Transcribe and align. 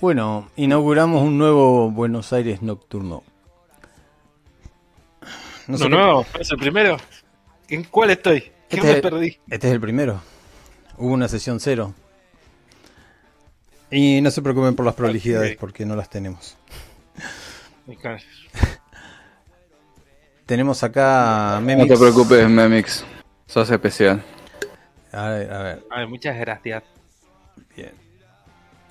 Bueno, 0.00 0.48
inauguramos 0.54 1.22
un 1.22 1.38
nuevo 1.38 1.90
Buenos 1.90 2.32
Aires 2.32 2.62
nocturno. 2.62 3.24
No, 5.66 5.76
sé 5.76 5.88
no, 5.88 6.24
¿es 6.38 6.50
el 6.52 6.56
primero? 6.56 6.96
¿En 7.68 7.82
cuál 7.82 8.10
estoy? 8.10 8.42
¿Qué 8.68 8.76
este 8.76 8.94
me 8.94 9.02
perdí? 9.02 9.38
Este 9.50 9.66
es 9.66 9.72
el 9.72 9.80
primero. 9.80 10.22
Hubo 10.98 11.12
una 11.12 11.26
sesión 11.26 11.58
cero. 11.58 11.94
Y 13.90 14.20
no 14.20 14.30
se 14.30 14.40
preocupen 14.40 14.76
por 14.76 14.86
las 14.86 14.94
prolijidades 14.94 15.56
porque 15.56 15.84
no 15.84 15.96
las 15.96 16.08
tenemos. 16.08 16.56
tenemos 20.46 20.84
acá 20.84 21.58
Memix. 21.60 21.88
No 21.88 21.94
te 21.94 22.00
preocupes, 22.00 22.48
Memix. 22.48 23.04
Sos 23.46 23.68
especial. 23.68 24.22
A 25.10 25.28
ver, 25.30 25.52
a 25.52 25.62
ver. 25.62 25.86
A 25.90 25.98
ver, 25.98 26.08
muchas 26.08 26.38
gracias. 26.38 26.84
Bien. 27.74 28.07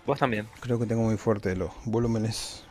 Vos 0.08 0.20
también. 0.20 0.48
Creo 0.62 0.80
que 0.80 0.86
tengo 0.86 1.04
muy 1.04 1.18
fuerte 1.18 1.54
los 1.58 1.70
volúmenes. 1.84 2.64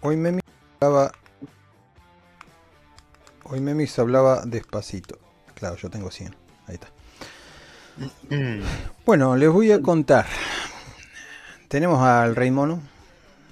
Hoy 0.00 0.16
Memix 0.16 0.44
hablaba. 0.80 1.12
Hoy 3.44 3.60
Memix 3.60 3.96
hablaba 4.00 4.42
despacito. 4.44 5.20
Claro, 5.54 5.76
yo 5.76 5.88
tengo 5.88 6.10
100. 6.10 6.34
Ahí 6.66 6.74
está. 6.74 6.88
Bueno, 9.06 9.36
les 9.36 9.50
voy 9.50 9.70
a 9.70 9.80
contar. 9.80 10.26
Tenemos 11.68 12.02
al 12.02 12.34
Rey 12.34 12.50
Mono, 12.50 12.82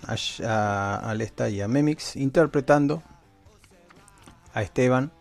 a, 0.04 0.96
Alesta 0.96 1.48
y 1.48 1.60
a 1.60 1.68
Memix 1.68 2.16
interpretando 2.16 3.04
a 4.52 4.62
Esteban, 4.62 5.12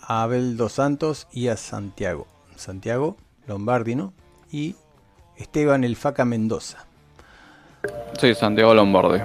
a 0.00 0.22
Abel 0.22 0.56
dos 0.56 0.74
Santos 0.74 1.26
y 1.32 1.48
a 1.48 1.56
Santiago. 1.56 2.28
Santiago 2.54 3.16
Lombardi, 3.48 3.96
¿no? 3.96 4.12
Y 4.52 4.74
Esteban 5.36 5.84
el 5.84 5.96
Faca 5.96 6.24
Mendoza. 6.24 6.86
Sí, 8.18 8.34
Santiago 8.34 8.74
Lombardi. 8.74 9.22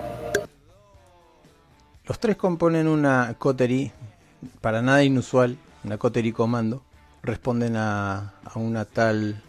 Los 2.05 2.19
tres 2.19 2.35
componen 2.35 2.87
una 2.87 3.35
coterie 3.37 3.91
para 4.61 4.81
nada 4.81 5.03
inusual, 5.03 5.57
una 5.83 5.97
coterie 5.97 6.33
comando. 6.33 6.83
Responden 7.23 7.75
a, 7.75 8.35
a 8.43 8.59
una 8.59 8.85
tal 8.85 9.41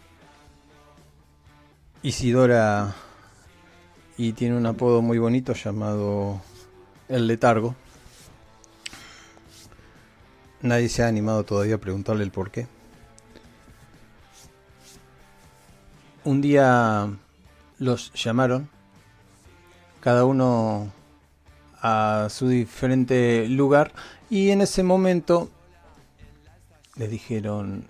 Isidora 2.01 2.95
y 4.17 4.33
tiene 4.33 4.57
un 4.57 4.65
apodo 4.65 5.01
muy 5.01 5.19
bonito 5.19 5.53
llamado 5.53 6.41
El 7.07 7.27
Letargo. 7.27 7.75
Nadie 10.61 10.89
se 10.89 11.03
ha 11.03 11.07
animado 11.07 11.43
todavía 11.43 11.75
a 11.75 11.79
preguntarle 11.79 12.23
el 12.23 12.31
por 12.31 12.49
qué. 12.49 12.67
Un 16.27 16.41
día 16.41 17.09
los 17.79 18.11
llamaron, 18.11 18.67
cada 20.01 20.25
uno 20.25 20.91
a 21.81 22.27
su 22.29 22.49
diferente 22.49 23.47
lugar, 23.47 23.93
y 24.29 24.49
en 24.49 24.59
ese 24.59 24.83
momento 24.83 25.49
les 26.97 27.09
dijeron, 27.09 27.85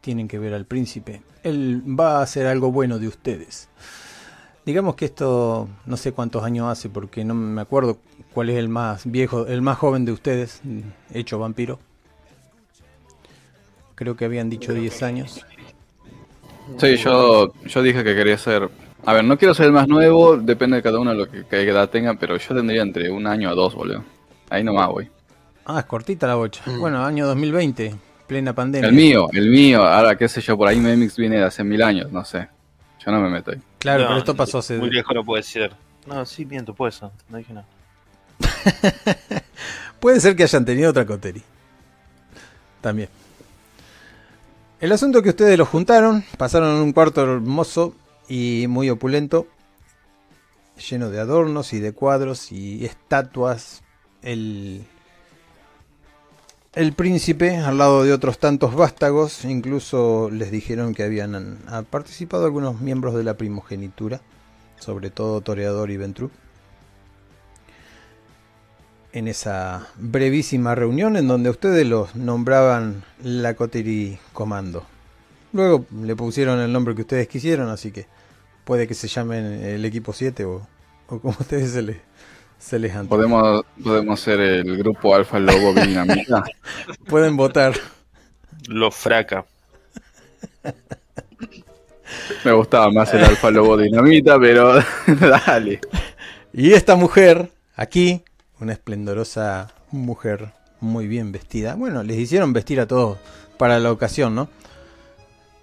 tienen 0.00 0.26
que 0.26 0.40
ver 0.40 0.54
al 0.54 0.64
príncipe, 0.64 1.22
él 1.44 1.84
va 1.86 2.18
a 2.18 2.22
hacer 2.22 2.48
algo 2.48 2.72
bueno 2.72 2.98
de 2.98 3.06
ustedes. 3.06 3.68
Digamos 4.66 4.96
que 4.96 5.04
esto 5.04 5.68
no 5.86 5.96
sé 5.96 6.10
cuántos 6.10 6.42
años 6.42 6.66
hace 6.66 6.88
porque 6.88 7.24
no 7.24 7.34
me 7.34 7.60
acuerdo 7.60 7.98
cuál 8.34 8.50
es 8.50 8.56
el 8.56 8.70
más 8.70 9.08
viejo, 9.08 9.46
el 9.46 9.62
más 9.62 9.78
joven 9.78 10.04
de 10.04 10.10
ustedes, 10.10 10.62
hecho 11.14 11.38
vampiro. 11.38 11.78
Creo 13.94 14.16
que 14.16 14.24
habían 14.24 14.50
dicho 14.50 14.74
10 14.74 15.02
años. 15.04 15.46
Sí, 16.78 16.96
yo, 16.96 17.52
yo 17.64 17.82
dije 17.82 18.04
que 18.04 18.14
quería 18.14 18.38
ser... 18.38 18.68
A 19.04 19.12
ver, 19.12 19.24
no 19.24 19.36
quiero 19.36 19.52
ser 19.52 19.66
el 19.66 19.72
más 19.72 19.88
nuevo, 19.88 20.36
depende 20.36 20.76
de 20.76 20.82
cada 20.82 21.00
uno 21.00 21.10
de 21.10 21.16
lo 21.16 21.28
que, 21.28 21.44
edad 21.50 21.88
tenga, 21.90 22.14
pero 22.14 22.36
yo 22.36 22.54
tendría 22.54 22.82
entre 22.82 23.10
un 23.10 23.26
año 23.26 23.50
a 23.50 23.54
dos, 23.54 23.74
boludo. 23.74 24.04
Ahí 24.48 24.62
nomás 24.62 24.88
voy. 24.88 25.08
Ah, 25.64 25.80
es 25.80 25.86
cortita 25.86 26.26
la 26.26 26.36
bocha. 26.36 26.62
Mm. 26.66 26.80
Bueno, 26.80 27.04
año 27.04 27.26
2020, 27.26 27.94
plena 28.26 28.54
pandemia. 28.54 28.88
El 28.88 28.94
mío, 28.94 29.28
el 29.32 29.50
mío. 29.50 29.82
Ahora, 29.82 30.16
qué 30.16 30.28
sé 30.28 30.40
yo, 30.40 30.56
por 30.56 30.68
ahí 30.68 30.78
Memix 30.78 31.16
viene 31.16 31.36
de 31.38 31.44
hace 31.44 31.64
mil 31.64 31.82
años, 31.82 32.12
no 32.12 32.24
sé. 32.24 32.48
Yo 33.04 33.10
no 33.10 33.20
me 33.20 33.28
meto 33.28 33.50
ahí. 33.50 33.58
Claro, 33.78 34.04
pero 34.06 34.18
esto 34.18 34.36
pasó 34.36 34.58
hace. 34.58 34.78
Muy 34.78 34.90
viejo 34.90 35.12
no 35.12 35.24
puede 35.24 35.42
ser. 35.42 35.72
No, 36.06 36.24
sí, 36.24 36.44
miento, 36.44 36.72
puede 36.72 36.92
ser. 36.92 37.10
No 37.28 37.38
dije 37.38 37.52
nada. 37.52 37.66
puede 40.00 40.20
ser 40.20 40.36
que 40.36 40.44
hayan 40.44 40.64
tenido 40.64 40.90
otra 40.90 41.04
coteri. 41.04 41.42
También. 42.80 43.08
El 44.82 44.90
asunto 44.90 45.18
es 45.18 45.22
que 45.22 45.30
ustedes 45.30 45.56
lo 45.56 45.64
juntaron, 45.64 46.24
pasaron 46.36 46.74
un 46.82 46.92
cuarto 46.92 47.22
hermoso 47.22 47.94
y 48.28 48.66
muy 48.68 48.90
opulento, 48.90 49.46
lleno 50.90 51.08
de 51.08 51.20
adornos 51.20 51.72
y 51.72 51.78
de 51.78 51.92
cuadros 51.92 52.50
y 52.50 52.84
estatuas. 52.84 53.84
El, 54.22 54.84
el 56.74 56.94
príncipe, 56.94 57.58
al 57.58 57.78
lado 57.78 58.02
de 58.02 58.12
otros 58.12 58.38
tantos 58.38 58.74
vástagos, 58.74 59.44
incluso 59.44 60.30
les 60.32 60.50
dijeron 60.50 60.96
que 60.96 61.04
habían 61.04 61.58
participado 61.88 62.44
algunos 62.44 62.80
miembros 62.80 63.14
de 63.14 63.22
la 63.22 63.36
primogenitura, 63.36 64.20
sobre 64.80 65.10
todo 65.10 65.42
Toreador 65.42 65.92
y 65.92 65.96
Ventru, 65.96 66.32
en 69.12 69.28
esa 69.28 69.88
brevísima 69.96 70.74
reunión 70.74 71.16
en 71.16 71.28
donde 71.28 71.50
ustedes 71.50 71.86
los 71.86 72.14
nombraban 72.16 73.04
la 73.22 73.54
Coterie 73.54 74.18
Comando. 74.32 74.84
Luego 75.52 75.86
le 76.02 76.16
pusieron 76.16 76.60
el 76.60 76.72
nombre 76.72 76.94
que 76.94 77.02
ustedes 77.02 77.28
quisieron, 77.28 77.68
así 77.68 77.92
que 77.92 78.06
puede 78.64 78.88
que 78.88 78.94
se 78.94 79.08
llamen 79.08 79.44
el 79.44 79.84
equipo 79.84 80.12
7 80.12 80.44
o, 80.44 80.66
o 81.08 81.18
como 81.18 81.36
ustedes 81.40 81.72
se 81.72 81.82
les 81.82 81.96
Podemos, 83.08 83.64
podemos 83.82 84.20
ser 84.20 84.40
el 84.40 84.76
grupo 84.78 85.16
Alfa 85.16 85.40
Lobo 85.40 85.74
Dinamita. 85.74 86.44
Pueden 87.08 87.36
votar. 87.36 87.74
Lo 88.68 88.92
fraca. 88.92 89.44
Me 92.44 92.52
gustaba 92.52 92.88
más 92.92 93.12
el 93.14 93.24
Alfa 93.24 93.50
Lobo 93.50 93.76
Dinamita, 93.76 94.38
pero 94.38 94.74
dale. 95.06 95.80
Y 96.52 96.72
esta 96.72 96.94
mujer, 96.94 97.50
aquí, 97.74 98.22
una 98.62 98.72
esplendorosa 98.72 99.72
mujer 99.90 100.52
muy 100.80 101.08
bien 101.08 101.32
vestida. 101.32 101.74
Bueno, 101.74 102.02
les 102.02 102.18
hicieron 102.18 102.52
vestir 102.52 102.80
a 102.80 102.86
todos 102.86 103.18
para 103.58 103.78
la 103.80 103.90
ocasión, 103.90 104.34
¿no? 104.34 104.48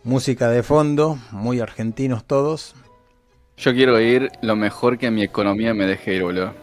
Música 0.04 0.50
de 0.50 0.64
fondo, 0.64 1.18
muy 1.32 1.62
argentinos 1.62 2.26
todos. 2.26 2.76
Yo 3.58 3.74
quiero 3.74 4.00
ir 4.00 4.30
lo 4.42 4.56
mejor 4.56 4.98
que 4.98 5.12
mi 5.12 5.24
economía 5.24 5.74
me 5.74 5.86
deje 5.86 6.16
ir, 6.16 6.24
boludo. 6.24 6.54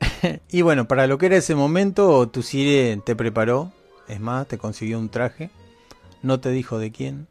y 0.50 0.62
bueno, 0.62 0.88
para 0.88 1.06
lo 1.06 1.18
que 1.18 1.26
era 1.26 1.36
ese 1.36 1.54
momento, 1.54 2.28
tu 2.28 2.42
Sire 2.42 2.98
te 3.04 3.14
preparó. 3.14 3.72
Es 4.08 4.20
más, 4.20 4.46
te 4.48 4.56
consiguió 4.56 4.98
un 4.98 5.10
traje. 5.10 5.50
No 6.22 6.40
te 6.40 6.50
dijo 6.50 6.78
de 6.78 6.90
quién. 6.90 7.26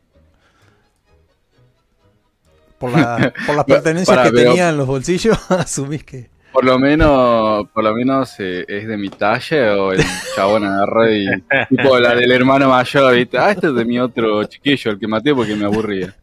Por, 2.78 2.92
la, 2.92 3.34
por 3.48 3.56
las 3.56 3.66
pertenencias 3.66 4.30
que 4.30 4.36
tenía 4.36 4.70
en 4.70 4.78
los 4.78 4.88
bolsillos, 4.88 5.40
asumís 5.50 6.04
que. 6.04 6.35
Por 6.56 6.64
lo 6.64 6.80
menos, 6.80 7.68
por 7.74 7.84
lo 7.84 7.94
menos 7.94 8.40
eh, 8.40 8.64
es 8.66 8.88
de 8.88 8.96
mi 8.96 9.10
talla 9.10 9.76
o 9.76 9.92
el 9.92 10.02
chabón 10.34 10.64
agarró 10.64 11.12
y 11.12 11.28
tipo 11.70 12.00
la 12.00 12.16
del 12.16 12.32
hermano 12.32 12.70
mayor, 12.70 13.14
¿viste? 13.14 13.38
Ah, 13.38 13.52
este 13.52 13.68
es 13.68 13.76
de 13.76 13.84
mi 13.84 14.00
otro 14.00 14.42
chiquillo, 14.46 14.92
el 14.92 15.00
que 15.00 15.06
maté 15.06 15.36
porque 15.36 15.54
me 15.54 15.66
aburría. 15.66 16.16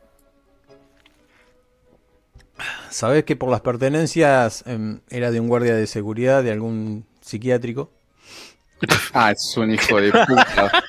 ¿Sabes 2.89 3.25
que 3.25 3.35
por 3.35 3.51
las 3.51 3.59
pertenencias 3.59 4.63
em, 4.65 5.01
era 5.09 5.31
de 5.31 5.41
un 5.41 5.49
guardia 5.49 5.75
de 5.75 5.87
seguridad 5.87 6.41
de 6.41 6.53
algún 6.53 7.05
psiquiátrico? 7.19 7.91
Ah, 9.13 9.31
es 9.31 9.57
un 9.57 9.71
hijo 9.71 9.99
de 9.99 10.09
puta. 10.09 10.71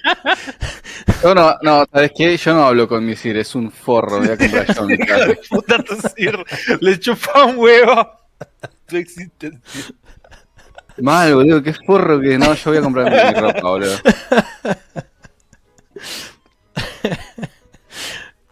Yo 1.22 1.34
no, 1.34 1.56
no, 1.62 1.84
¿sabes 1.92 2.12
qué? 2.16 2.36
Yo 2.36 2.54
no 2.54 2.64
hablo 2.64 2.88
con 2.88 3.04
mi 3.04 3.16
Sir, 3.16 3.36
es 3.36 3.54
un 3.54 3.70
forro. 3.70 4.18
Voy 4.18 4.28
a 4.28 4.36
comprar 4.36 4.74
yo 4.74 4.84
mi 4.84 4.96
puta 5.50 5.82
tu 5.82 5.96
Sir, 5.96 6.44
le 6.80 6.98
chupa 6.98 7.44
un 7.44 7.58
huevo. 7.58 8.10
No 8.90 8.98
existe. 8.98 9.52
Mal, 10.98 11.34
boludo, 11.34 11.62
qué 11.62 11.72
forro 11.72 12.20
que 12.20 12.38
no, 12.38 12.52
yo 12.54 12.70
voy 12.70 12.78
a 12.78 12.82
comprar 12.82 13.34
mi 13.34 13.40
ropa, 13.40 13.60
boludo. 13.60 13.96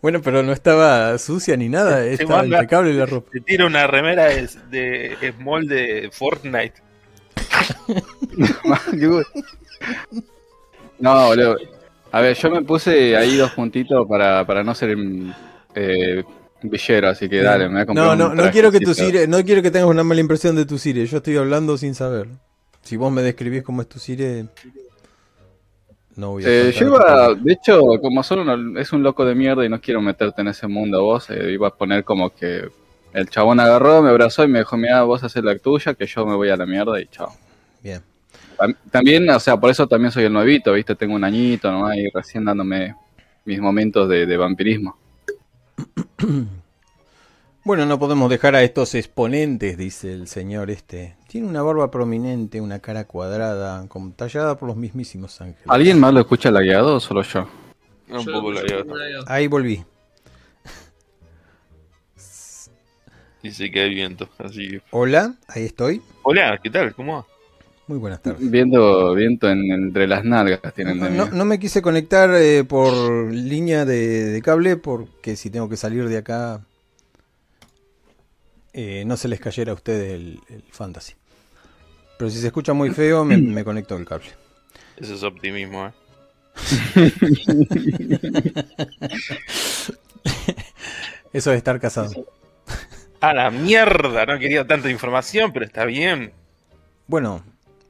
Bueno, 0.00 0.22
pero 0.22 0.44
no 0.44 0.52
estaba 0.52 1.18
sucia 1.18 1.56
ni 1.56 1.68
nada, 1.68 2.04
estaba 2.06 2.46
impecable 2.46 2.94
la 2.94 3.06
ropa. 3.06 3.30
Te 3.32 3.40
tira 3.40 3.66
una 3.66 3.86
remera 3.86 4.26
de, 4.26 5.16
de 5.20 5.34
Small 5.36 5.66
de 5.66 6.08
Fortnite. 6.12 6.74
no, 10.98 11.26
boludo. 11.26 11.77
A 12.10 12.20
ver, 12.20 12.36
yo 12.36 12.50
me 12.50 12.62
puse 12.62 13.16
ahí 13.16 13.36
dos 13.36 13.52
puntitos 13.52 14.06
para, 14.08 14.46
para 14.46 14.64
no 14.64 14.74
ser 14.74 14.96
eh, 15.74 16.24
villero, 16.62 17.08
así 17.08 17.28
que 17.28 17.42
dale, 17.42 17.68
me 17.68 17.74
voy 17.74 17.82
a 17.82 17.86
comprar 17.86 18.06
No, 18.06 18.16
no, 18.16 18.34
no 18.34 18.50
quiero 18.50 18.70
que 18.72 18.80
tu 18.80 18.94
Sire, 18.94 19.26
no 19.26 19.42
quiero 19.44 19.62
que 19.62 19.70
tengas 19.70 19.88
una 19.90 20.04
mala 20.04 20.20
impresión 20.20 20.56
de 20.56 20.64
tu 20.64 20.78
Sire, 20.78 21.04
yo 21.06 21.18
estoy 21.18 21.36
hablando 21.36 21.76
sin 21.76 21.94
saber. 21.94 22.28
Si 22.82 22.96
vos 22.96 23.12
me 23.12 23.22
describís 23.22 23.62
cómo 23.62 23.82
es 23.82 23.88
tu 23.88 23.98
Sire, 23.98 24.46
No 26.16 26.30
voy 26.30 26.44
a 26.44 26.48
Eh, 26.48 26.72
yo 26.74 26.86
iba, 26.86 27.34
de 27.34 27.52
hecho, 27.52 27.80
como 28.00 28.22
solo 28.22 28.42
uno- 28.42 28.80
es 28.80 28.92
un 28.92 29.02
loco 29.02 29.24
de 29.24 29.34
mierda 29.34 29.64
y 29.64 29.68
no 29.68 29.80
quiero 29.80 30.00
meterte 30.00 30.40
en 30.40 30.48
ese 30.48 30.66
mundo 30.66 31.02
vos, 31.04 31.30
eh, 31.30 31.52
iba 31.52 31.68
a 31.68 31.74
poner 31.76 32.02
como 32.04 32.30
que 32.30 32.68
el 33.12 33.28
chabón 33.30 33.60
agarró, 33.60 34.02
me 34.02 34.10
abrazó 34.10 34.44
y 34.44 34.48
me 34.48 34.58
dijo, 34.60 34.76
mira, 34.76 35.02
vos 35.02 35.22
haces 35.22 35.44
la 35.44 35.56
tuya, 35.58 35.94
que 35.94 36.06
yo 36.06 36.26
me 36.26 36.34
voy 36.34 36.48
a 36.48 36.56
la 36.56 36.66
mierda 36.66 37.00
y 37.00 37.06
chao. 37.06 37.32
Bien. 37.82 38.02
Tam- 38.58 38.76
También, 38.90 39.28
o 39.30 39.40
sea, 39.40 39.56
por 39.56 39.70
eso 39.70 39.86
también 39.86 40.10
soy 40.12 40.24
el 40.24 40.32
nuevito, 40.32 40.72
¿viste? 40.72 40.94
Tengo 40.96 41.14
un 41.14 41.24
añito 41.24 41.70
nomás 41.70 41.96
y 41.96 42.08
recién 42.10 42.44
dándome 42.44 42.94
mis 43.44 43.60
momentos 43.60 44.08
de, 44.08 44.26
de 44.26 44.36
vampirismo. 44.36 44.96
Bueno, 47.64 47.84
no 47.84 47.98
podemos 47.98 48.30
dejar 48.30 48.54
a 48.54 48.62
estos 48.62 48.94
exponentes, 48.94 49.76
dice 49.76 50.14
el 50.14 50.26
señor 50.26 50.70
este. 50.70 51.16
Tiene 51.28 51.46
una 51.48 51.60
barba 51.60 51.90
prominente, 51.90 52.62
una 52.62 52.78
cara 52.78 53.04
cuadrada, 53.04 53.86
como 53.88 54.10
tallada 54.12 54.56
por 54.56 54.68
los 54.68 54.76
mismísimos 54.78 55.38
ángeles. 55.42 55.66
¿Alguien 55.68 56.00
más 56.00 56.14
lo 56.14 56.20
escucha 56.20 56.50
lagueado 56.50 56.96
o 56.96 57.00
solo 57.00 57.20
yo? 57.20 57.46
Un 58.08 58.20
Yo 58.24 58.32
poco 58.32 58.52
lagueado. 58.52 58.86
Ahí 59.26 59.48
volví. 59.48 59.84
Dice 63.42 63.70
que 63.70 63.80
hay 63.82 63.90
viento, 63.94 64.28
así 64.38 64.68
que... 64.68 64.82
Hola, 64.90 65.34
ahí 65.46 65.64
estoy. 65.64 66.00
Hola, 66.22 66.58
¿qué 66.62 66.70
tal? 66.70 66.94
¿Cómo 66.94 67.16
va? 67.18 67.26
Muy 67.88 67.98
buenas 67.98 68.20
tardes. 68.22 68.48
Viendo 68.50 69.14
viento 69.14 69.48
en- 69.48 69.72
entre 69.72 70.06
las 70.06 70.22
nalgas 70.24 70.60
tienen 70.74 71.00
de 71.00 71.08
No, 71.10 71.26
no 71.26 71.44
me 71.46 71.58
quise 71.58 71.80
conectar 71.82 72.30
eh, 72.34 72.62
por 72.64 73.32
línea 73.32 73.84
de, 73.86 74.24
de 74.26 74.42
cable 74.42 74.76
porque 74.76 75.36
si 75.36 75.48
tengo 75.50 75.68
que 75.70 75.76
salir 75.78 76.06
de 76.08 76.18
acá 76.18 76.60
eh, 78.74 79.04
no 79.06 79.16
se 79.16 79.28
les 79.28 79.40
cayera 79.40 79.72
a 79.72 79.74
ustedes 79.74 80.12
el, 80.12 80.38
el 80.50 80.62
fantasy. 80.70 81.14
Pero 82.18 82.30
si 82.30 82.38
se 82.38 82.46
escucha 82.48 82.74
muy 82.74 82.90
feo 82.90 83.24
me, 83.24 83.36
me 83.38 83.64
conecto 83.64 83.96
al 83.96 84.04
cable. 84.04 84.28
Ese 84.98 85.14
es 85.14 85.22
optimismo, 85.22 85.86
¿eh? 85.86 85.92
Eso 91.32 91.50
de 91.50 91.56
estar 91.56 91.78
casado. 91.80 92.10
A 93.20 93.34
la 93.34 93.50
mierda, 93.50 94.26
no 94.26 94.38
quería 94.38 94.66
tanta 94.66 94.90
información, 94.90 95.52
pero 95.52 95.64
está 95.64 95.84
bien. 95.84 96.32
Bueno, 97.06 97.42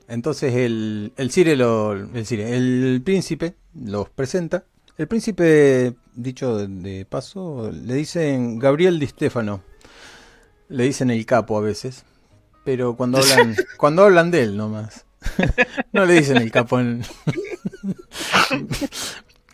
entonces 0.08 0.54
el, 0.54 1.12
el 1.16 1.30
Cire, 1.30 1.54
lo, 1.54 1.92
el 1.92 2.26
Cire, 2.26 2.56
el 2.56 3.00
príncipe 3.04 3.54
los 3.74 4.08
presenta. 4.08 4.64
El 4.96 5.06
príncipe, 5.06 5.94
dicho 6.14 6.66
de, 6.66 7.04
paso, 7.04 7.70
le 7.70 7.94
dicen 7.94 8.58
Gabriel 8.58 8.98
Di 8.98 9.06
Stefano. 9.06 9.62
Le 10.68 10.84
dicen 10.84 11.10
el 11.10 11.24
capo 11.24 11.56
a 11.58 11.60
veces. 11.60 12.04
Pero 12.64 12.96
cuando 12.96 13.18
hablan, 13.18 13.54
cuando 13.76 14.04
hablan 14.04 14.30
de 14.30 14.42
él 14.42 14.56
nomás. 14.56 15.04
no 15.92 16.06
le 16.06 16.14
dicen 16.14 16.38
el 16.38 16.50
capo 16.50 16.80
en... 16.80 17.02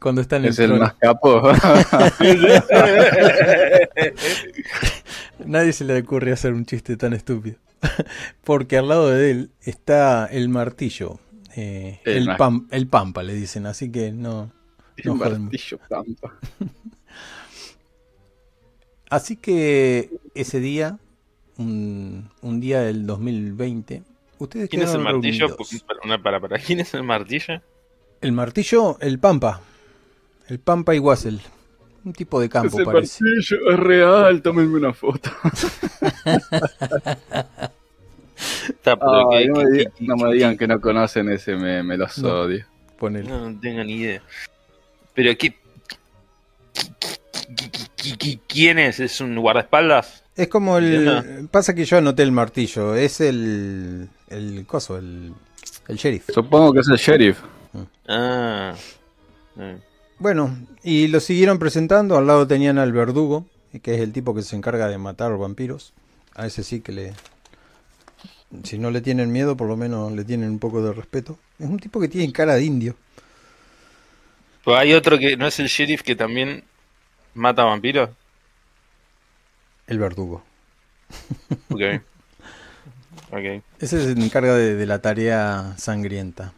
cuando 0.00 0.20
está 0.20 0.36
en 0.36 0.44
el 0.44 0.50
Es 0.50 0.58
el 0.58 0.68
trono. 0.68 0.84
más 0.84 0.94
capo. 0.94 1.42
Nadie 5.46 5.72
se 5.72 5.84
le 5.84 5.98
ocurre 6.00 6.32
hacer 6.32 6.52
un 6.52 6.64
chiste 6.66 6.96
tan 6.96 7.12
estúpido. 7.12 7.56
Porque 8.44 8.78
al 8.78 8.88
lado 8.88 9.10
de 9.10 9.30
él 9.30 9.50
está 9.62 10.26
el 10.26 10.48
martillo. 10.48 11.18
eh, 11.56 12.00
El 12.04 12.16
el, 12.16 12.28
pam- 12.36 12.66
el 12.70 12.86
pampa, 12.86 13.22
le 13.22 13.34
dicen. 13.34 13.66
Así 13.66 13.90
que 13.92 14.12
no. 14.12 14.52
No 15.04 15.12
Un 15.14 15.18
joden. 15.18 15.42
martillo 15.42 15.78
pampa. 15.88 16.34
Así 19.10 19.36
que 19.36 20.10
ese 20.34 20.60
día, 20.60 20.98
un, 21.56 22.30
un 22.42 22.60
día 22.60 22.80
del 22.80 23.06
2020, 23.06 24.02
ustedes 24.38 24.68
¿Quién 24.68 24.82
es 24.82 24.92
el 24.94 25.00
martillo? 25.00 25.56
una- 26.04 26.22
para, 26.22 26.40
para. 26.40 26.58
¿Quién 26.58 26.80
es 26.80 26.94
el 26.94 27.02
martillo? 27.04 27.60
El 28.20 28.32
martillo, 28.32 28.98
el 29.00 29.18
pampa. 29.18 29.60
El 30.48 30.58
pampa 30.58 30.94
y 30.94 30.98
Wassel. 30.98 31.40
Un 32.04 32.12
tipo 32.12 32.40
de 32.40 32.48
campo, 32.48 32.68
Ese 32.76 32.84
parece. 32.84 33.24
martillo 33.24 33.70
es 33.72 33.78
real, 33.80 34.42
tómenme 34.42 34.76
una 34.76 34.92
foto. 34.92 35.30
Está, 38.68 38.96
pero 38.96 39.30
Ay, 39.32 39.44
que- 39.44 39.48
no, 39.50 39.54
que- 39.60 39.64
me 39.64 39.70
digan, 39.70 39.92
que- 39.92 40.04
no 40.06 40.16
me 40.16 40.32
digan 40.34 40.56
que 40.58 40.66
no 40.66 40.80
conocen 40.80 41.28
ese 41.30 41.56
meme, 41.56 41.96
los 41.96 42.18
No. 42.18 42.40
odio. 42.42 42.64
No, 43.00 43.50
no 43.50 43.60
tengo 43.60 43.84
ni 43.84 43.94
idea. 43.96 44.22
Pero 45.14 45.30
qué. 45.36 45.54
qui- 46.74 48.16
qui- 48.18 48.40
¿Quién 48.48 48.78
es? 48.78 48.98
¿Es 49.00 49.20
un 49.20 49.36
guardaespaldas? 49.36 50.24
Es 50.36 50.48
como 50.48 50.78
el. 50.78 51.48
Pasa 51.50 51.74
que 51.74 51.84
yo 51.84 51.98
anoté 51.98 52.22
el 52.22 52.32
martillo. 52.32 52.94
Es 52.94 53.20
el. 53.20 54.08
El 54.28 54.64
coso, 54.66 54.96
el. 54.98 55.32
El 55.88 55.96
sheriff. 55.96 56.30
Supongo 56.32 56.72
que 56.72 56.80
es 56.80 56.88
el 56.88 56.96
sheriff. 56.96 57.40
Ah. 58.08 58.74
eh. 59.58 59.78
Bueno, 60.18 60.56
y 60.82 61.08
lo 61.08 61.20
siguieron 61.20 61.58
presentando. 61.58 62.16
Al 62.16 62.26
lado 62.26 62.46
tenían 62.46 62.78
al 62.78 62.92
verdugo, 62.92 63.46
que 63.82 63.94
es 63.94 64.00
el 64.00 64.12
tipo 64.12 64.34
que 64.34 64.42
se 64.42 64.56
encarga 64.56 64.88
de 64.88 64.98
matar 64.98 65.36
vampiros. 65.36 65.92
A 66.34 66.46
ese 66.46 66.62
sí 66.62 66.80
que 66.80 66.92
le. 66.92 67.12
Si 68.62 68.78
no 68.78 68.90
le 68.90 69.00
tienen 69.00 69.32
miedo, 69.32 69.56
por 69.56 69.68
lo 69.68 69.76
menos 69.76 70.12
le 70.12 70.24
tienen 70.24 70.50
un 70.50 70.58
poco 70.58 70.82
de 70.82 70.92
respeto. 70.92 71.38
Es 71.58 71.68
un 71.68 71.78
tipo 71.78 72.00
que 72.00 72.08
tiene 72.08 72.32
cara 72.32 72.54
de 72.54 72.64
indio. 72.64 72.96
Pues 74.62 74.78
hay 74.78 74.94
otro 74.94 75.18
que 75.18 75.36
no 75.36 75.46
es 75.46 75.58
el 75.58 75.66
sheriff 75.66 76.02
que 76.02 76.14
también 76.14 76.64
mata 77.34 77.64
vampiros. 77.64 78.10
El 79.86 79.98
verdugo. 79.98 80.42
Ok. 81.68 81.80
ok. 83.30 83.62
Ese 83.80 84.04
se 84.04 84.12
encarga 84.12 84.54
de, 84.54 84.76
de 84.76 84.86
la 84.86 85.00
tarea 85.00 85.74
sangrienta. 85.76 86.52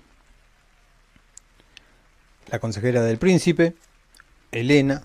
La 2.50 2.58
consejera 2.60 3.02
del 3.02 3.19
príncipe, 3.19 3.75
Elena, 4.52 5.02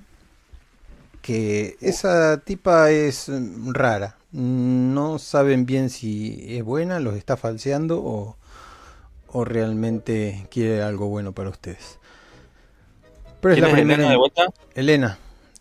que 1.21 1.75
esa 1.81 2.37
tipa 2.41 2.91
es 2.91 3.29
mm, 3.29 3.71
rara. 3.73 4.17
No 4.31 5.19
saben 5.19 5.65
bien 5.65 5.89
si 5.89 6.45
es 6.57 6.63
buena, 6.63 6.99
los 6.99 7.15
está 7.15 7.35
falseando 7.37 7.99
o, 8.01 8.37
o 9.27 9.43
realmente 9.45 10.47
quiere 10.51 10.81
algo 10.81 11.07
bueno 11.07 11.31
para 11.33 11.49
ustedes. 11.49 11.99
Pero 13.41 13.53
es 13.55 13.59
¿Quién 13.59 13.69
la 13.69 13.73
primera. 13.75 13.95
Elena 13.95 14.11
de 14.11 14.17
vuelta? 14.17 14.45
Elena 14.75 15.17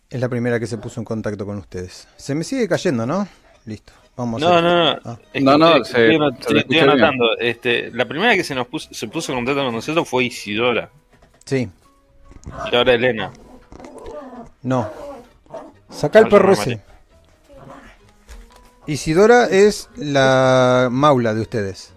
es 0.09 0.19
la 0.21 0.29
primera 0.29 0.59
que 0.59 0.67
se 0.67 0.77
puso 0.77 0.99
en 1.01 1.05
contacto 1.05 1.45
con 1.45 1.57
ustedes. 1.57 2.07
Se 2.15 2.35
me 2.35 2.43
sigue 2.43 2.67
cayendo, 2.67 3.05
¿no? 3.05 3.27
Listo. 3.65 3.91
Vamos 4.15 4.41
a 4.41 4.45
No, 4.45 4.51
hacer- 4.53 4.63
no, 4.63 4.93
no. 4.93 4.99
Ah. 5.05 5.17
Es 5.21 5.31
que 5.33 5.41
No, 5.41 5.57
no, 5.57 5.75
estoy- 5.77 5.85
se- 5.93 6.11
estoy, 6.11 6.31
se 6.53 6.59
estoy- 6.59 6.79
anotando. 6.79 7.37
Este, 7.39 7.91
la 7.91 8.05
primera 8.07 8.35
que 8.35 8.43
se 8.43 8.53
nos 8.55 8.67
puso, 8.67 8.93
se 8.93 9.07
puso 9.07 9.31
en 9.31 9.39
contacto 9.39 9.63
con 9.63 9.73
nosotros 9.73 10.07
fue 10.07 10.25
Isidora. 10.25 10.91
Sí, 11.45 11.69
Y 12.71 12.75
ahora 12.75 12.93
Elena. 12.93 13.31
No. 14.63 14.89
Saca 15.89 16.19
el 16.19 16.29
perro 16.29 16.53
ese. 16.53 16.81
Isidora 18.87 19.45
es 19.47 19.89
la 19.95 20.89
maula 20.91 21.33
de 21.33 21.41
ustedes. 21.41 21.93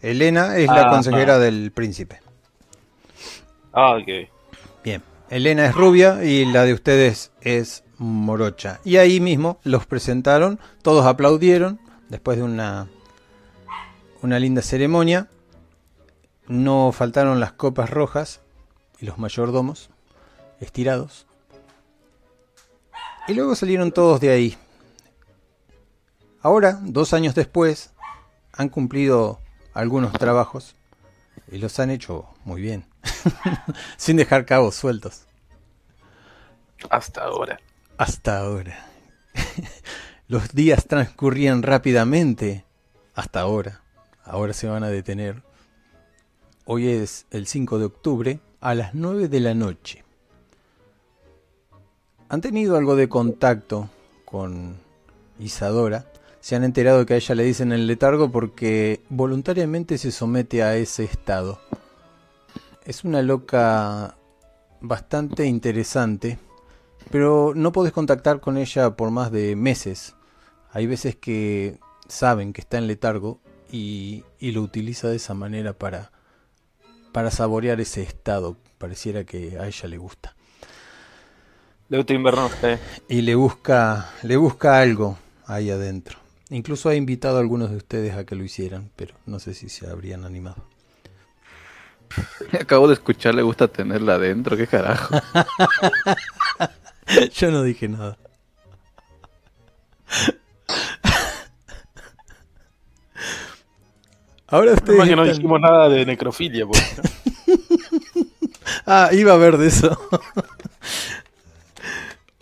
Elena 0.00 0.56
es 0.56 0.66
la 0.66 0.88
Ah, 0.88 0.90
consejera 0.90 1.36
ah. 1.36 1.38
del 1.38 1.72
príncipe. 1.72 2.20
Ah, 3.72 3.96
ok. 3.96 4.28
Bien. 4.84 5.02
Elena 5.30 5.66
es 5.66 5.74
rubia 5.74 6.22
y 6.24 6.44
la 6.44 6.64
de 6.64 6.74
ustedes 6.74 7.32
es 7.40 7.84
morocha. 7.98 8.80
Y 8.84 8.96
ahí 8.98 9.20
mismo 9.20 9.58
los 9.64 9.86
presentaron, 9.86 10.60
todos 10.82 11.06
aplaudieron 11.06 11.80
después 12.08 12.36
de 12.36 12.44
una 12.44 12.88
una 14.20 14.38
linda 14.38 14.62
ceremonia. 14.62 15.28
No 16.48 16.92
faltaron 16.92 17.40
las 17.40 17.52
copas 17.52 17.90
rojas 17.90 18.41
y 19.02 19.06
los 19.06 19.18
mayordomos 19.18 19.90
estirados. 20.60 21.26
Y 23.26 23.34
luego 23.34 23.56
salieron 23.56 23.90
todos 23.90 24.20
de 24.20 24.30
ahí. 24.30 24.56
Ahora, 26.40 26.78
dos 26.82 27.12
años 27.12 27.34
después, 27.34 27.90
han 28.52 28.68
cumplido 28.68 29.40
algunos 29.74 30.12
trabajos 30.12 30.76
y 31.50 31.58
los 31.58 31.78
han 31.80 31.90
hecho 31.90 32.28
muy 32.44 32.62
bien, 32.62 32.86
sin 33.96 34.16
dejar 34.16 34.46
cabos 34.46 34.76
sueltos. 34.76 35.26
Hasta 36.88 37.24
ahora. 37.24 37.58
Hasta 37.98 38.38
ahora. 38.38 38.86
Los 40.28 40.52
días 40.52 40.86
transcurrían 40.86 41.62
rápidamente. 41.62 42.64
Hasta 43.14 43.40
ahora. 43.40 43.82
Ahora 44.24 44.52
se 44.52 44.66
van 44.66 44.82
a 44.82 44.88
detener. 44.88 45.42
Hoy 46.64 46.88
es 46.88 47.26
el 47.30 47.46
5 47.46 47.78
de 47.78 47.84
octubre 47.84 48.40
a 48.62 48.74
las 48.74 48.94
9 48.94 49.28
de 49.28 49.40
la 49.40 49.52
noche. 49.52 50.02
¿Han 52.30 52.40
tenido 52.40 52.78
algo 52.78 52.96
de 52.96 53.10
contacto 53.10 53.90
con 54.24 54.76
Isadora? 55.38 56.06
Se 56.40 56.56
han 56.56 56.64
enterado 56.64 57.04
que 57.04 57.12
a 57.12 57.16
ella 57.18 57.34
le 57.34 57.44
dicen 57.44 57.72
el 57.72 57.86
letargo 57.86 58.32
porque 58.32 59.02
voluntariamente 59.10 59.98
se 59.98 60.10
somete 60.10 60.62
a 60.62 60.76
ese 60.76 61.04
estado. 61.04 61.60
Es 62.86 63.04
una 63.04 63.20
loca 63.20 64.16
bastante 64.80 65.44
interesante 65.44 66.38
pero 67.10 67.52
no 67.54 67.72
podés 67.72 67.92
contactar 67.92 68.40
con 68.40 68.56
ella 68.56 68.96
por 68.96 69.10
más 69.10 69.30
de 69.30 69.56
meses. 69.56 70.14
Hay 70.70 70.86
veces 70.86 71.16
que 71.16 71.78
saben 72.08 72.52
que 72.52 72.60
está 72.60 72.78
en 72.78 72.86
letargo 72.86 73.40
y, 73.70 74.24
y 74.38 74.52
lo 74.52 74.62
utiliza 74.62 75.08
de 75.08 75.16
esa 75.16 75.34
manera 75.34 75.72
para 75.72 76.12
para 77.12 77.30
saborear 77.30 77.80
ese 77.80 78.02
estado. 78.02 78.56
Pareciera 78.78 79.24
que 79.24 79.58
a 79.58 79.66
ella 79.66 79.88
le 79.88 79.98
gusta. 79.98 80.34
Le 81.88 81.98
gusta 81.98 82.14
invierno 82.14 82.50
eh. 82.62 82.78
Y 83.08 83.20
le 83.20 83.34
busca, 83.34 84.10
le 84.22 84.36
busca 84.36 84.80
algo 84.80 85.18
ahí 85.46 85.70
adentro. 85.70 86.18
Incluso 86.50 86.88
ha 86.88 86.94
invitado 86.94 87.36
a 87.36 87.40
algunos 87.40 87.70
de 87.70 87.76
ustedes 87.76 88.14
a 88.14 88.24
que 88.24 88.34
lo 88.34 88.44
hicieran, 88.44 88.90
pero 88.96 89.14
no 89.26 89.38
sé 89.38 89.54
si 89.54 89.68
se 89.68 89.88
habrían 89.88 90.24
animado. 90.24 90.64
Acabo 92.60 92.88
de 92.88 92.94
escuchar, 92.94 93.34
le 93.34 93.42
gusta 93.42 93.68
tenerla 93.68 94.14
adentro, 94.14 94.56
qué 94.56 94.66
carajo. 94.66 95.16
Yo 97.34 97.50
no 97.50 97.62
dije 97.62 97.88
nada. 97.88 98.18
Ahora 104.52 104.74
ustedes. 104.74 104.98
Más 104.98 105.08
que 105.08 105.16
no 105.16 105.24
dijimos 105.24 105.60
nada 105.60 105.88
de 105.88 106.06
necrofilia. 106.06 106.66
Ah, 108.86 109.10
iba 109.12 109.32
a 109.32 109.36
ver 109.36 109.58
de 109.58 109.68
eso. 109.68 109.96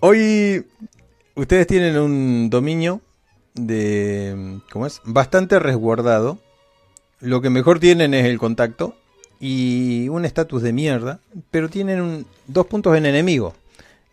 Hoy 0.01 0.65
ustedes 1.35 1.67
tienen 1.67 1.99
un 1.99 2.49
dominio 2.51 3.01
de. 3.55 4.59
¿Cómo 4.73 4.87
es? 4.87 5.01
Bastante 5.05 5.59
resguardado. 5.59 6.39
Lo 7.21 7.41
que 7.43 7.51
mejor 7.51 7.79
tienen 7.79 8.15
es 8.15 8.25
el 8.27 8.39
contacto 8.39 8.95
y 9.39 10.09
un 10.09 10.25
estatus 10.25 10.63
de 10.63 10.73
mierda. 10.73 11.21
Pero 11.51 11.69
tienen 11.69 12.01
un- 12.01 12.27
dos 12.47 12.67
puntos 12.67 12.97
en 12.97 13.07
enemigo. 13.07 13.55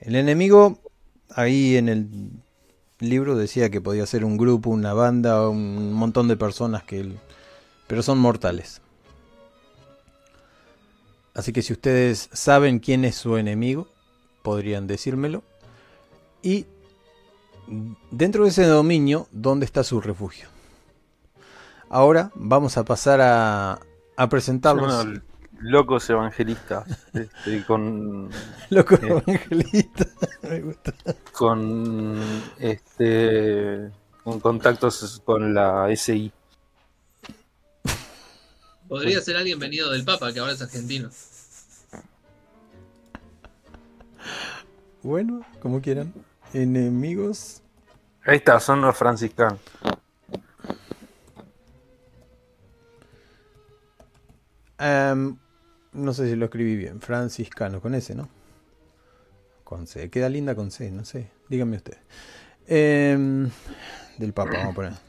El 0.01 0.16
enemigo, 0.16 0.80
ahí 1.34 1.77
en 1.77 1.88
el 1.89 2.08
libro 3.00 3.36
decía 3.38 3.70
que 3.70 3.80
podía 3.82 4.06
ser 4.06 4.25
un 4.25 4.38
grupo, 4.38 4.70
una 4.70 4.94
banda, 4.94 5.48
un 5.50 5.94
montón 5.94 6.27
de 6.27 6.36
personas 6.36 6.84
que. 6.84 7.00
el- 7.01 7.20
Pero 7.88 8.01
son 8.03 8.17
mortales. 8.20 8.82
Así 11.34 11.53
que 11.53 11.62
si 11.62 11.74
ustedes 11.74 12.29
saben 12.34 12.79
quién 12.79 13.06
es 13.06 13.15
su 13.15 13.38
enemigo, 13.38 13.88
podrían 14.41 14.88
decírmelo. 14.88 15.44
Y 16.41 16.65
dentro 18.12 18.44
de 18.44 18.50
ese 18.50 18.65
dominio, 18.65 19.27
¿dónde 19.32 19.65
está 19.65 19.84
su 19.84 20.01
refugio? 20.01 20.48
Ahora 21.89 22.32
vamos 22.36 22.77
a 22.77 22.84
pasar 22.84 23.22
a, 23.22 23.79
a 24.17 24.29
presentarlos. 24.29 25.06
Unos 25.06 25.22
locos 25.60 26.10
evangelistas. 26.10 26.86
este, 27.13 27.63
con. 27.65 28.29
Loco 28.70 28.96
Eh. 28.96 29.00
evangelista. 29.08 30.06
Me 30.41 30.62
gusta. 30.62 30.94
Con. 31.32 32.20
Este. 32.60 33.89
Con 34.24 34.39
contactos 34.39 35.22
con 35.24 35.53
la 35.53 35.88
SI. 35.96 36.32
Podría 38.88 39.22
ser 39.22 39.38
alguien 39.38 39.60
venido 39.60 39.91
del 39.91 40.06
Papa, 40.06 40.32
que 40.32 40.39
ahora 40.39 40.53
es 40.53 40.62
argentino. 40.62 41.10
Bueno, 45.03 45.46
como 45.62 45.82
quieran. 45.82 46.13
Enemigos. 46.53 47.62
Ahí 48.24 48.38
está, 48.38 48.60
son 48.60 48.82
los 48.82 48.96
franciscanos. 48.98 49.60
Em, 54.79 55.38
no 55.94 56.13
sé 56.13 56.29
si 56.29 56.36
lo 56.36 56.46
escribí 56.46 56.75
bien. 56.75 57.01
Franciscano, 57.01 57.82
con 57.82 57.96
S, 57.96 58.13
¿no? 58.15 58.29
Con 59.63 59.88
C. 59.88 60.10
Queda 60.10 60.29
linda 60.29 60.56
con 60.56 60.72
C, 60.72 60.91
no 60.91 61.03
sé. 61.03 61.29
Díganme 61.50 61.77
ustedes. 61.77 62.00
Em, 62.67 63.50
del 64.17 64.34
Papa, 64.34 64.51
vamos 64.53 64.72
a 64.72 64.75
poner. 64.75 65.07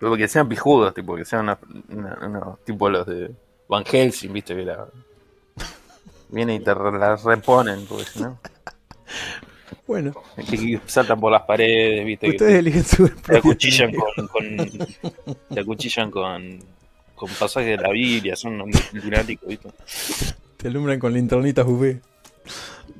Pero 0.00 0.16
que 0.16 0.26
sean 0.26 0.48
pijudos, 0.48 0.92
tipo, 0.94 1.14
que 1.14 1.24
sean 1.24 1.42
una, 1.42 1.58
una- 1.90 2.18
una- 2.26 2.56
tipo 2.64 2.88
los 2.88 3.06
de 3.06 3.30
Van 3.68 3.84
Helsing, 3.84 4.32
viste, 4.32 4.56
que 4.56 4.64
la. 4.64 4.86
Vienen 6.30 6.60
y 6.62 6.64
te 6.64 6.74
la 6.74 7.16
reponen, 7.16 7.86
porque 7.86 8.04
si 8.06 8.20
no. 8.20 8.38
Bueno, 9.86 10.12
Que, 10.36 10.56
que 10.56 10.80
saltan 10.86 11.20
por 11.20 11.30
las 11.32 11.42
paredes, 11.42 12.04
viste. 12.06 12.28
ustedes 12.30 12.52
te- 12.52 12.58
eligen 12.60 12.84
su 12.84 13.08
te 13.08 13.36
acuchillan 13.38 13.92
con, 13.92 14.28
con- 14.28 14.86
te 15.52 15.60
acuchillan 15.60 16.10
con, 16.10 16.60
con 17.14 17.28
pasajes 17.30 17.76
de 17.78 17.82
la 17.84 17.90
Biblia, 17.90 18.36
son 18.36 18.58
lunáticos, 18.92 19.48
¿viste? 19.48 19.68
Te 20.56 20.68
alumbran 20.68 20.98
con 21.00 21.12
linternitas 21.12 21.66
UV. 21.66 22.00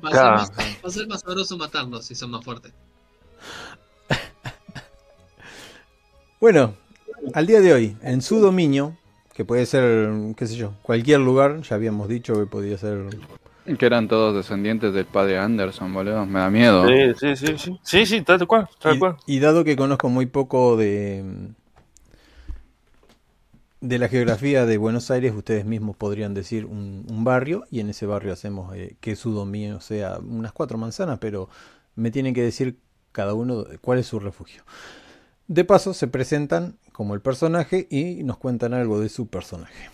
Va 0.03 0.09
a, 0.09 0.11
Claro. 0.11 0.35
más, 0.37 0.51
va 0.51 0.63
a 0.87 0.89
ser 0.91 1.07
más 1.07 1.21
sabroso 1.21 1.57
matarlos 1.57 2.05
si 2.05 2.13
son 2.15 2.31
más 2.31 2.43
fuertes. 2.43 2.73
Bueno, 6.39 6.73
al 7.33 7.47
día 7.47 7.61
de 7.61 7.73
hoy, 7.73 7.97
en 8.01 8.21
su 8.21 8.39
dominio, 8.39 8.95
que 9.33 9.45
puede 9.45 9.65
ser, 9.65 10.11
qué 10.35 10.47
sé 10.47 10.55
yo, 10.55 10.73
cualquier 10.81 11.19
lugar, 11.19 11.61
ya 11.61 11.75
habíamos 11.75 12.07
dicho 12.07 12.33
que 12.35 12.45
podía 12.45 12.77
ser... 12.77 13.05
Que 13.77 13.85
eran 13.85 14.07
todos 14.07 14.35
descendientes 14.35 14.93
del 14.93 15.05
padre 15.05 15.37
Anderson, 15.37 15.93
boludo. 15.93 16.25
Me 16.25 16.39
da 16.39 16.49
miedo. 16.49 16.85
Sí, 16.87 17.13
sí, 17.19 17.35
sí, 17.35 17.57
sí. 17.57 17.79
Sí, 17.83 18.05
sí, 18.05 18.21
tal 18.23 18.45
cual, 18.47 18.67
tal 18.79 18.95
Y, 18.95 18.99
cual. 18.99 19.17
y 19.27 19.39
dado 19.39 19.63
que 19.63 19.75
conozco 19.75 20.09
muy 20.09 20.25
poco 20.25 20.77
de, 20.77 21.23
de 23.81 23.97
la 23.99 24.07
geografía 24.09 24.65
de 24.65 24.77
Buenos 24.77 25.09
Aires, 25.11 25.33
ustedes 25.35 25.65
mismos 25.65 25.95
podrían 25.95 26.33
decir 26.33 26.65
un, 26.65 27.05
un 27.09 27.23
barrio 27.23 27.63
y 27.71 27.79
en 27.79 27.89
ese 27.89 28.05
barrio 28.05 28.33
hacemos 28.33 28.75
eh, 28.75 28.95
que 28.99 29.15
su 29.15 29.31
dominio 29.31 29.79
sea 29.79 30.19
unas 30.19 30.51
cuatro 30.51 30.77
manzanas, 30.77 31.19
pero 31.19 31.49
me 31.95 32.11
tienen 32.11 32.33
que 32.33 32.43
decir 32.43 32.77
cada 33.11 33.33
uno 33.33 33.65
cuál 33.81 33.99
es 33.99 34.07
su 34.07 34.19
refugio. 34.19 34.63
De 35.47 35.65
paso, 35.65 35.93
se 35.93 36.07
presentan 36.07 36.77
como 37.01 37.15
el 37.15 37.21
personaje 37.21 37.87
y 37.89 38.23
nos 38.23 38.37
cuentan 38.37 38.75
algo 38.75 38.99
de 38.99 39.09
su 39.09 39.25
personaje. 39.25 39.89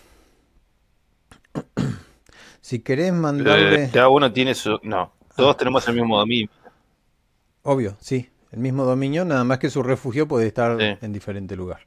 si 2.60 2.80
querés 2.80 3.14
mandarle... 3.14 3.84
Eh, 3.84 3.90
cada 3.90 4.10
uno 4.10 4.30
tiene 4.30 4.54
su. 4.54 4.78
No, 4.82 5.10
todos 5.34 5.56
tenemos 5.56 5.88
el 5.88 5.94
mismo 5.94 6.18
dominio. 6.18 6.50
Obvio, 7.62 7.96
sí. 7.98 8.28
El 8.52 8.58
mismo 8.58 8.84
dominio, 8.84 9.24
nada 9.24 9.42
más 9.42 9.58
que 9.58 9.70
su 9.70 9.82
refugio 9.82 10.28
puede 10.28 10.48
estar 10.48 10.78
Sí. 10.78 10.98
en 11.00 11.14
diferente 11.14 11.56
lugar. 11.56 11.86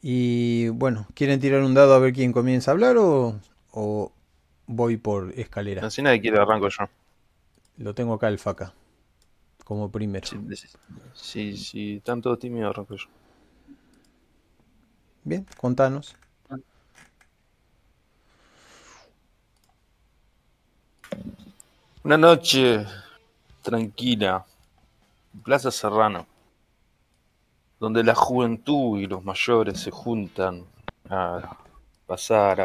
Y 0.00 0.68
bueno, 0.68 1.08
¿quieren 1.14 1.40
tirar 1.40 1.60
un 1.64 1.74
dado 1.74 1.92
a 1.94 1.98
ver 1.98 2.12
quién 2.12 2.30
comienza 2.32 2.70
a 2.70 2.74
hablar 2.74 2.96
o, 2.96 3.40
o 3.72 4.12
voy 4.68 4.98
por 4.98 5.32
escalera? 5.36 5.84
Así 5.84 6.00
nadie 6.00 6.20
quiere 6.20 6.38
arranco 6.38 6.68
yo. 6.68 6.84
Lo 7.78 7.92
tengo 7.92 8.14
acá 8.14 8.28
el 8.28 8.38
faca, 8.38 8.72
como 9.64 9.90
primero. 9.90 10.24
Si, 10.28 10.38
si, 11.12 11.56
si 11.56 11.96
están 11.96 12.22
todos 12.22 12.38
tímidos, 12.38 12.70
arranco 12.70 12.94
yo. 12.94 13.06
Bien, 15.24 15.46
contanos. 15.56 16.14
Una 22.02 22.18
noche 22.18 22.84
tranquila, 23.62 24.44
Plaza 25.42 25.70
Serrano, 25.70 26.26
donde 27.80 28.04
la 28.04 28.14
juventud 28.14 29.00
y 29.00 29.06
los 29.06 29.24
mayores 29.24 29.80
se 29.80 29.90
juntan 29.90 30.66
a 31.08 31.56
pasar 32.06 32.60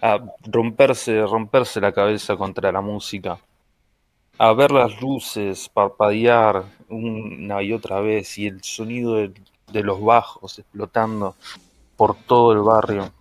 a, 0.00 0.18
romperse, 0.46 1.20
romperse 1.26 1.82
la 1.82 1.92
cabeza 1.92 2.34
contra 2.36 2.72
la 2.72 2.80
música, 2.80 3.38
a 4.38 4.52
ver 4.54 4.70
las 4.70 4.98
luces 5.02 5.68
parpadear 5.68 6.64
una 6.88 7.62
y 7.62 7.74
otra 7.74 8.00
vez 8.00 8.38
y 8.38 8.46
el 8.46 8.64
sonido 8.64 9.16
de, 9.16 9.34
de 9.72 9.82
los 9.82 10.00
bajos 10.00 10.58
explotando 10.58 11.34
por 11.96 12.14
todo 12.14 12.52
el 12.52 12.60
barrio. 12.60 13.12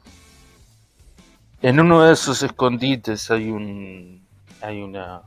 En 1.61 1.79
uno 1.79 2.03
de 2.03 2.13
esos 2.13 2.41
escondites 2.43 3.29
hay 3.31 3.49
un 3.49 4.25
hay 4.61 4.81
una 4.81 5.23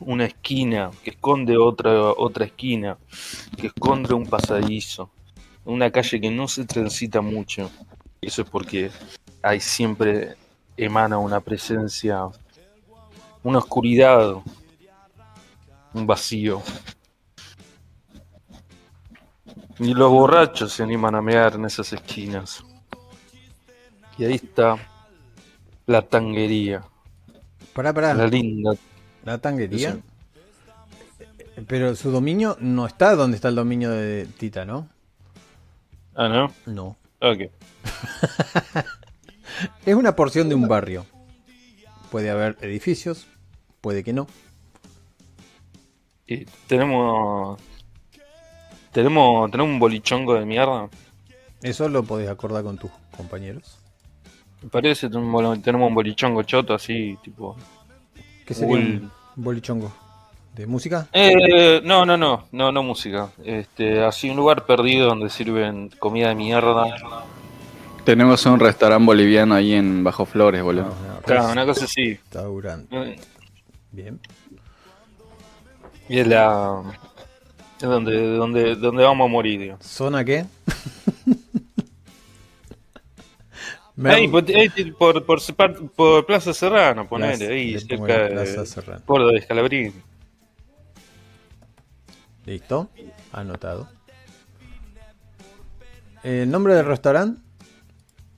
una 0.00 0.24
esquina 0.24 0.90
que 1.04 1.10
esconde 1.10 1.56
otra 1.56 2.12
otra 2.12 2.46
esquina 2.46 2.96
que 3.56 3.66
esconde 3.68 4.14
un 4.14 4.26
pasadizo 4.26 5.10
una 5.64 5.90
calle 5.90 6.20
que 6.20 6.30
no 6.30 6.48
se 6.48 6.64
transita 6.64 7.20
mucho 7.20 7.70
eso 8.20 8.42
es 8.42 8.48
porque 8.48 8.90
hay 9.42 9.60
siempre 9.60 10.36
emana 10.76 11.18
una 11.18 11.40
presencia 11.40 12.28
una 13.42 13.58
oscuridad 13.58 14.36
un 15.92 16.06
vacío 16.06 16.62
y 19.80 19.94
los 19.94 20.10
borrachos 20.10 20.72
se 20.72 20.82
animan 20.84 21.14
a 21.16 21.22
mear 21.22 21.54
en 21.54 21.64
esas 21.64 21.92
esquinas 21.92 22.62
y 24.18 24.24
ahí 24.24 24.34
está 24.34 24.76
la 25.86 26.02
tanguería 26.02 26.84
Pará, 27.72 27.92
pará. 27.92 28.14
la 28.14 28.26
linda 28.26 28.72
La 29.24 29.38
tanguería. 29.38 29.94
Sí. 29.94 30.00
Pero 31.66 31.94
su 31.94 32.10
dominio 32.10 32.56
no 32.60 32.86
está 32.86 33.14
donde 33.14 33.36
está 33.36 33.48
el 33.48 33.54
dominio 33.54 33.90
de 33.90 34.26
Tita, 34.38 34.64
¿no? 34.64 34.88
Ah, 36.14 36.28
¿no? 36.28 36.52
No. 36.66 36.96
Ok. 37.20 37.50
Es 39.86 39.94
una 39.94 40.16
porción 40.16 40.48
de 40.48 40.54
un 40.54 40.68
barrio. 40.68 41.04
Puede 42.10 42.30
haber 42.30 42.56
edificios, 42.62 43.26
puede 43.80 44.02
que 44.02 44.12
no. 44.12 44.26
Y 46.26 46.44
tenemos. 46.66 47.60
Tenemos. 48.92 49.50
Tenemos 49.50 49.72
un 49.72 49.78
bolichongo 49.78 50.34
de 50.34 50.44
mierda. 50.44 50.88
Eso 51.62 51.88
lo 51.88 52.02
podés 52.02 52.28
acordar 52.28 52.64
con 52.64 52.78
tus 52.78 52.90
compañeros. 53.16 53.78
Me 54.62 54.68
parece 54.68 55.08
que 55.08 55.12
tenemos 55.62 55.88
un 55.88 55.94
bolichongo 55.94 56.42
choto 56.42 56.74
así, 56.74 57.16
tipo. 57.22 57.56
¿Qué 58.46 58.54
sería 58.54 58.74
Uy. 58.74 58.80
un 58.80 59.12
bolichongo? 59.36 59.92
¿De 60.54 60.66
música? 60.66 61.06
Eh, 61.12 61.80
no, 61.84 62.04
no, 62.04 62.16
no, 62.16 62.46
no, 62.50 62.72
no 62.72 62.82
música. 62.82 63.30
Este, 63.44 64.02
así 64.04 64.28
un 64.30 64.36
lugar 64.36 64.66
perdido 64.66 65.06
donde 65.06 65.30
sirven 65.30 65.90
comida 65.98 66.28
de 66.28 66.34
mierda. 66.34 66.84
Tenemos 68.04 68.44
un 68.46 68.58
restaurante 68.58 69.06
boliviano 69.06 69.54
ahí 69.54 69.74
en 69.74 70.02
Bajo 70.02 70.26
Flores, 70.26 70.62
boludo. 70.62 70.84
No, 70.86 71.14
no, 71.14 71.20
Claro, 71.20 71.52
una 71.52 71.64
cosa 71.64 71.84
así. 71.84 72.14
Restaurante. 72.14 72.96
Eh, 72.96 73.20
Bien. 73.92 74.20
Y 76.08 76.18
es 76.18 76.26
la. 76.26 76.82
Es 77.80 77.88
donde, 77.88 78.36
donde, 78.36 78.74
donde 78.76 79.04
vamos 79.04 79.24
a 79.26 79.28
morir, 79.30 79.58
digo. 79.60 79.76
¿Zona 79.80 80.22
qué? 80.24 80.44
Me- 83.96 84.10
Ahí, 84.14 84.28
por, 84.28 84.44
por, 84.98 85.24
por, 85.26 85.40
por, 85.56 85.90
por 85.92 86.26
Plaza 86.26 86.54
Serrano, 86.54 87.06
ponele, 87.08 87.36
Plaza- 87.36 87.52
ahí, 87.52 87.78
cerca 87.80 88.28
de. 88.28 89.00
Puerto 89.04 89.28
de 89.28 89.38
Escalabrín. 89.38 89.92
Listo. 92.46 92.88
Anotado. 93.32 93.88
¿El 96.22 96.50
nombre 96.50 96.74
del 96.74 96.86
restaurante? 96.86 97.40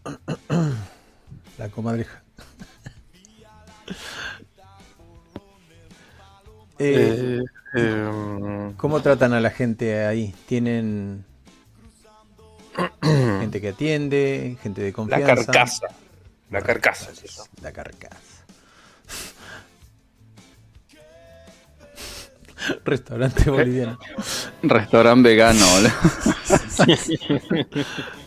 La 1.58 1.68
comadreja. 1.68 2.22
Eh, 6.78 7.38
Eh, 7.38 7.42
eh, 7.74 8.72
¿Cómo 8.76 9.00
tratan 9.00 9.32
a 9.32 9.40
la 9.40 9.50
gente 9.50 10.04
ahí? 10.04 10.34
¿Tienen 10.46 11.24
gente 13.02 13.60
que 13.60 13.68
atiende, 13.68 14.58
gente 14.62 14.82
de 14.82 14.90
la 14.90 14.94
confianza? 14.94 15.34
carcasa. 15.34 15.86
La 16.50 16.60
carcasa, 16.60 17.10
es 17.10 17.24
eso. 17.24 17.46
La 17.62 17.72
carcasa. 17.72 18.42
Restaurante 22.84 23.50
boliviano. 23.50 23.98
Restaurante 24.62 25.28
vegano, 25.28 25.66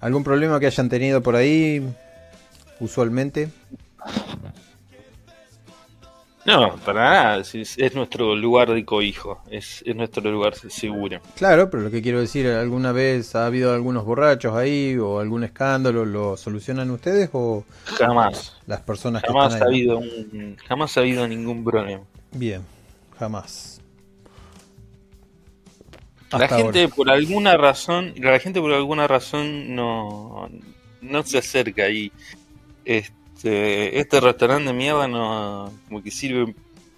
¿Algún 0.00 0.24
problema 0.24 0.58
que 0.60 0.66
hayan 0.66 0.88
tenido 0.88 1.22
por 1.22 1.36
ahí 1.36 1.82
usualmente? 2.80 3.50
No, 6.46 6.74
para 6.86 7.00
nada. 7.10 7.36
Es, 7.38 7.54
es- 7.54 7.78
es 7.78 7.94
nuestro 7.94 8.34
lugar 8.34 8.72
de 8.72 8.84
cohijo. 8.84 9.42
Es, 9.50 9.82
es 9.86 9.94
nuestro 9.94 10.22
lugar 10.30 10.54
seguro. 10.54 11.20
Claro, 11.36 11.68
pero 11.70 11.82
lo 11.82 11.90
que 11.90 12.00
quiero 12.00 12.20
decir, 12.20 12.46
¿alguna 12.48 12.92
vez 12.92 13.34
ha 13.34 13.44
habido 13.46 13.74
algunos 13.74 14.04
borrachos 14.06 14.54
ahí 14.56 14.96
o 14.96 15.20
algún 15.20 15.44
escándalo? 15.44 16.04
¿Lo 16.06 16.36
solucionan 16.38 16.90
ustedes 16.90 17.28
o 17.34 17.64
Jamás. 17.84 18.56
las 18.66 18.80
personas 18.80 19.22
que 19.22 19.32
están 19.32 19.52
ha 19.52 19.56
ahí? 19.56 19.62
habido 19.62 19.98
un, 19.98 20.56
jamás 20.66 20.96
ha 20.96 21.00
habido 21.00 21.28
ningún 21.28 21.62
problema. 21.62 22.04
Bien, 22.32 22.62
jamás. 23.18 23.79
La 26.38 26.48
gente 26.48 26.82
ahora. 26.84 26.94
por 26.94 27.10
alguna 27.10 27.56
razón, 27.56 28.14
la 28.16 28.38
gente 28.38 28.60
por 28.60 28.72
alguna 28.72 29.06
razón 29.08 29.74
no, 29.74 30.48
no 31.00 31.22
se 31.24 31.38
acerca 31.38 31.84
ahí. 31.84 32.12
Este, 32.84 33.98
este 33.98 34.20
restaurante 34.20 34.68
de 34.68 34.72
mierda 34.74 35.08
no, 35.08 35.72
como 35.88 36.02
que 36.02 36.10
sirve, 36.10 36.54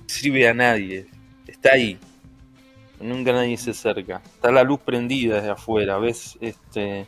sirve 0.06 0.48
a 0.48 0.54
nadie. 0.54 1.06
Está 1.46 1.72
ahí. 1.74 1.98
Nunca 3.00 3.32
nadie 3.32 3.56
se 3.56 3.70
acerca. 3.70 4.22
Está 4.24 4.50
la 4.52 4.62
luz 4.62 4.80
prendida 4.80 5.36
desde 5.36 5.50
afuera. 5.50 5.98
Ves 5.98 6.36
este, 6.40 7.06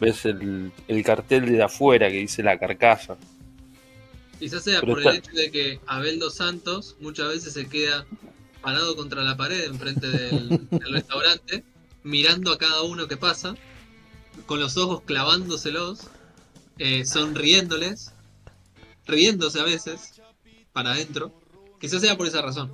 ves 0.00 0.24
el, 0.26 0.70
el 0.88 1.02
cartel 1.04 1.46
de 1.46 1.62
afuera 1.62 2.08
que 2.08 2.16
dice 2.18 2.42
la 2.42 2.58
carcasa. 2.58 3.16
Quizás 4.38 4.64
sea 4.64 4.80
Pero 4.80 4.92
por 4.94 4.98
está- 4.98 5.10
el 5.12 5.16
hecho 5.18 5.32
de 5.32 5.50
que 5.50 5.80
Abel 5.86 6.18
dos 6.18 6.34
Santos 6.34 6.96
muchas 7.00 7.28
veces 7.28 7.52
se 7.54 7.66
queda 7.68 8.04
parado 8.62 8.96
contra 8.96 9.22
la 9.22 9.36
pared 9.36 9.64
enfrente 9.64 10.08
del, 10.08 10.68
del 10.70 10.92
restaurante, 10.92 11.64
mirando 12.02 12.52
a 12.52 12.58
cada 12.58 12.82
uno 12.82 13.08
que 13.08 13.16
pasa, 13.16 13.54
con 14.46 14.60
los 14.60 14.76
ojos 14.76 15.02
clavándoselos, 15.04 16.08
eh, 16.78 17.04
sonriéndoles, 17.04 18.12
riéndose 19.06 19.60
a 19.60 19.64
veces, 19.64 20.20
para 20.72 20.92
adentro. 20.92 21.32
Quizás 21.80 22.00
sea 22.00 22.16
por 22.16 22.26
esa 22.26 22.42
razón. 22.42 22.72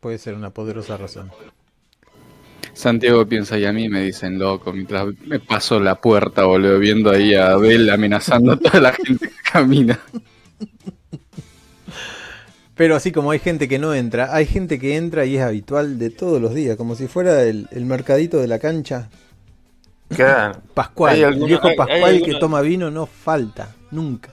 Puede 0.00 0.18
ser 0.18 0.34
una 0.34 0.50
poderosa 0.50 0.96
razón. 0.96 1.30
Santiago 2.74 3.26
piensa 3.26 3.58
y 3.58 3.66
a 3.66 3.72
mí 3.72 3.88
me 3.88 4.02
dicen 4.02 4.38
loco 4.38 4.72
mientras 4.72 5.06
me 5.26 5.38
paso 5.40 5.78
la 5.78 6.00
puerta, 6.00 6.44
boludo, 6.44 6.78
viendo 6.78 7.10
ahí 7.10 7.34
a 7.34 7.52
Abel 7.52 7.90
amenazando 7.90 8.52
a 8.52 8.56
toda 8.58 8.80
la 8.80 8.92
gente 8.92 9.28
que 9.28 9.50
camina. 9.52 10.00
Pero 12.74 12.96
así 12.96 13.12
como 13.12 13.30
hay 13.30 13.38
gente 13.38 13.68
que 13.68 13.78
no 13.78 13.92
entra, 13.94 14.34
hay 14.34 14.46
gente 14.46 14.78
que 14.78 14.96
entra 14.96 15.24
y 15.26 15.36
es 15.36 15.42
habitual 15.42 15.98
de 15.98 16.10
todos 16.10 16.40
los 16.40 16.54
días, 16.54 16.76
como 16.76 16.94
si 16.94 17.06
fuera 17.06 17.42
el, 17.42 17.68
el 17.70 17.84
mercadito 17.84 18.38
de 18.38 18.48
la 18.48 18.58
cancha. 18.58 19.10
Claro. 20.08 20.58
Pascual, 20.74 21.14
Hay 21.14 21.20
el 21.20 21.26
alguna- 21.26 21.46
viejo 21.46 21.64
hay- 21.66 21.70
hay 21.72 21.76
Pascual 21.76 22.10
que 22.18 22.24
alguna- 22.24 22.38
toma 22.38 22.60
vino 22.62 22.90
no 22.90 23.06
falta, 23.06 23.74
nunca. 23.90 24.32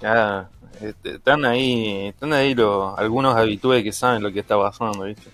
Ya, 0.00 0.48
este, 0.80 1.16
están 1.16 1.44
ahí, 1.44 2.06
están 2.08 2.32
ahí 2.32 2.54
los, 2.54 2.96
algunos 2.98 3.34
habitués 3.34 3.82
que 3.82 3.92
saben 3.92 4.22
lo 4.22 4.32
que 4.32 4.40
está 4.40 4.56
pasando, 4.56 5.04
¿viste? 5.04 5.28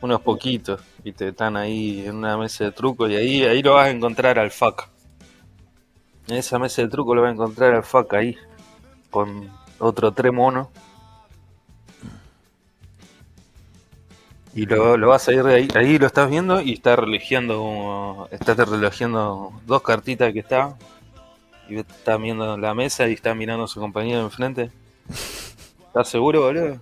Unos 0.00 0.20
poquitos, 0.22 0.80
¿viste? 1.02 1.28
Están 1.28 1.56
ahí 1.56 2.04
en 2.06 2.16
una 2.16 2.36
mesa 2.38 2.64
de 2.64 2.72
truco 2.72 3.08
y 3.08 3.16
ahí, 3.16 3.42
ahí 3.44 3.62
lo 3.62 3.74
vas 3.74 3.86
a 3.88 3.90
encontrar 3.90 4.38
al 4.38 4.50
fuck. 4.50 4.84
En 6.28 6.36
esa 6.36 6.58
mesa 6.58 6.80
de 6.82 6.88
truco 6.88 7.14
lo 7.14 7.20
vas 7.22 7.30
a 7.30 7.32
encontrar 7.34 7.74
al 7.74 7.82
fuck 7.84 8.14
ahí, 8.14 8.36
con 9.10 9.50
otro 9.78 10.12
tres 10.12 10.32
monos. 10.32 10.68
Y 14.54 14.66
lo, 14.66 14.96
lo 14.96 15.08
vas 15.08 15.26
a 15.28 15.32
ir 15.32 15.40
ahí, 15.46 15.68
ahí 15.74 15.98
lo 15.98 16.06
estás 16.06 16.30
viendo 16.30 16.60
y 16.60 16.74
está 16.74 16.94
relojeando, 16.94 18.28
está 18.30 18.54
relojeando 18.54 19.52
dos 19.66 19.82
cartitas 19.82 20.32
que 20.32 20.38
está 20.38 20.76
y 21.68 21.78
está 21.78 22.16
viendo 22.16 22.56
la 22.56 22.74
mesa 22.74 23.08
y 23.08 23.14
está 23.14 23.34
mirando 23.34 23.64
a 23.64 23.68
su 23.68 23.80
compañero 23.80 24.20
enfrente. 24.20 24.70
¿Estás 25.88 26.08
seguro, 26.08 26.42
boludo? 26.42 26.78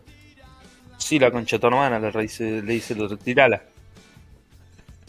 Sí, 0.99 1.19
la 1.19 1.31
concha 1.31 1.57
de 1.57 1.61
tu 1.61 1.67
hermana, 1.67 1.99
le 1.99 2.13
dice, 2.23 2.63
le 2.63 2.75
dice 2.75 2.95
tirala. 3.23 3.63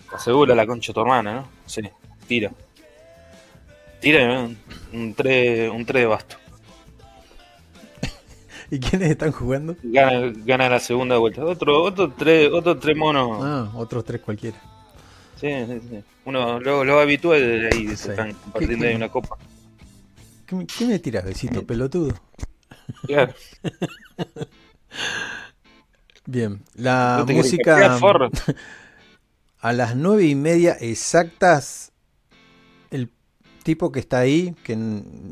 ¿Estás 0.05 0.23
seguro 0.23 0.55
la 0.55 0.65
concha 0.65 0.91
de 0.91 0.93
tu 0.93 1.01
hermana, 1.01 1.33
no? 1.35 1.47
Sí, 1.65 1.81
tira. 2.27 2.51
Tira 3.99 4.49
un 4.91 5.13
3 5.13 5.69
un 5.69 5.85
tres 5.85 6.01
de 6.01 6.07
basto. 6.07 6.42
¿Y 8.73 8.79
quiénes 8.79 9.11
están 9.11 9.31
jugando? 9.31 9.75
Gana, 9.83 10.33
gana 10.45 10.67
la 10.67 10.79
segunda 10.79 11.17
vuelta. 11.19 11.45
Otro, 11.45 11.83
otro 11.83 12.11
tres, 12.11 12.49
otro 12.51 12.79
tres 12.79 12.97
monos. 12.97 13.37
Ah, 13.39 13.71
otros 13.75 14.03
tres 14.03 14.19
cualquiera. 14.21 14.57
Sí, 15.39 15.47
sí, 15.67 15.79
sí. 15.89 16.03
Uno, 16.25 16.59
los 16.59 16.83
lo 16.83 16.99
habituales 16.99 17.61
de 17.61 17.67
ahí, 17.67 17.87
Sí. 17.89 17.95
se 17.97 18.09
están 18.11 18.33
compartiendo 18.33 18.83
¿Qué- 18.83 18.89
ahí 18.89 18.95
una 18.95 19.09
copa. 19.09 19.37
¿Qué, 20.47 20.55
me- 20.55 20.65
qué 20.65 20.85
me 20.87 20.97
tiras, 20.97 21.23
besito, 21.23 21.63
pelotudo? 21.67 22.15
Claro. 23.05 23.31
Bien, 26.25 26.63
la 26.73 27.17
¿No 27.19 27.25
te 27.25 27.33
querés 27.33 27.45
música 27.51 27.99
a 29.59 29.73
las 29.73 29.95
nueve 29.95 30.23
y 30.25 30.33
media 30.35 30.75
exactas, 30.79 31.91
el 32.89 33.11
tipo 33.63 33.91
que 33.91 33.99
está 33.99 34.17
ahí, 34.19 34.55
que 34.63 34.75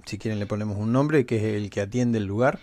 si 0.06 0.18
quieren 0.20 0.38
le 0.40 0.46
ponemos 0.46 0.78
un 0.78 0.92
nombre, 0.92 1.26
que 1.26 1.38
es 1.38 1.44
el 1.44 1.70
que 1.72 1.82
atiende 1.82 2.18
el 2.20 2.26
lugar, 2.26 2.60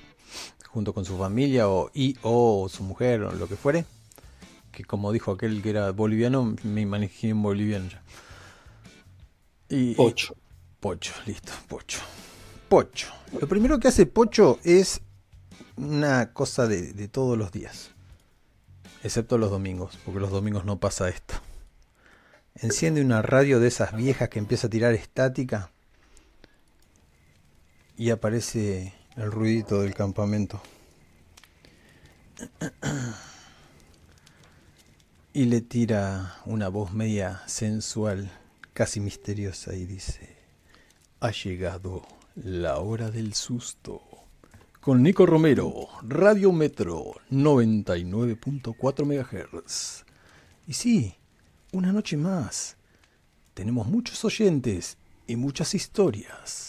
junto 0.69 0.93
con 0.93 1.05
su 1.05 1.17
familia 1.19 1.69
o, 1.69 1.91
y, 1.95 2.17
o 2.23 2.69
su 2.69 2.83
mujer 2.83 3.23
o 3.23 3.33
lo 3.33 3.49
que 3.49 3.57
fuere, 3.57 3.85
que 4.71 4.85
como 4.85 5.13
dijo 5.13 5.33
aquel 5.33 5.63
que 5.63 5.71
era 5.71 5.91
boliviano, 5.91 6.55
me 6.63 6.83
imaginé 6.83 7.33
en 7.33 7.43
boliviano 7.43 7.89
ya. 7.89 8.03
Y, 9.71 9.95
Ocho. 9.99 10.37
Pocho, 10.81 11.13
listo, 11.27 11.53
Pocho. 11.67 11.99
Pocho. 12.69 13.09
Lo 13.41 13.49
primero 13.49 13.81
que 13.81 13.89
hace 13.89 14.07
Pocho 14.07 14.61
es 14.63 15.01
una 15.77 16.33
cosa 16.33 16.67
de, 16.69 16.93
de 16.93 17.09
todos 17.09 17.37
los 17.37 17.51
días. 17.51 17.91
Excepto 19.03 19.39
los 19.39 19.51
domingos, 19.51 19.99
porque 20.05 20.21
los 20.21 20.31
domingos 20.31 20.65
no 20.65 20.79
pasa 20.79 21.09
esto. 21.09 21.35
Enciende 22.55 23.01
una 23.01 23.23
radio 23.23 23.61
de 23.61 23.69
esas 23.69 23.95
viejas 23.97 24.29
que 24.29 24.39
empieza 24.39 24.67
a 24.67 24.71
tirar 24.71 24.95
estática 24.95 25.71
y 27.97 28.11
aparece 28.11 28.95
el 29.19 29.33
ruidito 29.33 29.83
del 29.83 29.95
campamento. 29.95 30.61
Y 35.33 35.45
le 35.47 35.61
tira 35.61 36.37
una 36.47 36.69
voz 36.69 36.93
media 36.93 37.43
sensual, 37.47 38.31
casi 38.73 39.01
misteriosa, 39.01 39.75
y 39.75 39.87
dice, 39.87 40.37
ha 41.21 41.33
llegado 41.33 42.07
la 42.37 42.79
hora 42.79 43.11
del 43.11 43.35
susto. 43.35 44.03
con 44.81 45.03
Nico 45.03 45.27
Romero, 45.27 45.89
Radio 46.03 46.51
Metro 46.53 47.17
99.4 47.31 49.05
MHz. 49.05 50.05
Y 50.67 50.73
sí, 50.73 51.15
una 51.73 51.93
noche 51.93 52.17
más. 52.17 52.77
Tenemos 53.53 53.87
muchos 53.89 54.25
oyentes 54.25 54.97
y 55.27 55.37
muchas 55.37 55.75
historias 55.75 56.68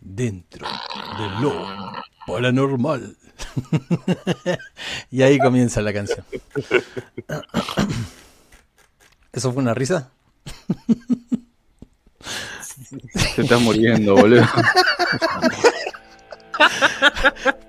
dentro 0.00 0.66
de 0.66 1.40
lo 1.40 1.92
paranormal. 2.26 3.16
y 5.10 5.22
ahí 5.22 5.38
comienza 5.38 5.80
la 5.80 5.92
canción. 5.92 6.24
¿Eso 9.32 9.52
fue 9.52 9.62
una 9.62 9.74
risa? 9.74 10.10
Se 13.14 13.42
está 13.42 13.58
muriendo, 13.58 14.14
boludo. 14.16 14.42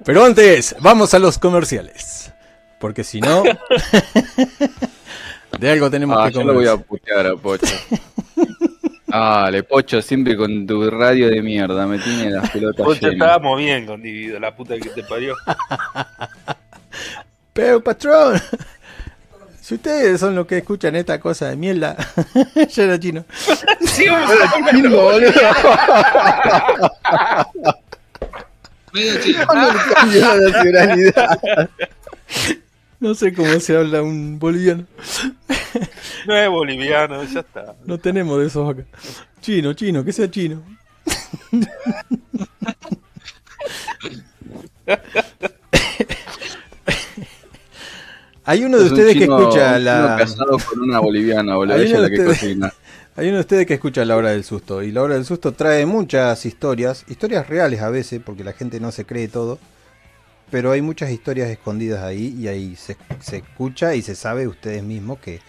Pero 0.06 0.24
antes, 0.26 0.76
vamos 0.80 1.13
a 1.13 1.20
los 1.20 1.38
comerciales. 1.38 2.32
Porque 2.80 3.04
si 3.04 3.20
no, 3.20 3.44
de 5.60 5.70
algo 5.70 5.92
tenemos 5.92 6.18
Ah, 6.18 6.28
que 6.28 6.34
yo 6.36 6.39
comer. 6.42 6.54
lo 6.56 6.60
voy 6.62 6.68
a 6.68 6.78
putear 6.78 7.28
a 7.28 7.36
Pocho. 7.36 7.76
Dale, 9.10 9.63
Pocho, 9.63 10.02
siempre 10.02 10.38
con 10.38 10.65
tu 10.67 10.89
radio 10.89 11.30
de 11.30 11.41
mierda, 11.41 11.86
me 11.88 11.98
tiene 12.00 12.30
las 12.30 12.50
pelotas 12.52 12.86
Pocho, 12.86 13.00
llenas. 13.10 13.13
estábamos 13.13 13.58
bien 13.58 13.86
con 13.86 14.02
Divido, 14.02 14.39
la 14.39 14.56
puta 14.56 14.76
que 14.78 14.89
te 14.89 15.04
parió. 15.04 15.36
Pero 17.54 17.84
patrón, 17.84 18.39
si 19.62 19.76
ustedes 19.76 20.19
son 20.19 20.36
los 20.36 20.45
que 20.48 20.60
escuchan 20.60 20.95
esta 20.95 21.19
cosa 21.19 21.50
de 21.50 21.56
mierda, 21.56 21.95
ya 22.69 22.84
era 22.84 23.00
chino. 23.00 23.26
Medio 28.93 29.19
chino. 29.22 29.45
Cambió 29.95 30.22
la 30.22 30.50
nacionalidad. 30.50 31.69
No 32.99 33.13
sé 33.15 33.33
cómo 33.33 33.59
se 33.59 33.77
habla 33.77 34.01
un 34.01 34.39
boliviano. 34.39 34.85
No 36.27 36.35
es 36.35 36.49
boliviano, 36.49 37.23
ya 37.23 37.39
está. 37.39 37.75
No 37.85 37.97
tenemos 37.97 38.39
de 38.39 38.47
esos 38.47 38.69
acá. 38.69 38.83
Chino, 39.41 39.73
chino, 39.73 40.03
que 40.03 40.12
sea 40.12 40.29
chino. 40.29 40.62
Hay 48.45 48.63
uno 48.63 48.77
de 48.77 48.85
Es 48.85 48.91
un 48.91 48.97
ustedes 48.97 49.13
que 49.15 49.21
chino- 49.21 49.39
escucha 49.39 49.77
un 49.77 49.83
la. 49.85 50.01
chino 50.05 50.17
casado 50.17 50.57
con 50.67 50.81
una 50.81 50.99
boliviana, 50.99 51.55
boludo. 51.55 51.75
Hay 51.75 51.81
Ella 51.81 51.88
es 51.89 51.93
uno 51.93 52.01
la 52.01 52.09
de 52.09 52.15
que 52.15 52.21
ustedes- 52.21 52.39
cocina. 52.39 52.73
Hay 53.15 53.27
uno 53.27 53.35
de 53.35 53.41
ustedes 53.41 53.65
que 53.65 53.73
escucha 53.73 54.05
La 54.05 54.15
Hora 54.15 54.29
del 54.29 54.43
Susto. 54.45 54.81
Y 54.81 54.91
La 54.91 55.01
Hora 55.03 55.15
del 55.15 55.25
Susto 55.25 55.51
trae 55.51 55.85
muchas 55.85 56.45
historias, 56.45 57.03
historias 57.09 57.47
reales 57.49 57.81
a 57.81 57.89
veces, 57.89 58.21
porque 58.25 58.43
la 58.45 58.53
gente 58.53 58.79
no 58.79 58.91
se 58.91 59.05
cree 59.05 59.27
todo. 59.27 59.59
Pero 60.51 60.71
hay 60.71 60.81
muchas 60.81 61.12
historias 61.12 61.49
escondidas 61.49 62.03
ahí 62.03 62.35
y 62.38 62.47
ahí 62.47 62.75
se, 62.75 62.97
se 63.19 63.38
escucha 63.38 63.95
y 63.95 64.01
se 64.01 64.15
sabe 64.15 64.47
ustedes 64.47 64.83
mismos 64.83 65.19
que, 65.19 65.41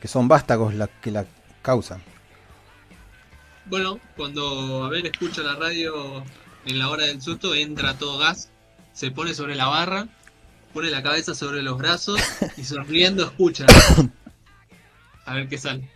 que 0.00 0.08
son 0.08 0.28
vástagos 0.28 0.74
las 0.74 0.88
que 1.02 1.10
la 1.10 1.26
causan. 1.62 2.02
Bueno, 3.66 4.00
cuando 4.16 4.84
Abel 4.84 5.06
escucha 5.06 5.42
la 5.42 5.54
radio 5.56 6.24
en 6.64 6.78
la 6.78 6.88
hora 6.88 7.04
del 7.04 7.20
susto, 7.20 7.54
entra 7.54 7.98
todo 7.98 8.18
gas, 8.18 8.50
se 8.94 9.10
pone 9.10 9.34
sobre 9.34 9.54
la 9.56 9.66
barra, 9.66 10.08
pone 10.72 10.90
la 10.90 11.02
cabeza 11.02 11.34
sobre 11.34 11.62
los 11.62 11.76
brazos 11.76 12.20
y 12.56 12.64
sonriendo 12.64 13.24
escucha. 13.24 13.66
A 15.26 15.34
ver 15.34 15.48
qué 15.48 15.58
sale. 15.58 15.90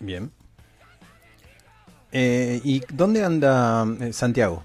Bien. 0.00 0.32
Eh, 2.10 2.60
¿Y 2.64 2.82
dónde 2.92 3.24
anda 3.24 3.86
eh, 4.00 4.12
Santiago? 4.12 4.64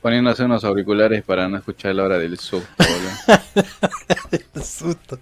Poniéndose 0.00 0.44
unos 0.44 0.64
auriculares 0.64 1.22
para 1.22 1.48
no 1.48 1.58
escuchar 1.58 1.94
la 1.94 2.04
hora 2.04 2.18
del 2.18 2.38
susto, 2.38 2.68
boludo. 2.78 4.64
Susto. 4.64 5.18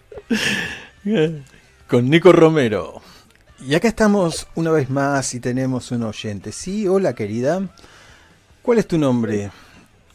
Con 1.88 2.08
Nico 2.08 2.32
Romero. 2.32 3.02
Y 3.66 3.74
acá 3.74 3.88
estamos 3.88 4.46
una 4.54 4.70
vez 4.70 4.88
más 4.88 5.34
y 5.34 5.40
tenemos 5.40 5.90
un 5.90 6.04
oyente. 6.04 6.52
Sí, 6.52 6.86
hola 6.86 7.14
querida. 7.14 7.60
¿Cuál 8.62 8.78
es 8.78 8.86
tu 8.86 8.98
nombre? 8.98 9.50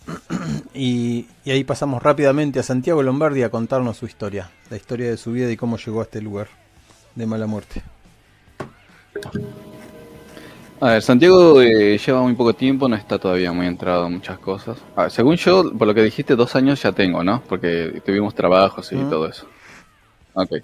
Y, 0.75 1.27
y 1.45 1.51
ahí 1.51 1.63
pasamos 1.63 2.01
rápidamente 2.01 2.59
a 2.59 2.63
Santiago 2.63 3.03
Lombardi 3.03 3.43
a 3.43 3.51
contarnos 3.51 3.97
su 3.97 4.07
historia. 4.07 4.49
La 4.71 4.77
historia 4.77 5.07
de 5.09 5.17
su 5.17 5.31
vida 5.31 5.51
y 5.51 5.55
cómo 5.55 5.77
llegó 5.77 5.99
a 5.99 6.03
este 6.03 6.19
lugar 6.19 6.47
de 7.15 7.27
mala 7.27 7.45
muerte. 7.45 7.83
A 10.83 10.91
ver, 10.91 11.01
Santiago 11.01 11.61
eh, 11.61 11.97
lleva 11.97 12.21
muy 12.23 12.33
poco 12.33 12.53
tiempo, 12.53 12.89
no 12.89 12.97
está 12.97 13.17
todavía 13.17 13.53
muy 13.53 13.67
entrado 13.67 14.05
en 14.07 14.15
muchas 14.15 14.37
cosas. 14.37 14.77
A 14.97 15.03
ver, 15.03 15.11
según 15.11 15.37
yo, 15.37 15.71
por 15.71 15.87
lo 15.87 15.93
que 15.93 16.03
dijiste, 16.03 16.35
dos 16.35 16.57
años 16.57 16.83
ya 16.83 16.91
tengo, 16.91 17.23
¿no? 17.23 17.41
Porque 17.47 18.01
tuvimos 18.05 18.35
trabajos 18.35 18.91
y 18.91 18.97
todo 18.97 19.29
eso. 19.29 19.47
Ok. 20.33 20.57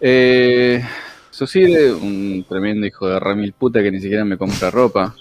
Eh, 0.00 0.84
Suicide, 1.28 1.92
un 1.92 2.46
tremendo 2.48 2.86
hijo 2.86 3.08
de 3.08 3.18
remil 3.18 3.52
puta 3.52 3.82
que 3.82 3.90
ni 3.90 4.00
siquiera 4.00 4.24
me 4.24 4.38
compra 4.38 4.70
ropa. 4.70 5.12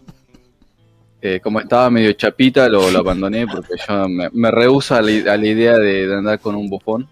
Eh, 1.19 1.39
como 1.41 1.59
estaba 1.59 1.89
medio 1.89 2.13
chapita, 2.13 2.69
lo, 2.69 2.91
lo 2.91 2.99
abandoné 2.99 3.47
porque 3.47 3.73
yo 3.87 4.07
me, 4.07 4.29
me 4.31 4.51
rehuso 4.51 4.93
a 4.93 5.01
la, 5.01 5.33
a 5.33 5.35
la 5.35 5.47
idea 5.47 5.79
de, 5.79 6.05
de 6.05 6.15
andar 6.15 6.39
con 6.39 6.53
un 6.53 6.69
bufón. 6.69 7.07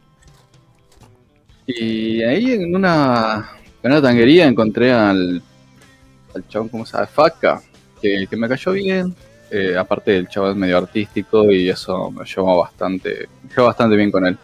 Y 1.66 2.22
ahí 2.22 2.52
en 2.52 2.76
una, 2.76 3.50
en 3.82 3.92
una 3.92 4.00
tanguería 4.04 4.46
encontré 4.46 4.94
al, 4.94 5.42
al 6.38 6.48
chabón, 6.48 6.70
¿cómo 6.70 6.86
se 6.86 6.94
llama? 6.94 7.08
Faca, 7.08 7.62
que, 8.02 8.26
que 8.30 8.36
me 8.38 8.48
cayó 8.48 8.72
bien. 8.72 9.16
Eh, 9.50 9.76
aparte 9.78 10.18
el 10.18 10.28
chabón 10.28 10.52
es 10.52 10.56
medio 10.58 10.78
artístico 10.78 11.50
y 11.52 11.70
eso 11.70 12.12
me 12.12 12.26
llevó 12.26 12.60
bastante, 12.60 13.28
me 13.44 13.50
llevó 13.50 13.68
bastante 13.68 13.96
bien 13.96 14.12
con 14.12 14.26
él. 14.26 14.38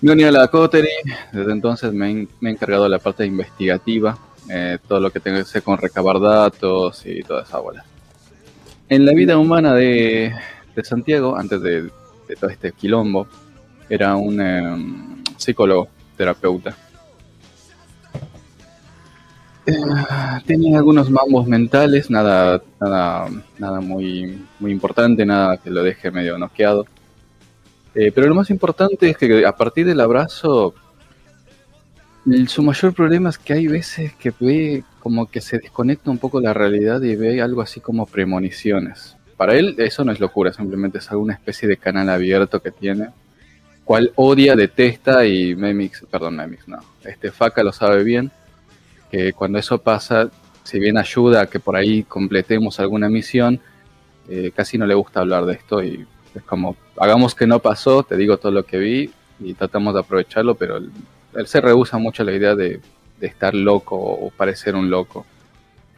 Me 0.00 0.12
uní 0.12 0.22
a 0.24 0.30
la 0.30 0.46
Coterie, 0.46 0.92
desde 1.32 1.50
entonces 1.52 1.92
me, 1.92 2.10
he- 2.10 2.28
me 2.40 2.50
he 2.50 2.52
encargado 2.52 2.84
de 2.84 2.90
la 2.90 3.00
parte 3.00 3.26
investigativa, 3.26 4.16
eh, 4.48 4.78
todo 4.86 5.00
lo 5.00 5.10
que 5.10 5.18
tenga 5.18 5.42
que 5.42 5.50
ver 5.52 5.62
con 5.64 5.76
recabar 5.78 6.20
datos 6.20 7.02
y 7.04 7.22
toda 7.22 7.42
esa 7.42 7.58
bola. 7.58 7.84
En 8.88 9.04
la 9.04 9.12
vida 9.12 9.36
humana 9.36 9.74
de, 9.74 10.32
de 10.76 10.84
Santiago, 10.84 11.36
antes 11.36 11.60
de, 11.60 11.82
de 11.82 12.36
todo 12.38 12.48
este 12.50 12.70
quilombo, 12.72 13.26
era 13.90 14.14
un 14.14 14.40
em, 14.40 15.24
psicólogo, 15.36 15.88
terapeuta. 16.16 16.76
Eh, 19.68 19.72
tenía 20.46 20.78
algunos 20.78 21.10
mambos 21.10 21.46
mentales, 21.46 22.08
nada, 22.08 22.62
nada, 22.80 23.28
nada 23.58 23.80
muy, 23.80 24.42
muy 24.58 24.72
importante, 24.72 25.26
nada 25.26 25.58
que 25.58 25.68
lo 25.68 25.82
deje 25.82 26.10
medio 26.10 26.38
noqueado. 26.38 26.86
Eh, 27.94 28.10
pero 28.14 28.28
lo 28.28 28.34
más 28.34 28.48
importante 28.48 29.10
es 29.10 29.18
que 29.18 29.44
a 29.44 29.52
partir 29.54 29.84
del 29.84 30.00
abrazo, 30.00 30.74
su 32.46 32.62
mayor 32.62 32.94
problema 32.94 33.28
es 33.28 33.36
que 33.36 33.52
hay 33.52 33.66
veces 33.66 34.14
que 34.14 34.32
ve 34.40 34.84
como 35.00 35.26
que 35.26 35.42
se 35.42 35.58
desconecta 35.58 36.10
un 36.10 36.18
poco 36.18 36.40
la 36.40 36.54
realidad 36.54 37.02
y 37.02 37.14
ve 37.14 37.42
algo 37.42 37.60
así 37.60 37.80
como 37.80 38.06
premoniciones. 38.06 39.16
Para 39.36 39.54
él 39.54 39.74
eso 39.76 40.02
no 40.02 40.12
es 40.12 40.20
locura, 40.20 40.50
simplemente 40.50 40.98
es 40.98 41.10
alguna 41.10 41.34
especie 41.34 41.68
de 41.68 41.76
canal 41.76 42.08
abierto 42.08 42.62
que 42.62 42.70
tiene, 42.70 43.08
cual 43.84 44.12
odia, 44.14 44.56
detesta 44.56 45.26
y 45.26 45.54
Memix, 45.54 46.06
perdón, 46.10 46.36
Memix, 46.36 46.66
no, 46.68 46.78
este 47.04 47.30
Faca 47.30 47.62
lo 47.62 47.72
sabe 47.72 48.02
bien, 48.02 48.30
que 49.10 49.32
cuando 49.32 49.58
eso 49.58 49.78
pasa, 49.78 50.30
si 50.64 50.78
bien 50.78 50.98
ayuda 50.98 51.42
a 51.42 51.46
que 51.46 51.60
por 51.60 51.76
ahí 51.76 52.02
completemos 52.02 52.78
alguna 52.80 53.08
misión, 53.08 53.60
eh, 54.28 54.52
casi 54.54 54.76
no 54.76 54.86
le 54.86 54.94
gusta 54.94 55.20
hablar 55.20 55.46
de 55.46 55.54
esto 55.54 55.82
y 55.82 56.06
es 56.34 56.42
como, 56.42 56.76
hagamos 56.98 57.34
que 57.34 57.46
no 57.46 57.58
pasó, 57.58 58.02
te 58.02 58.16
digo 58.16 58.36
todo 58.36 58.52
lo 58.52 58.64
que 58.64 58.78
vi 58.78 59.10
y 59.40 59.54
tratamos 59.54 59.94
de 59.94 60.00
aprovecharlo, 60.00 60.54
pero 60.54 60.76
él, 60.76 60.90
se 61.46 61.60
rehúsa 61.60 61.98
mucho 61.98 62.22
a 62.22 62.26
la 62.26 62.32
idea 62.32 62.54
de, 62.54 62.80
estar 63.20 63.52
loco 63.52 63.96
o 63.96 64.30
parecer 64.30 64.76
un 64.76 64.90
loco. 64.90 65.26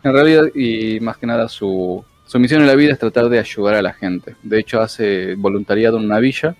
En 0.02 0.14
realidad, 0.14 0.44
y 0.54 1.00
más 1.00 1.18
que 1.18 1.26
nada, 1.26 1.48
su, 1.48 2.02
su 2.26 2.38
misión 2.38 2.62
en 2.62 2.66
la 2.66 2.74
vida 2.74 2.92
es 2.92 2.98
tratar 2.98 3.28
de 3.28 3.38
ayudar 3.38 3.74
a 3.74 3.82
la 3.82 3.92
gente. 3.92 4.36
De 4.42 4.58
hecho, 4.58 4.80
hace 4.80 5.34
voluntariado 5.34 5.98
en 5.98 6.04
una 6.04 6.18
villa. 6.18 6.54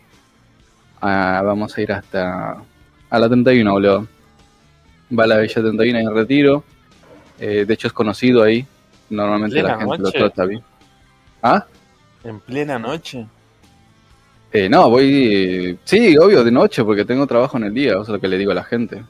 Ah, 1.01 1.41
vamos 1.43 1.79
a 1.79 1.81
ir 1.81 1.93
hasta 1.93 2.63
a 3.09 3.19
la 3.19 3.29
31, 3.29 3.73
boludo. 3.73 4.07
Va 5.19 5.25
a 5.25 5.27
la 5.27 5.39
Villa 5.39 5.55
31 5.55 5.99
en 5.99 6.15
retiro. 6.15 6.65
Eh, 7.39 7.65
de 7.67 7.75
hecho, 7.75 7.87
es 7.89 7.93
conocido 7.93 8.43
ahí. 8.43 8.65
Normalmente 9.11 9.57
la 9.63 9.77
¿Plena 9.77 9.79
gente 9.97 10.03
lo 10.03 10.13
trata 10.13 10.45
bien. 10.47 10.63
¿Ah? 11.43 11.67
¿En 12.23 12.39
plena 12.41 12.79
noche? 12.79 13.27
Eh, 14.53 14.69
no, 14.69 14.91
voy. 14.91 15.79
Sí, 15.85 16.17
obvio, 16.19 16.45
de 16.45 16.51
noche, 16.51 16.85
porque 16.85 17.05
tengo 17.05 17.27
trabajo 17.27 17.57
en 17.57 17.65
el 17.65 17.75
día. 17.75 17.93
Eso 17.93 18.03
es 18.03 18.09
lo 18.09 18.21
que 18.21 18.29
le 18.29 18.39
digo 18.39 18.53
a 18.53 18.55
la 18.55 18.65
gente. 18.65 19.03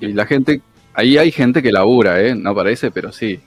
Y 0.00 0.08
la 0.12 0.26
gente. 0.26 0.60
Ahí 0.94 1.18
hay 1.18 1.30
gente 1.30 1.62
que 1.62 1.72
labura, 1.72 2.20
¿eh? 2.22 2.34
No 2.34 2.54
parece, 2.54 2.90
pero 2.90 3.12
sí. 3.12 3.40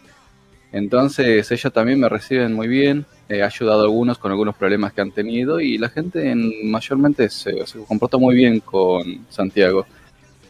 Entonces, 0.72 1.50
ellos 1.52 1.72
también 1.74 2.00
me 2.00 2.10
reciben 2.10 2.54
muy 2.54 2.68
bien. 2.68 3.06
He 3.30 3.44
ayudado 3.44 3.82
a 3.82 3.84
algunos 3.84 4.18
con 4.18 4.32
algunos 4.32 4.56
problemas 4.56 4.92
que 4.94 5.02
han 5.02 5.12
tenido. 5.12 5.60
Y 5.60 5.78
la 5.78 5.90
gente 5.90 6.30
en- 6.32 6.70
mayormente 6.70 7.30
se, 7.30 7.66
se 7.66 7.80
comporta 7.86 8.18
muy 8.18 8.36
bien 8.36 8.60
con 8.60 9.26
Santiago. 9.30 9.86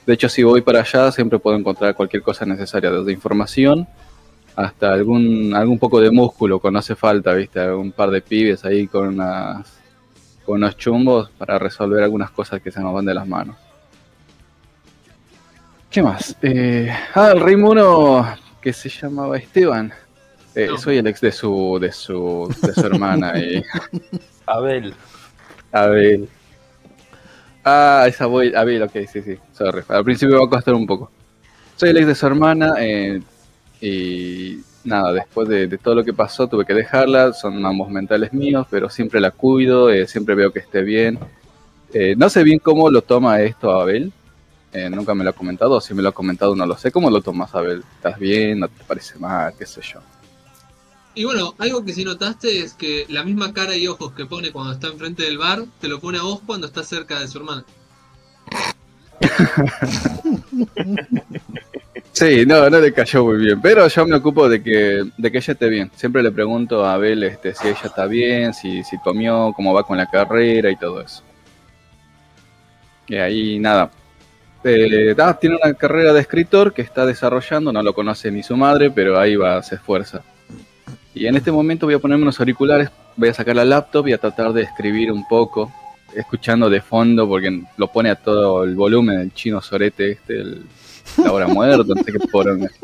De 0.05 0.13
hecho, 0.13 0.27
si 0.29 0.43
voy 0.43 0.61
para 0.61 0.81
allá, 0.81 1.11
siempre 1.11 1.39
puedo 1.39 1.57
encontrar 1.57 1.95
cualquier 1.95 2.21
cosa 2.23 2.45
necesaria, 2.45 2.91
desde 2.91 3.11
información 3.11 3.87
hasta 4.55 4.93
algún 4.93 5.53
algún 5.55 5.79
poco 5.79 5.99
de 5.99 6.11
músculo 6.11 6.59
cuando 6.59 6.79
hace 6.79 6.95
falta, 6.95 7.33
¿viste? 7.33 7.71
Un 7.71 7.91
par 7.91 8.11
de 8.11 8.21
pibes 8.21 8.63
ahí 8.65 8.87
con 8.87 9.07
unas 9.07 9.65
con 10.45 10.57
unos 10.57 10.77
chumbos 10.77 11.29
para 11.31 11.57
resolver 11.57 12.03
algunas 12.03 12.29
cosas 12.31 12.61
que 12.61 12.71
se 12.71 12.79
nos 12.81 12.93
van 12.93 13.05
de 13.05 13.13
las 13.13 13.27
manos. 13.27 13.55
¿Qué 15.89 16.01
más? 16.01 16.35
Eh, 16.41 16.91
ah, 17.15 17.31
el 17.33 17.39
Rey 17.39 17.55
Mono 17.55 18.27
que 18.61 18.73
se 18.73 18.89
llamaba 18.89 19.37
Esteban. 19.37 19.93
Eh, 20.55 20.67
No. 20.69 20.77
Soy 20.77 20.97
el 20.97 21.07
ex 21.07 21.21
de 21.21 21.31
su 21.31 21.77
de 21.79 21.91
su 21.91 22.53
de 22.61 22.73
su 22.73 22.81
hermana 22.85 23.39
y 23.39 23.63
Abel. 24.45 24.93
Abel. 25.71 26.29
Ah, 27.63 28.05
esa 28.07 28.25
voy. 28.25 28.53
Abel, 28.55 28.83
ok, 28.83 28.91
sí, 29.11 29.21
sí. 29.21 29.37
Sorry. 29.53 29.83
Al 29.87 30.03
principio 30.03 30.39
va 30.39 30.45
a 30.45 30.49
costar 30.49 30.73
un 30.73 30.85
poco. 30.85 31.11
Soy 31.75 31.89
el 31.89 31.97
ex 31.97 32.07
de 32.07 32.15
su 32.15 32.25
hermana 32.27 32.75
eh, 32.79 33.21
y 33.81 34.59
nada, 34.83 35.11
después 35.13 35.47
de, 35.47 35.67
de 35.67 35.77
todo 35.77 35.95
lo 35.95 36.03
que 36.03 36.13
pasó 36.13 36.47
tuve 36.47 36.65
que 36.65 36.73
dejarla. 36.73 37.33
Son 37.33 37.65
ambos 37.65 37.89
mentales 37.89 38.33
míos, 38.33 38.67
pero 38.69 38.89
siempre 38.89 39.19
la 39.21 39.31
cuido, 39.31 39.89
eh, 39.89 40.07
siempre 40.07 40.35
veo 40.35 40.51
que 40.51 40.59
esté 40.59 40.81
bien. 40.83 41.19
Eh, 41.93 42.15
no 42.17 42.29
sé 42.29 42.43
bien 42.43 42.59
cómo 42.59 42.89
lo 42.89 43.01
toma 43.01 43.41
esto 43.41 43.71
Abel. 43.71 44.11
Eh, 44.73 44.89
nunca 44.89 45.13
me 45.13 45.23
lo 45.23 45.29
ha 45.29 45.33
comentado, 45.33 45.73
o 45.75 45.81
si 45.81 45.93
me 45.93 46.01
lo 46.01 46.09
ha 46.09 46.13
comentado 46.13 46.55
no 46.55 46.65
lo 46.65 46.75
sé. 46.77 46.91
¿Cómo 46.91 47.09
lo 47.09 47.21
tomas, 47.21 47.53
Abel? 47.55 47.83
¿Estás 47.95 48.17
bien? 48.19 48.59
¿No 48.59 48.67
te 48.67 48.83
parece 48.83 49.19
mal? 49.19 49.53
¿Qué 49.57 49.65
sé 49.65 49.81
yo? 49.81 49.99
Y 51.15 51.25
bueno, 51.25 51.53
algo 51.59 51.85
que 51.85 51.93
sí 51.93 52.03
notaste 52.03 52.59
es 52.59 52.73
que 52.73 53.05
la 53.09 53.23
misma 53.23 53.53
cara 53.53 53.75
y 53.75 53.87
ojos 53.87 54.13
que 54.13 54.25
pone 54.25 54.51
cuando 54.51 54.73
está 54.73 54.87
enfrente 54.87 55.23
del 55.23 55.37
bar, 55.37 55.63
te 55.79 55.87
lo 55.87 55.99
pone 55.99 56.17
a 56.17 56.23
vos 56.23 56.41
cuando 56.45 56.67
está 56.67 56.83
cerca 56.83 57.19
de 57.19 57.27
su 57.27 57.37
hermana. 57.39 57.65
Sí, 62.13 62.45
no, 62.45 62.69
no 62.69 62.79
le 62.79 62.93
cayó 62.93 63.25
muy 63.25 63.37
bien, 63.37 63.59
pero 63.59 63.87
yo 63.87 64.05
me 64.05 64.15
ocupo 64.15 64.47
de 64.47 64.61
que, 64.61 65.03
de 65.17 65.31
que 65.31 65.37
ella 65.39 65.53
esté 65.53 65.67
bien. 65.67 65.91
Siempre 65.95 66.21
le 66.21 66.31
pregunto 66.31 66.85
a 66.85 66.93
Abel 66.93 67.23
este, 67.23 67.55
si 67.55 67.69
ella 67.69 67.81
está 67.83 68.05
bien, 68.05 68.53
si, 68.53 68.83
si 68.83 68.99
comió, 68.99 69.51
cómo 69.55 69.73
va 69.73 69.83
con 69.83 69.97
la 69.97 70.05
carrera 70.05 70.69
y 70.69 70.75
todo 70.75 71.01
eso. 71.01 71.23
Y 73.07 73.15
ahí 73.15 73.57
nada. 73.57 73.89
Eh, 74.63 75.15
ah, 75.17 75.37
tiene 75.39 75.57
una 75.61 75.73
carrera 75.73 76.13
de 76.13 76.21
escritor 76.21 76.71
que 76.71 76.83
está 76.83 77.07
desarrollando, 77.07 77.73
no 77.73 77.81
lo 77.81 77.95
conoce 77.95 78.31
ni 78.31 78.43
su 78.43 78.55
madre, 78.55 78.91
pero 78.91 79.19
ahí 79.19 79.35
va, 79.35 79.63
se 79.63 79.75
esfuerza. 79.75 80.21
Y 81.15 81.27
en 81.27 81.35
este 81.35 81.51
momento 81.51 81.85
voy 81.85 81.95
a 81.95 81.99
ponerme 81.99 82.23
unos 82.23 82.39
auriculares, 82.39 82.89
voy 83.15 83.29
a 83.29 83.33
sacar 83.33 83.55
la 83.55 83.65
laptop 83.65 84.07
y 84.07 84.13
a 84.13 84.17
tratar 84.17 84.51
de 84.53 84.63
escribir 84.63 85.11
un 85.11 85.27
poco, 85.27 85.71
escuchando 86.15 86.69
de 86.69 86.81
fondo, 86.81 87.27
porque 87.27 87.63
lo 87.77 87.91
pone 87.91 88.09
a 88.09 88.15
todo 88.15 88.63
el 88.63 88.75
volumen 88.75 89.19
el 89.19 89.33
chino 89.33 89.61
sorete 89.61 90.13
este, 90.13 90.41
el, 90.41 90.65
la 91.17 91.31
hora 91.31 91.47
muerta, 91.47 91.93
no 91.95 92.03
sé 92.03 92.11
qué 92.11 92.19
poronga. 92.31 92.69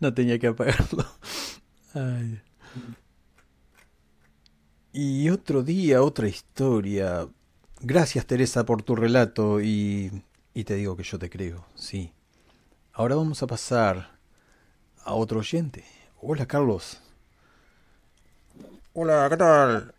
No 0.00 0.12
tenía 0.12 0.38
que 0.38 0.48
apagarlo. 0.48 1.06
Ay. 1.94 2.40
Y 4.92 5.30
otro 5.30 5.62
día, 5.62 6.02
otra 6.02 6.28
historia. 6.28 7.26
Gracias 7.80 8.26
Teresa 8.26 8.66
por 8.66 8.82
tu 8.82 8.96
relato 8.96 9.60
y, 9.60 10.10
y 10.54 10.64
te 10.64 10.74
digo 10.74 10.96
que 10.96 11.02
yo 11.02 11.18
te 11.18 11.28
creo, 11.28 11.66
sí. 11.74 12.12
Ahora 12.92 13.16
vamos 13.16 13.42
a 13.42 13.46
pasar 13.46 14.18
a 15.04 15.14
otro 15.14 15.40
oyente. 15.40 15.84
Hola 16.20 16.46
Carlos. 16.46 17.00
Hola, 18.92 19.26
¿qué 19.28 19.36
tal? 19.36 19.94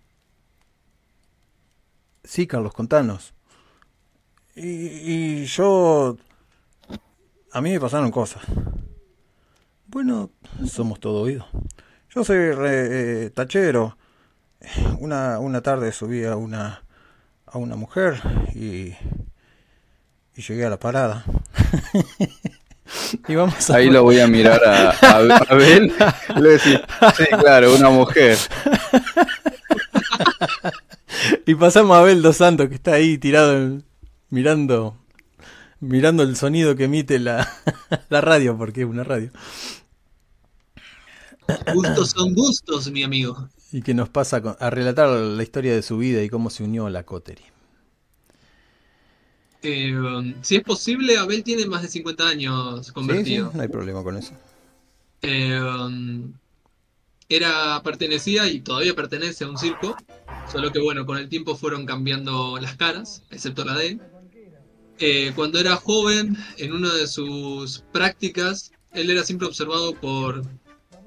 Sí, 2.23 2.47
Carlos, 2.47 2.73
contanos. 2.73 3.33
Y, 4.55 5.41
y 5.41 5.45
yo... 5.45 6.17
A 7.51 7.61
mí 7.61 7.71
me 7.71 7.79
pasaron 7.79 8.11
cosas. 8.11 8.43
Bueno, 9.87 10.31
somos 10.65 10.99
todo 10.99 11.21
oído. 11.21 11.45
Yo 12.09 12.23
soy 12.23 12.51
re- 12.51 13.25
eh, 13.25 13.29
tachero. 13.29 13.97
Una, 14.99 15.39
una 15.39 15.61
tarde 15.61 15.91
subí 15.91 16.25
a 16.25 16.35
una, 16.37 16.83
a 17.45 17.57
una 17.57 17.75
mujer 17.75 18.21
y, 18.55 18.93
y 20.35 20.41
llegué 20.41 20.65
a 20.65 20.69
la 20.69 20.79
parada. 20.79 21.25
y 23.27 23.35
vamos 23.35 23.69
a... 23.69 23.75
Ahí 23.75 23.89
lo 23.89 24.03
voy 24.03 24.19
a 24.19 24.27
mirar 24.27 24.61
a, 24.63 24.89
a, 24.91 25.17
a 25.17 25.37
Abel. 25.49 25.93
Le 26.35 26.41
voy 26.41 26.49
a 26.49 26.51
decir, 26.51 26.81
sí, 27.17 27.25
claro, 27.39 27.75
una 27.75 27.89
mujer. 27.89 28.37
Y 31.45 31.55
pasamos 31.55 31.95
a 31.95 32.01
Abel 32.01 32.21
Dos 32.21 32.37
Santos 32.37 32.67
que 32.69 32.75
está 32.75 32.93
ahí 32.93 33.17
tirado 33.17 33.55
en- 33.57 33.83
mirando 34.29 34.97
mirando 35.79 36.23
el 36.23 36.35
sonido 36.35 36.75
que 36.75 36.85
emite 36.85 37.19
la, 37.19 37.47
la 38.09 38.21
radio, 38.21 38.57
porque 38.57 38.81
es 38.81 38.87
una 38.87 39.03
radio. 39.03 39.31
Gustos 41.73 42.11
son 42.11 42.33
gustos, 42.33 42.91
mi 42.91 43.03
amigo. 43.03 43.49
Y 43.71 43.81
que 43.81 43.93
nos 43.93 44.09
pasa 44.09 44.37
a 44.59 44.69
relatar 44.69 45.09
la 45.09 45.43
historia 45.43 45.73
de 45.73 45.81
su 45.83 45.97
vida 45.97 46.23
y 46.23 46.29
cómo 46.29 46.49
se 46.49 46.63
unió 46.63 46.87
a 46.87 46.89
la 46.89 47.03
Coterie. 47.03 47.45
Eh, 49.65 49.97
um, 49.97 50.35
si 50.43 50.57
es 50.57 50.63
posible, 50.63 51.17
Abel 51.17 51.43
tiene 51.43 51.65
más 51.65 51.81
de 51.81 51.87
50 51.87 52.27
años 52.27 52.91
convertido. 52.91 53.49
sí, 53.49 53.57
no 53.57 53.63
hay 53.63 53.67
problema 53.67 54.03
con 54.03 54.15
eso. 54.15 54.33
Eh, 55.23 55.59
um, 55.59 56.31
era, 57.29 57.81
pertenecía 57.83 58.47
y 58.47 58.59
todavía 58.59 58.93
pertenece 58.93 59.43
a 59.43 59.49
un 59.49 59.57
circo, 59.57 59.97
solo 60.51 60.71
que 60.71 60.79
bueno, 60.79 61.07
con 61.07 61.17
el 61.17 61.29
tiempo 61.29 61.55
fueron 61.55 61.87
cambiando 61.87 62.59
las 62.59 62.75
caras, 62.75 63.23
excepto 63.31 63.65
la 63.65 63.75
de 63.75 63.87
él. 63.87 64.01
Eh, 64.99 65.31
cuando 65.35 65.59
era 65.59 65.75
joven, 65.77 66.37
en 66.57 66.71
una 66.71 66.93
de 66.93 67.07
sus 67.07 67.79
prácticas, 67.91 68.71
él 68.93 69.09
era 69.09 69.23
siempre 69.23 69.47
observado 69.47 69.95
por 69.95 70.43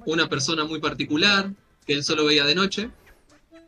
una 0.04 0.28
persona 0.28 0.64
muy 0.64 0.80
particular, 0.80 1.52
que 1.86 1.92
él 1.92 2.02
solo 2.02 2.24
veía 2.24 2.44
de 2.44 2.56
noche. 2.56 2.90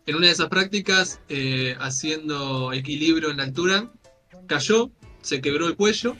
En 0.06 0.16
una 0.16 0.26
de 0.26 0.32
esas 0.32 0.48
prácticas, 0.48 1.20
eh, 1.28 1.76
haciendo 1.78 2.72
equilibrio 2.72 3.30
en 3.30 3.36
la 3.36 3.44
altura, 3.44 3.92
cayó, 4.50 4.90
se 5.22 5.40
quebró 5.40 5.68
el 5.68 5.76
cuello, 5.76 6.16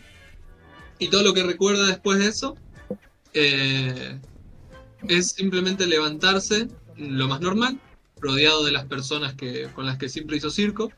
y 1.01 1.09
todo 1.09 1.25
lo 1.25 1.35
que 1.35 1.43
recuerda 1.43 1.85
después 1.87 2.21
de 2.21 2.29
eso 2.29 2.57
eh, 3.35 4.21
es 5.09 5.33
simplemente 5.33 5.88
levantarse 5.88 6.69
lo 6.97 7.27
más 7.27 7.40
normal, 7.40 7.81
rodeado 8.21 8.64
de 8.64 8.71
las 8.71 8.85
personas 8.87 9.35
que, 9.35 9.69
con 9.75 9.85
las 9.85 9.99
que 9.99 10.09
siempre 10.09 10.37
hizo 10.37 10.49
circo, 10.49 10.93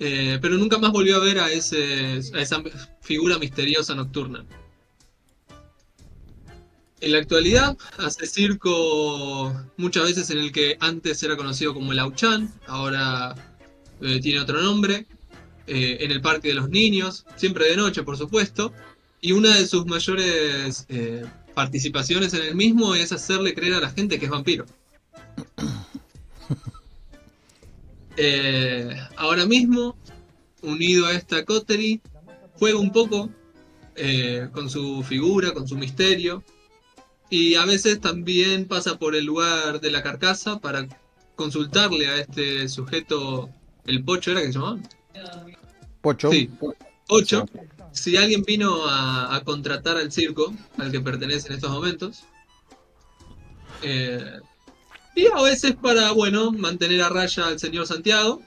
eh, 0.00 0.38
pero 0.42 0.58
nunca 0.58 0.76
más 0.78 0.92
volvió 0.92 1.16
a 1.16 1.24
ver 1.24 1.38
a, 1.38 1.50
ese, 1.50 2.20
a 2.34 2.40
esa 2.40 2.62
figura 3.00 3.38
misteriosa 3.38 3.94
nocturna. 3.94 4.44
En 7.00 7.12
la 7.12 7.18
actualidad 7.18 7.74
hace 7.96 8.26
circo 8.26 9.54
muchas 9.78 10.04
veces 10.04 10.28
en 10.28 10.38
el 10.38 10.52
que 10.52 10.76
antes 10.80 11.22
era 11.22 11.36
conocido 11.36 11.72
como 11.72 11.92
el 11.92 12.00
Auchan, 12.00 12.52
ahora 12.66 13.34
eh, 14.02 14.20
tiene 14.20 14.40
otro 14.40 14.60
nombre, 14.60 15.06
eh, 15.68 15.98
en 16.00 16.10
el 16.10 16.20
Parque 16.20 16.48
de 16.48 16.54
los 16.54 16.68
Niños, 16.68 17.24
siempre 17.36 17.68
de 17.68 17.76
noche 17.76 18.02
por 18.02 18.16
supuesto, 18.16 18.72
y 19.20 19.32
una 19.32 19.56
de 19.56 19.66
sus 19.66 19.86
mayores 19.86 20.86
eh, 20.88 21.24
participaciones 21.54 22.34
en 22.34 22.42
el 22.42 22.54
mismo 22.54 22.94
es 22.94 23.12
hacerle 23.12 23.54
creer 23.54 23.74
a 23.74 23.80
la 23.80 23.90
gente 23.90 24.18
que 24.18 24.26
es 24.26 24.30
vampiro. 24.30 24.66
Eh, 28.20 28.96
ahora 29.14 29.46
mismo, 29.46 29.96
unido 30.62 31.06
a 31.06 31.12
esta 31.12 31.44
coterie, 31.44 32.00
juega 32.58 32.76
un 32.76 32.90
poco 32.90 33.30
eh, 33.94 34.48
con 34.50 34.68
su 34.68 35.04
figura, 35.04 35.52
con 35.52 35.68
su 35.68 35.76
misterio, 35.76 36.42
y 37.30 37.54
a 37.54 37.64
veces 37.64 38.00
también 38.00 38.66
pasa 38.66 38.98
por 38.98 39.14
el 39.14 39.24
lugar 39.24 39.80
de 39.80 39.92
la 39.92 40.02
carcasa 40.02 40.58
para 40.58 40.88
consultarle 41.36 42.08
a 42.08 42.18
este 42.18 42.68
sujeto, 42.68 43.50
el 43.86 44.02
Pocho 44.02 44.32
era 44.32 44.40
que 44.40 44.48
se 44.48 44.54
llamaba. 44.54 44.80
Pocho. 46.00 46.30
Sí, 46.30 46.50
Pocho. 47.06 47.46
Si 47.92 48.16
alguien 48.16 48.42
vino 48.42 48.86
a, 48.86 49.34
a 49.34 49.44
contratar 49.44 49.96
al 49.96 50.12
circo 50.12 50.52
al 50.76 50.92
que 50.92 51.00
pertenece 51.00 51.48
en 51.48 51.54
estos 51.54 51.70
momentos, 51.70 52.24
eh, 53.82 54.40
y 55.14 55.26
a 55.26 55.42
veces 55.42 55.74
para, 55.74 56.12
bueno, 56.12 56.52
mantener 56.52 57.02
a 57.02 57.08
raya 57.08 57.46
al 57.46 57.58
señor 57.58 57.86
Santiago, 57.86 58.40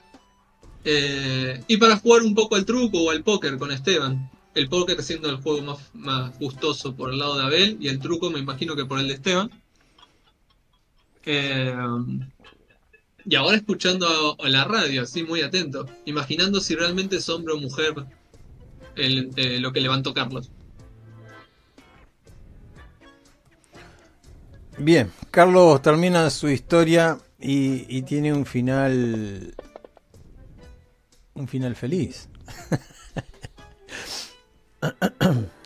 eh, 0.86 1.62
y 1.68 1.78
para 1.78 1.98
jugar 1.98 2.24
un 2.24 2.34
poco 2.34 2.56
al 2.56 2.66
truco 2.66 3.00
o 3.00 3.12
al 3.12 3.24
póker 3.24 3.58
con 3.58 3.72
Esteban. 3.72 4.30
El 4.54 4.68
póker 4.68 5.02
siendo 5.02 5.30
el 5.30 5.38
juego 5.38 5.62
más, 5.62 5.80
más 5.94 6.38
gustoso 6.40 6.96
por 6.96 7.12
el 7.12 7.20
lado 7.20 7.38
de 7.38 7.44
Abel, 7.44 7.78
y 7.80 7.88
el 7.88 8.00
truco 8.00 8.30
me 8.30 8.40
imagino 8.40 8.76
que 8.76 8.86
por 8.86 9.00
el 9.00 9.08
de 9.08 9.14
Esteban. 9.14 9.52
Eh, 11.26 11.76
y 13.26 13.36
ahora 13.36 13.58
escuchando 13.58 14.08
a, 14.40 14.46
a 14.46 14.50
la 14.50 14.64
radio, 14.66 15.04
así 15.04 15.24
muy 15.24 15.42
atento, 15.42 15.86
imaginando 16.06 16.60
si 16.62 16.76
realmente 16.76 17.18
es 17.18 17.30
hombre 17.30 17.54
o 17.54 17.58
mujer 17.60 17.94
el- 18.96 19.32
eh, 19.36 19.60
lo 19.60 19.72
que 19.72 19.82
levantó 19.82 20.14
Carlos. 20.14 20.50
Bien, 24.78 25.12
Carlos 25.30 25.82
termina 25.82 26.30
su 26.30 26.50
historia 26.50 27.18
y, 27.40 27.86
y 27.96 28.02
tiene 28.04 28.34
un 28.34 28.46
final. 28.46 29.54
Un 31.34 31.48
final 31.48 31.76
feliz. 31.76 32.28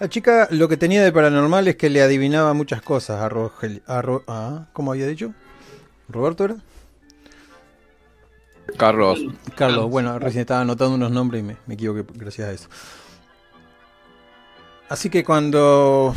La 0.00 0.08
chica 0.08 0.48
lo 0.50 0.68
que 0.68 0.76
tenía 0.76 1.02
de 1.04 1.12
paranormal 1.12 1.68
es 1.68 1.76
que 1.76 1.88
le 1.88 2.02
adivinaba 2.02 2.52
muchas 2.52 2.82
cosas 2.82 3.20
a. 3.20 3.26
A 3.26 4.02
Ro- 4.02 4.24
ah, 4.26 4.66
¿Cómo 4.72 4.92
había 4.92 5.06
dicho? 5.06 5.32
¿Roberto 6.08 6.44
era? 6.44 6.56
Carlos, 8.76 9.20
Carlos, 9.56 9.88
bueno, 9.90 10.18
recién 10.18 10.40
estaba 10.40 10.62
anotando 10.62 10.96
unos 10.96 11.10
nombres 11.10 11.40
y 11.40 11.46
me, 11.46 11.56
me 11.66 11.74
equivoqué 11.74 12.04
gracias 12.14 12.48
a 12.48 12.52
eso. 12.52 12.68
Así 14.88 15.10
que 15.10 15.22
cuando 15.24 16.14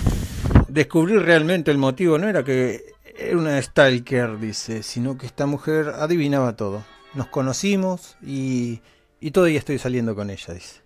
descubrí 0.68 1.18
realmente 1.18 1.72
el 1.72 1.78
motivo, 1.78 2.18
no 2.18 2.28
era 2.28 2.44
que 2.44 2.94
era 3.18 3.38
una 3.38 3.62
stalker, 3.62 4.40
dice, 4.40 4.82
sino 4.84 5.18
que 5.18 5.26
esta 5.26 5.46
mujer 5.46 5.90
adivinaba 6.00 6.56
todo. 6.56 6.84
Nos 7.14 7.28
conocimos 7.28 8.18
y, 8.22 8.82
y 9.20 9.32
todavía 9.32 9.60
estoy 9.60 9.78
saliendo 9.78 10.16
con 10.16 10.30
ella, 10.30 10.54
dice. 10.54 10.82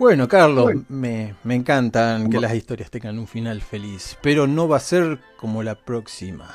Bueno, 0.00 0.26
Carlos, 0.28 0.64
Bueno. 0.64 0.84
Me, 0.88 1.34
me 1.44 1.54
encantan 1.54 2.30
que 2.30 2.40
las 2.40 2.54
historias 2.54 2.90
tengan 2.90 3.18
un 3.18 3.26
final 3.28 3.60
feliz, 3.60 4.16
pero 4.22 4.46
no 4.46 4.66
va 4.66 4.78
a 4.78 4.80
ser 4.80 5.20
como 5.36 5.62
la 5.62 5.74
próxima. 5.74 6.50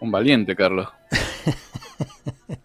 un 0.00 0.10
valiente, 0.10 0.56
Carlos. 0.56 0.88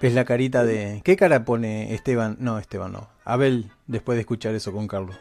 ¿Ves 0.00 0.14
la 0.14 0.24
carita 0.24 0.64
de... 0.64 1.02
¿Qué 1.04 1.14
cara 1.16 1.44
pone 1.44 1.92
Esteban? 1.94 2.38
No, 2.40 2.58
Esteban 2.58 2.92
no. 2.92 3.10
Abel, 3.26 3.70
después 3.86 4.16
de 4.16 4.20
escuchar 4.20 4.54
eso 4.54 4.72
con 4.72 4.88
Carlos. 4.88 5.14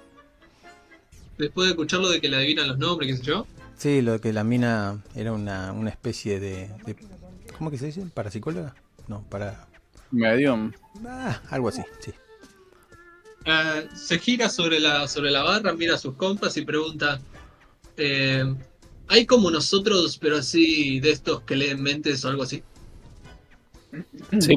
Después 1.38 1.66
de 1.68 1.72
escucharlo 1.72 2.08
de 2.10 2.22
que 2.22 2.30
le 2.30 2.38
adivinan 2.38 2.70
los 2.70 2.78
nombres, 2.78 3.12
qué 3.12 3.18
sé 3.18 3.24
yo. 3.24 3.46
Sí, 3.76 4.02
lo 4.02 4.22
que 4.22 4.32
la 4.32 4.46
mina 4.46 5.02
era 5.14 5.34
una, 5.34 5.74
una 5.74 5.90
especie 5.90 6.40
de, 6.40 6.70
de- 6.86 6.96
¿Cómo 7.58 7.70
que 7.70 7.78
se 7.78 7.88
dice? 7.88 8.06
¿Parapsicóloga? 8.14 8.74
No, 9.10 9.24
para... 9.24 9.68
Medium. 10.12 10.72
Ah, 11.06 11.42
algo 11.50 11.68
así, 11.68 11.82
sí. 12.00 12.14
Eh, 13.50 13.90
se 13.96 14.20
gira 14.20 14.48
sobre 14.48 14.80
la, 14.80 15.08
sobre 15.08 15.32
la 15.32 15.42
barra, 15.42 15.74
mira 15.74 15.96
a 15.96 15.98
sus 15.98 16.14
compas 16.16 16.56
y 16.58 16.62
pregunta: 16.66 17.20
eh, 17.98 18.44
¿Hay 19.08 19.26
como 19.26 19.50
nosotros, 19.50 20.20
pero 20.20 20.38
así 20.38 21.00
de 21.00 21.10
estos 21.12 21.42
que 21.42 21.56
leen 21.56 21.82
mentes 21.82 22.24
o 22.24 22.30
algo 22.30 22.44
así? 22.44 22.62
Sí. 24.40 24.56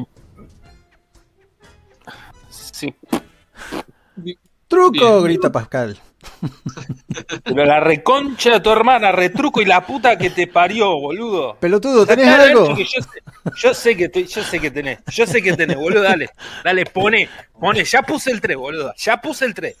Sí. 2.51 2.93
¡Truco! 4.67 4.91
Bien. 4.91 5.23
grita 5.23 5.51
Pascal. 5.51 5.99
Pero 7.43 7.65
la 7.65 7.79
reconcha 7.79 8.51
de 8.51 8.59
tu 8.59 8.69
hermana, 8.71 9.11
retruco 9.11 9.61
y 9.61 9.65
la 9.65 9.85
puta 9.85 10.17
que 10.17 10.29
te 10.29 10.47
parió, 10.47 10.99
boludo. 10.99 11.55
Pelotudo, 11.59 12.05
¿tenés 12.05 12.27
algo? 12.27 12.75
que 12.75 12.83
Yo 12.85 13.01
sé, 13.01 13.09
yo 13.57 13.73
sé 13.73 13.97
que 13.97 14.09
te- 14.09 14.25
yo 14.25 14.43
sé 14.43 14.59
que 14.59 14.71
tenés, 14.71 14.99
yo 15.07 15.25
sé 15.25 15.41
que 15.41 15.53
tenés, 15.53 15.77
boludo, 15.77 16.01
dale, 16.01 16.29
dale, 16.63 16.85
pone, 16.85 17.29
pone, 17.59 17.83
ya 17.83 18.01
puse 18.01 18.31
el 18.31 18.41
3, 18.41 18.57
boludo, 18.57 18.93
ya 18.97 19.17
puse 19.21 19.45
el 19.45 19.53
3. 19.53 19.75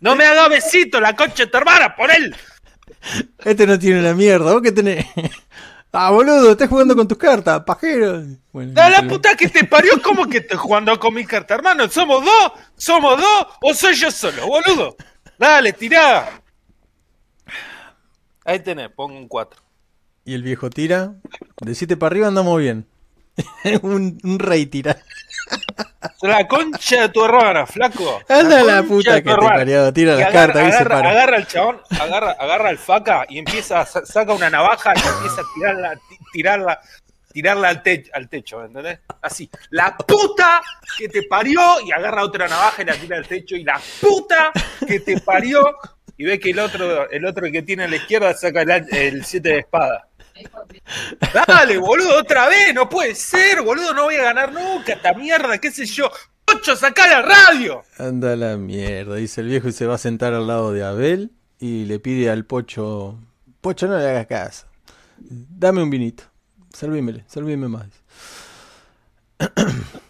No 0.00 0.14
me 0.14 0.24
haga 0.24 0.48
besito 0.48 1.00
la 1.00 1.16
concha 1.16 1.44
de 1.44 1.46
tu 1.50 1.58
hermana, 1.58 1.94
por 1.96 2.10
él. 2.10 2.34
Este 3.44 3.66
no 3.66 3.78
tiene 3.78 4.00
una 4.00 4.14
mierda. 4.14 4.52
¿Vos 4.52 4.62
qué 4.62 4.72
tenés? 4.72 5.04
Ah, 5.90 6.10
boludo, 6.10 6.52
estás 6.52 6.68
jugando 6.68 6.94
con 6.94 7.08
tus 7.08 7.16
cartas, 7.16 7.62
pajero. 7.64 8.22
Bueno, 8.52 8.72
Da 8.74 8.90
la 8.90 9.02
puta 9.08 9.34
que 9.34 9.48
te 9.48 9.64
parió, 9.64 9.92
¿cómo 10.02 10.28
que 10.28 10.38
estoy 10.38 10.58
jugando 10.58 10.98
con 11.00 11.14
mi 11.14 11.24
carta, 11.24 11.54
hermano? 11.54 11.88
¿Somos 11.88 12.22
dos? 12.24 12.52
¿Somos 12.76 13.16
dos? 13.18 13.46
¿O 13.62 13.72
soy 13.74 13.94
yo 13.94 14.10
solo, 14.10 14.46
boludo? 14.46 14.96
Dale, 15.38 15.72
tirá. 15.72 16.40
Ahí 18.44 18.60
tenés, 18.60 18.90
pongo 18.90 19.16
un 19.16 19.28
4. 19.28 19.60
Y 20.24 20.34
el 20.34 20.42
viejo 20.42 20.70
tira. 20.70 21.14
De 21.60 21.74
7 21.74 21.96
para 21.96 22.08
arriba 22.12 22.28
andamos 22.28 22.58
bien. 22.58 22.86
un, 23.82 24.18
un 24.22 24.38
rey 24.38 24.66
tira. 24.66 24.96
La 26.22 26.46
concha 26.46 27.02
de 27.02 27.08
tu 27.10 27.24
hermana, 27.24 27.66
flaco. 27.66 28.20
Anda 28.28 28.62
la 28.62 28.82
concha 28.82 28.88
puta 28.88 29.22
que 29.22 29.30
te 29.30 29.36
parió. 29.36 29.92
Tira 29.92 30.14
las 30.14 30.26
agarra, 30.28 30.52
cartas 30.52 30.62
y 30.62 30.70
se 30.70 30.76
agarra, 30.78 30.96
para. 30.96 31.10
agarra 31.10 31.36
al 31.36 31.46
chabón, 31.46 31.80
agarra, 32.00 32.30
agarra 32.32 32.68
al 32.68 32.78
faca 32.78 33.26
y 33.28 33.38
empieza 33.38 33.86
saca 33.86 34.32
una 34.34 34.50
navaja 34.50 34.92
y 34.94 34.98
empieza 34.98 35.40
a 35.40 35.44
tirarla, 35.54 35.94
ti- 36.08 36.18
tirarla, 36.32 36.80
tirarla 37.38 37.68
al, 37.68 37.82
te- 37.84 38.10
al 38.12 38.28
techo, 38.28 38.64
¿entendés? 38.64 38.98
Así, 39.22 39.48
la 39.70 39.96
puta 39.96 40.60
que 40.96 41.08
te 41.08 41.22
parió 41.22 41.60
y 41.86 41.92
agarra 41.92 42.24
otra 42.24 42.48
navaja 42.48 42.82
y 42.82 42.84
la 42.84 42.94
tira 42.94 43.16
al 43.16 43.28
techo 43.28 43.54
y 43.54 43.62
la 43.62 43.80
puta 44.00 44.50
que 44.86 44.98
te 45.00 45.20
parió 45.20 45.76
y 46.16 46.24
ve 46.24 46.40
que 46.40 46.50
el 46.50 46.58
otro, 46.58 47.08
el 47.08 47.24
otro 47.24 47.46
que 47.52 47.62
tiene 47.62 47.84
a 47.84 47.88
la 47.88 47.94
izquierda 47.94 48.34
saca 48.34 48.62
el, 48.62 48.86
el 48.92 49.24
siete 49.24 49.50
de 49.50 49.58
espada. 49.60 50.08
Dale, 51.46 51.78
boludo, 51.78 52.18
otra 52.18 52.48
vez, 52.48 52.74
no 52.74 52.88
puede 52.88 53.14
ser, 53.14 53.62
boludo, 53.62 53.94
no 53.94 54.04
voy 54.04 54.16
a 54.16 54.22
ganar 54.24 54.52
nunca 54.52 54.94
esta 54.94 55.14
mierda, 55.14 55.58
qué 55.58 55.70
sé 55.70 55.86
yo. 55.86 56.10
¡Ocho, 56.52 56.74
saca 56.74 57.06
la 57.06 57.22
radio! 57.22 57.84
Anda 57.98 58.34
la 58.34 58.56
mierda, 58.56 59.14
dice 59.16 59.42
el 59.42 59.48
viejo 59.48 59.68
y 59.68 59.72
se 59.72 59.86
va 59.86 59.94
a 59.94 59.98
sentar 59.98 60.34
al 60.34 60.46
lado 60.46 60.72
de 60.72 60.82
Abel 60.82 61.30
y 61.60 61.84
le 61.84 61.98
pide 62.00 62.30
al 62.30 62.44
pocho, 62.46 63.18
pocho 63.60 63.86
no 63.86 63.98
le 63.98 64.08
hagas 64.08 64.26
caso, 64.26 64.66
dame 65.18 65.82
un 65.82 65.90
vinito, 65.90 66.24
servímele, 66.72 67.24
servíme 67.28 67.68
más. 67.68 67.86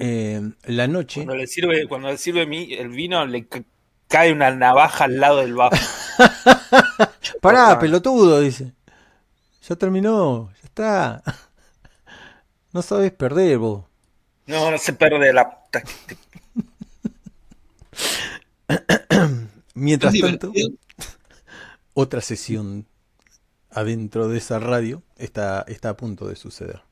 Eh, 0.00 0.40
la 0.66 0.86
noche, 0.86 1.24
Cuando 1.24 1.34
le 1.34 1.48
sirve, 1.48 1.88
cuando 1.88 2.06
le 2.06 2.16
sirve 2.18 2.46
mi, 2.46 2.72
el 2.72 2.88
vino, 2.88 3.26
le 3.26 3.48
ca- 3.48 3.64
cae 4.06 4.32
una 4.32 4.52
navaja 4.52 5.06
al 5.06 5.18
lado 5.18 5.38
del 5.38 5.54
vaso. 5.54 5.76
pará, 7.40 7.76
pelotudo, 7.80 8.38
dice, 8.40 8.74
ya 9.68 9.74
terminó, 9.74 10.52
ya 10.52 10.62
está, 10.62 11.22
no 12.72 12.82
sabes 12.82 13.10
perder 13.10 13.58
vos. 13.58 13.86
No, 14.46 14.70
no 14.70 14.78
se 14.78 14.92
pierde 14.92 15.32
la 15.32 15.62
Mientras 19.74 20.14
tanto, 20.20 20.52
otra 21.94 22.20
sesión 22.20 22.86
adentro 23.70 24.28
de 24.28 24.38
esa 24.38 24.58
radio 24.58 25.02
está, 25.16 25.64
está 25.68 25.90
a 25.90 25.96
punto 25.96 26.28
de 26.28 26.36
suceder. 26.36 26.82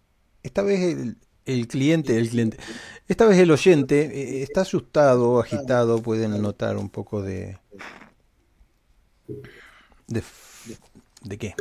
Esta 0.42 0.62
vez 0.62 0.80
el, 0.80 1.16
el 1.44 1.68
cliente, 1.68 2.18
el 2.18 2.28
cliente, 2.28 2.58
esta 3.08 3.24
vez 3.26 3.38
el 3.38 3.50
oyente 3.50 4.00
eh, 4.02 4.42
está 4.42 4.62
asustado, 4.62 5.40
agitado, 5.40 6.02
pueden 6.02 6.40
notar 6.42 6.76
un 6.76 6.90
poco 6.90 7.22
de... 7.22 7.58
¿De, 10.08 10.22
¿de 11.22 11.38
qué? 11.38 11.54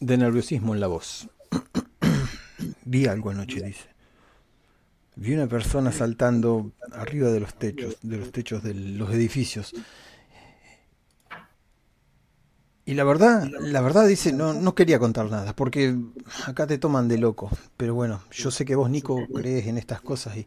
De 0.00 0.16
nerviosismo 0.16 0.74
en 0.74 0.80
la 0.80 0.86
voz. 0.86 1.28
Vi 2.84 3.06
algo 3.06 3.30
anoche, 3.30 3.62
dice. 3.62 3.92
Vi 5.14 5.34
una 5.34 5.46
persona 5.46 5.92
saltando 5.92 6.72
arriba 6.92 7.30
de 7.30 7.40
los 7.40 7.54
techos, 7.54 7.96
de 8.02 8.16
los 8.18 8.32
techos 8.32 8.62
de 8.62 8.74
los 8.74 9.12
edificios. 9.12 9.72
Y 12.92 12.94
la 12.94 13.04
verdad, 13.04 13.48
la 13.58 13.80
verdad 13.80 14.06
dice, 14.06 14.32
no, 14.32 14.52
no 14.54 14.74
quería 14.74 14.98
contar 14.98 15.30
nada, 15.30 15.54
porque 15.54 15.96
acá 16.46 16.66
te 16.66 16.78
toman 16.78 17.08
de 17.08 17.16
loco. 17.18 17.50
Pero 17.76 17.94
bueno, 17.94 18.22
yo 18.30 18.50
sé 18.50 18.64
que 18.64 18.74
vos, 18.74 18.90
Nico, 18.90 19.30
crees 19.32 19.66
en 19.66 19.78
estas 19.78 20.02
cosas 20.02 20.36
y. 20.36 20.46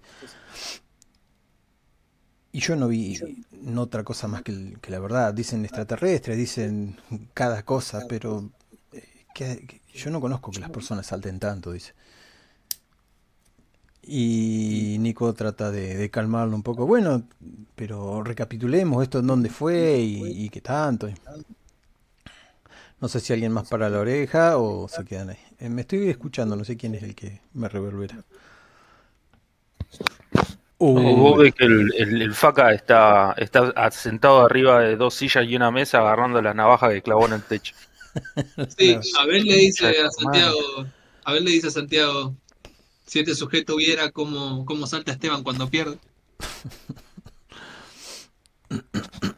Y 2.52 2.60
yo 2.62 2.76
no 2.76 2.88
vi 2.88 3.22
no 3.52 3.82
otra 3.82 4.04
cosa 4.04 4.28
más 4.28 4.42
que, 4.42 4.78
que 4.82 4.92
la 4.92 5.00
verdad. 5.00 5.34
Dicen 5.34 5.66
extraterrestres, 5.66 6.38
dicen 6.38 6.98
cada 7.34 7.64
cosa, 7.64 8.06
pero 8.08 8.50
eh, 8.92 9.04
que- 9.34 9.66
que 9.68 9.82
yo 9.94 10.10
no 10.12 10.22
conozco 10.22 10.54
que 10.54 10.60
las 10.62 10.70
personas 10.70 11.08
salten 11.08 11.40
tanto, 11.40 11.72
dice. 11.72 11.94
Y 14.08 14.98
Nico 15.00 15.34
trata 15.34 15.72
de, 15.72 15.96
de 15.96 16.10
calmarlo 16.12 16.56
un 16.56 16.64
poco. 16.64 16.86
Bueno, 16.86 17.24
pero 17.76 18.24
recapitulemos 18.24 19.02
esto 19.04 19.20
en 19.20 19.28
dónde 19.28 19.50
fue 19.50 19.98
y, 20.00 20.46
y 20.46 20.50
qué 20.50 20.62
tanto. 20.62 21.08
No 23.02 23.08
sé 23.08 23.20
si 23.20 23.34
alguien 23.34 23.52
más 23.52 23.68
para 23.70 23.89
la 23.89 24.00
oreja 24.00 24.58
o 24.58 24.88
se 24.88 25.04
quedan 25.06 25.30
ahí. 25.32 25.38
Eh, 25.60 25.70
me 25.70 25.82
estoy 25.82 26.10
escuchando, 26.10 26.56
no 26.56 26.64
sé 26.66 26.78
quién 26.78 26.96
es 26.96 27.04
el 27.04 27.16
que 27.16 27.41
me 27.54 27.68
reverbera. 27.70 28.24
Uh, 30.78 30.93
Vos 31.22 31.38
ves 31.39 31.54
que 31.56 31.66
el, 31.66 31.93
el- 31.98 32.22
el 32.22 32.34
faca 32.34 32.74
está, 32.74 33.34
está 33.38 33.91
sentado 33.91 34.41
arriba 34.46 34.82
de 34.82 34.98
dos 34.98 35.14
sillas 35.14 35.46
y 35.48 35.56
una 35.56 35.72
mesa 35.72 36.00
agarrando 36.00 36.41
la 36.41 36.54
navaja 36.54 36.89
que 36.89 37.02
clavó 37.02 37.26
en 37.28 37.34
el 37.34 37.43
techo. 37.43 37.74
Sí, 38.78 38.96
Abel 39.20 39.43
le 39.43 39.58
dice 39.58 39.88
a 40.00 40.10
Santiago, 40.10 40.86
Abel 41.26 41.43
le 41.43 41.52
dice 41.52 41.68
a 41.68 41.72
Santiago, 41.72 42.34
si 43.06 43.20
este 43.20 43.36
sujeto 43.36 43.76
viera 43.76 44.12
cómo, 44.12 44.66
cómo 44.66 44.88
salta 44.88 45.12
Esteban 45.12 45.43
cuando 45.43 45.70
pierde. 45.70 45.98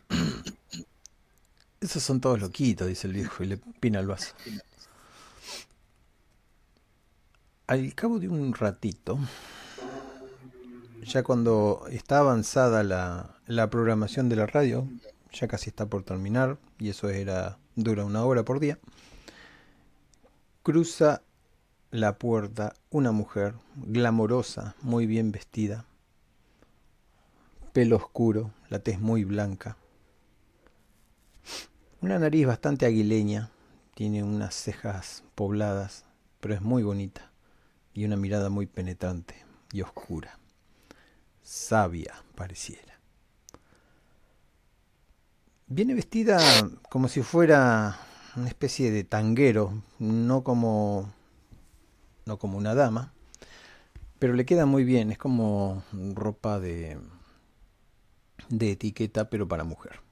Esos 1.80 2.02
son 2.02 2.22
todos 2.22 2.40
loquitos, 2.40 2.88
dice 2.88 3.08
el 3.08 3.14
viejo, 3.14 3.44
y 3.44 3.48
le 3.48 3.58
pina 3.58 4.00
el 4.00 4.08
vaso. 4.08 4.34
Al 7.68 7.94
cabo 7.94 8.20
de 8.20 8.30
un 8.30 8.54
ratito, 8.54 9.20
ya 11.04 11.24
cuando 11.24 11.86
está 11.90 12.20
avanzada 12.20 12.84
la, 12.84 13.36
la 13.46 13.70
programación 13.70 14.30
de 14.30 14.38
la 14.38 14.48
radio, 14.48 14.88
ya 15.32 15.48
casi 15.48 15.70
está 15.70 15.86
por 15.86 16.04
terminar, 16.04 16.58
y 16.80 16.90
eso 16.90 17.10
era 17.10 17.58
dura 17.76 18.06
una 18.06 18.24
hora 18.26 18.44
por 18.44 18.60
día, 18.60 18.80
cruza 20.64 21.22
la 21.92 22.18
puerta 22.18 22.74
una 22.90 23.12
mujer 23.12 23.54
glamorosa, 23.76 24.76
muy 24.82 25.06
bien 25.06 25.32
vestida, 25.32 25.86
pelo 27.72 27.98
oscuro, 27.98 28.52
la 28.70 28.80
tez 28.80 29.00
muy 29.00 29.24
blanca, 29.24 29.78
una 32.02 32.20
nariz 32.20 32.46
bastante 32.46 32.86
aguileña, 32.86 33.50
tiene 33.96 34.24
unas 34.24 34.54
cejas 34.54 35.24
pobladas, 35.36 36.06
pero 36.40 36.54
es 36.54 36.62
muy 36.62 36.84
bonita, 36.84 37.32
y 37.94 38.06
una 38.06 38.16
mirada 38.16 38.50
muy 38.50 38.68
penetrante 38.68 39.36
y 39.72 39.82
oscura, 39.82 40.38
sabia 41.42 42.14
pareciera. 42.36 43.00
Viene 45.68 45.96
vestida 45.96 46.40
como 46.90 47.08
si 47.08 47.24
fuera 47.24 47.98
una 48.36 48.48
especie 48.48 48.92
de 48.92 49.04
tanguero, 49.04 49.82
no 50.00 50.44
como 50.44 51.12
no 52.26 52.38
como 52.38 52.58
una 52.58 52.76
dama, 52.76 53.14
pero 54.20 54.34
le 54.34 54.46
queda 54.46 54.66
muy 54.66 54.84
bien, 54.84 55.12
es 55.12 55.18
como 55.18 55.84
ropa 56.14 56.60
de 56.60 57.00
de 58.50 58.72
etiqueta 58.72 59.30
pero 59.30 59.48
para 59.48 59.64
mujer. 59.64 60.07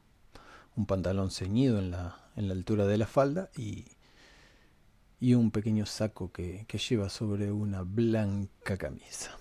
Un 0.76 0.86
pantalón 0.86 1.32
ceñido 1.32 1.80
en 1.80 1.92
la, 1.92 2.20
en 2.36 2.48
la 2.48 2.54
altura 2.54 2.86
de 2.86 2.98
la 2.98 3.08
falda 3.08 3.50
y, 3.56 3.86
y 5.20 5.34
un 5.34 5.52
pequeño 5.52 5.86
saco 5.86 6.32
que, 6.32 6.66
que 6.68 6.78
lleva 6.78 7.10
sobre 7.10 7.52
una 7.52 7.84
blanca 7.84 8.78
camisa. 8.78 9.38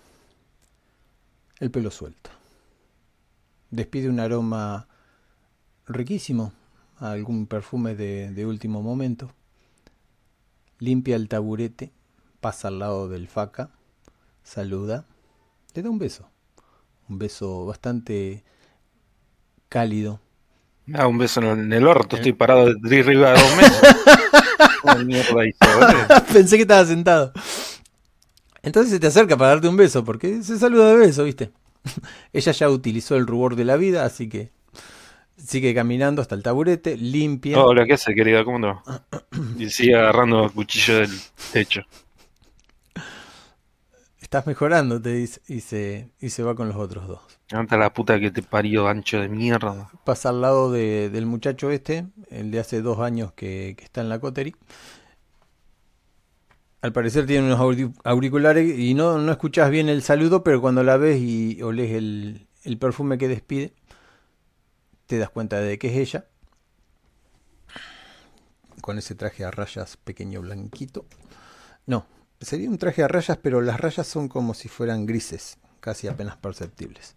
El 1.59 1.71
pelo 1.71 1.91
suelto. 1.91 2.31
Despide 3.71 4.09
un 4.09 4.21
aroma 4.21 4.87
riquísimo, 5.87 6.53
algún 6.99 7.47
perfume 7.47 7.95
de, 7.95 8.31
de 8.31 8.47
último 8.47 8.83
momento. 8.83 9.33
Limpia 10.79 11.17
el 11.17 11.29
taburete, 11.29 11.93
pasa 12.41 12.69
al 12.69 12.79
lado 12.79 13.09
del 13.09 13.29
faca, 13.29 13.71
saluda, 14.43 15.07
le 15.75 15.83
da 15.83 15.91
un 15.91 15.99
beso. 15.99 16.29
Un 17.09 17.19
beso 17.19 17.67
bastante 17.67 18.45
cálido. 19.69 20.21
Da 20.87 21.07
un 21.07 21.17
beso 21.17 21.41
en 21.41 21.73
el, 21.73 21.87
orto, 21.87 22.17
estoy 22.17 22.35
parado 22.35 22.75
de 22.75 23.01
arriba 23.01 23.33
de 23.33 23.41
dos 23.41 23.57
meses. 23.57 23.81
Pensé 26.33 26.57
que 26.57 26.63
estaba 26.63 26.85
sentado. 26.85 27.33
Entonces 28.63 28.93
se 28.93 29.01
te 29.01 29.07
acerca 29.07 29.37
para 29.37 29.51
darte 29.51 29.69
un 29.69 29.77
beso, 29.77 30.05
porque 30.05 30.43
se 30.43 30.59
saluda 30.59 30.91
de 30.91 30.97
beso, 30.97 31.25
¿viste? 31.25 31.53
Ella 32.33 32.53
ya 32.53 32.69
utilizó 32.69 33.17
el 33.17 33.27
rubor 33.27 33.57
de 33.57 33.65
la 33.65 33.77
vida, 33.77 34.05
así 34.05 34.29
que 34.29 34.53
sigue 35.37 35.75
caminando 35.75 36.23
hasta 36.23 36.35
el 36.35 36.43
taburete, 36.43 36.97
limpia. 36.97 37.63
Hola, 37.63 37.85
¿qué 37.85 37.95
hace, 37.95 38.15
querida? 38.15 38.45
¿Cómo 38.45 38.61
te 38.61 38.67
va? 38.67 38.83
Y 39.59 39.71
sigue 39.71 39.95
agarrando 39.97 40.45
el 40.45 40.53
cuchillo 40.53 40.99
del 41.01 41.11
techo. 41.53 41.83
Estás 44.21 44.47
mejorando, 44.47 45.01
te 45.01 45.13
dice, 45.13 45.41
y 45.47 45.61
se, 45.61 46.11
y 46.21 46.31
se 46.31 46.43
va 46.43 46.55
con 46.55 46.69
los 46.69 46.77
otros 46.77 47.07
dos. 47.07 47.34
Levanta 47.51 47.77
la 47.77 47.93
puta 47.93 48.19
que 48.19 48.31
te 48.31 48.43
parió, 48.43 48.89
ancho 48.89 49.21
de 49.21 49.29
mierda. 49.29 49.89
Pasa 50.05 50.31
al 50.31 50.41
lado 50.41 50.73
de- 50.73 51.11
del 51.11 51.27
muchacho 51.27 51.71
este, 51.71 52.07
el 52.31 52.51
de 52.51 52.59
hace 52.59 52.81
dos 52.83 52.99
años 53.01 53.33
que, 53.33 53.75
que 53.77 53.85
está 53.85 54.01
en 54.01 54.09
la 54.09 54.19
coterie. 54.19 54.55
Al 56.81 56.93
parecer 56.93 57.27
tiene 57.27 57.47
unos 57.47 57.61
auri- 57.61 57.95
auriculares 58.05 58.79
y 58.79 58.95
no, 58.95 59.19
no 59.19 59.33
escuchas 59.33 59.71
bien 59.71 59.89
el 59.89 60.03
saludo, 60.03 60.43
pero 60.45 60.61
cuando 60.61 60.83
la 60.83 60.97
ves 60.97 61.19
y 61.21 61.61
olés 61.63 61.93
el, 61.93 62.47
el 62.63 62.79
perfume 62.79 63.17
que 63.19 63.29
despide, 63.29 63.73
te 65.07 65.19
das 65.19 65.31
cuenta 65.31 65.61
de 65.61 65.79
que 65.79 65.89
es 65.89 65.97
ella. 65.97 66.27
Con 68.81 68.99
ese 68.99 69.15
traje 69.15 69.45
a 69.45 69.51
rayas 69.51 69.97
pequeño 69.97 70.43
blanquito. 70.43 71.07
No, 71.87 72.07
sería 72.41 72.69
un 72.69 72.77
traje 72.79 73.03
a 73.03 73.09
rayas, 73.09 73.39
pero 73.39 73.61
las 73.63 73.81
rayas 73.81 74.07
son 74.07 74.29
como 74.29 74.53
si 74.53 74.69
fueran 74.69 75.07
grises, 75.07 75.59
casi 75.85 76.09
apenas 76.09 76.39
perceptibles. 76.39 77.15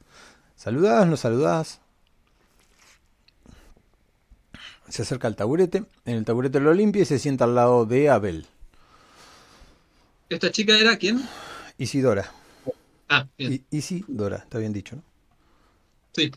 ¿Saludás? 0.57 1.07
¿No 1.07 1.15
saludás? 1.15 1.79
Se 4.89 5.03
acerca 5.03 5.29
al 5.29 5.37
taburete, 5.37 5.85
en 6.03 6.17
el 6.17 6.25
taburete 6.25 6.59
lo 6.59 6.73
limpia 6.73 7.03
y 7.03 7.05
se 7.05 7.17
sienta 7.17 7.45
al 7.45 7.55
lado 7.55 7.85
de 7.85 8.09
Abel. 8.09 8.45
¿Esta 10.27 10.51
chica 10.51 10.77
era 10.77 10.97
quién? 10.97 11.25
Isidora. 11.77 12.29
Ah, 13.07 13.25
bien. 13.37 13.65
Isidora, 13.71 14.37
está 14.37 14.57
bien 14.57 14.73
dicho, 14.73 14.97
¿no? 14.97 15.03
Sí. 16.13 16.29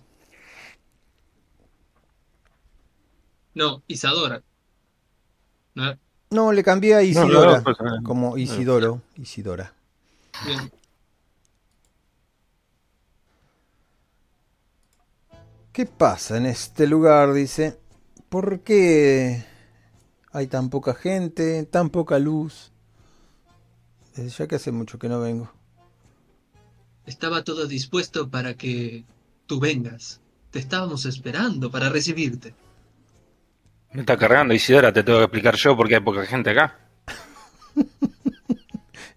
No, 3.54 3.82
Isadora. 3.88 4.40
No, 5.74 5.98
No, 6.30 6.52
le 6.52 6.62
cambié 6.62 6.94
a 6.94 6.98
No, 6.98 7.02
Isidora, 7.02 7.58
no, 7.58 7.64
pues, 7.64 7.76
como 8.04 8.38
Isidoro, 8.38 9.02
Isidora. 9.16 9.72
bien. 10.46 10.70
¿Qué 15.72 15.86
pasa 15.86 16.36
en 16.36 16.46
este 16.46 16.86
lugar? 16.86 17.32
Dice. 17.32 17.78
¿Por 18.28 18.60
qué 18.60 19.44
hay 20.32 20.46
tan 20.46 20.70
poca 20.70 20.94
gente, 20.94 21.64
tan 21.64 21.90
poca 21.90 22.18
luz? 22.18 22.70
Desde 24.14 24.30
ya 24.30 24.46
que 24.46 24.56
hace 24.56 24.72
mucho 24.72 24.98
que 24.98 25.08
no 25.08 25.20
vengo. 25.20 25.52
Estaba 27.06 27.42
todo 27.42 27.66
dispuesto 27.66 28.30
para 28.30 28.54
que 28.54 29.04
tú 29.46 29.58
vengas. 29.58 30.20
Te 30.50 30.60
estábamos 30.60 31.06
esperando 31.06 31.70
para 31.70 31.88
recibirte. 31.88 32.54
Me 33.92 34.02
está 34.02 34.16
cargando 34.16 34.54
Isidora, 34.54 34.92
te 34.92 35.02
tengo 35.02 35.18
que 35.18 35.24
explicar 35.24 35.56
yo 35.56 35.76
porque 35.76 35.96
hay 35.96 36.00
poca 36.00 36.24
gente 36.26 36.50
acá. 36.50 36.78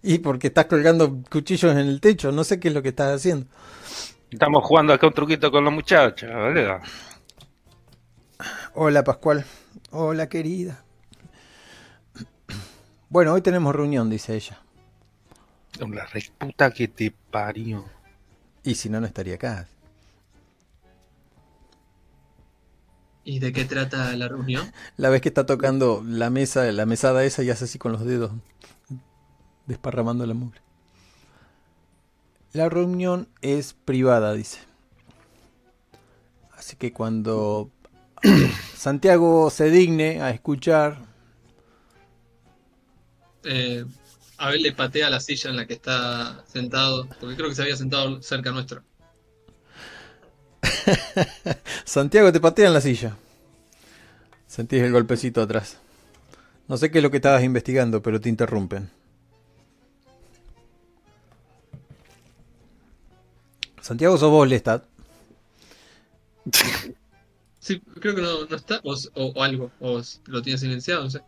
Y 0.06 0.18
porque 0.18 0.48
estás 0.48 0.66
colgando 0.66 1.22
cuchillos 1.30 1.72
en 1.72 1.78
el 1.78 1.98
techo, 1.98 2.30
no 2.30 2.44
sé 2.44 2.60
qué 2.60 2.68
es 2.68 2.74
lo 2.74 2.82
que 2.82 2.90
estás 2.90 3.16
haciendo. 3.16 3.46
Estamos 4.30 4.64
jugando 4.64 4.92
acá 4.92 5.06
un 5.06 5.12
truquito 5.12 5.50
con 5.50 5.64
los 5.64 5.72
muchachos, 5.72 6.30
boludo. 6.32 6.80
Hola 8.74 9.04
Pascual. 9.04 9.44
Hola 9.90 10.28
querida. 10.28 10.84
Bueno, 13.08 13.32
hoy 13.32 13.42
tenemos 13.42 13.74
reunión, 13.74 14.10
dice 14.10 14.34
ella. 14.34 14.58
La 15.78 16.06
reputa 16.06 16.70
que 16.72 16.88
te 16.88 17.14
parió. 17.30 17.84
Y 18.64 18.74
si 18.74 18.88
no, 18.88 19.00
no 19.00 19.06
estaría 19.06 19.34
acá. 19.34 19.68
¿Y 23.22 23.38
de 23.38 23.52
qué 23.52 23.64
trata 23.64 24.14
la 24.16 24.28
reunión? 24.28 24.72
La 24.96 25.08
vez 25.08 25.22
que 25.22 25.28
está 25.28 25.46
tocando 25.46 26.02
la 26.04 26.28
mesa, 26.30 26.70
la 26.72 26.86
mesada 26.86 27.24
esa 27.24 27.42
y 27.42 27.50
hace 27.50 27.64
así 27.64 27.78
con 27.78 27.92
los 27.92 28.04
dedos, 28.04 28.32
desparramando 29.66 30.26
la 30.26 30.34
mugre. 30.34 30.63
La 32.54 32.68
reunión 32.68 33.28
es 33.42 33.74
privada, 33.74 34.32
dice. 34.32 34.60
Así 36.56 36.76
que 36.76 36.92
cuando 36.92 37.70
Santiago 38.76 39.50
se 39.50 39.70
digne 39.70 40.22
a 40.22 40.30
escuchar, 40.30 40.98
Eh, 43.44 43.84
Abel 44.38 44.62
le 44.62 44.72
patea 44.72 45.10
la 45.10 45.20
silla 45.20 45.50
en 45.50 45.56
la 45.56 45.66
que 45.66 45.74
está 45.74 46.44
sentado, 46.46 47.06
porque 47.20 47.36
creo 47.36 47.48
que 47.48 47.54
se 47.54 47.62
había 47.62 47.76
sentado 47.76 48.22
cerca 48.22 48.52
nuestro. 48.52 48.82
Santiago 51.84 52.32
te 52.32 52.40
patea 52.40 52.68
en 52.68 52.74
la 52.74 52.80
silla. 52.80 53.16
Sentís 54.46 54.82
el 54.82 54.92
golpecito 54.92 55.42
atrás. 55.42 55.78
No 56.68 56.76
sé 56.76 56.90
qué 56.90 56.98
es 56.98 57.04
lo 57.04 57.10
que 57.10 57.18
estabas 57.18 57.42
investigando, 57.42 58.00
pero 58.02 58.20
te 58.20 58.28
interrumpen. 58.28 58.90
Santiago, 63.84 64.16
sos 64.16 64.30
vos, 64.30 64.48
Lestat. 64.48 64.82
Sí, 67.58 67.80
creo 68.00 68.14
que 68.14 68.22
no, 68.22 68.46
no 68.46 68.56
está, 68.56 68.80
o, 68.82 68.94
o- 68.94 69.32
o 69.34 69.42
algo, 69.42 69.70
o 69.78 70.00
lo 70.26 70.40
tiene 70.40 70.58
silenciado, 70.58 71.04
no 71.04 71.10
sé. 71.10 71.20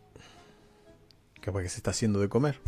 Capaz 1.42 1.60
que 1.62 1.68
se 1.68 1.76
está 1.76 1.90
haciendo 1.90 2.18
de 2.18 2.30
comer. 2.30 2.58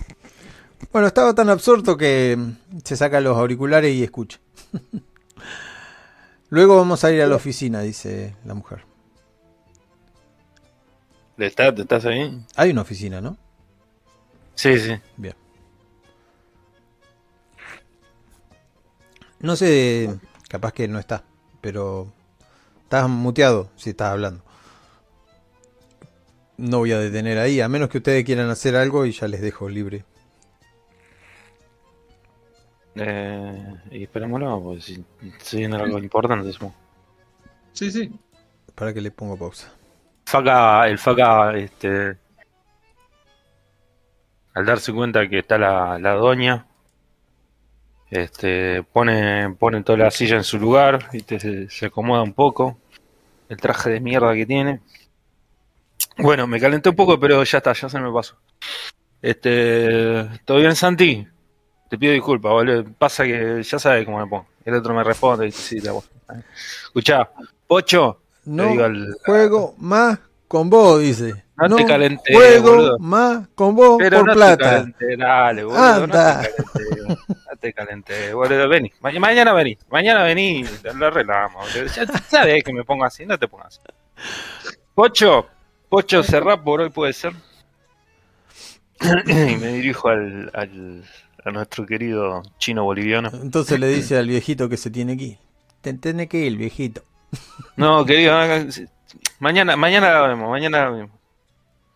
Bueno, 0.93 1.09
estaba 1.09 1.35
tan 1.35 1.49
absorto 1.49 1.97
que 1.97 2.39
se 2.85 2.97
saca 2.99 3.21
los 3.23 3.37
auriculares 3.39 3.95
y 3.95 4.05
escucha. 4.05 4.39
Luego 6.51 6.77
vamos 6.77 7.03
a 7.05 7.11
ir 7.11 7.23
a 7.23 7.27
la 7.27 7.37
oficina, 7.37 7.81
dice 7.81 8.37
la 8.45 8.53
mujer. 8.53 8.85
¿Estás, 11.39 11.79
¿Estás 11.79 12.05
ahí? 12.05 12.45
Hay 12.57 12.71
una 12.73 12.83
oficina, 12.83 13.23
¿no? 13.23 13.39
Sí, 14.55 14.79
sí. 14.79 14.93
Bien. 15.17 15.35
No 19.41 19.57
sé, 19.57 20.19
capaz 20.49 20.73
que 20.73 20.89
no 20.89 20.99
está, 20.99 21.25
pero 21.61 22.13
estás 22.83 23.09
muteado 23.09 23.71
si 23.77 23.91
estás 23.91 24.11
hablando. 24.13 24.43
No 26.57 26.79
voy 26.79 26.93
a 26.93 26.99
detener 26.99 27.39
ahí, 27.39 27.61
a 27.61 27.69
menos 27.69 27.89
que 27.89 27.99
ustedes 27.99 28.25
quieran 28.25 28.51
hacer 28.51 28.75
algo 28.75 29.07
y 29.07 29.13
ya 29.13 29.29
les 29.29 29.41
dejo 29.41 29.69
libre. 29.69 30.05
Eh, 32.97 33.75
y 33.93 34.03
esperémoslo, 34.05 34.61
pues 34.61 34.85
si 34.85 35.05
si 35.39 35.59
viene 35.59 35.77
algo 35.77 35.99
importante, 35.99 36.53
supongo. 36.53 36.75
Sí, 37.73 37.93
sí. 37.93 38.11
Para 38.75 38.93
que 38.93 39.01
le 39.01 39.13
pongo 39.13 39.37
pausa. 39.37 39.73
Faca, 40.27 40.89
el 40.89 40.99
faca, 40.99 41.57
este. 41.57 42.17
al 44.55 44.67
darse 44.67 44.93
cuenta 44.93 45.29
que 45.29 45.39
está 45.39 45.59
la, 45.59 45.99
la 46.01 46.13
doña, 46.15 46.67
este, 48.11 48.83
pone, 48.83 49.51
pone 49.59 49.83
toda 49.83 49.99
la 49.99 50.11
silla 50.11 50.37
en 50.37 50.45
su 50.45 50.59
lugar, 50.59 51.09
y 51.13 51.21
se, 51.21 51.69
se 51.71 51.87
acomoda 51.87 52.23
un 52.23 52.33
poco, 52.33 52.79
el 53.49 53.57
traje 53.59 53.91
de 53.91 54.01
mierda 54.01 54.35
que 54.35 54.47
tiene. 54.47 54.81
Bueno, 56.19 56.47
me 56.47 56.59
calenté 56.61 56.89
un 56.89 56.97
poco, 56.97 57.19
pero 57.21 57.43
ya 57.45 57.59
está, 57.59 57.73
ya 57.73 57.89
se 57.89 58.01
me 58.01 58.13
pasó. 58.13 58.37
Este, 59.23 60.27
¿todo 60.45 60.59
bien, 60.59 60.75
Santi? 60.77 61.27
Te 61.89 61.99
pido 61.99 62.13
disculpas, 62.13 62.53
boludo. 62.53 62.85
Pasa 62.99 63.25
que 63.25 63.63
ya 63.63 63.79
sabes 63.79 64.05
cómo 64.05 64.19
me 64.19 64.27
pongo. 64.27 64.47
El 64.65 64.75
otro 64.75 64.95
me 64.95 65.03
responde 65.03 65.47
y 65.49 65.53
sí, 65.53 65.81
la 65.81 65.93
voz. 65.93 66.09
Escuchá, 66.85 67.31
Pocho, 67.67 68.21
No 68.45 68.65
le 68.65 68.71
digo 68.71 68.85
al- 68.85 69.17
juego 69.25 69.75
más 69.79 70.19
con 70.47 70.69
vos, 70.69 71.01
dice. 71.01 71.45
No 71.57 71.75
te 71.77 71.85
calenté, 71.87 72.35
juego 72.35 72.71
boludo. 72.73 72.99
más 73.01 73.49
con 73.55 73.75
vos 73.75 73.97
Pero 73.99 74.19
por 74.19 74.29
no 74.29 74.33
plata. 74.35 74.57
te 74.57 74.65
calenté, 74.65 75.17
dale, 75.17 75.65
boludo. 75.65 75.83
Anda. 75.83 76.43
No 76.43 76.65
te 76.73 76.98
te 77.61 77.73
calenté, 77.73 78.33
boludo. 78.35 78.69
Vení, 78.69 78.93
ma- 79.01 79.13
mañana 79.19 79.53
vení, 79.53 79.77
mañana 79.91 80.23
vení, 80.25 80.65
lo 80.95 81.07
arreglamos. 81.07 81.73
Ya 81.75 82.07
sabes 82.07 82.65
que 82.65 82.73
me 82.73 82.85
pongo 82.85 83.05
así, 83.05 83.27
no 83.27 83.39
te 83.39 83.49
pongas 83.49 83.79
así. 83.79 83.81
Pocho, 84.95 85.47
Pocho, 85.89 86.23
cerrá 86.23 86.63
por 86.63 86.81
hoy, 86.81 86.91
puede 86.91 87.13
ser. 87.13 87.33
y 89.27 89.57
me 89.57 89.69
dirijo 89.75 90.09
al, 90.09 90.51
al, 90.55 91.05
a 91.45 91.51
nuestro 91.51 91.87
querido 91.87 92.43
chino 92.59 92.85
boliviano. 92.85 93.31
Entonces 93.43 93.79
le 93.79 93.89
dice 93.89 94.19
al 94.19 94.27
viejito 94.29 94.69
que 94.69 94.77
se 94.77 94.91
tiene 94.91 95.17
que 95.17 95.25
ir. 95.25 95.39
Te 95.81 95.95
tiene 95.95 96.29
que 96.29 96.39
ir, 96.39 96.49
el 96.49 96.57
viejito. 96.57 97.03
No, 97.77 98.05
querido, 98.05 98.35
mañana, 99.39 99.77
mañana 99.77 100.13
la 100.13 100.27
vemos, 100.29 100.51
mañana 100.51 100.85
la 100.85 100.91
vemos. 100.91 101.11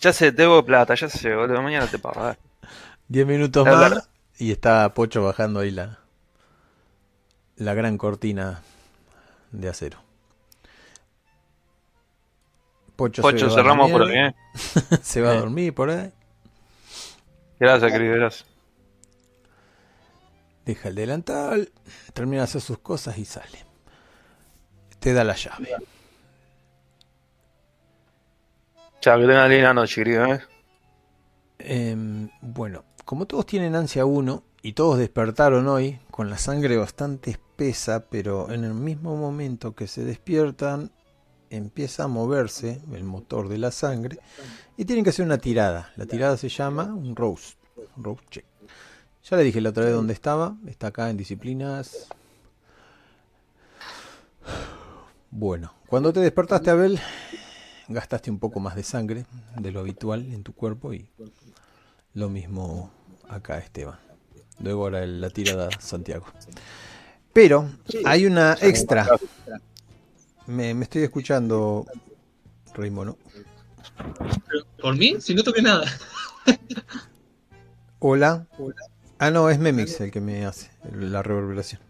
Ya 0.01 0.13
sé, 0.13 0.33
te 0.33 0.43
debo 0.43 0.65
plata, 0.65 0.95
ya 0.95 1.09
sé, 1.09 1.35
boludo, 1.35 1.61
mañana 1.63 1.87
te 1.87 1.99
pago. 1.99 2.23
dale. 2.23 2.39
Diez 3.09 3.27
minutos 3.27 3.67
La 3.67 3.73
más. 3.73 4.09
Y 4.39 4.51
está 4.53 4.93
Pocho 4.95 5.23
bajando 5.23 5.61
ahí 5.61 5.71
la, 5.71 5.99
la 7.57 7.75
gran 7.75 7.99
cortina 7.99 8.63
de 9.53 9.69
acero. 9.69 9.99
Pocho, 12.97 13.23
Pocho, 13.23 13.49
se 13.49 13.57
cerramos 13.57 13.91
por 13.91 14.03
dormir, 14.03 14.17
¿eh? 14.19 14.35
Se 15.03 15.21
va 15.21 15.31
a 15.31 15.35
Eh. 15.35 15.39
dormir 15.39 15.75
por 15.75 15.91
ahí. 15.91 16.13
Gracias, 17.59 17.91
querido, 17.93 18.17
gracias. 18.17 18.45
Deja 20.65 20.89
el 20.91 20.95
delantal, 20.95 21.73
termina 22.13 22.43
de 22.43 22.45
hacer 22.45 22.61
sus 22.61 22.79
cosas 22.79 23.19
y 23.19 23.25
sale. 23.25 23.59
Te 25.01 25.13
da 25.13 25.25
la 25.25 25.35
llave. 25.35 25.69
Chao, 29.01 29.19
que 29.19 29.27
tengas 29.27 29.49
linda 29.51 29.75
noche, 29.75 29.97
querido, 29.97 30.27
¿eh? 30.27 30.41
Em, 31.59 32.29
bueno, 32.41 32.85
como 33.13 33.27
todos 33.27 33.45
tienen 33.45 33.75
ansia 33.75 34.07
1 34.07 34.43
y 34.63 34.73
todos 34.73 34.97
despertaron 34.97 35.69
hoy 35.69 36.01
con 36.11 36.31
la 36.31 36.39
sangre 36.39 36.79
bastante 36.79 37.31
espesa, 37.31 38.07
pero 38.09 38.51
en 38.51 38.65
el 38.65 38.73
mismo 38.73 39.19
momento 39.19 39.75
que 39.75 39.87
se 39.87 40.03
despiertan 40.03 40.91
empieza 41.51 42.05
a 42.05 42.09
moverse 42.09 42.81
el 42.91 43.05
motor 43.05 43.51
de 43.51 43.59
la 43.59 43.71
sangre 43.71 44.19
y 44.79 44.87
tienen 44.87 45.05
que 45.05 45.11
hacer 45.11 45.27
una 45.27 45.37
tirada. 45.37 45.93
La 45.97 46.07
tirada 46.07 46.39
se 46.39 46.49
llama 46.49 46.85
un 46.85 47.15
roast, 47.15 47.59
roast 47.99 48.25
check. 48.31 48.47
Ya 49.25 49.37
le 49.37 49.43
dije 49.43 49.61
la 49.61 49.69
otra 49.69 49.85
vez 49.85 49.93
dónde 49.93 50.15
estaba, 50.15 50.57
está 50.67 50.87
acá 50.87 51.11
en 51.11 51.19
disciplinas. 51.19 52.09
Bueno, 55.31 55.75
cuando 55.87 56.15
te 56.15 56.21
despertaste, 56.21 56.71
Abel, 56.71 56.99
gastaste 57.89 58.31
un 58.31 58.39
poco 58.39 58.59
más 58.59 58.75
de 58.75 58.85
sangre 58.85 59.27
de 59.59 59.71
lo 59.71 59.81
habitual 59.81 60.33
en 60.33 60.43
tu 60.43 60.55
cuerpo 60.55 60.95
y 60.95 61.11
lo 62.15 62.29
mismo 62.29 62.91
acá, 63.33 63.59
Esteban. 63.59 63.99
Luego 64.61 64.85
ahora 64.85 65.07
la 65.07 65.31
tirada 65.31 65.69
Santiago. 65.81 66.27
Pero 67.33 67.69
hay 68.05 68.27
una 68.27 68.57
extra. 68.61 69.09
Me, 70.47 70.75
me 70.75 70.85
estoy 70.85 71.03
escuchando, 71.03 71.87
Raymond. 72.75 73.11
¿no? 73.11 73.19
Pero, 74.49 74.65
¿Por 74.81 74.97
mí? 74.97 75.17
Si 75.21 75.35
no 75.35 75.43
toqué 75.43 75.63
nada. 75.63 75.87
Hola. 77.99 78.47
Ah, 79.19 79.31
no, 79.31 79.49
es 79.49 79.59
Memix 79.59 80.01
el 80.01 80.11
que 80.11 80.21
me 80.21 80.45
hace 80.45 80.71
la 80.93 81.23
reverberación. 81.23 81.81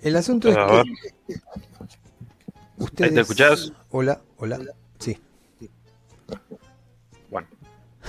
El 0.00 0.16
asunto 0.16 0.48
es 0.48 0.56
que 0.56 1.34
ustedes... 2.78 3.10
¿Ahí 3.10 3.14
te 3.14 3.20
escuchás? 3.20 3.72
Hola, 3.90 4.20
hola. 4.38 4.58
Sí. 4.98 5.18
Bueno. 7.30 7.48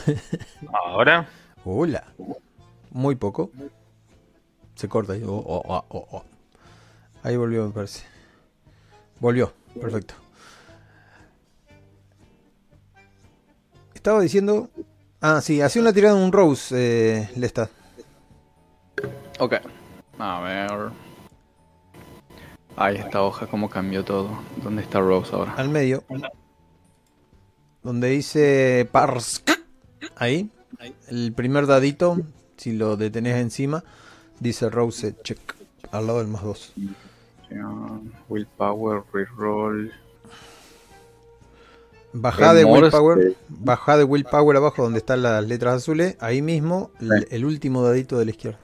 Ahora, 0.71 1.27
Hola. 1.69 2.01
Muy 2.91 3.15
poco. 3.15 3.51
Se 4.75 4.87
corta 4.87 5.13
ahí. 5.13 5.23
Oh, 5.25 5.43
oh, 5.45 5.63
oh, 5.67 5.85
oh, 5.89 6.07
oh. 6.11 6.23
Ahí 7.23 7.35
volvió, 7.35 7.67
me 7.67 7.73
parece. 7.73 8.05
Volvió. 9.19 9.51
Perfecto. 9.79 10.13
Estaba 13.93 14.21
diciendo. 14.21 14.69
Ah, 15.19 15.41
sí, 15.41 15.59
hacía 15.59 15.81
una 15.81 15.91
tirada 15.91 16.17
en 16.17 16.23
un 16.23 16.31
Rose, 16.31 16.73
eh, 16.73 17.29
Lesta. 17.35 17.69
Ok. 19.39 19.55
A 20.19 20.39
ver. 20.39 20.91
Ahí 22.77 22.95
esta 22.95 23.23
hoja, 23.23 23.45
cómo 23.47 23.69
cambió 23.69 24.05
todo. 24.05 24.29
¿Dónde 24.63 24.83
está 24.83 25.01
Rose 25.01 25.35
ahora? 25.35 25.53
Al 25.55 25.67
medio. 25.67 26.05
Donde 27.83 28.07
dice 28.07 28.87
Pars. 28.89 29.43
Ahí. 30.15 30.49
El 31.07 31.33
primer 31.33 31.67
dadito, 31.67 32.17
si 32.57 32.73
lo 32.73 32.97
detenés 32.97 33.37
encima, 33.37 33.83
dice 34.39 34.69
Rose 34.69 35.15
check. 35.23 35.39
Al 35.91 36.07
lado 36.07 36.19
del 36.19 36.27
más 36.27 36.43
dos. 36.43 36.73
Acción, 37.43 38.11
Willpower, 38.29 39.03
reroll. 39.13 39.91
Baja 42.13 42.53
de 42.53 42.65
Willpower. 42.65 43.35
Baja 43.47 43.97
de 43.97 44.03
Willpower 44.03 44.57
abajo 44.57 44.83
donde 44.83 44.99
están 44.99 45.21
las 45.21 45.45
letras 45.45 45.75
azules. 45.75 46.17
Ahí 46.19 46.41
mismo, 46.41 46.91
el, 46.99 47.27
el 47.29 47.45
último 47.45 47.83
dadito 47.83 48.17
de 48.17 48.25
la 48.25 48.31
izquierda. 48.31 48.59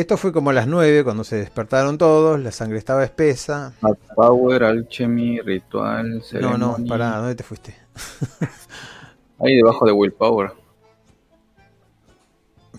Esto 0.00 0.16
fue 0.16 0.32
como 0.32 0.50
a 0.50 0.52
las 0.52 0.66
9 0.66 1.04
cuando 1.04 1.24
se 1.24 1.36
despertaron 1.36 1.98
todos. 1.98 2.40
La 2.40 2.52
sangre 2.52 2.78
estaba 2.78 3.04
espesa. 3.04 3.74
Power, 4.14 4.64
Alchemy, 4.64 5.40
Ritual, 5.40 6.22
No, 6.40 6.56
no, 6.56 6.76
pará, 6.88 7.16
¿dónde 7.18 7.34
te 7.34 7.42
fuiste? 7.44 7.76
Ahí 9.40 9.56
debajo 9.56 9.86
de 9.86 9.92
Willpower. 9.92 10.52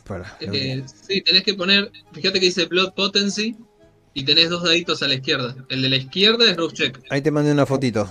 Pará. 0.07 0.35
Eh, 0.39 0.83
sí, 0.85 1.21
tenés 1.21 1.43
que 1.43 1.53
poner. 1.53 1.91
Fíjate 2.11 2.39
que 2.39 2.45
dice 2.47 2.65
Blood 2.65 2.93
Potency 2.93 3.55
y 4.13 4.23
tenés 4.25 4.49
dos 4.49 4.63
daditos 4.63 5.01
a 5.03 5.07
la 5.07 5.15
izquierda. 5.15 5.55
El 5.69 5.81
de 5.81 5.89
la 5.89 5.95
izquierda 5.97 6.49
es 6.49 6.57
Rogue 6.57 6.73
Check. 6.73 6.99
Ahí 7.09 7.21
te 7.21 7.31
mandé 7.31 7.51
una 7.51 7.65
fotito. 7.65 8.09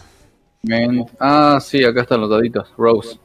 Ah, 1.18 1.59
sí, 1.62 1.84
acá 1.84 2.03
están 2.03 2.20
los 2.20 2.30
daditos. 2.30 2.68
Rose. 2.76 3.18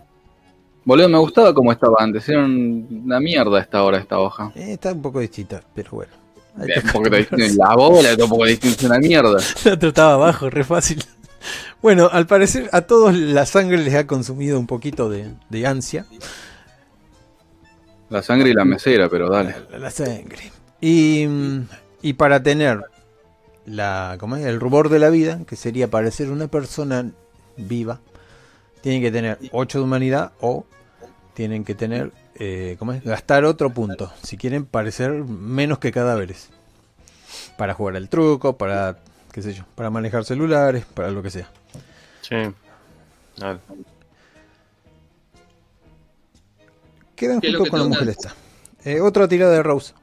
Boludo, 0.84 1.10
me 1.10 1.18
gustaba 1.18 1.54
como 1.54 1.72
estaba 1.72 1.96
antes. 2.00 2.28
Era 2.30 2.46
un- 2.46 3.02
una 3.06 3.20
mierda 3.20 3.60
esta 3.60 3.82
hora, 3.84 3.98
esta 3.98 4.20
hoja. 4.20 4.52
Eh, 4.56 4.74
está 4.74 4.92
un 4.94 5.02
poco 5.02 5.20
distinta, 5.20 5.64
pero 5.74 5.92
bueno. 5.92 6.12
Ahí 6.58 6.68
Bien, 6.68 6.82
te- 7.30 7.56
la 7.56 7.76
bola, 7.76 8.10
un 8.18 8.30
poco 8.30 8.46
distinta 8.46 8.86
una 8.86 9.00
mierda. 9.00 9.38
La 9.66 9.78
trataba 9.78 10.14
abajo, 10.14 10.50
re 10.50 10.64
fácil. 10.64 11.04
Bueno, 11.82 12.10
al 12.12 12.28
parecer 12.28 12.70
a 12.72 12.82
todos 12.82 13.16
la 13.16 13.46
sangre 13.46 13.78
les 13.78 13.96
ha 13.96 14.08
consumido 14.08 14.60
un 14.60 14.68
poquito 14.68 15.10
de, 15.10 15.34
de 15.50 15.68
ansia. 15.68 16.06
La 18.10 18.22
sangre 18.22 18.50
y 18.50 18.54
la 18.54 18.66
mesera, 18.66 19.10
pero 19.10 19.30
dale. 19.30 19.56
La, 19.72 19.80
la 19.80 19.92
sangre. 19.92 20.52
Y, 20.82 21.28
y 22.02 22.14
para 22.14 22.44
tener 22.44 22.82
la, 23.66 24.18
¿cómo 24.20 24.36
es? 24.36 24.46
el 24.46 24.60
rubor 24.60 24.90
de 24.90 25.00
la 25.00 25.10
vida, 25.10 25.40
que 25.48 25.56
sería 25.56 25.90
parecer 25.90 26.30
una 26.30 26.48
persona 26.48 27.12
viva, 27.58 28.00
tienen 28.82 29.02
que 29.02 29.12
tener 29.12 29.40
8 29.52 29.80
de 29.80 29.84
humanidad 29.84 30.32
o 30.42 30.66
tienen 31.34 31.64
que 31.64 31.76
tener, 31.76 32.12
eh, 32.36 32.76
¿cómo 32.80 32.94
es? 32.94 33.04
gastar 33.04 33.44
otro 33.46 33.72
punto. 33.72 34.12
Si 34.22 34.38
quieren 34.38 34.66
parecer 34.66 35.12
menos 35.12 35.80
que 35.80 35.92
cadáveres. 35.92 36.50
Para 37.58 37.74
jugar 37.74 37.96
al 37.96 38.10
truco, 38.10 38.58
para, 38.58 38.98
qué 39.36 39.42
sé 39.42 39.54
yo, 39.54 39.66
para 39.76 39.90
manejar 39.90 40.24
celulares, 40.24 40.86
para 40.86 41.12
lo 41.12 41.22
que 41.22 41.30
sea. 41.30 41.50
sí. 42.22 42.36
Dale. 43.36 43.60
Quedan 47.18 47.42
¿Qué 47.42 47.48
juntos 47.50 47.66
que 47.66 47.70
con 47.70 47.80
la 47.82 47.86
mujer 47.88 48.08
esta. 48.08 48.34
Eh, 48.86 49.02
otra 49.02 49.28
tirada 49.28 49.52
de 49.52 49.62
Rose. 49.62 49.94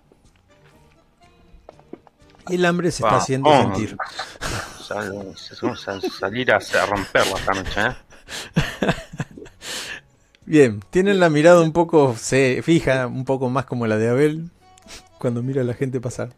El 2.50 2.66
hambre 2.66 2.90
se 2.90 3.02
está 3.02 3.16
haciendo 3.16 3.50
sentir. 3.56 3.96
Sal- 4.86 5.34
Vamos 5.62 5.88
a 5.88 5.98
salir 6.02 6.52
a, 6.52 6.56
a 6.56 6.86
romperla 6.86 7.36
esta 7.38 7.54
noche, 7.54 7.80
¿eh? 7.80 8.92
Bien, 10.44 10.80
tienen 10.90 11.20
la 11.20 11.30
mirada 11.30 11.62
un 11.62 11.72
poco 11.72 12.14
se 12.18 12.60
fija, 12.62 13.06
un 13.06 13.24
poco 13.24 13.48
más 13.48 13.64
como 13.64 13.86
la 13.86 13.96
de 13.96 14.10
Abel 14.10 14.50
cuando 15.18 15.42
mira 15.42 15.62
a 15.62 15.64
la 15.64 15.72
gente 15.72 16.02
pasar. 16.02 16.34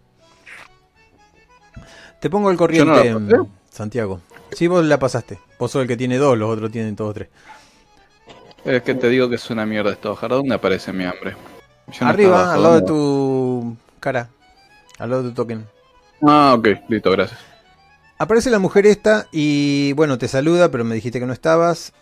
Te 2.25 2.31
pongo 2.31 2.51
el 2.51 2.57
corriente, 2.57 3.11
no 3.11 3.20
la. 3.20 3.47
Santiago. 3.68 4.18
Sí, 4.53 4.66
vos 4.66 4.83
la 4.83 4.99
pasaste. 4.99 5.39
Vos 5.59 5.70
sos 5.70 5.83
el 5.83 5.89
que 5.89 5.95
tiene 5.95 6.16
dos, 6.16 6.39
los 6.39 6.49
otros 6.49 6.72
tienen 6.72 6.97
todos 6.97 7.12
tres. 7.12 7.29
Es 8.64 8.83
que 8.83 8.95
te 8.95 9.11
digo 9.11 9.29
que 9.29 9.35
es 9.35 9.51
una 9.51 9.66
mierda 9.66 9.93
esto. 9.93 10.12
Ojalá 10.12 10.37
¿dónde 10.37 10.55
aparece 10.55 10.91
mi 10.91 11.05
hambre? 11.05 11.37
No 12.01 12.07
Arriba, 12.09 12.55
al 12.55 12.62
lado 12.62 12.75
de 12.77 12.87
tu 12.87 13.77
cara. 14.01 14.31
Al 14.99 15.11
lado 15.11 15.22
de 15.22 15.29
tu 15.29 15.35
token. 15.35 15.66
Ah, 16.22 16.55
ok, 16.57 16.68
listo, 16.89 17.11
gracias. 17.11 17.39
Aparece 18.16 18.49
la 18.49 18.59
mujer 18.59 18.87
esta 18.87 19.27
y 19.31 19.93
bueno, 19.93 20.16
te 20.16 20.27
saluda, 20.27 20.70
pero 20.70 20.83
me 20.83 20.95
dijiste 20.95 21.20
que 21.20 21.27
no 21.27 21.35
estabas. 21.35 21.93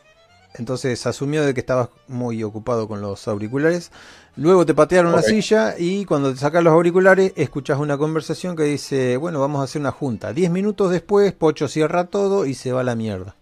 Entonces 0.54 1.06
asumió 1.06 1.44
de 1.44 1.54
que 1.54 1.60
estabas 1.60 1.88
muy 2.08 2.42
ocupado 2.42 2.86
con 2.86 3.00
los 3.00 3.26
auriculares. 3.26 3.90
Luego 4.36 4.66
te 4.66 4.74
patearon 4.74 5.12
la 5.12 5.22
silla 5.22 5.74
y 5.78 6.04
cuando 6.04 6.32
te 6.32 6.38
sacas 6.38 6.62
los 6.62 6.72
auriculares 6.72 7.32
escuchas 7.36 7.78
una 7.78 7.98
conversación 7.98 8.56
que 8.56 8.64
dice, 8.64 9.16
bueno, 9.16 9.40
vamos 9.40 9.60
a 9.60 9.64
hacer 9.64 9.80
una 9.80 9.92
junta. 9.92 10.32
Diez 10.32 10.50
minutos 10.50 10.90
después, 10.90 11.32
Pocho 11.32 11.68
cierra 11.68 12.04
todo 12.04 12.46
y 12.46 12.54
se 12.54 12.72
va 12.72 12.80
a 12.80 12.84
la 12.84 12.94
mierda. 12.94 13.36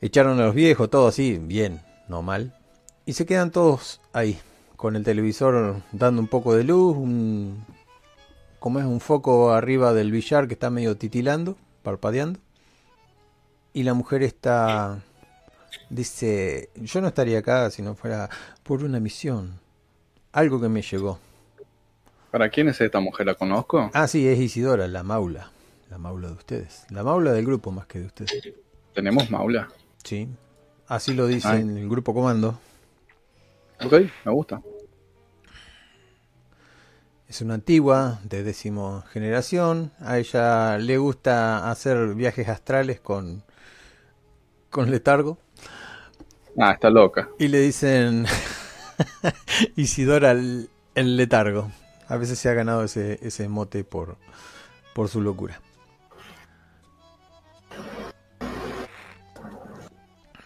Echaron 0.00 0.40
a 0.40 0.46
los 0.46 0.54
viejos, 0.54 0.88
todo 0.88 1.08
así, 1.08 1.38
bien, 1.38 1.82
no 2.08 2.22
mal. 2.22 2.56
Y 3.06 3.12
se 3.12 3.26
quedan 3.26 3.50
todos 3.50 4.00
ahí, 4.12 4.38
con 4.76 4.96
el 4.96 5.04
televisor 5.04 5.82
dando 5.92 6.22
un 6.22 6.28
poco 6.28 6.54
de 6.54 6.64
luz, 6.64 6.96
un, 6.96 7.64
como 8.60 8.78
es 8.78 8.84
un 8.84 9.00
foco 9.00 9.52
arriba 9.52 9.92
del 9.92 10.10
billar 10.10 10.48
que 10.48 10.54
está 10.54 10.70
medio 10.70 10.96
titilando, 10.96 11.56
parpadeando. 11.82 12.38
Y 13.72 13.82
la 13.82 13.94
mujer 13.94 14.22
está 14.22 15.02
dice, 15.88 16.70
yo 16.76 17.00
no 17.00 17.08
estaría 17.08 17.38
acá 17.38 17.70
si 17.70 17.82
no 17.82 17.94
fuera 17.94 18.28
por 18.62 18.84
una 18.84 19.00
misión. 19.00 19.58
Algo 20.32 20.60
que 20.60 20.68
me 20.68 20.82
llegó. 20.82 21.18
¿Para 22.30 22.48
quién 22.48 22.68
es 22.68 22.80
esta 22.80 23.00
mujer? 23.00 23.26
¿La 23.26 23.34
conozco? 23.34 23.90
Ah, 23.92 24.06
sí, 24.06 24.26
es 24.28 24.38
Isidora, 24.38 24.86
la 24.86 25.02
maula. 25.02 25.50
La 25.90 25.98
maula 25.98 26.28
de 26.28 26.34
ustedes. 26.34 26.86
La 26.90 27.02
maula 27.02 27.32
del 27.32 27.44
grupo 27.44 27.72
más 27.72 27.86
que 27.86 27.98
de 27.98 28.06
ustedes. 28.06 28.52
¿Tenemos 28.94 29.30
maula? 29.30 29.68
Sí. 30.04 30.28
Así 30.86 31.14
lo 31.14 31.26
dice 31.26 31.48
Ay. 31.48 31.62
en 31.62 31.76
el 31.76 31.88
grupo 31.88 32.14
comando. 32.14 32.58
Ok, 33.84 33.94
me 34.24 34.32
gusta. 34.32 34.62
Es 37.28 37.40
una 37.40 37.54
antigua 37.54 38.20
de 38.24 38.42
décimo 38.42 39.02
generación. 39.12 39.92
A 40.00 40.18
ella 40.18 40.78
le 40.78 40.98
gusta 40.98 41.70
hacer 41.70 42.14
viajes 42.14 42.48
astrales 42.48 43.00
con, 43.00 43.44
con 44.68 44.90
letargo. 44.90 45.38
Ah, 46.58 46.72
está 46.72 46.90
loca. 46.90 47.28
Y 47.38 47.48
le 47.48 47.60
dicen 47.60 48.26
Isidora 49.76 50.32
el, 50.32 50.68
letargo. 50.94 51.70
A 52.08 52.16
veces 52.16 52.38
se 52.38 52.48
ha 52.48 52.54
ganado 52.54 52.84
ese, 52.84 53.18
ese 53.22 53.48
mote 53.48 53.84
por, 53.84 54.16
por 54.94 55.08
su 55.08 55.20
locura. 55.20 55.60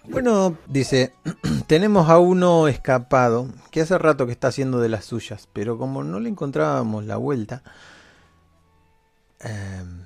Bueno, 0.07 0.57
dice, 0.67 1.15
tenemos 1.67 2.11
a 2.11 2.19
uno 2.19 2.69
escapado 2.69 3.49
que 3.71 3.81
hace 3.81 3.97
rato 3.97 4.27
que 4.27 4.33
está 4.33 4.49
haciendo 4.49 4.79
de 4.79 4.91
las 4.91 5.07
suyas, 5.07 5.49
pero 5.53 5.79
como 5.79 6.05
no 6.05 6.21
le 6.21 6.29
encontrábamos 6.29 7.05
la 7.05 7.17
vuelta, 7.17 7.63
em, 9.41 10.05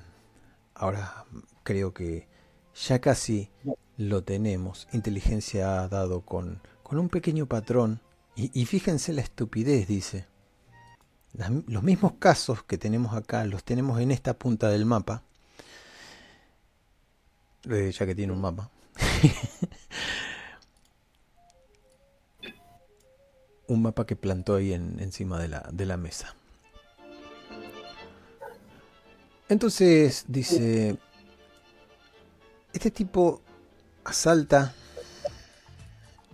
ahora 0.73 1.25
creo 1.63 1.93
que 1.93 2.27
ya 2.73 2.99
casi 2.99 3.51
lo 3.99 4.23
tenemos. 4.23 4.87
Inteligencia 4.93 5.83
ha 5.83 5.87
dado 5.89 6.21
con, 6.21 6.61
con 6.83 6.97
un 6.97 7.09
pequeño 7.09 7.45
patrón. 7.47 7.99
Y, 8.35 8.65
fíjense 8.65 9.11
la 9.11 9.21
estupidez, 9.21 9.85
dice. 9.85 10.25
Los 11.67 11.83
mismos 11.83 12.13
casos 12.17 12.63
que 12.63 12.77
tenemos 12.77 13.13
acá 13.13 13.43
los 13.43 13.65
tenemos 13.65 13.99
en 13.99 14.11
esta 14.11 14.33
punta 14.33 14.69
del 14.69 14.85
mapa. 14.85 15.23
Eh, 17.69 17.91
ya 17.91 18.05
que 18.05 18.15
tiene 18.15 18.31
un 18.31 18.39
mapa. 18.39 18.69
un 23.67 23.81
mapa 23.81 24.05
que 24.05 24.15
plantó 24.15 24.55
ahí 24.55 24.71
en- 24.71 25.01
encima 25.01 25.37
de 25.41 25.49
la, 25.49 25.67
de 25.73 25.85
la 25.85 25.97
mesa. 25.97 26.33
Entonces 29.49 30.23
dice, 30.29 30.95
este 32.71 32.91
tipo 32.91 33.41
asalta 34.09 34.73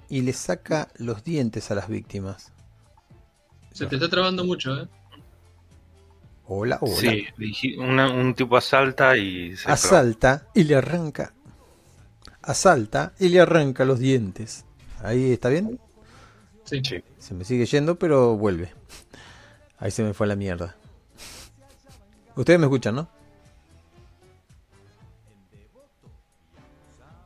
y 0.09 0.21
le 0.21 0.33
saca 0.33 0.89
los 0.97 1.23
dientes 1.23 1.71
a 1.71 1.75
las 1.75 1.87
víctimas. 1.87 2.51
Se 3.73 3.85
te 3.87 3.95
está 3.95 4.09
trabando 4.09 4.43
mucho, 4.45 4.75
¿eh? 4.81 4.87
Hola, 6.47 6.77
hola. 6.81 6.95
Sí, 6.95 7.75
una- 7.77 8.11
un 8.11 8.33
tipo 8.35 8.55
asalta 8.55 9.17
y 9.17 9.55
se 9.57 9.69
Asalta 9.69 10.47
y 10.53 10.63
le 10.63 10.75
arranca. 10.75 11.33
Asalta 12.43 13.13
y 13.19 13.29
le 13.29 13.41
arranca 13.41 13.83
los 13.83 13.99
dientes. 13.99 14.63
Ahí 15.03 15.31
está 15.31 15.49
bien. 15.49 15.79
Sí. 16.63 16.81
Sí. 16.83 17.03
Se 17.17 17.33
me 17.33 17.43
sigue 17.43 17.65
yendo, 17.65 17.95
pero 17.97 18.37
vuelve. 18.37 18.73
Ahí 19.79 19.91
se 19.91 20.03
me 20.03 20.13
fue 20.13 20.27
a 20.27 20.29
la 20.29 20.35
mierda. 20.35 20.75
Ustedes 22.35 22.59
me 22.59 22.65
escuchan, 22.67 22.95
¿no? 22.95 23.09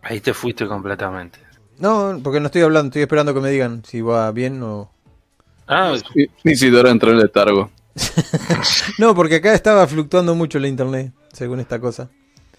Ahí 0.10 0.22
te 0.22 0.34
fuiste 0.34 0.68
completamente. 0.68 1.38
No, 1.78 2.20
porque 2.24 2.39
no 2.39 2.47
estoy 2.47 2.64
hablando, 2.64 2.88
estoy 2.88 3.03
esperando 3.03 3.32
que 3.32 3.41
me 3.41 3.51
digan 3.51 3.84
si 3.86 4.01
va 4.01 4.32
bien 4.32 4.62
o... 4.64 4.91
Ah, 5.68 5.95
Isidora 6.43 6.89
entró 6.89 7.12
en 7.12 7.20
letargo. 7.20 7.70
No, 8.97 9.14
porque 9.14 9.36
acá 9.36 9.53
estaba 9.53 9.86
fluctuando 9.88 10.34
mucho 10.34 10.57
la 10.57 10.68
internet, 10.68 11.14
según 11.32 11.60
esta 11.60 11.80
cosa. 11.80 12.10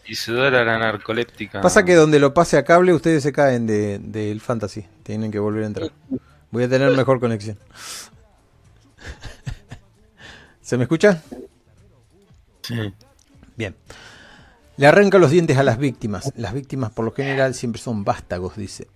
Isidora 0.07 0.61
era 0.61 0.79
narcoléptica. 0.79 1.61
Pasa 1.61 1.85
que 1.85 1.97
donde 1.97 2.21
lo 2.21 2.33
pase 2.33 2.57
a 2.57 2.65
cable 2.65 2.95
ustedes 2.95 3.25
se 3.25 3.33
caen 3.33 3.67
del 3.67 4.13
de, 4.13 4.29
del 4.29 4.41
fantasy. 4.41 4.87
Tienen 5.03 5.33
que 5.33 5.41
volver 5.41 5.65
a 5.65 5.67
entrar. 5.67 5.91
Voy 6.53 6.63
a 6.63 6.69
tener 6.69 6.93
mejor 6.93 7.19
conexión. 7.19 7.59
¿Se 10.63 10.77
me 10.77 10.85
escucha? 10.85 11.21
Sí. 12.63 12.95
Bien. 13.57 13.75
Le 14.81 14.87
arranca 14.87 15.19
los 15.19 15.31
dientes 15.31 15.59
a 15.59 15.63
las 15.63 15.77
víctimas. 15.77 16.33
Las 16.37 16.55
víctimas 16.55 16.91
por 16.91 17.05
lo 17.05 17.13
general 17.13 17.53
siempre 17.53 17.83
son 17.83 18.03
vástagos, 18.03 18.57
dice. 18.57 18.89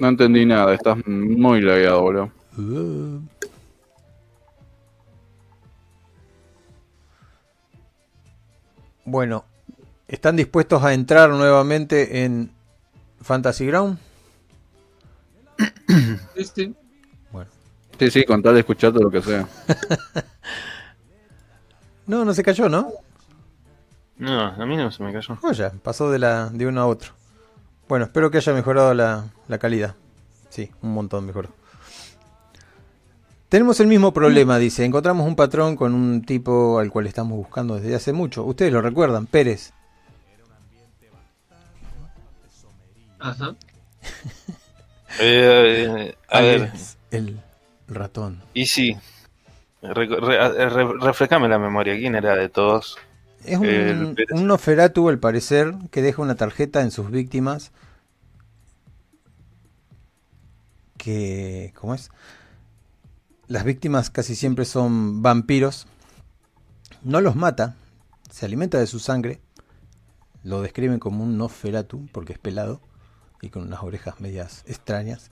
No 0.00 0.08
entendí 0.08 0.44
nada, 0.44 0.74
estás 0.74 0.98
muy 1.06 1.60
lagueado, 1.60 2.02
boludo. 2.02 2.32
Uh. 2.58 3.20
Bueno, 9.04 9.44
¿están 10.08 10.34
dispuestos 10.34 10.82
a 10.82 10.92
entrar 10.92 11.30
nuevamente 11.30 12.24
en 12.24 12.50
Fantasy 13.20 13.66
Ground? 13.66 13.96
Sí, 16.34 16.44
sí. 16.52 16.74
Bueno. 17.30 17.48
Sí, 17.96 18.10
sí, 18.10 18.24
con 18.24 18.42
tal 18.42 18.54
de 18.54 18.60
escuchar 18.60 18.92
todo 18.92 19.04
lo 19.04 19.10
que 19.12 19.22
sea. 19.22 19.46
No, 22.06 22.24
no 22.24 22.34
se 22.34 22.42
cayó, 22.42 22.68
¿no? 22.68 22.90
No, 24.16 24.40
a 24.40 24.66
mí 24.66 24.76
no 24.76 24.90
se 24.90 25.02
me 25.02 25.12
cayó. 25.12 25.38
Oh, 25.42 25.52
ya, 25.52 25.70
pasó 25.70 26.10
de, 26.10 26.18
la, 26.18 26.48
de 26.50 26.66
uno 26.66 26.80
a 26.82 26.86
otro. 26.86 27.12
Bueno, 27.88 28.04
espero 28.04 28.30
que 28.30 28.38
haya 28.38 28.52
mejorado 28.52 28.92
la, 28.94 29.24
la 29.48 29.58
calidad. 29.58 29.94
Sí, 30.48 30.70
un 30.82 30.92
montón 30.92 31.26
mejoró. 31.26 31.48
Tenemos 33.48 33.80
el 33.80 33.86
mismo 33.88 34.12
problema, 34.12 34.58
dice. 34.58 34.84
Encontramos 34.84 35.26
un 35.26 35.34
patrón 35.36 35.74
con 35.74 35.92
un 35.94 36.22
tipo 36.22 36.78
al 36.78 36.90
cual 36.90 37.06
estamos 37.06 37.36
buscando 37.36 37.76
desde 37.76 37.94
hace 37.96 38.12
mucho. 38.12 38.44
Ustedes 38.44 38.72
lo 38.72 38.80
recuerdan, 38.80 39.26
Pérez. 39.26 39.72
Ajá. 43.18 43.54
Eh, 45.20 46.14
a 46.28 46.40
ver, 46.40 46.62
alias 46.62 46.96
El 47.10 47.40
ratón. 47.88 48.40
y 48.54 48.66
sí. 48.66 48.96
Re- 49.82 50.06
re- 50.06 50.68
re- 50.68 50.98
refrescame 51.00 51.48
la 51.48 51.58
memoria. 51.58 51.94
¿Quién 51.96 52.14
era 52.14 52.36
de 52.36 52.48
todos? 52.48 52.98
Es 53.44 53.58
un, 53.58 53.66
El 53.66 54.16
un 54.32 54.46
Noferatu, 54.46 55.08
al 55.08 55.18
parecer, 55.18 55.74
que 55.90 56.02
deja 56.02 56.20
una 56.20 56.34
tarjeta 56.34 56.82
en 56.82 56.90
sus 56.90 57.10
víctimas. 57.10 57.72
Que. 60.98 61.72
¿Cómo 61.76 61.94
es? 61.94 62.10
Las 63.46 63.64
víctimas 63.64 64.10
casi 64.10 64.36
siempre 64.36 64.64
son 64.64 65.22
vampiros. 65.22 65.86
No 67.02 67.20
los 67.22 67.34
mata, 67.34 67.74
se 68.30 68.44
alimenta 68.44 68.78
de 68.78 68.86
su 68.86 68.98
sangre. 68.98 69.40
Lo 70.44 70.60
describen 70.60 70.98
como 70.98 71.24
un 71.24 71.38
Noferatu, 71.38 72.06
porque 72.12 72.34
es 72.34 72.38
pelado 72.38 72.80
y 73.40 73.48
con 73.48 73.62
unas 73.62 73.82
orejas 73.82 74.20
medias 74.20 74.62
extrañas. 74.66 75.30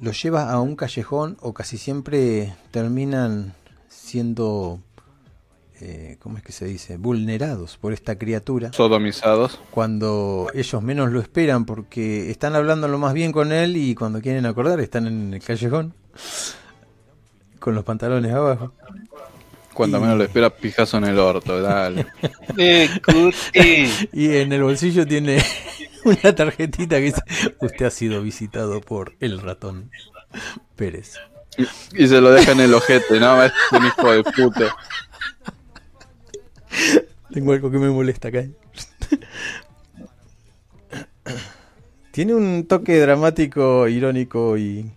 Los 0.00 0.22
lleva 0.22 0.50
a 0.50 0.60
un 0.60 0.76
callejón 0.76 1.36
o 1.40 1.52
casi 1.54 1.78
siempre 1.78 2.54
terminan 2.70 3.54
siendo 3.88 4.80
eh, 5.80 6.16
¿cómo 6.20 6.36
es 6.38 6.44
que 6.44 6.52
se 6.52 6.66
dice? 6.66 6.96
Vulnerados 6.96 7.76
por 7.78 7.92
esta 7.92 8.16
criatura 8.16 8.72
Sodomizados. 8.72 9.60
cuando 9.70 10.48
ellos 10.54 10.82
menos 10.82 11.10
lo 11.10 11.20
esperan 11.20 11.64
porque 11.64 12.30
están 12.30 12.54
hablando 12.54 12.86
lo 12.88 12.98
más 12.98 13.12
bien 13.14 13.32
con 13.32 13.52
él 13.52 13.76
y 13.76 13.94
cuando 13.94 14.20
quieren 14.20 14.46
acordar 14.46 14.78
están 14.80 15.06
en 15.06 15.34
el 15.34 15.42
callejón 15.42 15.94
con 17.58 17.74
los 17.74 17.84
pantalones 17.84 18.32
abajo. 18.32 18.72
Cuando 19.72 19.98
Y- 19.98 20.00
menos 20.02 20.18
lo 20.18 20.24
espera, 20.24 20.50
pijazo 20.50 20.98
en 20.98 21.04
el 21.04 21.18
orto, 21.18 21.60
dale. 21.60 22.06
Y 24.12 24.36
en 24.36 24.52
el 24.52 24.62
bolsillo 24.62 25.06
tiene 25.06 25.42
una 26.22 26.34
tarjetita 26.34 26.96
que 26.96 27.02
dice, 27.02 27.22
usted 27.60 27.86
ha 27.86 27.90
sido 27.90 28.22
visitado 28.22 28.80
por 28.80 29.14
el 29.20 29.40
ratón 29.40 29.90
Pérez. 30.76 31.14
Y, 31.92 32.08
se 32.08 32.20
lo 32.20 32.32
deja 32.32 32.52
en 32.52 32.60
el 32.60 32.74
ojete, 32.74 33.20
¿no? 33.20 33.42
Es 33.42 33.52
un 33.72 33.86
hijo 33.86 34.10
de 34.10 34.24
puta. 34.24 34.76
Tengo 37.32 37.52
algo 37.52 37.70
que 37.70 37.78
me 37.78 37.90
molesta 37.90 38.28
acá. 38.28 38.44
Tiene 42.10 42.34
un 42.34 42.66
toque 42.66 42.98
dramático, 43.00 43.88
irónico 43.88 44.56
y, 44.58 44.90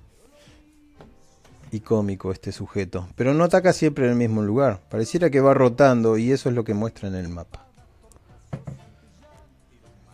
y 1.72 1.80
cómico 1.80 2.32
este 2.32 2.52
sujeto, 2.52 3.08
pero 3.16 3.34
no 3.34 3.44
ataca 3.44 3.74
siempre 3.74 4.06
en 4.06 4.12
el 4.12 4.18
mismo 4.18 4.42
lugar. 4.42 4.82
Pareciera 4.90 5.30
que 5.30 5.42
va 5.42 5.54
rotando 5.54 6.18
y 6.18 6.32
eso 6.32 6.50
es 6.50 6.56
lo 6.56 6.64
que 6.64 6.74
muestra 6.74 7.08
en 7.08 7.16
el 7.16 7.30
mapa. 7.30 7.67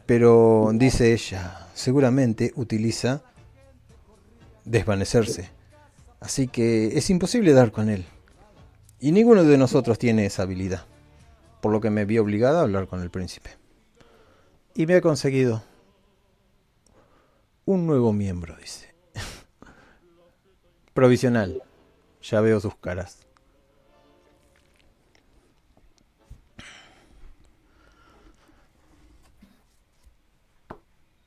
Pero 0.05 0.69
dice 0.73 1.13
ella, 1.13 1.67
seguramente 1.73 2.51
utiliza 2.55 3.23
desvanecerse. 4.65 5.49
Así 6.19 6.47
que 6.47 6.97
es 6.97 7.09
imposible 7.09 7.53
dar 7.53 7.71
con 7.71 7.89
él. 7.89 8.05
Y 8.99 9.11
ninguno 9.11 9.43
de 9.43 9.57
nosotros 9.57 9.97
tiene 9.97 10.25
esa 10.25 10.43
habilidad. 10.43 10.85
Por 11.61 11.71
lo 11.71 11.81
que 11.81 11.89
me 11.89 12.05
vi 12.05 12.17
obligada 12.17 12.59
a 12.59 12.63
hablar 12.63 12.87
con 12.87 13.01
el 13.01 13.09
príncipe. 13.09 13.51
Y 14.75 14.85
me 14.85 14.95
ha 14.95 15.01
conseguido 15.01 15.63
un 17.65 17.85
nuevo 17.85 18.11
miembro, 18.11 18.55
dice. 18.57 18.93
Provisional. 20.93 21.61
Ya 22.21 22.41
veo 22.41 22.59
sus 22.59 22.75
caras. 22.75 23.22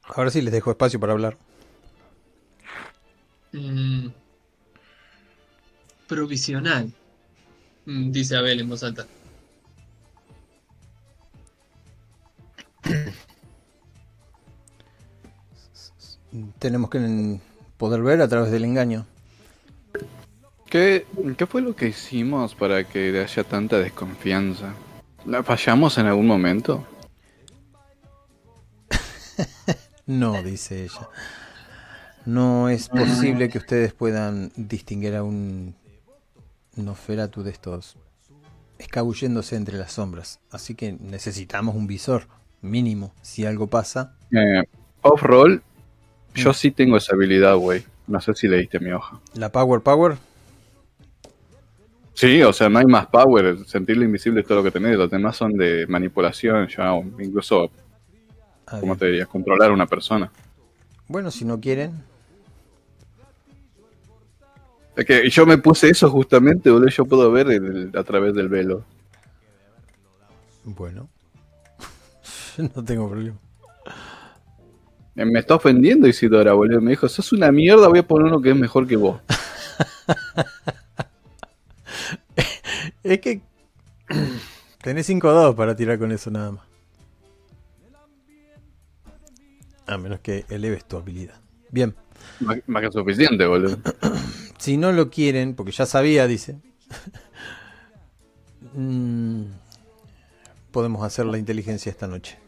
Ahora 0.08 0.30
sí 0.30 0.40
les 0.40 0.52
dejo 0.52 0.70
espacio 0.70 1.00
para 1.00 1.12
hablar. 1.12 1.36
Mm. 3.52 4.08
Provisional. 6.06 6.92
Mm, 7.86 8.10
dice 8.12 8.36
Abel 8.36 8.60
en 8.60 8.68
voz 8.68 8.82
alta. 8.82 9.06
Tenemos 16.58 16.90
que 16.90 17.40
poder 17.76 18.02
ver 18.02 18.20
a 18.20 18.28
través 18.28 18.50
del 18.50 18.64
engaño. 18.64 19.06
¿Qué, 20.68 21.06
¿Qué 21.36 21.46
fue 21.46 21.62
lo 21.62 21.74
que 21.74 21.88
hicimos 21.88 22.54
para 22.54 22.84
que 22.84 23.18
haya 23.18 23.44
tanta 23.44 23.78
desconfianza? 23.78 24.74
¿La 25.24 25.42
¿Fallamos 25.42 25.96
en 25.98 26.06
algún 26.06 26.26
momento? 26.26 26.86
no, 30.06 30.42
dice 30.42 30.84
ella. 30.84 31.08
No 32.24 32.68
es 32.68 32.88
posible 32.88 33.48
que 33.48 33.58
ustedes 33.58 33.92
puedan 33.92 34.50
distinguir 34.56 35.14
a 35.14 35.22
un 35.22 35.74
Noferatu 36.74 37.42
de 37.42 37.50
estos 37.50 37.96
escabulléndose 38.78 39.56
entre 39.56 39.78
las 39.78 39.92
sombras. 39.92 40.40
Así 40.50 40.74
que 40.74 40.92
necesitamos 40.92 41.74
un 41.74 41.86
visor 41.86 42.26
mínimo. 42.62 43.14
Si 43.22 43.46
algo 43.46 43.66
pasa. 43.66 44.14
Eh, 44.32 44.64
Off-roll, 45.02 45.62
yo 46.34 46.50
mm. 46.50 46.54
sí 46.54 46.70
tengo 46.70 46.96
esa 46.96 47.14
habilidad, 47.14 47.56
güey. 47.56 47.84
No 48.06 48.20
sé 48.20 48.34
si 48.34 48.48
leíste 48.48 48.78
mi 48.80 48.92
hoja. 48.92 49.20
¿La 49.34 49.50
Power 49.50 49.80
Power? 49.80 50.16
Sí, 52.16 52.42
o 52.42 52.52
sea, 52.52 52.70
no 52.70 52.78
hay 52.78 52.86
más 52.86 53.08
power. 53.08 53.58
Sentirlo 53.66 54.02
invisible 54.02 54.40
es 54.40 54.46
todo 54.46 54.58
lo 54.58 54.64
que 54.64 54.70
tenés. 54.70 54.96
Los 54.96 55.10
demás 55.10 55.36
son 55.36 55.52
de 55.52 55.86
manipulación, 55.86 56.66
ya, 56.66 56.94
incluso, 57.18 57.70
ah, 58.66 58.80
¿cómo 58.80 58.96
te 58.96 59.06
dirías? 59.06 59.28
Controlar 59.28 59.70
a 59.70 59.74
una 59.74 59.86
persona. 59.86 60.30
Bueno, 61.08 61.30
si 61.30 61.44
no 61.44 61.60
quieren, 61.60 62.02
es 64.96 65.04
que 65.04 65.28
yo 65.28 65.44
me 65.44 65.58
puse 65.58 65.90
eso 65.90 66.08
justamente, 66.10 66.70
boludo. 66.70 66.88
Yo 66.88 67.04
puedo 67.04 67.30
ver 67.30 67.90
a 67.94 68.02
través 68.02 68.34
del 68.34 68.48
velo. 68.48 68.82
Bueno. 70.64 71.10
no 72.74 72.82
tengo 72.82 73.06
problema. 73.08 73.36
Eh, 75.14 75.26
me 75.26 75.38
está 75.38 75.54
ofendiendo 75.54 76.08
Isidora, 76.08 76.54
boludo. 76.54 76.80
Me 76.80 76.92
dijo, 76.92 77.10
sos 77.10 77.30
una 77.32 77.52
mierda, 77.52 77.88
voy 77.88 77.98
a 77.98 78.06
poner 78.06 78.28
uno 78.28 78.40
que 78.40 78.50
es 78.50 78.56
mejor 78.56 78.86
que 78.86 78.96
vos. 78.96 79.20
es 83.02 83.20
que 83.20 83.42
tenés 84.82 85.10
5-2 85.10 85.54
para 85.54 85.76
tirar 85.76 85.98
con 85.98 86.10
eso 86.10 86.30
nada 86.30 86.52
más. 86.52 86.75
A 89.86 89.98
menos 89.98 90.20
que 90.20 90.44
eleves 90.48 90.84
tu 90.84 90.96
habilidad. 90.96 91.34
Bien. 91.70 91.94
Más, 92.40 92.82
que 92.82 92.92
suficiente, 92.92 93.46
boludo. 93.46 93.78
si 94.58 94.76
no 94.76 94.92
lo 94.92 95.10
quieren, 95.10 95.54
porque 95.54 95.72
ya 95.72 95.86
sabía, 95.86 96.26
dice. 96.26 96.60
Mm, 98.74 99.44
podemos 100.70 101.02
hacer 101.02 101.24
la 101.24 101.38
inteligencia 101.38 101.88
esta 101.88 102.06
noche. 102.06 102.38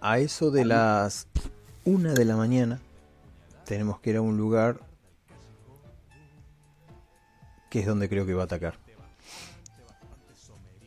A 0.00 0.20
eso 0.20 0.52
de 0.52 0.64
las 0.64 1.26
una 1.84 2.12
de 2.12 2.24
la 2.24 2.36
mañana 2.36 2.80
tenemos 3.64 3.98
que 3.98 4.10
ir 4.10 4.16
a 4.16 4.20
un 4.22 4.36
lugar 4.36 4.78
que 7.70 7.80
es 7.80 7.86
donde 7.86 8.08
creo 8.08 8.24
que 8.24 8.34
va 8.34 8.42
a 8.42 8.44
atacar. 8.44 8.78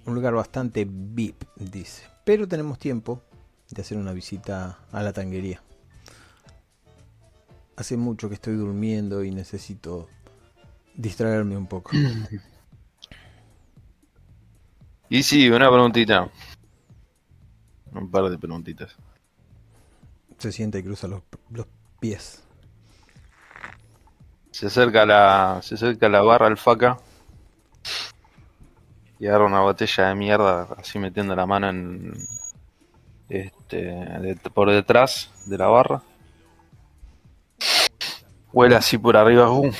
Un 0.05 0.15
lugar 0.15 0.33
bastante 0.33 0.88
VIP, 0.89 1.43
dice. 1.57 2.03
Pero 2.23 2.47
tenemos 2.47 2.79
tiempo 2.79 3.21
de 3.70 3.82
hacer 3.82 3.97
una 3.97 4.13
visita 4.13 4.80
a 4.91 5.03
la 5.03 5.13
tanguería. 5.13 5.61
Hace 7.76 7.97
mucho 7.97 8.28
que 8.28 8.36
estoy 8.36 8.55
durmiendo 8.55 9.24
y 9.24 9.32
necesito 9.32 10.07
distraerme 10.95 11.57
un 11.57 11.68
poco. 11.68 11.91
Y 15.09 15.24
sí, 15.24 15.49
una 15.49 15.70
preguntita. 15.70 16.30
Un 17.93 18.11
par 18.11 18.30
de 18.30 18.38
preguntitas. 18.38 18.95
Se 20.38 20.51
siente 20.51 20.80
y 20.80 20.84
cruza 20.84 21.07
los, 21.07 21.24
pies. 21.99 22.43
Se 24.51 24.68
acerca 24.68 25.05
la. 25.05 25.61
Se 25.63 25.76
acerca 25.76 26.09
la 26.09 26.22
barra 26.22 26.47
alfaca. 26.47 26.97
Y 29.20 29.28
agarra 29.28 29.45
una 29.45 29.61
botella 29.61 30.09
de 30.09 30.15
mierda, 30.15 30.68
así 30.78 30.99
metiendo 30.99 31.36
la 31.36 31.45
mano 31.45 31.70
en. 31.70 32.13
Este. 33.70 34.49
por 34.49 34.72
detrás 34.72 35.30
de 35.45 35.57
la 35.57 35.68
barra. 35.68 36.01
Huele 38.53 38.76
así 38.76 38.97
por 38.97 39.18
arriba. 39.18 39.51
Uh, 39.51 39.72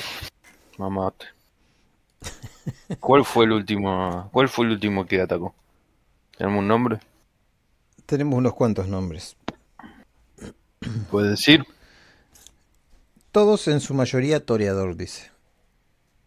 mamate. 0.78 1.26
¿Cuál 3.00 3.24
fue 3.24 3.46
el 3.46 3.54
último? 3.54 4.30
¿Cuál 4.32 4.50
fue 4.50 4.66
el 4.66 4.72
último 4.74 5.06
que 5.06 5.22
atacó? 5.22 5.56
¿Tenemos 6.38 6.60
un 6.60 6.68
nombre? 6.68 7.00
Tenemos 8.06 8.38
unos 8.38 8.54
cuantos 8.54 8.88
nombres. 8.88 9.38
¿Puedes 11.10 11.32
decir? 11.32 11.66
Todos 13.32 13.68
en 13.68 13.80
su 13.80 13.94
mayoría 13.94 14.46
toreador, 14.46 14.96
dice. 14.96 15.32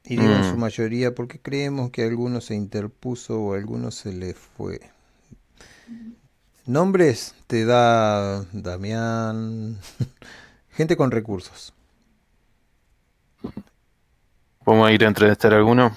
Y 0.04 0.16
digo 0.16 0.32
en 0.32 0.44
su 0.44 0.56
mm. 0.56 0.60
mayoría 0.60 1.14
porque 1.14 1.38
creemos 1.38 1.90
que 1.90 2.04
alguno 2.04 2.40
se 2.40 2.54
interpuso 2.54 3.40
o 3.40 3.54
alguno 3.54 3.90
se 3.90 4.12
le 4.12 4.34
fue. 4.34 4.80
Nombres 6.70 7.34
te 7.48 7.64
da 7.64 8.44
Damián. 8.52 9.76
Gente 10.70 10.96
con 10.96 11.10
recursos. 11.10 11.74
¿Podemos 14.64 14.92
ir 14.92 15.04
a 15.04 15.08
entrevistar 15.08 15.52
a 15.52 15.56
alguno? 15.56 15.96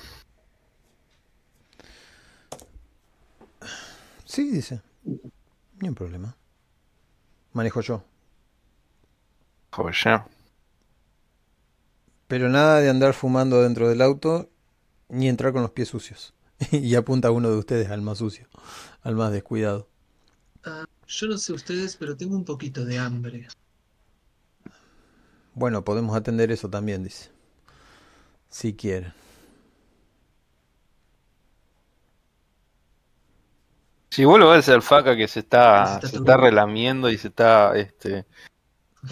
Sí, 4.25 4.49
dice. 4.49 4.81
Ni 5.79 5.89
un 5.89 5.93
problema. 5.93 6.35
Manejo 7.51 7.81
yo. 7.81 8.03
Joder. 9.73 10.23
Pero 12.27 12.49
nada 12.49 12.79
de 12.79 12.89
andar 12.89 13.13
fumando 13.13 13.61
dentro 13.61 13.89
del 13.89 14.01
auto 14.01 14.49
ni 15.07 15.29
entrar 15.29 15.53
con 15.53 15.61
los 15.61 15.69
pies 15.69 15.89
sucios. 15.89 16.33
y 16.71 16.95
apunta 16.95 17.27
a 17.27 17.31
uno 17.31 17.51
de 17.51 17.57
ustedes 17.57 17.91
al 17.91 18.01
más 18.01 18.17
sucio, 18.17 18.47
al 19.03 19.15
más 19.15 19.31
descuidado. 19.31 19.92
Ah, 20.65 20.85
yo 21.07 21.27
no 21.27 21.37
sé 21.37 21.53
ustedes, 21.53 21.95
pero 21.97 22.15
tengo 22.15 22.35
un 22.35 22.45
poquito 22.45 22.85
de 22.85 22.97
hambre. 22.97 23.47
Bueno, 25.53 25.83
podemos 25.83 26.15
atender 26.15 26.51
eso 26.51 26.69
también, 26.69 27.03
dice. 27.03 27.29
Si 28.49 28.73
quieren. 28.73 29.13
Si 34.09 34.25
vos 34.25 34.39
lo 34.39 34.51
ves 34.51 34.69
al 34.69 34.83
faca 34.83 35.15
que 35.15 35.27
se 35.27 35.39
está, 35.39 35.99
se 36.01 36.17
está, 36.17 36.37
relamiendo 36.37 37.09
y 37.09 37.17
se 37.17 37.29
está 37.29 37.75
este, 37.75 38.27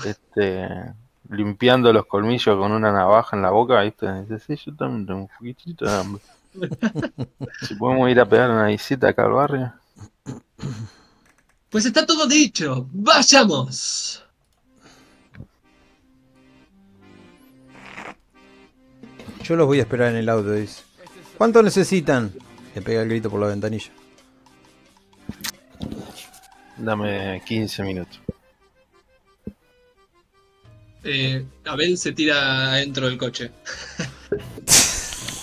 este, 0.05 0.93
limpiando 1.27 1.91
los 1.91 2.05
colmillos 2.05 2.55
con 2.55 2.71
una 2.71 2.91
navaja 2.91 3.35
en 3.35 3.41
la 3.41 3.49
boca, 3.49 3.81
¿viste? 3.81 4.21
Dice, 4.21 4.39
sí, 4.39 4.63
yo 4.63 4.75
también 4.75 5.07
tengo 5.07 5.21
un 5.21 5.27
poquitito 5.27 5.85
de 5.85 5.91
hambre. 5.91 6.23
si 7.61 7.75
podemos 7.75 8.09
ir 8.11 8.19
a 8.19 8.29
pegar 8.29 8.51
una 8.51 8.67
visita 8.67 9.09
acá 9.09 9.25
al 9.25 9.31
barrio. 9.31 9.73
Pues 11.71 11.85
está 11.85 12.05
todo 12.05 12.27
dicho. 12.27 12.87
¡Vayamos! 12.91 14.21
Yo 19.43 19.55
los 19.55 19.65
voy 19.65 19.79
a 19.79 19.83
esperar 19.83 20.09
en 20.11 20.17
el 20.17 20.29
auto, 20.29 20.51
dice. 20.51 20.83
¿Cuánto 21.37 21.63
necesitan? 21.63 22.31
Le 22.75 22.81
pega 22.81 23.01
el 23.01 23.09
grito 23.09 23.29
por 23.29 23.39
la 23.39 23.47
ventanilla. 23.47 23.89
Dame 26.77 27.41
15 27.45 27.83
minutos. 27.83 28.19
Eh, 31.03 31.45
Abel 31.65 31.97
se 31.97 32.11
tira 32.11 32.73
adentro 32.73 33.07
del 33.07 33.17
coche. 33.17 33.49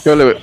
Yo 0.04 0.14
le, 0.14 0.38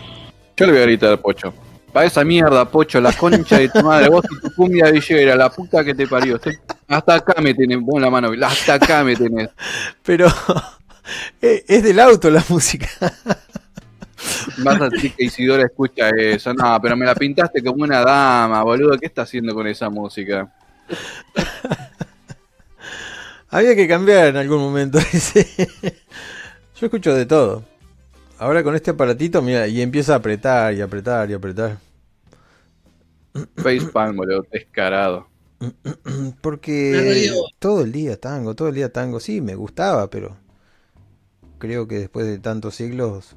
yo 0.58 0.66
le 0.66 0.72
voy 0.72 0.82
a 0.82 0.86
gritar 0.86 1.14
a 1.14 1.18
Pocho. 1.18 1.54
Pa' 1.96 2.04
esa 2.04 2.26
mierda, 2.26 2.70
Pocho, 2.70 3.00
la 3.00 3.14
concha 3.14 3.58
de 3.58 3.70
tu 3.70 3.82
madre, 3.82 4.10
vos 4.10 4.26
y 4.30 4.42
tu 4.42 4.54
cumbia 4.54 4.92
villera, 4.92 5.34
la 5.34 5.50
puta 5.50 5.82
que 5.82 5.94
te 5.96 6.06
parió. 6.06 6.36
Estoy- 6.36 6.58
hasta 6.90 7.16
acá 7.16 7.42
me 7.42 7.54
tenés, 7.54 7.80
vos 7.80 8.02
la 8.02 8.10
mano, 8.10 8.32
hasta 8.46 8.74
acá 8.74 9.02
me 9.02 9.16
tenés. 9.16 9.50
Pero 10.04 10.28
eh, 11.42 11.64
es 11.66 11.84
del 11.84 11.98
auto 12.02 12.30
la 12.30 12.44
música. 12.50 12.90
Vas 14.58 14.82
a 14.82 14.90
decir 14.90 15.14
que 15.14 15.24
Isidora 15.24 15.64
escucha 15.64 16.10
eso. 16.10 16.54
No, 16.54 16.78
pero 16.82 16.98
me 16.98 17.06
la 17.06 17.16
pintaste 17.16 17.64
como 17.64 17.86
una 17.86 18.02
dama, 18.02 18.62
boludo. 18.62 18.98
¿Qué 18.98 19.06
está 19.06 19.22
haciendo 19.22 19.56
con 19.56 19.66
esa 19.66 19.90
música? 19.90 20.54
Había 23.52 23.74
que 23.74 23.88
cambiar 23.88 24.28
en 24.28 24.36
algún 24.36 24.60
momento. 24.60 25.00
Yo 26.78 26.88
escucho 26.88 27.16
de 27.16 27.26
todo. 27.26 27.64
Ahora 28.38 28.64
con 28.64 28.76
este 28.76 28.92
aparatito, 28.92 29.42
mira, 29.42 29.66
y 29.66 29.82
empieza 29.82 30.12
a 30.12 30.18
apretar 30.18 30.74
y 30.74 30.82
apretar 30.82 31.32
y 31.32 31.34
apretar. 31.36 31.85
Facepalm, 33.58 34.18
boludo, 34.18 34.46
descarado. 34.52 35.28
Porque 36.42 37.32
todo 37.60 37.82
el 37.82 37.92
día 37.92 38.20
tango, 38.20 38.56
todo 38.56 38.70
el 38.70 38.76
día 38.76 38.92
tango. 38.92 39.20
Sí, 39.20 39.42
me 39.42 39.56
gustaba, 39.56 40.10
pero 40.10 40.38
creo 41.58 41.88
que 41.88 42.00
después 42.00 42.26
de 42.26 42.40
tantos 42.40 42.76
siglos 42.76 43.36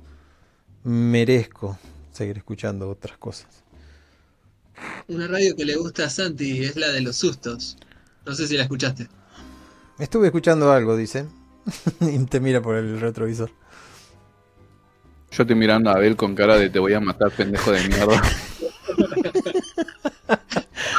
merezco 0.84 1.78
seguir 2.12 2.36
escuchando 2.36 2.88
otras 2.88 3.18
cosas. 3.18 3.64
Una 5.09 5.26
radio 5.26 5.57
que 5.57 5.64
le 5.64 5.76
gusta 5.76 6.05
a 6.05 6.11
Santi 6.11 6.64
es 6.64 6.76
la 6.76 6.88
de 6.88 7.01
los 7.01 7.16
sustos. 7.16 7.76
No 8.24 8.34
sé 8.34 8.46
si 8.46 8.57
la 8.57 8.64
escuchaste. 8.64 9.09
Estuve 9.99 10.26
escuchando 10.26 10.70
algo, 10.70 10.96
dice. 10.96 11.26
y 12.01 12.18
te 12.26 12.40
mira 12.40 12.61
por 12.61 12.76
el 12.76 13.01
retrovisor. 13.01 13.51
Yo 15.30 15.42
estoy 15.42 15.57
mirando 15.57 15.90
a 15.90 15.94
Abel 15.94 16.16
con 16.16 16.34
cara 16.34 16.57
de 16.57 16.70
te 16.70 16.78
voy 16.78 16.94
a 16.94 17.01
matar, 17.01 17.30
pendejo 17.32 17.72
de 17.72 17.86
mierda. 17.88 18.22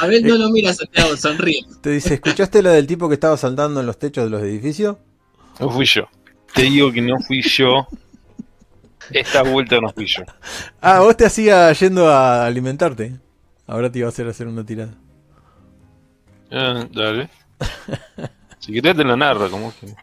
Abel 0.00 0.26
no 0.26 0.36
lo 0.36 0.50
mira 0.50 0.70
a 0.70 0.74
Santiago, 0.74 1.16
sonríe. 1.16 1.64
Te 1.82 1.90
dice, 1.90 2.14
¿escuchaste 2.14 2.62
la 2.62 2.70
del 2.70 2.86
tipo 2.86 3.08
que 3.08 3.14
estaba 3.14 3.36
saltando 3.36 3.80
en 3.80 3.86
los 3.86 3.98
techos 3.98 4.24
de 4.24 4.30
los 4.30 4.42
edificios? 4.42 4.96
No 5.58 5.70
fui 5.70 5.84
yo. 5.84 6.08
Te 6.54 6.62
digo 6.62 6.90
que 6.90 7.02
no 7.02 7.18
fui 7.20 7.42
yo. 7.42 7.86
Esta 9.10 9.42
vuelta 9.42 9.78
no 9.80 9.90
fui 9.92 10.06
yo. 10.06 10.22
Ah, 10.80 11.00
vos 11.00 11.16
te 11.16 11.26
hacía 11.26 11.70
yendo 11.72 12.08
a 12.08 12.46
alimentarte. 12.46 13.18
Ahora 13.66 13.90
te 13.92 13.98
iba 13.98 14.06
a 14.06 14.10
hacer 14.10 14.26
hacer 14.26 14.46
una 14.46 14.64
tirada. 14.64 14.94
Ah, 16.50 16.86
dale. 16.92 17.28
Si 18.58 18.72
querés 18.72 18.96
te 18.96 19.04
lo 19.04 19.16
narro, 19.16 19.50
como 19.50 19.72
que. 19.78 19.94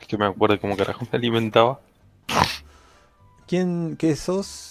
Es 0.00 0.06
que 0.06 0.18
me 0.18 0.26
acuerdo 0.26 0.60
cómo 0.60 0.76
carajo 0.76 1.06
me 1.10 1.18
alimentaba. 1.18 1.80
¿Quién, 3.46 3.96
qué 3.98 4.14
sos? 4.14 4.67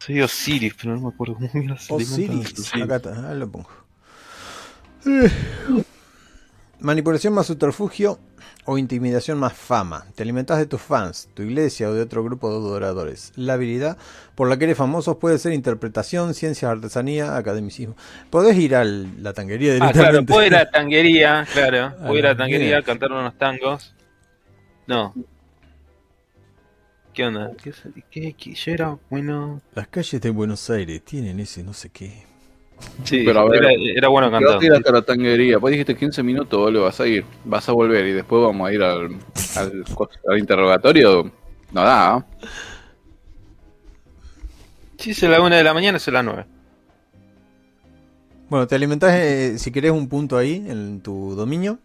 Soy 0.00 0.20
Osiris, 0.22 0.74
pero 0.80 0.94
no 0.94 1.00
me 1.02 1.08
acuerdo 1.08 1.34
cómo 1.34 1.48
alimentan 1.52 1.86
Osiris. 1.90 2.74
Acá 2.74 2.96
está, 2.96 3.30
ah, 3.30 3.34
lo 3.34 3.50
pongo. 3.50 3.68
Eh. 5.06 5.30
Manipulación 6.80 7.34
más 7.34 7.46
subterfugio 7.46 8.18
o 8.64 8.78
intimidación 8.78 9.38
más 9.38 9.52
fama. 9.52 10.06
Te 10.14 10.22
alimentas 10.22 10.56
de 10.58 10.64
tus 10.64 10.80
fans, 10.80 11.28
tu 11.34 11.42
iglesia 11.42 11.90
o 11.90 11.92
de 11.94 12.00
otro 12.00 12.24
grupo 12.24 12.48
de 12.50 12.56
adoradores. 12.56 13.32
La 13.36 13.54
habilidad 13.54 13.98
por 14.34 14.48
la 14.48 14.56
que 14.56 14.64
eres 14.64 14.78
famoso 14.78 15.18
puede 15.18 15.38
ser 15.38 15.52
interpretación, 15.52 16.32
ciencias, 16.32 16.70
artesanía, 16.70 17.36
academicismo. 17.36 17.96
Podés 18.30 18.56
ir 18.56 18.74
a 18.74 18.84
la 18.84 19.34
tanguería 19.34 19.74
Ah, 19.74 19.92
claro, 19.92 19.92
directamente. 20.22 20.32
puedo 20.32 20.46
ir 20.46 20.54
a 20.54 20.58
la 20.60 20.70
tanguería, 20.70 21.46
claro. 21.52 21.94
Puedo 21.98 22.16
ir 22.18 22.26
a 22.26 22.30
la 22.30 22.36
tanguería 22.38 22.82
cantar 22.82 23.12
unos 23.12 23.36
tangos. 23.36 23.94
No. 24.86 25.12
¿Qué 27.20 27.26
onda? 27.26 27.50
¿Qué, 27.62 27.70
qué, 28.10 28.32
qué- 28.32 28.54
yo 28.54 28.72
era 28.72 28.98
bueno. 29.10 29.60
Las 29.74 29.88
calles 29.88 30.22
de 30.22 30.30
Buenos 30.30 30.70
Aires 30.70 31.04
tienen 31.04 31.38
ese 31.38 31.62
no 31.62 31.74
sé 31.74 31.90
qué. 31.90 32.22
Sí, 33.04 33.22
Pero 33.26 33.40
a 33.40 33.44
ver, 33.44 33.62
era, 33.62 33.68
era 33.94 34.08
bueno 34.08 34.30
Te 34.34 34.42
vas 34.42 34.52
a 34.58 34.64
ir 34.64 34.72
cantando. 34.72 34.76
hasta 34.78 34.92
la 34.92 35.02
tanguería. 35.02 35.58
Vos 35.58 35.70
dijiste 35.70 35.94
15 35.94 36.22
minutos, 36.22 36.58
boludo, 36.58 36.84
vas 36.84 36.98
a 36.98 37.06
ir. 37.06 37.26
Vas 37.44 37.68
a 37.68 37.72
volver 37.72 38.06
y 38.06 38.12
después 38.12 38.42
vamos 38.42 38.66
a 38.66 38.72
ir 38.72 38.82
al, 38.82 39.18
al, 39.56 39.84
al 40.28 40.38
interrogatorio. 40.38 41.30
No 41.72 41.82
da, 41.82 42.14
¿ah? 42.14 42.26
Si 44.98 45.10
es 45.10 45.22
a 45.24 45.28
la 45.28 45.40
una 45.42 45.56
de 45.56 45.64
la 45.64 45.74
mañana, 45.74 45.96
es 45.96 46.06
a 46.08 46.12
las 46.12 46.24
nueve. 46.24 46.46
Bueno, 48.48 48.66
te 48.66 48.74
alimentás 48.74 49.12
eh, 49.14 49.58
si 49.58 49.70
querés 49.70 49.92
un 49.92 50.08
punto 50.08 50.36
ahí 50.36 50.64
en 50.66 51.00
tu 51.00 51.34
dominio. 51.36 51.78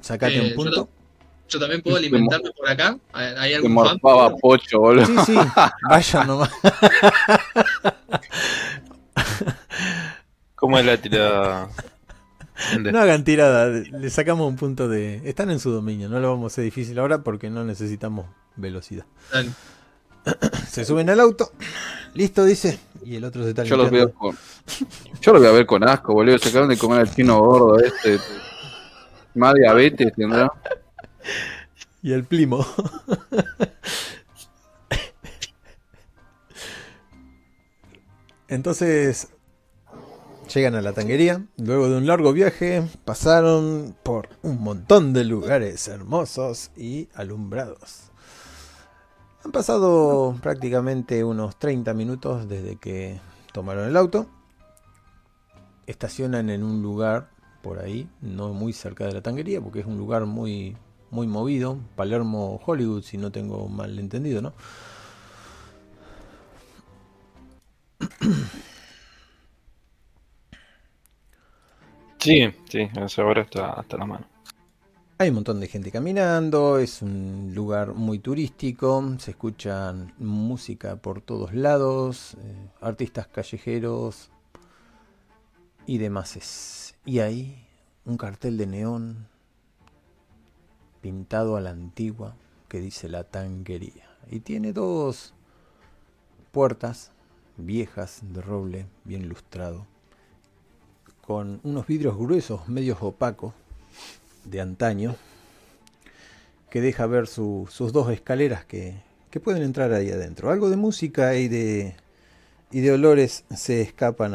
Sacate 0.00 0.38
Eh, 0.38 0.40
un 0.40 0.50
yo 0.50 0.54
punto. 0.54 0.88
Yo 1.54 1.60
también 1.60 1.80
puedo 1.82 1.96
alimentarme 1.96 2.50
por 2.50 2.68
acá. 2.68 2.98
¿Hay 3.12 3.54
algún 3.54 3.76
fan? 3.76 3.96
morfaba 4.02 4.34
pocho, 4.36 4.80
boludo. 4.80 5.06
Sí, 5.06 5.14
sí, 5.26 5.38
vaya 5.88 6.24
nomás. 6.24 6.50
¿Cómo 10.56 10.78
es 10.80 10.84
la 10.84 10.96
tirada? 10.96 11.68
No 12.80 12.98
hagan 12.98 13.22
tirada, 13.22 13.68
le 13.68 14.10
sacamos 14.10 14.48
un 14.48 14.56
punto 14.56 14.88
de... 14.88 15.20
Están 15.28 15.50
en 15.50 15.60
su 15.60 15.70
dominio, 15.70 16.08
no 16.08 16.18
lo 16.18 16.30
vamos 16.30 16.44
a 16.44 16.46
hacer 16.54 16.64
difícil 16.64 16.98
ahora 16.98 17.22
porque 17.22 17.50
no 17.50 17.62
necesitamos 17.64 18.26
velocidad. 18.56 19.04
Dale. 19.32 19.50
Se 20.68 20.84
suben 20.84 21.08
al 21.10 21.20
auto, 21.20 21.52
listo, 22.14 22.44
dice, 22.44 22.80
y 23.04 23.16
el 23.16 23.24
otro 23.24 23.44
se 23.44 23.50
está 23.50 23.62
Yo 23.62 23.76
los 23.76 23.90
veo 23.90 24.06
limpiando. 24.06 24.18
con. 24.18 24.36
Yo 25.20 25.32
los 25.32 25.42
voy 25.42 25.50
a 25.50 25.52
ver 25.52 25.66
con 25.66 25.86
asco, 25.86 26.14
boludo. 26.14 26.38
Se 26.38 26.48
acaban 26.48 26.70
de 26.70 26.78
comer 26.78 27.00
al 27.00 27.14
chino 27.14 27.38
gordo 27.38 27.78
este. 27.78 28.18
Más 29.34 29.54
diabetes 29.54 30.12
tendrá. 30.16 30.50
Y 32.02 32.12
el 32.12 32.24
primo. 32.24 32.66
Entonces 38.48 39.28
llegan 40.54 40.74
a 40.74 40.82
la 40.82 40.92
tanguería. 40.92 41.44
Luego 41.56 41.88
de 41.88 41.96
un 41.96 42.06
largo 42.06 42.32
viaje, 42.32 42.86
pasaron 43.04 43.96
por 44.02 44.28
un 44.42 44.62
montón 44.62 45.12
de 45.12 45.24
lugares 45.24 45.88
hermosos 45.88 46.70
y 46.76 47.08
alumbrados. 47.14 48.10
Han 49.44 49.52
pasado 49.52 50.36
prácticamente 50.40 51.24
unos 51.24 51.58
30 51.58 51.92
minutos 51.94 52.48
desde 52.48 52.76
que 52.76 53.20
tomaron 53.52 53.88
el 53.88 53.96
auto. 53.96 54.26
Estacionan 55.86 56.48
en 56.48 56.62
un 56.62 56.82
lugar 56.82 57.30
por 57.62 57.78
ahí, 57.78 58.08
no 58.20 58.54
muy 58.54 58.72
cerca 58.72 59.06
de 59.06 59.12
la 59.12 59.22
tanguería, 59.22 59.60
porque 59.60 59.80
es 59.80 59.86
un 59.86 59.98
lugar 59.98 60.24
muy 60.24 60.76
muy 61.14 61.28
movido, 61.28 61.78
Palermo 61.94 62.60
Hollywood, 62.66 63.02
si 63.04 63.18
no 63.18 63.30
tengo 63.30 63.68
mal 63.68 63.98
entendido, 64.00 64.42
¿no? 64.42 64.52
Sí, 72.18 72.52
sí, 72.68 72.88
a 72.96 73.04
esa 73.04 73.24
hora 73.24 73.42
está 73.42 73.74
hasta 73.74 73.96
la 73.96 74.06
mano. 74.06 74.26
Hay 75.18 75.28
un 75.28 75.36
montón 75.36 75.60
de 75.60 75.68
gente 75.68 75.92
caminando, 75.92 76.78
es 76.78 77.00
un 77.00 77.52
lugar 77.54 77.94
muy 77.94 78.18
turístico, 78.18 79.14
se 79.18 79.30
escuchan 79.30 80.12
música 80.18 80.96
por 80.96 81.20
todos 81.20 81.54
lados, 81.54 82.34
eh, 82.34 82.70
artistas 82.80 83.28
callejeros 83.28 84.30
y 85.86 85.98
demás. 85.98 86.96
Y 87.04 87.20
ahí 87.20 87.68
un 88.04 88.16
cartel 88.16 88.56
de 88.56 88.66
neón 88.66 89.28
pintado 91.04 91.58
a 91.58 91.60
la 91.60 91.68
antigua 91.68 92.34
que 92.66 92.80
dice 92.80 93.10
la 93.10 93.24
tanquería. 93.24 94.08
Y 94.30 94.40
tiene 94.40 94.72
dos 94.72 95.34
puertas 96.50 97.10
viejas 97.58 98.20
de 98.22 98.40
roble, 98.40 98.86
bien 99.04 99.28
lustrado, 99.28 99.84
con 101.20 101.60
unos 101.62 101.86
vidrios 101.86 102.16
gruesos, 102.16 102.68
medios 102.70 103.02
opacos, 103.02 103.52
de 104.46 104.62
antaño, 104.62 105.14
que 106.70 106.80
deja 106.80 107.04
ver 107.06 107.26
su- 107.26 107.68
sus 107.70 107.92
dos 107.92 108.10
escaleras 108.10 108.64
que, 108.64 109.02
que 109.30 109.40
pueden 109.40 109.62
entrar 109.62 109.92
ahí 109.92 110.10
adentro. 110.10 110.50
Algo 110.50 110.70
de 110.70 110.76
música 110.76 111.34
y 111.36 111.48
de, 111.48 111.96
y 112.70 112.80
de 112.80 112.92
olores 112.92 113.44
se 113.54 113.82
escapan 113.82 114.32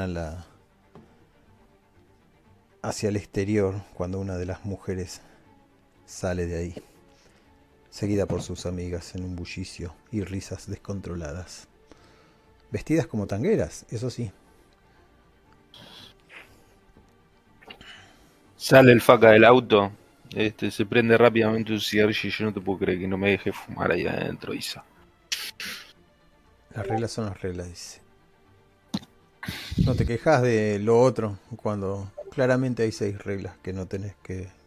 hacia 2.83 3.09
el 3.09 3.15
exterior 3.15 3.81
cuando 3.95 4.19
una 4.19 4.37
de 4.37 4.45
las 4.45 4.65
mujeres 4.65 5.21
sale 6.09 6.47
de 6.47 6.57
ahí, 6.57 6.75
seguida 7.91 8.25
por 8.25 8.41
sus 8.41 8.65
amigas 8.65 9.13
en 9.15 9.23
un 9.23 9.35
bullicio 9.35 9.93
y 10.11 10.23
risas 10.23 10.67
descontroladas. 10.67 11.67
vestidas 12.71 13.07
como 13.07 13.27
tangueras, 13.27 13.85
eso 13.89 14.09
sí. 14.09 14.31
Sale 18.57 18.91
el 18.91 19.01
faca 19.01 19.31
del 19.31 19.45
auto, 19.45 19.91
este, 20.35 20.71
se 20.71 20.85
prende 20.85 21.17
rápidamente 21.17 21.73
un 21.73 21.79
cigarrillo 21.79 22.27
y 22.27 22.31
yo 22.31 22.45
no 22.45 22.53
te 22.53 22.61
puedo 22.61 22.79
creer 22.79 22.99
que 22.99 23.07
no 23.07 23.17
me 23.17 23.31
deje 23.31 23.51
fumar 23.51 23.91
ahí 23.91 24.05
adentro, 24.05 24.53
Isa. 24.53 24.83
Las 26.75 26.87
reglas 26.87 27.11
son 27.11 27.25
las 27.25 27.39
reglas, 27.41 27.67
dice. 27.67 28.01
No 29.85 29.95
te 29.95 30.05
quejas 30.05 30.41
de 30.41 30.79
lo 30.79 30.99
otro 30.99 31.39
cuando 31.55 32.11
claramente 32.31 32.83
hay 32.83 32.91
seis 32.91 33.17
reglas 33.23 33.57
que 33.63 33.73
no 33.73 33.87
tenés 33.87 34.15
que 34.21 34.58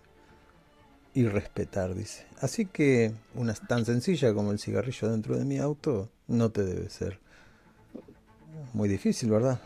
ir 1.14 1.32
respetar, 1.32 1.94
dice. 1.94 2.26
Así 2.40 2.66
que 2.66 3.12
una 3.34 3.54
tan 3.54 3.84
sencilla 3.84 4.34
como 4.34 4.52
el 4.52 4.58
cigarrillo 4.58 5.10
dentro 5.10 5.36
de 5.38 5.44
mi 5.44 5.58
auto 5.58 6.10
no 6.26 6.50
te 6.50 6.64
debe 6.64 6.88
ser 6.90 7.18
muy 8.72 8.88
difícil, 8.88 9.30
¿verdad? 9.30 9.60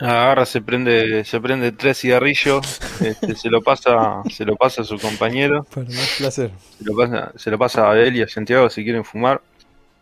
Agarra, 0.00 0.46
se 0.46 0.60
prende, 0.62 1.24
se 1.24 1.40
prende 1.40 1.72
tres 1.72 1.98
cigarrillos, 1.98 2.80
este, 3.00 3.34
se 3.34 3.50
lo 3.50 3.60
pasa, 3.62 4.22
se 4.30 4.44
lo 4.44 4.54
pasa 4.56 4.82
a 4.82 4.84
su 4.84 4.96
compañero, 4.98 5.66
Para 5.74 5.88
más 5.90 6.10
placer. 6.18 6.52
se 6.78 6.84
lo 6.84 6.96
pasa, 6.96 7.32
se 7.36 7.50
lo 7.50 7.58
pasa 7.58 7.90
a 7.90 7.98
él 8.00 8.16
y 8.16 8.22
a 8.22 8.28
Santiago 8.28 8.70
si 8.70 8.84
quieren 8.84 9.04
fumar, 9.04 9.42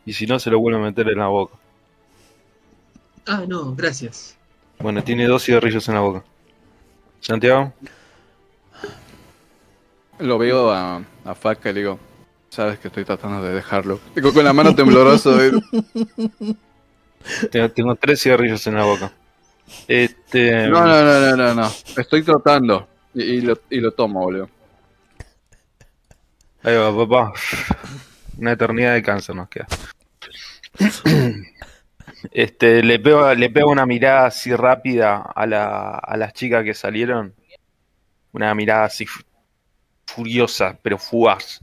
y 0.06 0.12
si 0.14 0.26
no 0.26 0.38
se 0.38 0.50
lo 0.50 0.60
vuelve 0.60 0.80
a 0.80 0.82
meter 0.82 1.08
en 1.08 1.18
la 1.18 1.28
boca. 1.28 1.56
Ah, 3.26 3.44
no, 3.46 3.74
gracias. 3.74 4.36
Bueno, 4.78 5.02
tiene 5.04 5.26
dos 5.26 5.44
cigarrillos 5.44 5.88
en 5.88 5.94
la 5.94 6.00
boca. 6.00 6.24
Santiago, 7.20 7.72
Lo 10.18 10.38
veo 10.38 10.70
a, 10.72 11.02
a 11.24 11.34
Faca 11.34 11.70
y 11.70 11.74
le 11.74 11.80
digo, 11.80 11.98
sabes 12.48 12.78
que 12.78 12.88
estoy 12.88 13.04
tratando 13.04 13.42
de 13.42 13.54
dejarlo. 13.54 14.00
Digo 14.14 14.32
con 14.32 14.44
la 14.44 14.52
mano 14.52 14.74
temblorosa. 14.74 15.30
tengo, 17.50 17.70
tengo 17.70 17.94
tres 17.96 18.22
cigarrillos 18.22 18.66
en 18.66 18.74
la 18.76 18.84
boca. 18.84 19.12
Este, 19.88 20.68
No, 20.68 20.86
no, 20.86 21.02
no, 21.02 21.20
no, 21.20 21.36
no, 21.36 21.54
no. 21.54 21.70
Estoy 21.96 22.22
tratando. 22.22 22.88
Y, 23.14 23.22
y 23.22 23.40
lo, 23.40 23.58
y 23.70 23.80
lo 23.80 23.92
tomo, 23.92 24.20
boludo. 24.20 24.48
ahí 26.62 26.76
va, 26.76 26.96
papá. 26.96 27.32
Una 28.38 28.52
eternidad 28.52 28.94
de 28.94 29.02
cáncer 29.02 29.34
nos 29.34 29.48
queda. 29.48 29.66
Este, 32.32 32.82
le 32.82 32.98
pego, 32.98 33.32
le 33.34 33.50
pego 33.50 33.70
una 33.70 33.86
mirada 33.86 34.26
así 34.26 34.54
rápida 34.54 35.16
a, 35.34 35.46
la, 35.46 35.90
a 35.96 36.16
las 36.16 36.32
chicas 36.32 36.64
que 36.64 36.74
salieron. 36.74 37.34
Una 38.32 38.54
mirada 38.54 38.84
así 38.84 39.06
furiosa, 40.06 40.78
pero 40.82 40.98
fugaz. 40.98 41.60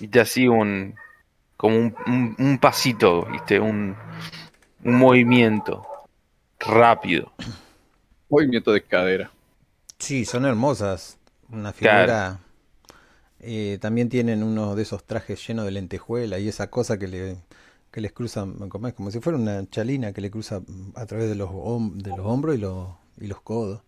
Y 0.00 0.08
te 0.08 0.20
así 0.20 0.48
un. 0.48 0.94
como 1.56 1.76
un, 1.78 1.96
un, 2.06 2.36
un 2.38 2.58
pasito, 2.58 3.26
¿viste? 3.32 3.60
Un, 3.60 3.96
un 4.84 4.94
movimiento 4.98 5.86
rápido. 6.60 7.32
Movimiento 8.30 8.72
de 8.72 8.82
cadera. 8.82 9.30
Sí, 9.98 10.24
son 10.24 10.44
hermosas. 10.46 11.18
Una 11.48 11.72
figura. 11.72 12.40
eh, 13.40 13.78
también 13.80 14.08
tienen 14.08 14.42
uno 14.42 14.74
de 14.74 14.82
esos 14.82 15.04
trajes 15.04 15.46
llenos 15.46 15.64
de 15.64 15.70
lentejuela 15.72 16.38
y 16.38 16.48
esa 16.48 16.70
cosa 16.70 16.98
que 16.98 17.08
le 17.08 17.36
que 17.90 18.00
les 18.00 18.12
cruza, 18.12 18.46
como 18.94 19.10
si 19.10 19.18
fuera 19.20 19.36
una 19.38 19.68
chalina 19.68 20.12
que 20.12 20.20
le 20.20 20.30
cruza 20.30 20.62
a 20.94 21.06
través 21.06 21.28
de 21.28 21.34
los, 21.34 21.50
hom- 21.50 21.94
de 21.96 22.10
los 22.10 22.20
hombros 22.26 22.54
y 22.56 22.58
los, 22.58 22.88
y 23.20 23.26
los 23.26 23.40
codos. 23.40 23.82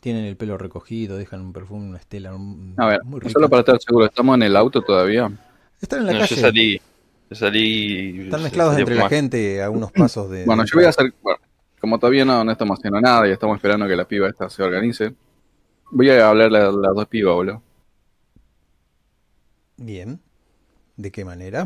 Tienen 0.00 0.24
el 0.24 0.36
pelo 0.36 0.56
recogido, 0.58 1.16
dejan 1.16 1.40
un 1.40 1.52
perfume, 1.52 1.88
una 1.88 1.98
estela 1.98 2.34
un- 2.34 2.74
A 2.76 2.86
ver, 2.86 3.04
muy 3.04 3.20
rica. 3.20 3.32
solo 3.32 3.48
para 3.48 3.60
estar 3.60 3.80
seguro, 3.80 4.06
¿estamos 4.06 4.36
en 4.36 4.42
el 4.42 4.56
auto 4.56 4.82
todavía? 4.82 5.30
Están 5.80 6.00
en 6.00 6.06
la 6.06 6.12
No, 6.12 6.18
calle. 6.20 6.34
yo 6.34 6.40
salí. 6.40 6.80
Yo 7.30 7.36
salí. 7.36 8.20
Están 8.24 8.42
mezclados 8.42 8.72
salí 8.74 8.82
entre 8.82 8.94
la 8.96 9.08
gente 9.08 9.62
a 9.62 9.70
unos 9.70 9.90
pasos 9.92 10.30
de. 10.30 10.44
Bueno, 10.44 10.62
de- 10.62 10.68
yo 10.70 10.76
voy 10.76 10.84
a 10.84 10.90
hacer... 10.90 11.12
Bueno, 11.22 11.38
como 11.80 11.98
todavía 11.98 12.24
no, 12.24 12.44
no 12.44 12.52
estamos 12.52 12.78
haciendo 12.78 13.00
nada 13.00 13.26
y 13.28 13.32
estamos 13.32 13.56
esperando 13.56 13.86
que 13.88 13.96
la 13.96 14.06
piba 14.06 14.28
esta 14.28 14.48
se 14.48 14.62
organice, 14.62 15.14
voy 15.90 16.10
a 16.10 16.28
hablarle 16.28 16.58
a 16.58 16.70
las 16.70 16.94
dos 16.94 17.06
pibas, 17.08 17.34
boludo. 17.34 17.62
Bien. 19.76 20.20
¿De 20.96 21.10
qué 21.10 21.24
manera? 21.24 21.64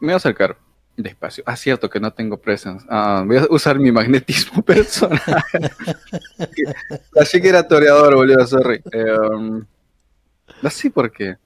Me 0.00 0.06
voy 0.08 0.12
a 0.12 0.16
acercar 0.16 0.56
despacio. 1.02 1.44
Ah, 1.46 1.56
cierto 1.56 1.88
que 1.88 2.00
no 2.00 2.12
tengo 2.12 2.36
presence. 2.36 2.84
Ah, 2.88 3.22
voy 3.26 3.36
a 3.38 3.46
usar 3.50 3.78
mi 3.78 3.90
magnetismo 3.92 4.62
personal. 4.64 5.20
Así 7.18 7.40
que 7.40 7.48
era 7.48 7.66
toreador, 7.66 8.14
boludo, 8.16 8.46
sorry. 8.46 8.82
Eh, 8.92 9.04
um, 9.34 9.64
no 10.62 10.70
sé 10.70 10.90
por 10.90 11.10
qué. 11.10 11.36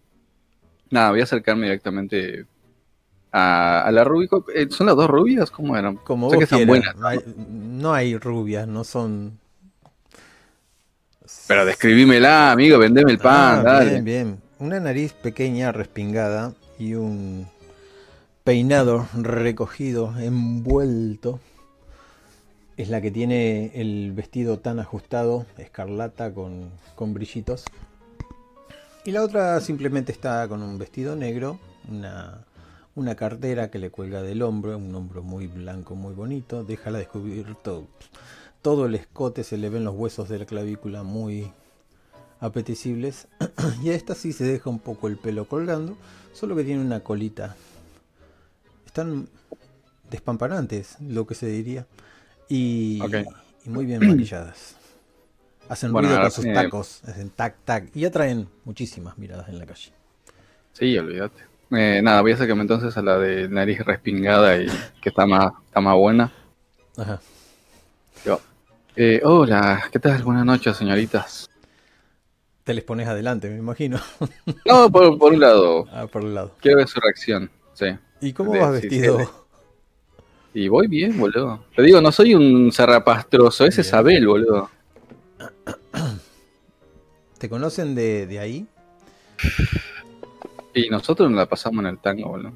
Nada, 0.90 1.10
voy 1.10 1.20
a 1.20 1.24
acercarme 1.24 1.64
directamente 1.66 2.44
a, 3.30 3.82
a 3.82 3.90
la 3.92 4.04
Rubico. 4.04 4.44
Eh, 4.54 4.66
¿Son 4.70 4.86
las 4.86 4.96
dos 4.96 5.08
rubias? 5.08 5.50
¿Cómo 5.50 5.76
eran? 5.76 5.96
Como 5.96 6.30
Sé 6.30 6.36
vos 6.36 6.40
que 6.40 6.44
están 6.44 6.66
buenas, 6.66 6.96
¿no? 6.96 7.06
Hay- 7.06 7.20
no 7.36 7.92
hay 7.94 8.16
rubias, 8.16 8.66
no 8.66 8.84
son. 8.84 9.38
Pero 11.46 11.64
describímela, 11.64 12.52
amigo, 12.52 12.78
vendeme 12.78 13.10
el 13.12 13.18
pan, 13.18 13.60
Ah, 13.60 13.62
dale. 13.62 13.90
Bien, 13.90 14.04
bien. 14.04 14.42
Una 14.58 14.80
nariz 14.80 15.12
pequeña, 15.12 15.72
respingada 15.72 16.52
y 16.78 16.94
un 16.94 17.46
peinado 18.44 19.06
recogido, 19.14 20.18
envuelto. 20.18 21.38
Es 22.76 22.88
la 22.88 23.00
que 23.00 23.10
tiene 23.10 23.70
el 23.74 24.12
vestido 24.12 24.58
tan 24.58 24.80
ajustado, 24.80 25.46
escarlata 25.58 26.32
con, 26.34 26.70
con 26.96 27.14
brillitos. 27.14 27.64
Y 29.04 29.12
la 29.12 29.22
otra 29.22 29.60
simplemente 29.60 30.12
está 30.12 30.46
con 30.48 30.62
un 30.62 30.78
vestido 30.78 31.14
negro, 31.14 31.58
una, 31.88 32.44
una 32.94 33.14
cartera 33.14 33.70
que 33.70 33.78
le 33.78 33.90
cuelga 33.90 34.22
del 34.22 34.42
hombro, 34.42 34.76
un 34.76 34.94
hombro 34.94 35.22
muy 35.22 35.46
blanco, 35.46 35.94
muy 35.94 36.14
bonito. 36.14 36.64
Déjala 36.64 36.98
descubierto 36.98 37.86
todo 38.62 38.86
el 38.86 38.94
escote, 38.94 39.44
se 39.44 39.58
le 39.58 39.68
ven 39.68 39.84
los 39.84 39.94
huesos 39.94 40.28
de 40.28 40.38
la 40.38 40.46
clavícula 40.46 41.02
muy 41.02 41.52
apetecibles. 42.40 43.28
y 43.82 43.90
a 43.90 43.94
esta 43.94 44.14
sí 44.14 44.32
se 44.32 44.44
deja 44.44 44.70
un 44.70 44.78
poco 44.78 45.08
el 45.08 45.16
pelo 45.16 45.46
colgando, 45.46 45.96
solo 46.32 46.56
que 46.56 46.64
tiene 46.64 46.80
una 46.80 47.00
colita. 47.00 47.56
Están 48.92 49.26
despampanantes, 50.10 50.98
lo 51.00 51.26
que 51.26 51.34
se 51.34 51.46
diría. 51.46 51.86
Y, 52.46 53.00
muy 53.64 53.86
bien 53.86 54.06
maquilladas. 54.06 54.76
Hacen 55.66 55.94
Bueno, 55.94 56.08
ruido 56.08 56.20
con 56.20 56.30
sus 56.30 56.44
tacos, 56.52 57.02
hacen 57.04 57.30
tac 57.30 57.56
tac 57.64 57.96
y 57.96 58.04
atraen 58.04 58.50
muchísimas 58.66 59.16
miradas 59.16 59.48
en 59.48 59.58
la 59.58 59.64
calle. 59.64 59.92
Sí, 60.74 60.98
olvídate. 60.98 61.42
Eh, 61.70 62.02
nada, 62.02 62.20
voy 62.20 62.32
a 62.32 62.34
acercarme 62.34 62.60
entonces 62.60 62.94
a 62.94 63.00
la 63.00 63.16
de 63.16 63.48
nariz 63.48 63.78
respingada 63.78 64.58
y 64.58 64.66
que 65.00 65.08
está 65.08 65.24
más, 65.24 65.54
está 65.64 65.80
más 65.80 65.96
buena. 65.96 66.30
Ajá. 66.98 67.18
Yo, 68.26 68.42
eh, 68.94 69.22
hola, 69.24 69.84
¿qué 69.90 70.00
tal? 70.00 70.22
Buenas 70.22 70.44
noches, 70.44 70.76
señoritas. 70.76 71.48
Te 72.62 72.74
les 72.74 72.84
pones 72.84 73.08
adelante, 73.08 73.48
me 73.48 73.56
imagino. 73.56 73.98
No, 74.66 74.92
por, 74.92 75.16
por 75.16 75.32
un 75.32 75.40
lado, 75.40 75.86
ah, 75.90 76.06
por 76.06 76.24
el 76.24 76.34
lado. 76.34 76.54
quiero 76.60 76.76
ver 76.76 76.88
su 76.88 77.00
reacción. 77.00 77.50
Sí. 77.72 77.86
¿Y 78.22 78.32
cómo 78.32 78.52
De- 78.52 78.60
vas 78.60 78.72
vestido? 78.72 79.42
Y 80.54 80.68
voy 80.68 80.86
bien, 80.86 81.18
boludo. 81.18 81.64
Te 81.74 81.82
digo, 81.82 82.00
no 82.00 82.12
soy 82.12 82.34
un 82.34 82.70
zarrapastroso, 82.72 83.64
ese 83.66 83.80
es. 83.80 83.92
Abel, 83.94 84.26
boludo. 84.26 84.70
¿Te 87.38 87.48
conocen 87.48 87.94
de, 87.94 88.26
de 88.26 88.38
ahí? 88.38 88.66
Y 90.74 90.88
nosotros 90.88 91.28
nos 91.30 91.38
la 91.38 91.46
pasamos 91.46 91.80
en 91.84 91.90
el 91.90 91.98
tango, 91.98 92.28
boludo. 92.28 92.52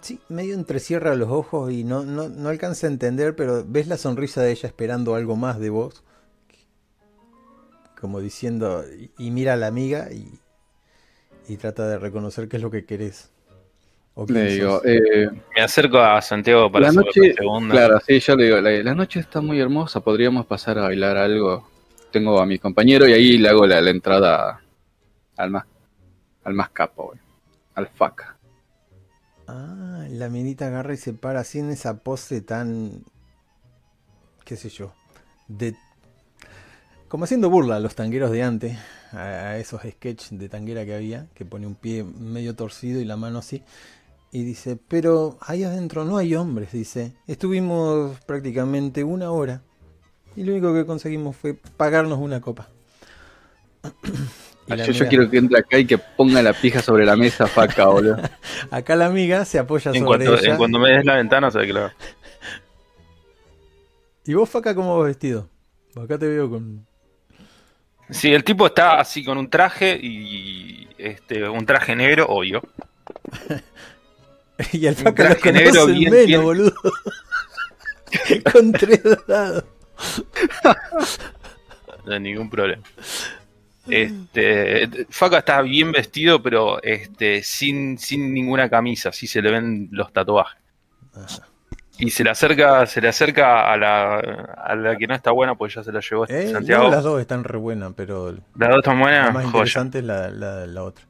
Sí, 0.00 0.20
medio 0.28 0.54
entrecierra 0.54 1.14
los 1.16 1.30
ojos 1.30 1.72
y 1.72 1.82
no, 1.84 2.04
no, 2.04 2.28
no 2.28 2.48
alcanza 2.48 2.86
a 2.86 2.90
entender, 2.90 3.34
pero 3.36 3.64
ves 3.66 3.86
la 3.88 3.96
sonrisa 3.96 4.40
de 4.42 4.52
ella 4.52 4.68
esperando 4.68 5.14
algo 5.16 5.36
más 5.36 5.58
de 5.58 5.70
vos. 5.70 6.02
Como 8.00 8.20
diciendo, 8.20 8.84
y, 8.98 9.10
y 9.18 9.30
mira 9.30 9.54
a 9.54 9.56
la 9.56 9.66
amiga 9.66 10.12
y, 10.12 10.38
y 11.48 11.56
trata 11.56 11.88
de 11.88 11.98
reconocer 11.98 12.48
qué 12.48 12.56
es 12.56 12.62
lo 12.62 12.70
que 12.70 12.84
querés. 12.84 13.30
Le 14.24 14.44
digo, 14.54 14.80
eh, 14.84 15.28
Me 15.54 15.62
acerco 15.62 15.98
a 15.98 16.20
Santiago 16.22 16.70
para 16.70 16.84
la 16.84 16.88
hacer 16.88 17.04
noche, 17.04 17.20
la 17.20 17.34
segunda. 17.34 17.68
claro, 17.68 18.00
sí, 18.06 18.20
yo 18.20 18.36
le 18.36 18.44
digo, 18.44 18.60
la, 18.60 18.70
la 18.82 18.94
noche 18.94 19.20
está 19.20 19.40
muy 19.40 19.60
hermosa, 19.60 20.00
podríamos 20.00 20.46
pasar 20.46 20.78
a 20.78 20.82
bailar 20.82 21.16
algo. 21.16 21.68
Tengo 22.12 22.40
a 22.40 22.46
mi 22.46 22.58
compañero 22.58 23.06
y 23.08 23.12
ahí 23.12 23.38
le 23.38 23.48
hago 23.48 23.66
la, 23.66 23.80
la 23.80 23.90
entrada 23.90 24.62
al 25.36 25.50
más, 25.50 25.66
al 26.44 26.54
más 26.54 26.70
capo, 26.70 27.06
güey. 27.08 27.20
Al 27.74 27.88
faca. 27.88 28.38
Ah, 29.48 30.06
la 30.10 30.28
minita 30.28 30.66
agarra 30.66 30.94
y 30.94 30.96
se 30.96 31.12
para 31.12 31.40
así 31.40 31.58
en 31.60 31.70
esa 31.70 31.98
pose 32.02 32.40
tan. 32.40 33.04
qué 34.44 34.56
sé 34.56 34.68
yo. 34.68 34.92
De. 35.48 35.76
Como 37.08 37.24
haciendo 37.24 37.50
burla 37.50 37.76
a 37.76 37.80
los 37.80 37.94
tangueros 37.94 38.30
de 38.32 38.42
antes, 38.42 38.78
a, 39.12 39.18
a 39.50 39.58
esos 39.58 39.82
sketches 39.82 40.36
de 40.38 40.48
tanguera 40.48 40.84
que 40.84 40.94
había, 40.94 41.26
que 41.34 41.44
pone 41.44 41.66
un 41.66 41.76
pie 41.76 42.02
medio 42.04 42.54
torcido 42.56 43.00
y 43.00 43.04
la 43.04 43.16
mano 43.16 43.38
así. 43.38 43.62
Y 44.32 44.44
dice, 44.44 44.76
pero 44.88 45.38
ahí 45.40 45.64
adentro 45.64 46.04
no 46.04 46.16
hay 46.18 46.34
hombres, 46.34 46.72
dice. 46.72 47.14
Estuvimos 47.26 48.18
prácticamente 48.26 49.04
una 49.04 49.30
hora. 49.30 49.62
Y 50.34 50.44
lo 50.44 50.52
único 50.52 50.74
que 50.74 50.84
conseguimos 50.84 51.36
fue 51.36 51.54
pagarnos 51.54 52.18
una 52.18 52.40
copa. 52.40 52.68
Y 54.66 54.74
la 54.74 54.84
yo, 54.84 55.08
quiero 55.08 55.30
que 55.30 55.38
entre 55.38 55.60
acá 55.60 55.78
y 55.78 55.86
que 55.86 55.96
ponga 55.96 56.42
la 56.42 56.52
pija 56.52 56.82
sobre 56.82 57.06
la 57.06 57.16
mesa, 57.16 57.46
faca, 57.46 57.86
boludo. 57.86 58.16
Acá 58.70 58.96
la 58.96 59.06
amiga 59.06 59.44
se 59.44 59.58
apoya 59.58 59.92
En 59.92 60.04
sobre 60.04 60.24
cuanto, 60.26 60.34
ella. 60.38 60.50
en 60.50 60.56
cuanto 60.58 60.78
me 60.80 60.90
des 60.90 61.04
la 61.04 61.14
ventana, 61.16 61.50
que 61.50 61.72
la. 61.72 61.94
¿Y 64.26 64.34
vos, 64.34 64.50
Faca, 64.50 64.74
cómo 64.74 64.98
vas 64.98 65.06
vestido? 65.06 65.48
Acá 65.94 66.18
te 66.18 66.26
veo 66.26 66.50
con... 66.50 66.84
Sí, 68.10 68.32
el 68.32 68.42
tipo 68.44 68.66
está 68.66 69.00
así 69.00 69.24
con 69.24 69.38
un 69.38 69.48
traje 69.48 69.98
y 70.00 70.88
este 70.98 71.48
un 71.48 71.64
traje 71.64 71.94
negro, 71.94 72.26
obvio. 72.28 72.62
y 74.72 74.86
al 74.86 74.94
Faca 74.96 75.10
lo 75.10 75.14
traje 75.36 75.52
negro 75.52 75.80
conoce 75.82 75.92
bien, 75.92 76.10
menos, 76.10 76.26
bien- 76.26 76.42
boludo. 76.42 76.72
con 78.52 78.72
tres 78.72 79.00
dados. 79.26 79.64
No 82.04 82.12
hay 82.14 82.20
ningún 82.20 82.48
problema. 82.50 82.82
Este, 83.88 85.06
Faca 85.10 85.38
está 85.38 85.62
bien 85.62 85.92
vestido, 85.92 86.42
pero 86.42 86.82
este, 86.82 87.42
sin, 87.42 87.98
sin 87.98 88.32
ninguna 88.34 88.68
camisa, 88.68 89.10
así 89.10 89.26
se 89.26 89.40
le 89.42 89.50
ven 89.50 89.88
los 89.92 90.12
tatuajes. 90.12 90.60
Y 91.98 92.10
se 92.10 92.24
le 92.24 92.30
acerca, 92.30 92.84
se 92.86 93.00
le 93.00 93.08
acerca 93.08 93.72
a 93.72 93.76
la, 93.76 94.16
a 94.18 94.74
la 94.74 94.96
que 94.96 95.06
no 95.06 95.14
está 95.14 95.30
buena, 95.30 95.54
pues 95.54 95.74
ya 95.74 95.82
se 95.82 95.92
la 95.92 96.00
llevó 96.00 96.26
Eh, 96.26 96.50
Santiago. 96.52 96.84
no, 96.84 96.90
las 96.90 97.04
dos 97.04 97.20
están 97.20 97.42
re 97.44 97.58
buenas, 97.58 97.92
pero 97.96 98.32
Las 98.56 98.68
dos 98.70 98.78
están 98.78 98.96
la 98.98 99.02
buenas, 99.02 99.34
más 99.34 99.44
joya. 99.44 99.46
interesante 99.58 99.98
es 100.00 100.04
la, 100.04 100.28
la, 100.30 100.66
la 100.66 100.82
otra. 100.82 101.04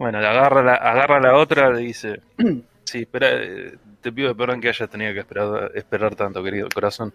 Bueno, 0.00 0.16
agarra 0.16 0.62
la, 0.62 0.74
agarra 0.76 1.20
la 1.20 1.36
otra, 1.36 1.70
le 1.70 1.80
dice, 1.80 2.22
sí, 2.84 3.00
espera, 3.00 3.32
eh, 3.32 3.76
te 4.00 4.10
pido 4.10 4.34
perdón 4.34 4.58
que 4.58 4.70
hayas 4.70 4.88
tenido 4.88 5.12
que 5.12 5.18
esperar, 5.18 5.72
esperar 5.74 6.14
tanto, 6.14 6.42
querido 6.42 6.70
corazón. 6.72 7.12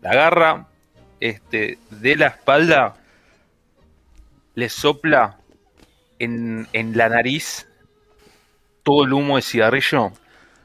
La 0.00 0.12
agarra, 0.12 0.66
este, 1.20 1.78
de 1.90 2.16
la 2.16 2.28
espalda, 2.28 2.94
le 4.54 4.70
sopla 4.70 5.36
en, 6.18 6.66
en 6.72 6.96
la 6.96 7.10
nariz 7.10 7.68
todo 8.82 9.04
el 9.04 9.12
humo 9.12 9.36
de 9.36 9.42
cigarrillo. 9.42 10.12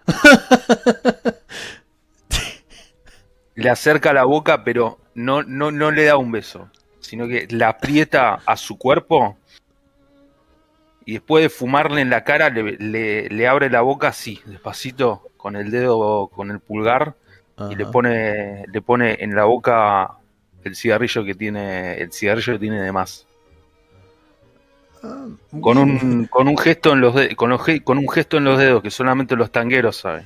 le 3.55 3.69
acerca 3.69 4.13
la 4.13 4.23
boca, 4.23 4.63
pero 4.63 4.99
no, 5.15 5.43
no, 5.43 5.69
no 5.69 5.91
le 5.91 6.05
da 6.05 6.15
un 6.15 6.31
beso, 6.31 6.71
sino 7.01 7.27
que 7.27 7.45
la 7.49 7.67
aprieta 7.67 8.39
a 8.45 8.55
su 8.55 8.77
cuerpo 8.77 9.35
y 11.05 11.13
después 11.13 11.43
de 11.43 11.49
fumarle 11.49 12.01
en 12.01 12.09
la 12.09 12.23
cara 12.23 12.49
le, 12.49 12.77
le- 12.77 13.29
le 13.29 13.47
abre 13.47 13.69
la 13.69 13.81
boca 13.81 14.09
así, 14.09 14.39
despacito, 14.45 15.27
con 15.37 15.55
el 15.55 15.71
dedo, 15.71 16.27
con 16.27 16.51
el 16.51 16.59
pulgar, 16.59 17.15
y 17.69 17.75
le 17.75 17.85
pone, 17.85 18.65
le 18.71 18.81
pone 18.81 19.17
en 19.19 19.35
la 19.35 19.43
boca 19.45 20.11
el 20.63 20.75
cigarrillo 20.75 21.23
que 21.23 21.35
tiene, 21.35 21.95
el 21.95 22.11
cigarrillo 22.11 22.53
que 22.53 22.59
tiene 22.59 22.81
de 22.81 22.91
más. 22.91 23.27
Ah, 25.03 25.27
Con 25.61 25.77
un, 25.77 26.25
con 26.31 26.47
un 26.47 26.57
gesto 26.57 26.93
en 26.93 27.01
los 27.01 27.15
de- 27.15 27.35
con, 27.35 27.49
los 27.49 27.61
con 27.83 27.97
un 27.97 28.09
gesto 28.09 28.37
en 28.37 28.43
los 28.45 28.57
dedos 28.59 28.81
que 28.83 28.91
solamente 28.91 29.35
los 29.35 29.51
tangueros 29.51 29.97
saben. 29.97 30.25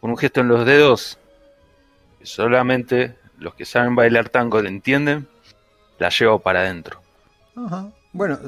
Con 0.00 0.10
un 0.10 0.16
gesto 0.18 0.40
en 0.40 0.48
los 0.48 0.64
dedos 0.66 1.18
que 2.18 2.26
solamente 2.26 3.14
los 3.38 3.54
que 3.54 3.64
saben 3.64 3.94
bailar 3.94 4.28
tango 4.28 4.60
entienden, 4.60 5.26
la 5.98 6.08
llevo 6.10 6.38
para 6.38 6.60
adentro. 6.60 7.00
Ajá. 7.56 7.88
Bueno, 8.12 8.38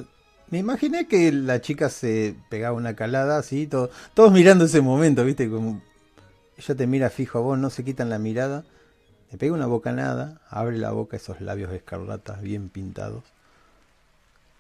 me 0.51 0.59
imaginé 0.59 1.07
que 1.09 1.33
la 1.33 1.61
chica 1.61 1.89
se 1.91 2.35
pegaba 2.51 2.77
una 2.77 2.95
calada 2.97 3.39
así, 3.39 3.67
todo- 3.67 3.91
todos 4.15 4.33
mirando 4.33 4.65
ese 4.65 4.81
momento, 4.81 5.25
¿viste? 5.25 5.49
Como 5.51 5.81
ella 6.59 6.75
te 6.77 6.87
mira 6.87 7.11
fijo 7.11 7.39
a 7.39 7.43
vos, 7.43 7.59
no 7.59 7.71
se 7.71 7.85
quitan 7.85 8.11
la 8.11 8.19
mirada, 8.19 8.65
te 9.31 9.39
pega 9.39 9.55
una 9.55 9.67
bocanada, 9.67 10.41
abre 10.51 10.79
la 10.79 10.93
boca, 10.93 11.17
esos 11.19 11.41
labios 11.43 11.73
escarlatas 11.73 12.43
bien 12.43 12.71
pintados, 12.71 13.25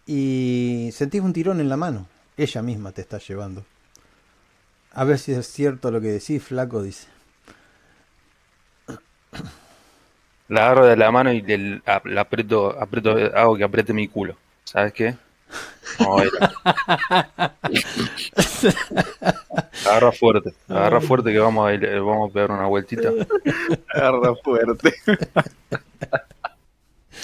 y 0.06 0.90
sentís 0.92 1.20
un 1.22 1.32
tirón 1.32 1.60
en 1.60 1.68
la 1.68 1.76
mano. 1.76 2.06
Ella 2.36 2.62
misma 2.62 2.92
te 2.92 3.00
está 3.02 3.18
llevando. 3.18 3.64
A 4.90 5.04
ver 5.04 5.20
si 5.20 5.30
es 5.32 5.46
cierto 5.46 5.92
lo 5.92 6.00
que 6.00 6.08
decís, 6.08 6.42
flaco, 6.42 6.82
dice. 6.82 7.06
La 10.48 10.62
agarro 10.64 10.86
de 10.86 10.96
la 10.96 11.12
mano 11.12 11.32
y 11.32 11.40
le, 11.40 11.80
la 12.04 12.20
aprieto, 12.20 12.76
aprieto, 12.80 13.12
hago 13.32 13.56
que 13.56 13.62
apriete 13.62 13.92
mi 13.92 14.08
culo. 14.08 14.36
¿Sabes 14.64 14.92
qué? 14.92 15.14
Vamos 15.98 16.22
a 16.22 16.24
bailar. 16.24 17.54
Agarra 19.86 20.12
fuerte, 20.12 20.54
agarra 20.68 21.00
fuerte 21.00 21.32
que 21.32 21.38
vamos 21.38 21.62
a, 21.62 21.64
bailar- 21.70 22.00
vamos 22.04 22.30
a 22.30 22.32
pegar 22.32 22.50
una 22.50 22.66
vueltita. 22.66 23.10
Agarra 23.94 24.34
fuerte. 24.42 24.94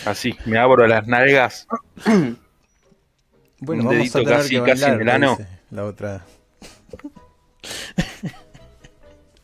Así, 0.06 0.34
me 0.46 0.58
abro 0.58 0.86
las 0.86 1.06
nalgas. 1.06 1.66
Bueno, 3.58 3.82
Un 3.82 3.88
vamos 3.90 4.16
a 4.16 4.18
tener 4.20 4.34
casi- 4.38 4.48
que 4.56 4.62
casi 4.62 4.84
en 4.84 5.00
el 5.02 5.08
ano. 5.08 5.38
la 5.70 5.84
otra. 5.84 6.24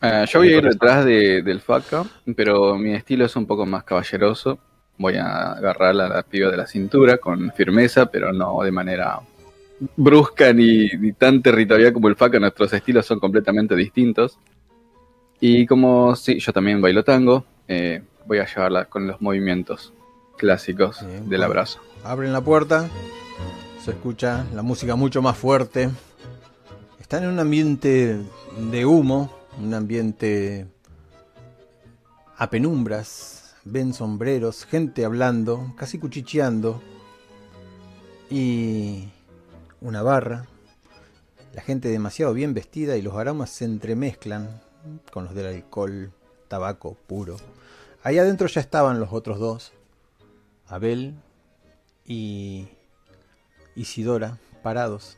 Ah, 0.01 0.23
yo 0.25 0.39
voy 0.39 0.53
a 0.53 0.57
ir 0.57 0.63
detrás 0.63 1.03
de- 1.05 1.41
del 1.41 1.59
faca, 1.61 2.05
pero 2.35 2.75
mi 2.77 2.93
estilo 2.95 3.25
es 3.25 3.35
un 3.35 3.45
poco 3.45 3.65
más 3.65 3.83
caballeroso. 3.83 4.57
Voy 4.99 5.15
a 5.15 5.53
agarrar 5.53 5.89
a 5.89 6.07
la 6.09 6.23
piba 6.23 6.51
de 6.51 6.57
la 6.57 6.67
cintura 6.67 7.17
con 7.17 7.51
firmeza, 7.53 8.05
pero 8.05 8.31
no 8.31 8.61
de 8.61 8.71
manera 8.71 9.19
brusca 9.95 10.53
ni, 10.53 10.87
ni 10.89 11.13
tan 11.13 11.41
territorial 11.41 11.93
como 11.93 12.07
el 12.09 12.15
faca. 12.15 12.39
Nuestros 12.39 12.71
estilos 12.73 13.05
son 13.07 13.19
completamente 13.19 13.75
distintos. 13.75 14.37
Y 15.39 15.65
como 15.65 16.15
sí, 16.15 16.37
yo 16.39 16.51
también 16.51 16.81
bailo 16.81 17.03
tango, 17.03 17.45
eh, 17.67 18.03
voy 18.25 18.39
a 18.39 18.45
llevarla 18.45 18.85
con 18.85 19.07
los 19.07 19.21
movimientos 19.21 19.93
clásicos 20.37 20.99
Bien, 20.99 21.19
del 21.21 21.27
bueno. 21.39 21.45
abrazo. 21.45 21.79
Abren 22.03 22.33
la 22.33 22.41
puerta, 22.41 22.89
se 23.83 23.91
escucha 23.91 24.45
la 24.53 24.61
música 24.61 24.95
mucho 24.95 25.21
más 25.21 25.37
fuerte. 25.37 25.89
Están 26.99 27.23
en 27.23 27.29
un 27.29 27.39
ambiente 27.39 28.19
de 28.69 28.85
humo, 28.85 29.33
un 29.57 29.73
ambiente 29.73 30.67
a 32.37 32.49
penumbras. 32.49 33.38
Ven 33.65 33.93
sombreros, 33.93 34.65
gente 34.65 35.05
hablando, 35.05 35.73
casi 35.77 35.99
cuchicheando. 35.99 36.81
Y 38.29 39.09
una 39.81 40.01
barra. 40.01 40.45
La 41.53 41.61
gente 41.61 41.89
demasiado 41.89 42.33
bien 42.33 42.53
vestida 42.53 42.95
y 42.95 43.01
los 43.01 43.15
aromas 43.15 43.49
se 43.49 43.65
entremezclan 43.65 44.61
con 45.11 45.25
los 45.25 45.33
del 45.33 45.47
alcohol, 45.47 46.11
tabaco 46.47 46.95
puro. 47.07 47.37
Ahí 48.03 48.17
adentro 48.17 48.47
ya 48.47 48.61
estaban 48.61 48.99
los 48.99 49.11
otros 49.11 49.39
dos. 49.39 49.73
Abel 50.67 51.15
y 52.05 52.67
Isidora 53.75 54.37
parados, 54.61 55.17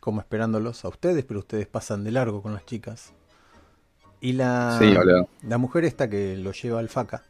como 0.00 0.20
esperándolos 0.20 0.84
a 0.84 0.88
ustedes, 0.88 1.24
pero 1.24 1.40
ustedes 1.40 1.66
pasan 1.66 2.02
de 2.04 2.12
largo 2.12 2.42
con 2.42 2.54
las 2.54 2.64
chicas. 2.64 3.12
Y 4.20 4.32
la, 4.32 4.76
Sí, 4.78 4.94
la 5.42 5.58
mujer 5.58 5.84
esta 5.84 6.08
que 6.08 6.36
lo 6.36 6.52
lleva 6.52 6.78
al 6.78 6.88
faca 6.88 7.22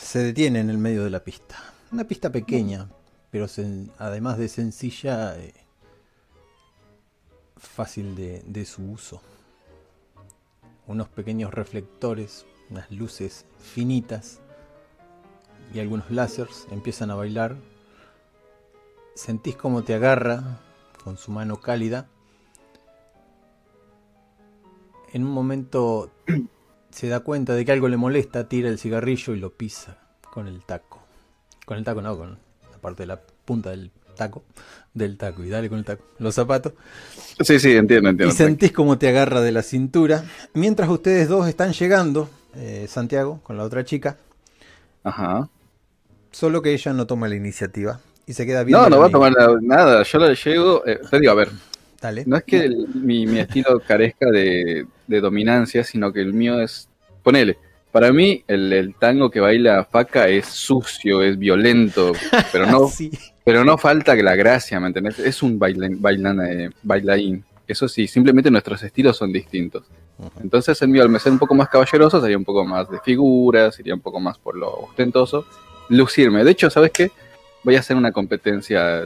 se 0.00 0.18
detiene 0.20 0.60
en 0.60 0.70
el 0.70 0.78
medio 0.78 1.04
de 1.04 1.10
la 1.10 1.20
pista. 1.24 1.56
Una 1.92 2.04
pista 2.04 2.30
pequeña, 2.30 2.88
pero 3.30 3.46
sen- 3.46 3.90
además 3.98 4.38
de 4.38 4.48
sencilla, 4.48 5.36
eh, 5.38 5.54
fácil 7.56 8.14
de, 8.14 8.42
de 8.46 8.64
su 8.64 8.82
uso. 8.90 9.20
Unos 10.86 11.08
pequeños 11.08 11.52
reflectores, 11.54 12.44
unas 12.70 12.90
luces 12.90 13.46
finitas 13.60 14.40
y 15.72 15.80
algunos 15.80 16.10
lásers 16.10 16.66
empiezan 16.70 17.10
a 17.10 17.14
bailar. 17.14 17.56
Sentís 19.14 19.56
como 19.56 19.82
te 19.84 19.94
agarra 19.94 20.60
con 21.02 21.16
su 21.16 21.30
mano 21.30 21.60
cálida. 21.60 22.08
En 25.12 25.24
un 25.24 25.30
momento 25.30 26.10
se 26.94 27.08
da 27.08 27.20
cuenta 27.20 27.54
de 27.54 27.64
que 27.64 27.72
algo 27.72 27.88
le 27.88 27.96
molesta, 27.96 28.48
tira 28.48 28.68
el 28.68 28.78
cigarrillo 28.78 29.34
y 29.34 29.38
lo 29.40 29.50
pisa 29.50 29.98
con 30.32 30.46
el 30.46 30.62
taco. 30.64 31.02
Con 31.66 31.76
el 31.78 31.84
taco 31.84 32.00
no, 32.02 32.16
con 32.16 32.38
la 32.70 32.78
parte 32.80 33.02
de 33.02 33.06
la 33.08 33.20
punta 33.44 33.70
del 33.70 33.90
taco. 34.16 34.44
Del 34.92 35.18
taco 35.18 35.42
y 35.42 35.48
dale 35.48 35.68
con 35.68 35.78
el 35.80 35.84
taco. 35.84 36.04
Los 36.20 36.36
zapatos. 36.36 36.72
Sí, 37.40 37.58
sí, 37.58 37.72
entiendo, 37.76 38.08
Y 38.08 38.12
entiendo. 38.12 38.34
sentís 38.34 38.70
como 38.70 38.96
te 38.96 39.08
agarra 39.08 39.40
de 39.40 39.50
la 39.50 39.62
cintura. 39.62 40.24
Mientras 40.52 40.88
ustedes 40.88 41.28
dos 41.28 41.48
están 41.48 41.72
llegando, 41.72 42.30
eh, 42.54 42.86
Santiago 42.88 43.40
con 43.42 43.56
la 43.56 43.64
otra 43.64 43.84
chica, 43.84 44.16
Ajá. 45.02 45.48
solo 46.30 46.62
que 46.62 46.72
ella 46.74 46.92
no 46.92 47.06
toma 47.08 47.26
la 47.28 47.34
iniciativa. 47.34 47.98
Y 48.26 48.34
se 48.34 48.46
queda 48.46 48.62
viendo. 48.62 48.82
No, 48.84 48.88
no 48.88 48.98
va 49.00 49.06
a 49.06 49.10
tomar 49.10 49.32
la- 49.32 49.58
nada. 49.60 50.02
Yo 50.04 50.18
la 50.18 50.32
llego. 50.32 50.86
eh, 50.86 51.00
te 51.10 51.18
digo, 51.20 51.32
a 51.32 51.34
ver, 51.34 51.50
Dale. 52.04 52.24
No 52.26 52.36
es 52.36 52.44
que 52.44 52.58
el- 52.64 52.86
mi, 52.94 53.26
mi 53.26 53.38
estilo 53.38 53.80
carezca 53.80 54.30
de, 54.30 54.86
de 55.06 55.20
dominancia, 55.20 55.82
sino 55.84 56.12
que 56.12 56.20
el 56.20 56.34
mío 56.34 56.60
es. 56.60 56.86
Ponele. 57.22 57.56
Para 57.92 58.12
mí, 58.12 58.44
el, 58.46 58.72
el 58.74 58.94
tango 58.96 59.30
que 59.30 59.40
baila 59.40 59.84
Faca 59.90 60.28
es 60.28 60.44
sucio, 60.46 61.22
es 61.22 61.38
violento, 61.38 62.12
pero 62.52 62.66
no, 62.66 62.88
Sí. 62.88 63.10
pero 63.42 63.64
no 63.64 63.78
falta 63.78 64.14
la 64.16 64.36
gracia, 64.36 64.78
¿me 64.80 64.88
entendés? 64.88 65.18
Es 65.18 65.42
un 65.42 65.58
bailan, 65.58 66.02
bailan, 66.02 66.40
eh, 66.46 66.70
bailarín. 66.82 67.42
Eso 67.66 67.88
sí, 67.88 68.06
simplemente 68.06 68.50
nuestros 68.50 68.82
estilos 68.82 69.16
son 69.16 69.32
distintos. 69.32 69.84
Entonces, 70.42 70.80
el 70.82 70.88
mío, 70.88 71.02
al 71.04 71.18
ser 71.20 71.32
un 71.32 71.38
poco 71.38 71.54
más 71.54 71.70
caballeroso, 71.70 72.20
sería 72.20 72.36
un 72.36 72.44
poco 72.44 72.66
más 72.66 72.90
de 72.90 73.00
figuras, 73.00 73.74
sería 73.76 73.94
un 73.94 74.00
poco 74.00 74.20
más 74.20 74.36
por 74.38 74.56
lo 74.56 74.70
ostentoso. 74.70 75.46
Lucirme. 75.88 76.44
De 76.44 76.50
hecho, 76.50 76.68
¿sabes 76.68 76.90
qué? 76.92 77.10
voy 77.62 77.76
a 77.76 77.80
hacer 77.80 77.96
una 77.96 78.12
competencia 78.12 79.04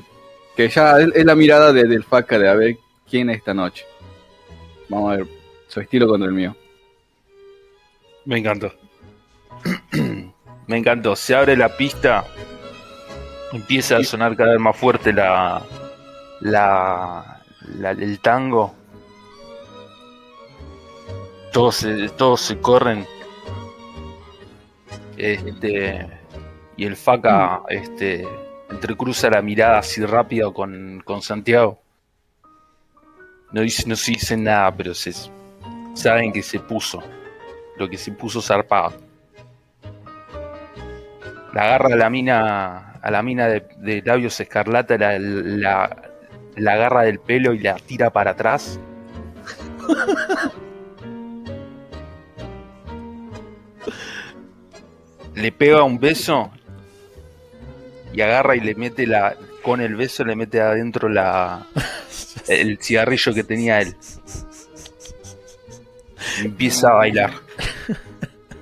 que 0.57 0.69
ya 0.69 0.99
es, 0.99 1.11
es 1.15 1.25
la 1.25 1.37
mirada 1.37 1.73
de, 1.73 1.85
del 1.85 2.03
faca 2.03 2.41
de 2.41 2.49
a 2.49 2.55
ver 2.55 2.77
quién 3.11 3.31
es 3.31 3.39
esta 3.39 3.55
noche. 3.55 3.85
Vamos 4.89 5.13
a 5.13 5.17
ver 5.17 5.27
su 5.69 5.81
estilo 5.81 6.07
contra 6.09 6.29
el 6.29 6.35
mío. 6.35 6.57
Me 8.25 8.39
encantó. 8.39 8.73
Me 10.67 10.77
encantó. 10.77 11.17
Se 11.17 11.35
abre 11.35 11.57
la 11.57 11.77
pista. 11.77 12.25
Empieza 13.53 13.97
a 13.97 14.05
sonar 14.05 14.37
cada 14.37 14.53
vez 14.53 14.61
más 14.61 14.77
fuerte 14.77 15.13
la, 15.13 15.63
la, 16.41 17.43
la- 17.79 17.91
el 17.93 18.21
tango. 18.21 18.75
Todos 21.53 21.77
se, 21.77 22.09
todos 22.11 22.41
se 22.43 22.59
corren. 22.61 23.07
Este, 25.17 26.07
y 26.77 26.85
el 26.85 26.97
faca 26.97 27.63
este, 27.69 28.27
entrecruza 28.71 29.31
la 29.31 29.43
mirada 29.43 29.79
así 29.79 30.05
rápida 30.05 30.53
con, 30.53 31.03
con 31.05 31.23
Santiago. 31.23 31.81
No, 33.53 33.63
dice, 33.63 33.85
no 33.87 33.97
se 33.97 34.13
dice 34.13 34.37
nada, 34.37 34.75
pero 34.75 34.95
se, 34.95 35.13
saben 35.95 36.33
que 36.33 36.43
se 36.43 36.61
puso. 36.61 37.03
Lo 37.77 37.89
que 37.89 37.97
se 37.97 38.13
puso 38.13 38.43
zarpado. 38.43 38.95
La 41.55 41.63
agarra 41.63 41.95
a 41.95 41.97
la 41.97 42.11
mina, 42.11 42.93
a 43.01 43.11
la 43.11 43.23
mina 43.23 43.47
de, 43.47 43.67
de 43.79 44.03
labios 44.05 44.39
escarlata, 44.41 44.99
la, 44.99 45.19
la, 45.19 46.11
la 46.57 46.73
agarra 46.73 47.03
del 47.03 47.21
pelo 47.21 47.55
y 47.55 47.61
la 47.61 47.77
tira 47.77 48.11
para 48.11 48.33
atrás. 48.33 48.79
le 55.39 55.53
pega 55.53 55.83
un 55.85 55.99
beso 55.99 56.51
y 58.13 58.21
agarra 58.21 58.57
y 58.57 58.61
le 58.61 58.75
mete 58.75 59.07
la. 59.07 59.37
Con 59.63 59.81
el 59.81 59.97
beso 59.97 60.25
le 60.25 60.35
mete 60.35 60.61
adentro 60.61 61.09
la. 61.09 61.67
el 62.49 62.79
cigarrillo 62.81 63.35
que 63.35 63.45
tenía 63.45 63.81
él. 63.81 63.95
Empieza 66.43 66.91
a 66.91 66.95
bailar. 66.95 67.33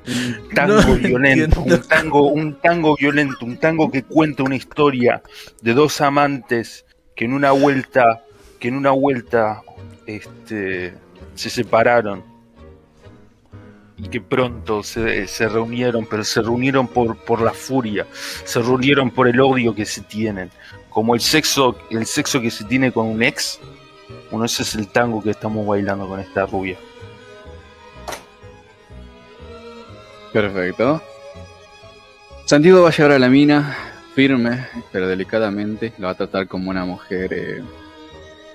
Un 0.06 0.54
tango 0.54 0.82
No 0.82 0.94
violento, 0.94 1.60
un 1.60 1.82
tango, 1.82 2.30
un 2.30 2.54
tango 2.60 2.96
violento, 2.96 3.44
un 3.44 3.56
tango 3.56 3.90
que 3.90 4.04
cuenta 4.04 4.44
una 4.44 4.54
historia 4.54 5.22
de 5.62 5.74
dos 5.74 6.00
amantes 6.00 6.84
que 7.16 7.24
en 7.24 7.32
una 7.32 7.50
vuelta, 7.50 8.22
que 8.60 8.68
en 8.68 8.76
una 8.76 8.92
vuelta, 8.92 9.62
este, 10.06 10.94
se 11.34 11.50
separaron 11.50 12.22
y 13.98 14.08
que 14.08 14.20
pronto 14.20 14.82
se, 14.82 15.26
se 15.26 15.48
reunieron, 15.48 16.06
pero 16.06 16.22
se 16.22 16.42
reunieron 16.42 16.86
por, 16.86 17.16
por 17.16 17.40
la 17.40 17.52
furia, 17.52 18.06
se 18.44 18.60
reunieron 18.60 19.10
por 19.10 19.26
el 19.26 19.40
odio 19.40 19.74
que 19.74 19.86
se 19.86 20.02
tienen, 20.02 20.50
como 20.90 21.14
el 21.14 21.20
sexo, 21.20 21.76
el 21.90 22.06
sexo 22.06 22.40
que 22.40 22.50
se 22.50 22.64
tiene 22.64 22.92
con 22.92 23.06
un 23.06 23.22
ex. 23.22 23.58
Bueno, 24.31 24.44
ese 24.47 24.62
es 24.62 24.74
el 24.74 24.89
tango 24.89 25.23
que 25.23 25.31
estamos 25.31 25.66
bailando 25.66 26.09
con 26.09 26.20
esta 26.20 26.47
rubia. 26.47 26.77
Perfecto. 30.32 31.03
Santiago 32.44 32.82
va 32.82 32.89
a 32.89 32.93
llegar 32.93 33.12
a 33.12 33.19
la 33.19 33.28
mina 33.28 33.77
firme, 34.15 34.66
pero 34.93 35.09
delicadamente. 35.09 35.93
Lo 35.98 36.07
va 36.07 36.12
a 36.12 36.16
tratar 36.16 36.48
como 36.48 36.70
una 36.70 36.85
mujer 36.85 37.32
eh, 37.32 37.62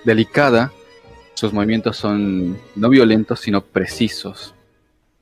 delicada. 0.04 0.72
Sus 1.34 1.54
movimientos 1.54 1.98
son 1.98 2.58
no 2.76 2.90
violentos, 2.90 3.40
sino 3.40 3.62
precisos. 3.62 4.54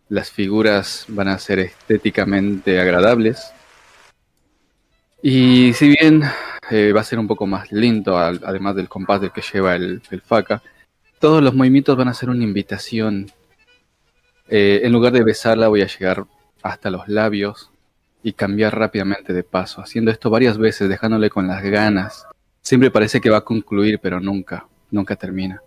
Las 0.10 0.32
figuras 0.32 1.06
van 1.08 1.28
a 1.28 1.40
ser 1.40 1.60
estéticamente 1.60 2.80
agradables. 2.80 3.52
Y 5.22 5.74
si 5.74 5.90
bien 5.90 6.24
eh, 6.72 6.92
va 6.94 7.02
a 7.02 7.04
ser 7.04 7.20
un 7.20 7.28
poco 7.28 7.46
más 7.48 7.72
lento, 7.72 8.18
al- 8.18 8.42
además 8.44 8.76
del 8.76 8.88
compás 8.90 9.22
del 9.22 9.32
que 9.32 9.42
lleva 9.42 9.76
el, 9.76 10.02
el 10.12 10.22
faca, 10.22 10.62
todos 11.20 11.44
los 11.44 11.54
movimientos 11.54 11.98
van 11.98 12.08
a 12.08 12.14
ser 12.14 12.30
una 12.30 12.44
invitación. 12.44 13.32
Eh, 14.48 14.82
en 14.84 14.92
lugar 14.92 15.14
de 15.14 15.24
besarla, 15.24 15.68
voy 15.68 15.82
a 15.82 15.88
llegar 15.88 16.26
hasta 16.64 16.90
los 16.90 17.08
labios 17.08 17.72
y 18.24 18.34
cambiar 18.34 18.78
rápidamente 18.78 19.34
de 19.34 19.44
paso, 19.44 19.82
haciendo 19.82 20.12
esto 20.12 20.30
varias 20.30 20.58
veces, 20.58 20.90
dejándole 20.90 21.30
con 21.30 21.48
las 21.48 21.62
ganas. 21.64 22.26
Siempre 22.62 22.92
parece 22.92 23.22
que 23.22 23.30
va 23.30 23.38
a 23.38 23.46
concluir, 23.46 24.00
pero 24.00 24.20
nunca, 24.20 24.68
nunca 24.92 25.16
termina. 25.16 25.62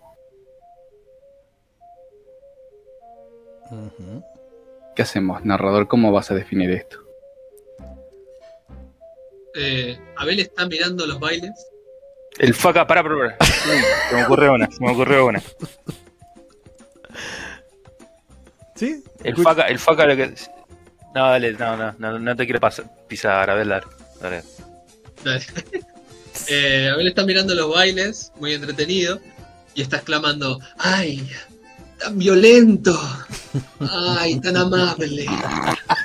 ¿Qué 4.95 5.01
hacemos, 5.01 5.43
narrador? 5.43 5.87
¿Cómo 5.87 6.11
vas 6.11 6.29
a 6.29 6.35
definir 6.35 6.69
esto? 6.71 7.02
Eh, 9.55 9.97
Abel 10.17 10.39
está 10.39 10.65
mirando 10.65 11.05
los 11.05 11.19
bailes. 11.19 11.51
El 12.39 12.53
faca, 12.53 12.87
para, 12.87 13.03
para, 13.03 13.15
para. 13.15 13.37
Se 14.09 14.15
me 14.15 14.23
ocurrió 14.25 14.53
una, 14.53 14.69
se 14.71 14.79
me 14.83 14.91
ocurrió 14.91 15.27
una. 15.27 15.41
¿Sí? 18.75 19.03
El 19.23 19.33
Escucha- 19.33 19.43
faca, 19.49 19.67
el 19.67 19.79
faca 19.79 20.05
lo 20.05 20.15
que. 20.15 20.33
No, 21.15 21.29
dale, 21.29 21.53
no, 21.53 21.77
no, 21.77 21.95
no, 21.99 22.19
no 22.19 22.35
te 22.35 22.45
quiero 22.45 22.59
pasar, 22.59 22.85
pisar, 23.07 23.49
a 23.49 23.53
ver, 23.55 23.67
dale. 23.67 23.85
dale. 24.21 24.43
Dale. 25.23 25.45
Eh, 26.49 26.89
Abel 26.91 27.07
está 27.07 27.23
mirando 27.23 27.53
los 27.53 27.69
bailes, 27.71 28.31
muy 28.39 28.53
entretenido, 28.53 29.19
y 29.75 29.83
está 29.83 29.97
exclamando: 29.97 30.59
¡Ay! 30.79 31.29
¡Tan 31.99 32.17
violento! 32.17 32.99
¡Ay, 33.79 34.39
tan 34.39 34.57
amable! 34.57 35.25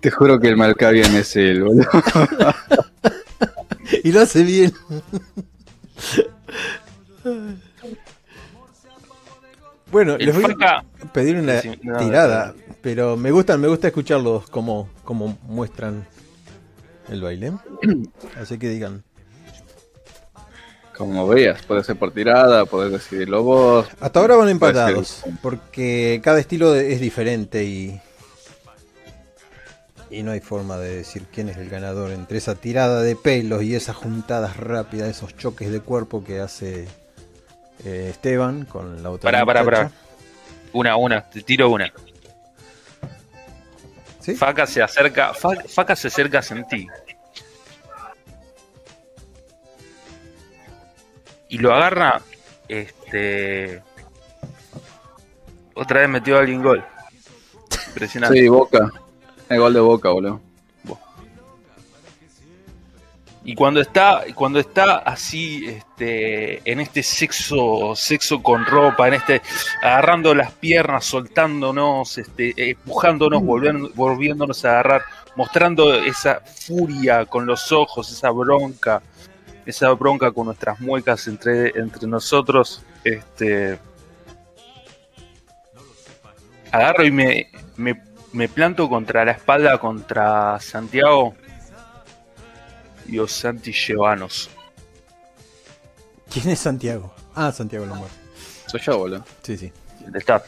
Te 0.00 0.10
juro 0.10 0.40
que 0.40 0.48
el 0.48 0.56
Malkavian 0.56 1.14
es 1.14 1.36
el 1.36 1.62
boludo. 1.62 1.88
y 4.04 4.12
lo 4.12 4.20
hace 4.20 4.42
bien. 4.42 4.72
bueno, 9.90 10.14
El 10.14 10.26
les 10.26 10.34
voy 10.34 10.44
faca. 10.44 10.78
a 10.78 11.12
pedir 11.12 11.36
una 11.36 11.60
Sí, 11.60 11.70
no, 11.82 11.98
tirada, 11.98 12.54
pero 12.80 13.16
me 13.16 13.30
gusta, 13.30 13.56
me 13.58 13.68
gusta 13.68 13.88
escucharlos 13.88 14.48
como, 14.50 14.88
como 15.04 15.38
muestran 15.44 16.06
el 17.08 17.20
baile. 17.22 17.52
Así 18.40 18.58
que 18.58 18.68
digan. 18.70 19.04
Como 21.02 21.26
veas, 21.26 21.60
puede 21.62 21.82
ser 21.82 21.96
por 21.96 22.12
tirada, 22.14 22.64
podés 22.64 22.92
decidirlo 22.92 23.42
vos. 23.42 23.88
Hasta 23.98 24.20
ahora 24.20 24.36
van 24.36 24.48
empatados, 24.48 25.24
porque 25.42 26.20
cada 26.22 26.38
estilo 26.38 26.76
es 26.76 27.00
diferente 27.00 27.64
y 27.64 28.00
y 30.10 30.22
no 30.22 30.30
hay 30.30 30.38
forma 30.38 30.76
de 30.76 30.98
decir 30.98 31.24
quién 31.32 31.48
es 31.48 31.56
el 31.56 31.68
ganador 31.68 32.12
entre 32.12 32.38
esa 32.38 32.54
tirada 32.54 33.02
de 33.02 33.16
pelos 33.16 33.64
y 33.64 33.74
esas 33.74 33.96
juntadas 33.96 34.56
rápidas, 34.58 35.08
esos 35.08 35.36
choques 35.36 35.72
de 35.72 35.80
cuerpo 35.80 36.22
que 36.22 36.38
hace 36.38 36.86
eh, 37.84 38.08
Esteban 38.10 38.64
con 38.64 39.02
la 39.02 39.10
otra. 39.10 39.28
Pará, 39.32 39.44
pará, 39.44 39.64
pará. 39.64 39.90
Una, 40.72 40.96
una, 40.96 41.28
te 41.28 41.42
tiro 41.42 41.68
una. 41.68 41.92
¿Sí? 44.20 44.36
Faca 44.36 44.68
se 44.68 44.80
acerca, 44.80 45.34
Fa- 45.34 45.64
Faca 45.66 45.96
se 45.96 46.06
acerca 46.06 46.38
a 46.38 46.68
ti. 46.68 46.86
Y 51.52 51.58
lo 51.58 51.74
agarra, 51.74 52.22
este... 52.66 53.82
Otra 55.74 56.00
vez 56.00 56.08
metió 56.08 56.38
alguien 56.38 56.62
gol. 56.62 56.82
Impresionante. 57.88 58.38
Sí, 58.40 58.48
Boca. 58.48 58.90
El 59.50 59.58
gol 59.60 59.74
de 59.74 59.80
Boca, 59.80 60.08
boludo. 60.08 60.40
Y 63.44 63.54
cuando 63.54 63.80
está, 63.80 64.22
cuando 64.34 64.60
está 64.60 64.98
así, 64.98 65.66
este, 65.66 66.62
en 66.70 66.78
este 66.80 67.02
sexo, 67.02 67.92
sexo 67.96 68.40
con 68.42 68.64
ropa, 68.64 69.08
en 69.08 69.14
este, 69.14 69.42
agarrando 69.82 70.32
las 70.34 70.52
piernas, 70.52 71.04
soltándonos, 71.04 72.18
este, 72.18 72.54
empujándonos, 72.70 73.42
volviendo- 73.42 73.90
volviéndonos 73.94 74.64
a 74.64 74.70
agarrar, 74.70 75.02
mostrando 75.34 75.92
esa 75.92 76.40
furia 76.40 77.26
con 77.26 77.44
los 77.44 77.72
ojos, 77.72 78.10
esa 78.12 78.30
bronca, 78.30 79.02
esa 79.66 79.90
bronca 79.92 80.32
con 80.32 80.46
nuestras 80.46 80.80
muecas 80.80 81.26
entre, 81.28 81.68
entre 81.78 82.06
nosotros, 82.06 82.82
este, 83.04 83.78
agarro 86.70 87.04
y 87.04 87.10
me, 87.10 87.50
me, 87.76 88.02
me 88.32 88.48
planto 88.48 88.88
contra 88.88 89.24
la 89.24 89.32
espalda 89.32 89.78
contra 89.78 90.58
Santiago. 90.60 91.34
Dios 93.04 93.32
Santi 93.32 93.72
Llevanos. 93.72 94.48
¿Quién 96.32 96.50
es 96.50 96.60
Santiago? 96.60 97.12
Ah, 97.34 97.52
Santiago 97.52 97.84
Lombardi. 97.84 98.14
Soy 98.66 98.80
yo, 98.80 98.96
boludo. 98.96 99.24
Sí, 99.42 99.56
sí. 99.58 99.72
El 100.06 100.12
de 100.12 100.18
Star. 100.20 100.44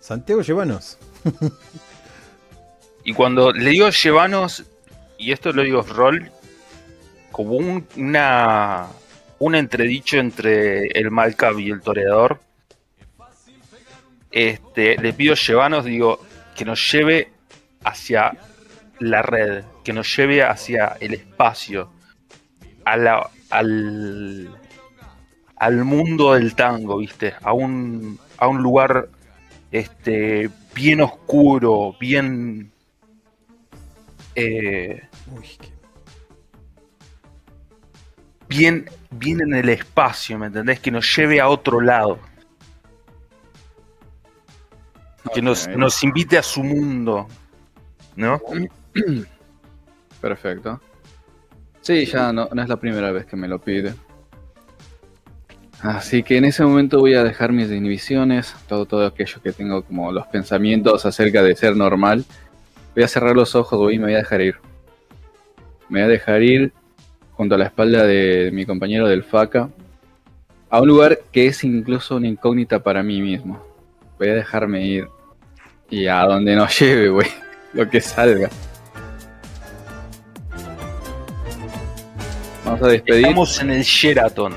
Santiago 0.00 0.42
Llevanos. 0.42 0.98
Y 3.06 3.14
cuando 3.14 3.52
le 3.52 3.70
digo 3.70 3.88
Llevanos, 3.88 4.64
y 5.16 5.30
esto 5.30 5.52
lo 5.52 5.62
digo 5.62 5.82
rol, 5.82 6.32
como 7.36 7.52
un, 7.56 7.86
una, 7.98 8.86
un 9.40 9.54
entredicho 9.54 10.16
entre 10.16 10.86
el 10.86 11.10
Malcab 11.10 11.58
y 11.58 11.70
el 11.70 11.82
toreador, 11.82 12.40
este, 14.30 14.96
le 14.96 15.12
pido 15.12 15.34
llevanos, 15.34 15.84
digo, 15.84 16.18
que 16.56 16.64
nos 16.64 16.90
lleve 16.90 17.30
hacia 17.84 18.32
la 19.00 19.20
red, 19.20 19.64
que 19.84 19.92
nos 19.92 20.16
lleve 20.16 20.42
hacia 20.44 20.96
el 20.98 21.12
espacio, 21.12 21.90
a 22.86 22.96
la, 22.96 23.28
al, 23.50 24.48
al 25.56 25.84
mundo 25.84 26.32
del 26.32 26.54
tango, 26.54 26.96
¿viste? 26.96 27.34
A 27.42 27.52
un, 27.52 28.18
a 28.38 28.48
un 28.48 28.62
lugar 28.62 29.10
este, 29.70 30.48
bien 30.74 31.02
oscuro, 31.02 31.94
bien... 32.00 32.72
eh, 34.34 35.02
Uy, 35.36 35.46
qué- 35.60 35.75
bien, 38.48 38.88
bien 39.10 39.40
en 39.40 39.54
el 39.54 39.68
espacio, 39.68 40.38
¿me 40.38 40.46
entendés? 40.46 40.80
Que 40.80 40.90
nos 40.90 41.16
lleve 41.16 41.40
a 41.40 41.48
otro 41.48 41.80
lado. 41.80 42.18
Que 45.34 45.42
nos, 45.42 45.68
nos 45.68 46.02
invite 46.04 46.38
a 46.38 46.42
su 46.42 46.62
mundo. 46.62 47.26
¿No? 48.14 48.40
Perfecto. 50.20 50.80
Sí, 51.80 52.06
ya 52.06 52.32
no, 52.32 52.48
no 52.52 52.62
es 52.62 52.68
la 52.68 52.78
primera 52.78 53.12
vez 53.12 53.26
que 53.26 53.36
me 53.36 53.46
lo 53.46 53.60
pide. 53.60 53.94
Así 55.80 56.22
que 56.22 56.38
en 56.38 56.46
ese 56.46 56.64
momento 56.64 57.00
voy 57.00 57.14
a 57.14 57.22
dejar 57.22 57.52
mis 57.52 57.70
inhibiciones, 57.70 58.54
todo, 58.66 58.86
todo 58.86 59.06
aquello 59.06 59.42
que 59.42 59.52
tengo 59.52 59.82
como 59.82 60.10
los 60.10 60.26
pensamientos 60.26 61.04
acerca 61.04 61.42
de 61.42 61.54
ser 61.54 61.76
normal. 61.76 62.24
Voy 62.94 63.04
a 63.04 63.08
cerrar 63.08 63.36
los 63.36 63.54
ojos 63.54 63.92
y 63.92 63.98
me 63.98 64.04
voy 64.04 64.14
a 64.14 64.18
dejar 64.18 64.40
ir. 64.40 64.56
Me 65.88 66.00
voy 66.00 66.08
a 66.08 66.08
dejar 66.08 66.42
ir 66.42 66.72
junto 67.36 67.54
a 67.54 67.58
la 67.58 67.66
espalda 67.66 68.04
de 68.04 68.50
mi 68.52 68.64
compañero 68.64 69.06
del 69.06 69.22
FACA 69.22 69.68
a 70.70 70.80
un 70.80 70.88
lugar 70.88 71.20
que 71.32 71.46
es 71.46 71.62
incluso 71.64 72.16
una 72.16 72.28
incógnita 72.28 72.82
para 72.82 73.02
mí 73.02 73.20
mismo. 73.20 73.62
Voy 74.18 74.28
a 74.28 74.34
dejarme 74.34 74.84
ir 74.84 75.08
y 75.90 76.06
a 76.06 76.22
donde 76.22 76.56
nos 76.56 76.78
lleve, 76.80 77.08
güey, 77.08 77.28
lo 77.72 77.88
que 77.88 78.00
salga. 78.00 78.50
Vamos 82.64 82.82
a 82.82 82.88
despedir. 82.88 83.26
Estamos 83.26 83.60
en 83.60 83.70
el 83.70 83.82
Sheraton. 83.82 84.54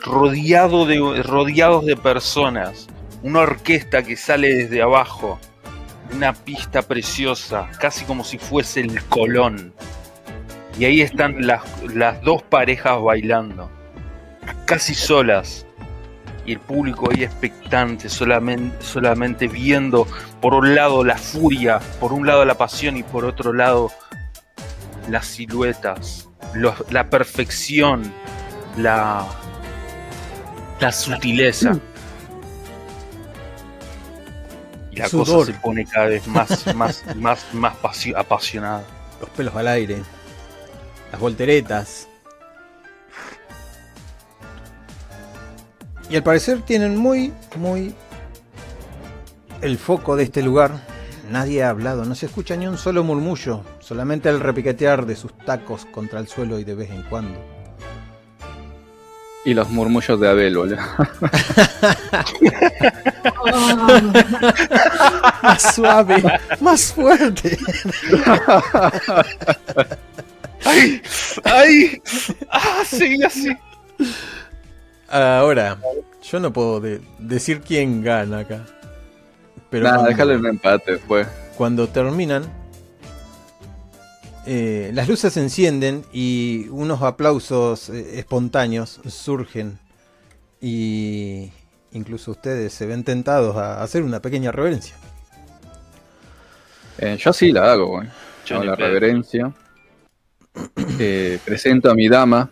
Rodeado 0.00 0.86
de, 0.86 1.22
rodeados 1.22 1.84
de 1.84 1.96
personas. 1.96 2.88
Una 3.22 3.40
orquesta 3.40 4.02
que 4.02 4.16
sale 4.16 4.52
desde 4.52 4.82
abajo. 4.82 5.38
Una 6.12 6.32
pista 6.32 6.82
preciosa. 6.82 7.70
Casi 7.78 8.04
como 8.04 8.24
si 8.24 8.38
fuese 8.38 8.80
el 8.80 9.04
Colón. 9.04 9.72
Y 10.78 10.84
ahí 10.86 11.00
están 11.02 11.46
las, 11.46 11.62
las 11.94 12.20
dos 12.22 12.42
parejas 12.42 13.00
bailando. 13.00 13.70
Casi 14.64 14.94
solas. 14.94 15.66
Y 16.44 16.52
el 16.52 16.58
público 16.60 17.08
ahí 17.10 17.22
expectante, 17.22 18.08
solamente, 18.08 18.74
solamente 18.84 19.46
viendo 19.46 20.08
por 20.40 20.54
un 20.54 20.74
lado 20.74 21.04
la 21.04 21.16
furia, 21.16 21.78
por 22.00 22.12
un 22.12 22.26
lado 22.26 22.44
la 22.44 22.54
pasión 22.56 22.96
y 22.96 23.04
por 23.04 23.24
otro 23.24 23.52
lado 23.52 23.92
las 25.08 25.26
siluetas, 25.26 26.28
los- 26.54 26.90
la 26.90 27.08
perfección, 27.10 28.12
la, 28.76 29.24
la 30.80 30.90
sutileza. 30.90 31.76
Y 34.90 34.96
la 34.96 35.08
Sudor. 35.08 35.26
cosa 35.26 35.52
se 35.52 35.58
pone 35.60 35.84
cada 35.86 36.06
vez 36.06 36.26
más, 36.26 36.74
más, 36.74 37.04
más, 37.16 37.46
más 37.54 37.76
pasio- 37.76 38.16
apasionada. 38.18 38.84
Los 39.20 39.30
pelos 39.30 39.54
al 39.54 39.68
aire. 39.68 40.02
Las 41.12 41.20
volteretas. 41.20 42.08
Y 46.08 46.16
al 46.16 46.22
parecer 46.22 46.62
tienen 46.62 46.96
muy, 46.96 47.32
muy 47.56 47.94
el 49.60 49.78
foco 49.78 50.16
de 50.16 50.24
este 50.24 50.42
lugar. 50.42 50.72
Nadie 51.30 51.62
ha 51.62 51.70
hablado, 51.70 52.04
no 52.04 52.14
se 52.14 52.26
escucha 52.26 52.56
ni 52.56 52.66
un 52.66 52.76
solo 52.76 53.04
murmullo, 53.04 53.62
solamente 53.80 54.28
el 54.28 54.40
repiquetear 54.40 55.06
de 55.06 55.16
sus 55.16 55.32
tacos 55.38 55.86
contra 55.86 56.20
el 56.20 56.28
suelo 56.28 56.58
y 56.58 56.64
de 56.64 56.74
vez 56.74 56.90
en 56.90 57.02
cuando. 57.04 57.40
Y 59.44 59.54
los 59.54 59.70
murmullos 59.70 60.20
de 60.20 60.28
Abel, 60.28 60.56
boludo. 60.56 60.76
Más 65.42 65.74
suave, 65.74 66.22
más 66.60 66.92
fuerte. 66.92 67.58
¡Ay! 70.64 71.02
¡Ay! 71.44 72.02
¡Ah! 72.50 72.82
Seguí 72.86 73.22
así. 73.22 73.48
Ahora, 75.08 75.78
yo 76.22 76.40
no 76.40 76.52
puedo 76.52 76.80
de- 76.80 77.00
decir 77.18 77.60
quién 77.60 78.02
gana 78.02 78.40
acá. 78.40 78.64
Pero 79.70 79.84
Nada, 79.84 80.10
en 80.10 80.20
un 80.40 80.46
empate, 80.46 80.98
pues. 80.98 81.26
cuando 81.56 81.88
terminan, 81.88 82.44
eh, 84.46 84.90
las 84.94 85.08
luces 85.08 85.32
se 85.32 85.40
encienden 85.40 86.04
y 86.12 86.66
unos 86.70 87.02
aplausos 87.02 87.88
eh, 87.90 88.18
espontáneos 88.18 89.00
surgen. 89.08 89.78
Y 90.60 91.50
incluso 91.92 92.30
ustedes 92.32 92.72
se 92.72 92.86
ven 92.86 93.02
tentados 93.04 93.56
a 93.56 93.82
hacer 93.82 94.02
una 94.02 94.20
pequeña 94.20 94.52
reverencia. 94.52 94.94
Eh, 96.98 97.16
yo 97.18 97.32
sí 97.32 97.50
la 97.52 97.72
hago, 97.72 97.86
güey. 97.88 98.08
Yo 98.46 98.62
la 98.62 98.76
pedo. 98.76 98.86
reverencia. 98.88 99.52
Presento 101.44 101.90
a 101.90 101.94
mi 101.94 102.08
dama, 102.08 102.50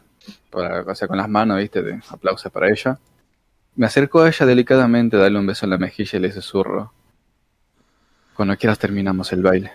para, 0.50 0.84
con 0.84 1.16
las 1.16 1.28
manos, 1.28 1.58
¿viste? 1.58 2.00
Aplausos 2.08 2.50
para 2.50 2.68
ella. 2.68 2.98
Me 3.76 3.86
acerco 3.86 4.20
a 4.20 4.28
ella 4.28 4.46
delicadamente, 4.46 5.16
darle 5.16 5.38
un 5.38 5.46
beso 5.46 5.66
en 5.66 5.70
la 5.70 5.78
mejilla 5.78 6.18
y 6.18 6.22
le 6.22 6.32
susurro. 6.32 6.92
Cuando 8.34 8.56
quieras 8.56 8.78
terminamos 8.78 9.32
el 9.32 9.42
baile. 9.42 9.72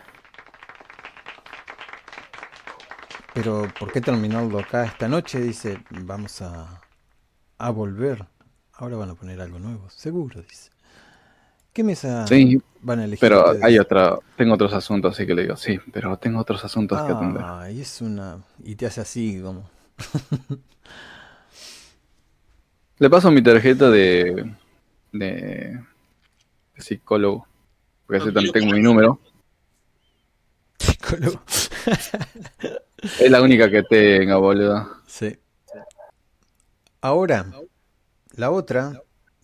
Pero 3.33 3.67
¿por 3.77 3.91
qué 3.91 4.01
terminarlo 4.01 4.59
acá 4.59 4.85
esta 4.85 5.07
noche? 5.07 5.39
Dice, 5.39 5.83
vamos 5.89 6.41
a, 6.41 6.81
a 7.57 7.69
volver. 7.69 8.25
Ahora 8.73 8.97
van 8.97 9.09
a 9.09 9.15
poner 9.15 9.39
algo 9.41 9.59
nuevo, 9.59 9.89
seguro, 9.89 10.41
dice. 10.41 10.74
¿Qué 11.75 11.83
mesa 11.83 12.25
Sí, 12.25 12.61
van 12.81 12.99
a 13.01 13.03
elegir? 13.03 13.19
pero 13.19 13.43
ustedes? 13.51 13.63
hay 13.65 13.77
otra, 13.79 14.17
tengo 14.37 14.53
otros 14.53 14.71
asuntos, 14.73 15.13
así 15.13 15.27
que 15.27 15.35
le 15.35 15.41
digo, 15.43 15.57
sí, 15.57 15.77
pero 15.91 16.17
tengo 16.17 16.39
otros 16.39 16.63
asuntos 16.63 17.01
que 17.03 17.11
atender. 17.11 17.43
Ah, 17.45 17.69
y 17.69 17.81
es 17.81 18.01
una... 18.01 18.41
Y 18.63 18.75
te 18.75 18.85
hace 18.85 19.01
así 19.01 19.41
como... 19.43 19.69
Le 22.97 23.09
paso 23.09 23.29
mi 23.29 23.43
tarjeta 23.43 23.89
de, 23.89 24.53
de, 25.11 25.27
de 26.75 26.81
psicólogo, 26.81 27.45
porque 28.07 28.23
así 28.23 28.33
también 28.33 28.53
tengo 28.53 28.71
mi 28.73 28.81
número. 28.81 29.19
psicólogo. 30.79 31.41
Es 33.19 33.29
la 33.29 33.41
única 33.43 33.69
que 33.69 33.83
tengo, 33.83 34.39
boludo. 34.39 34.89
Sí. 35.05 35.37
Ahora, 37.01 37.45
la 38.31 38.49
otra 38.49 38.99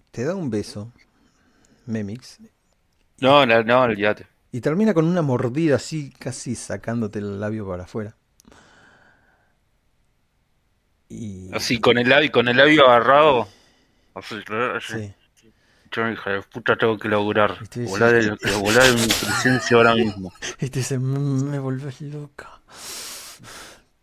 te 0.10 0.24
da 0.24 0.34
un 0.34 0.50
beso, 0.50 0.92
Memix, 1.92 2.40
No, 3.20 3.46
no, 3.46 3.64
no, 3.64 3.82
olvídate. 3.82 4.26
y 4.52 4.62
termina 4.62 4.94
con 4.94 5.06
una 5.06 5.22
mordida 5.22 5.76
así, 5.76 6.12
casi 6.18 6.56
sacándote 6.56 7.20
el 7.20 7.40
labio 7.40 7.68
para 7.68 7.84
afuera. 7.84 8.16
Y... 11.10 11.54
Así, 11.54 11.80
con 11.80 11.98
el 11.98 12.08
labio, 12.10 12.32
con 12.32 12.48
el 12.48 12.58
labio 12.58 12.88
agarrado. 12.88 13.48
Así, 14.16 14.36
así. 14.78 15.14
Sí. 15.36 15.54
Yo, 15.92 16.10
hija 16.10 16.30
de 16.32 16.42
puta, 16.44 16.78
tengo 16.78 16.98
que 16.98 17.10
laburar. 17.10 17.60
Dices- 17.60 17.90
Volá 17.90 18.12
de, 18.12 18.94
mi 18.94 19.08
presencia 19.08 19.76
ahora 19.76 19.94
mismo. 19.94 20.32
Y 20.62 20.70
te 20.70 20.80
dice, 20.80 20.98
"Me- 21.00 21.20
me 21.20 21.60
volvés 21.60 22.00
loca. 22.02 22.62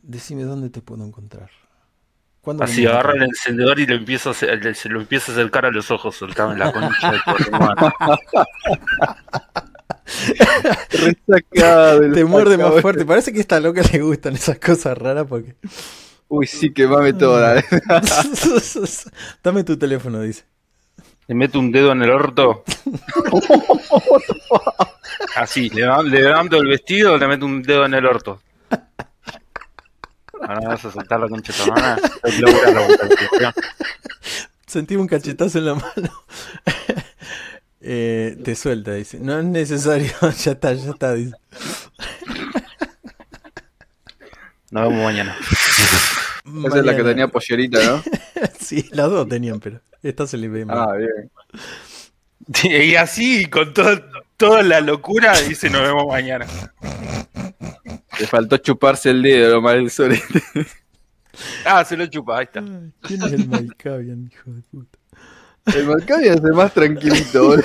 Decime 0.03 0.43
dónde 0.45 0.69
te 0.69 0.83
puedo 0.83 1.05
encontrar. 1.07 1.51
¿Cuándo 2.49 2.65
Así, 2.65 2.87
agarra 2.87 3.13
el 3.13 3.25
encendedor 3.25 3.79
y 3.79 3.85
lo 3.85 3.95
empiezo 3.95 4.31
a, 4.31 4.33
se 4.33 4.89
lo 4.89 5.01
empiezo 5.01 5.33
a 5.33 5.35
acercar 5.35 5.67
a 5.67 5.71
los 5.71 5.91
ojos, 5.91 6.17
soltame 6.17 6.57
la 6.57 6.73
concha 6.73 7.13
de 7.13 7.19
tu 7.27 7.33
Te 12.15 12.25
muerde 12.25 12.57
más 12.57 12.81
fuerte. 12.81 13.05
Parece 13.05 13.33
que 13.33 13.39
a 13.39 13.43
esta 13.43 13.61
loca 13.61 13.83
le 13.93 14.01
gustan 14.01 14.35
esas 14.35 14.59
cosas 14.59 14.97
raras 14.97 15.27
porque... 15.29 15.57
Uy, 16.29 16.47
sí, 16.47 16.73
que 16.73 16.87
mame 16.87 17.13
toda. 17.13 17.63
Dame 19.45 19.63
tu 19.63 19.77
teléfono, 19.77 20.23
dice. 20.23 20.47
Le 21.27 21.35
meto 21.35 21.59
un 21.59 21.71
dedo 21.71 21.93
en 21.93 22.03
el 22.03 22.09
orto. 22.09 22.65
Así, 25.37 25.69
le 25.69 25.83
levanto, 25.83 26.03
le 26.05 26.23
levanto 26.23 26.57
el 26.57 26.69
vestido, 26.69 27.19
le 27.19 27.29
meto 27.29 27.45
un 27.45 27.61
dedo 27.61 27.85
en 27.85 27.93
el 27.93 28.07
orto. 28.07 28.41
Ahora 30.41 30.61
me 30.61 30.67
vas 30.67 30.85
a 30.85 30.93
soltar 30.93 31.21
la 31.21 31.29
concha 31.29 31.53
de 31.53 32.41
la. 33.43 33.55
Sentí 34.67 34.97
un 34.97 35.07
cachetazo 35.07 35.59
en 35.59 35.67
la 35.67 35.75
mano. 35.75 36.25
Eh, 37.81 38.37
te 38.45 38.57
suelta, 38.57 38.93
dice. 38.93 39.21
No 39.21 39.39
es 39.39 39.45
necesario, 39.45 40.11
ya 40.21 40.53
está, 40.53 40.75
ya 40.75 40.91
está, 40.91 41.15
dice. 41.15 41.33
Nos 44.71 44.89
vemos 44.89 45.05
mañana. 45.05 45.37
Esa 46.67 46.79
es 46.79 46.85
la 46.85 46.97
que 46.97 47.05
tenía 47.05 47.29
pollerita, 47.29 47.83
¿no? 47.85 48.03
Sí, 48.61 48.89
las 48.91 49.09
dos 49.11 49.29
tenían, 49.29 49.61
pero 49.61 49.81
esta 50.03 50.27
se 50.27 50.37
le 50.37 50.49
ve 50.49 50.65
más. 50.65 50.77
Ah, 50.77 50.97
bien. 50.97 51.31
Y 52.65 52.95
así, 52.97 53.47
con 53.47 53.73
todo, 53.73 54.01
toda 54.39 54.63
la 54.63 54.81
locura, 54.81 55.39
dice 55.41 55.69
nos 55.69 55.83
vemos 55.83 56.07
mañana. 56.07 56.47
Le 58.19 58.27
faltó 58.27 58.57
chuparse 58.57 59.11
el 59.11 59.21
dedo, 59.23 59.57
lo 59.57 59.61
mal 59.63 59.77
el 59.77 59.91
solete. 59.91 60.43
Ah, 61.65 61.85
se 61.85 61.97
lo 61.97 62.05
chupa, 62.07 62.39
ahí 62.39 62.45
está. 62.47 62.59
Ay, 62.59 62.93
¿Quién 63.01 63.23
es 63.23 63.33
el 63.33 63.47
Malkavian, 63.47 64.29
hijo 64.33 64.51
de 64.51 64.61
puta? 64.63 64.99
El 65.67 65.87
Maccabi 65.87 66.27
es 66.27 66.37
el 66.43 66.53
más 66.53 66.75
tranquilito, 66.75 67.45
boludo. 67.45 67.63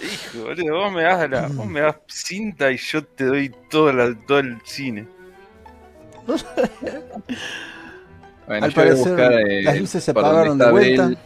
Hijo, 0.00 0.44
boludo, 0.46 0.74
vos 0.78 0.92
me 0.92 1.02
das 1.04 1.30
la, 1.30 1.46
vos 1.46 1.66
me 1.66 1.80
das 1.80 1.94
cinta 2.08 2.72
y 2.72 2.76
yo 2.76 3.04
te 3.04 3.24
doy 3.26 3.52
todo, 3.70 3.92
la- 3.92 4.18
todo 4.26 4.40
el 4.40 4.58
cine. 4.64 5.06
Bueno, 8.46 8.66
Al 8.66 8.72
yo 8.72 8.82
voy 8.82 8.84
a 8.84 8.88
parecer, 8.90 9.08
buscar, 9.12 9.32
eh, 9.32 9.62
las 9.62 9.78
luces 9.80 10.04
se 10.04 10.10
apagaron 10.10 10.58
de 10.58 10.70
vuelta. 10.70 11.04
Abel 11.04 11.18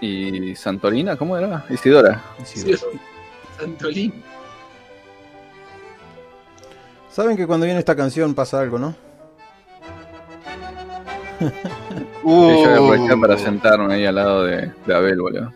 Y 0.00 0.54
Santorina, 0.54 1.16
¿cómo 1.16 1.36
era? 1.36 1.64
Isidora. 1.70 2.22
Sí, 2.44 2.74
Santolín. 3.58 4.22
Saben 7.10 7.36
que 7.36 7.46
cuando 7.46 7.66
viene 7.66 7.80
esta 7.80 7.96
canción 7.96 8.34
pasa 8.34 8.60
algo, 8.60 8.78
¿no? 8.78 8.94
Sí, 12.28 12.34
yo 12.64 12.70
aprovechar 12.72 13.16
Uh. 13.16 13.20
para 13.20 13.38
sentarme 13.38 13.94
ahí 13.94 14.04
al 14.04 14.16
lado 14.16 14.44
de, 14.44 14.72
de 14.86 14.94
Abel, 14.94 15.20
boludo. 15.20 15.54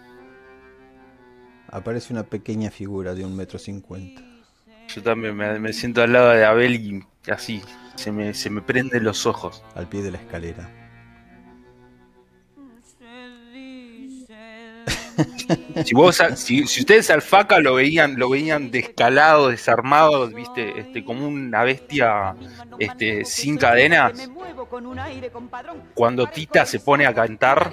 Aparece 1.68 2.12
una 2.12 2.22
pequeña 2.24 2.70
figura 2.70 3.14
de 3.14 3.24
un 3.24 3.36
metro 3.36 3.58
cincuenta. 3.58 4.22
Yo 4.88 5.02
también 5.02 5.36
me, 5.36 5.58
me 5.58 5.72
siento 5.72 6.02
al 6.02 6.12
lado 6.12 6.30
de 6.30 6.44
Abel 6.44 6.74
y 6.76 7.04
así, 7.30 7.62
se 7.96 8.12
me, 8.12 8.32
se 8.34 8.48
me 8.50 8.62
prenden 8.62 9.04
los 9.04 9.26
ojos. 9.26 9.62
al 9.74 9.88
pie 9.88 10.02
de 10.02 10.12
la 10.12 10.18
escalera. 10.18 10.81
Si 15.84 15.94
vos, 15.94 16.22
si, 16.36 16.66
si 16.66 16.80
ustedes 16.80 17.10
al 17.10 17.22
Faca 17.22 17.58
lo 17.58 17.74
veían, 17.74 18.18
lo 18.18 18.30
veían 18.30 18.70
descalado, 18.70 19.48
desarmado, 19.48 20.28
viste, 20.28 20.80
este, 20.80 21.04
como 21.04 21.26
una 21.26 21.64
bestia 21.64 22.34
este, 22.78 23.24
sin 23.24 23.56
cadenas, 23.56 24.28
cuando 25.94 26.26
Tita 26.26 26.66
se 26.66 26.80
pone 26.80 27.06
a 27.06 27.14
cantar, 27.14 27.72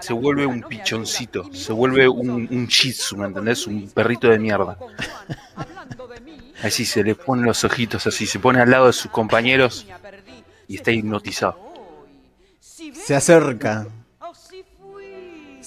se 0.00 0.12
vuelve 0.12 0.46
un 0.46 0.62
pichoncito, 0.62 1.52
se 1.52 1.72
vuelve 1.72 2.08
un, 2.08 2.30
un 2.30 2.68
¿me 3.16 3.26
entendés? 3.26 3.66
Un 3.66 3.88
perrito 3.90 4.28
de 4.28 4.38
mierda. 4.38 4.78
Así 6.62 6.84
se 6.84 7.02
le 7.02 7.14
ponen 7.14 7.44
los 7.44 7.64
ojitos, 7.64 8.06
así, 8.06 8.26
se 8.26 8.38
pone 8.38 8.60
al 8.60 8.70
lado 8.70 8.86
de 8.86 8.92
sus 8.92 9.10
compañeros 9.10 9.86
y 10.68 10.76
está 10.76 10.90
hipnotizado. 10.90 11.58
Se 12.60 13.14
acerca. 13.14 13.86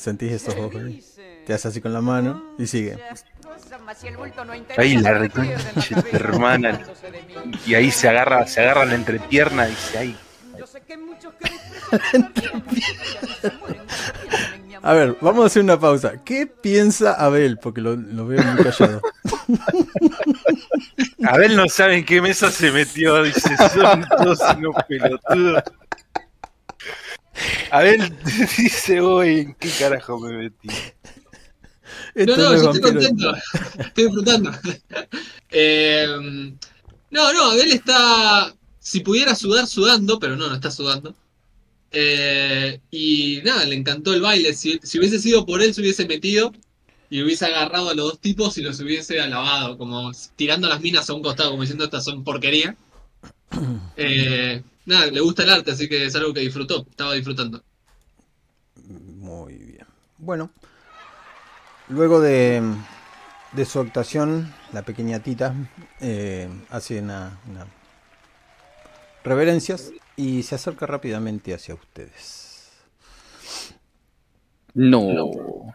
¿Sentís 0.07 0.31
esos 0.31 0.55
ojos? 0.55 0.75
ahí? 0.75 1.03
Te 1.45 1.53
hace 1.53 1.67
así 1.67 1.81
con 1.81 1.91
la 1.91 1.99
mano 1.99 2.41
y 2.57 2.65
sigue. 2.65 2.97
Ahí 4.77 4.95
la 4.95 5.15
reconcha 5.15 5.69
hermana. 6.13 6.79
Y 7.65 7.75
ahí 7.75 7.91
se 7.91 8.07
agarra, 8.07 8.47
se 8.47 8.61
agarra 8.61 8.85
la 8.85 8.95
entrepierna 8.95 9.67
y 9.67 9.71
dice, 9.71 9.97
ay, 9.97 10.15
A 14.81 14.93
ver, 14.93 15.17
vamos 15.19 15.43
a 15.43 15.47
hacer 15.47 15.63
una 15.63 15.77
pausa. 15.77 16.23
¿Qué 16.23 16.47
piensa 16.47 17.11
Abel? 17.11 17.57
Porque 17.57 17.81
lo, 17.81 17.97
lo 17.97 18.27
veo 18.27 18.41
muy 18.43 18.63
callado. 18.63 19.01
Abel 21.27 21.57
no 21.57 21.67
sabe 21.67 21.97
en 21.97 22.05
qué 22.05 22.21
mesa 22.21 22.49
se 22.49 22.71
metió, 22.71 23.23
dice, 23.23 23.57
son 23.73 24.07
todos 24.07 24.39
unos 24.55 24.75
pelotudos. 24.87 25.63
Abel 27.71 28.13
dice, 28.57 28.99
hoy 28.99 29.39
¿en 29.39 29.53
qué 29.55 29.69
carajo 29.79 30.19
me 30.19 30.33
metí? 30.37 30.69
Esto 32.15 32.37
No, 32.37 32.43
no, 32.43 32.51
yo 32.51 32.71
estoy 32.71 32.81
contento. 32.81 33.33
Estoy 33.79 34.03
disfrutando. 34.05 34.51
Eh, 35.49 36.05
no, 37.09 37.33
no, 37.33 37.51
Abel 37.51 37.71
está. 37.71 38.53
Si 38.79 38.99
pudiera 38.99 39.33
sudar, 39.33 39.65
sudando, 39.65 40.19
pero 40.19 40.35
no, 40.35 40.49
no 40.49 40.55
está 40.55 40.69
sudando. 40.69 41.15
Eh, 41.91 42.81
y 42.91 43.39
nada, 43.45 43.63
le 43.63 43.75
encantó 43.75 44.13
el 44.13 44.19
baile. 44.19 44.53
Si, 44.53 44.77
si 44.83 44.99
hubiese 44.99 45.19
sido 45.19 45.45
por 45.45 45.61
él, 45.61 45.73
se 45.73 45.79
hubiese 45.79 46.05
metido 46.05 46.51
y 47.09 47.21
hubiese 47.21 47.45
agarrado 47.45 47.89
a 47.89 47.93
los 47.93 48.11
dos 48.11 48.19
tipos 48.19 48.57
y 48.57 48.61
los 48.61 48.79
hubiese 48.81 49.21
alabado, 49.21 49.77
como 49.77 50.11
tirando 50.35 50.67
las 50.67 50.81
minas 50.81 51.09
a 51.09 51.13
un 51.13 51.23
costado, 51.23 51.51
como 51.51 51.61
diciendo 51.61 51.85
estas 51.85 52.03
son 52.03 52.23
porquería. 52.23 52.75
Eh, 53.95 54.61
nada, 54.87 55.07
le 55.11 55.21
gusta 55.21 55.43
el 55.43 55.51
arte, 55.51 55.71
así 55.71 55.87
que 55.89 56.05
es 56.05 56.15
algo 56.15 56.33
que 56.33 56.39
disfrutó, 56.41 56.85
estaba 56.89 57.13
disfrutando. 57.13 57.63
Muy 58.87 59.53
bien. 59.55 59.85
Bueno, 60.17 60.51
luego 61.89 62.19
de, 62.21 62.61
de 63.53 63.65
su 63.65 63.79
actuación, 63.79 64.53
la 64.73 64.83
pequeña 64.83 65.19
Tita 65.21 65.53
eh, 65.99 66.49
hace 66.69 66.99
una, 66.99 67.39
una 67.49 67.65
reverencias 69.23 69.91
y 70.15 70.43
se 70.43 70.55
acerca 70.55 70.85
rápidamente 70.85 71.53
hacia 71.53 71.75
ustedes. 71.75 72.71
No. 74.75 75.73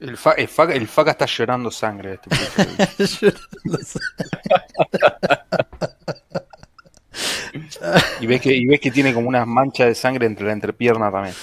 El, 0.00 0.16
fa- 0.16 0.32
el, 0.32 0.48
faca, 0.48 0.72
el 0.74 0.88
faca 0.88 1.12
está 1.12 1.26
llorando 1.26 1.70
sangre. 1.70 2.14
Este 2.14 2.30
pibe. 2.30 2.58
Y, 8.20 8.26
ves 8.26 8.40
que, 8.40 8.54
y 8.54 8.66
ves 8.66 8.80
que 8.80 8.90
tiene 8.90 9.12
como 9.14 9.28
unas 9.28 9.46
manchas 9.46 9.88
de 9.88 9.94
sangre 9.94 10.26
entre 10.26 10.46
la 10.46 10.52
entrepierna 10.52 11.10
también. 11.10 11.34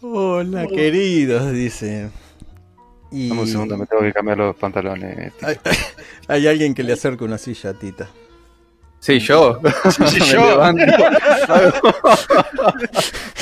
Hola, 0.00 0.66
queridos, 0.66 1.52
dice. 1.52 2.10
Y 3.10 3.28
Dame 3.28 3.40
un 3.42 3.48
segundo, 3.48 3.76
me 3.78 3.86
tengo 3.86 4.02
que 4.02 4.12
cambiar 4.12 4.38
los 4.38 4.56
pantalones. 4.56 5.32
hay, 5.42 5.56
hay 6.28 6.46
alguien 6.46 6.74
que 6.74 6.82
le 6.82 6.92
acerca 6.92 7.24
una 7.24 7.38
silla 7.38 7.70
a 7.70 7.74
Tita. 7.74 8.08
Sí, 9.00 9.20
yo. 9.20 9.60
Sí, 9.90 10.00
Me 10.20 10.26
yo. 10.26 10.60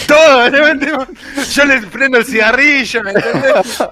Todo, 0.06 0.48
yo 0.48 1.64
le 1.64 1.80
prendo 1.88 2.18
el 2.18 2.24
cigarrillo, 2.24 3.02
¿me 3.02 3.10
entendés? 3.10 3.82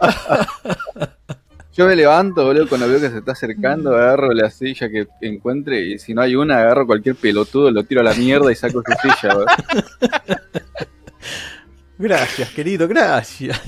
Yo 1.74 1.88
me 1.88 1.96
levanto, 1.96 2.44
boludo, 2.44 2.68
cuando 2.68 2.88
veo 2.88 3.00
que 3.00 3.10
se 3.10 3.18
está 3.18 3.32
acercando, 3.32 3.96
agarro 3.96 4.32
la 4.32 4.48
silla 4.48 4.88
que 4.88 5.08
encuentre 5.20 5.80
y 5.80 5.98
si 5.98 6.14
no 6.14 6.22
hay 6.22 6.36
una, 6.36 6.58
agarro 6.58 6.86
cualquier 6.86 7.16
pelotudo, 7.16 7.72
lo 7.72 7.82
tiro 7.82 8.00
a 8.00 8.04
la 8.04 8.14
mierda 8.14 8.52
y 8.52 8.54
saco 8.54 8.80
su 8.86 8.92
silla, 9.02 9.34
boludo. 9.34 9.46
Gracias, 11.98 12.50
querido, 12.50 12.88
gracias. 12.88 13.60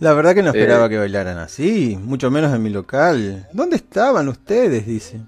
La 0.00 0.12
verdad 0.12 0.34
que 0.34 0.42
no 0.42 0.50
esperaba 0.50 0.88
que 0.88 0.98
bailaran 0.98 1.38
así, 1.38 1.98
mucho 2.00 2.30
menos 2.30 2.54
en 2.54 2.62
mi 2.62 2.68
local. 2.68 3.48
¿Dónde 3.52 3.76
estaban 3.76 4.28
ustedes? 4.28 4.86
Dice. 4.86 5.20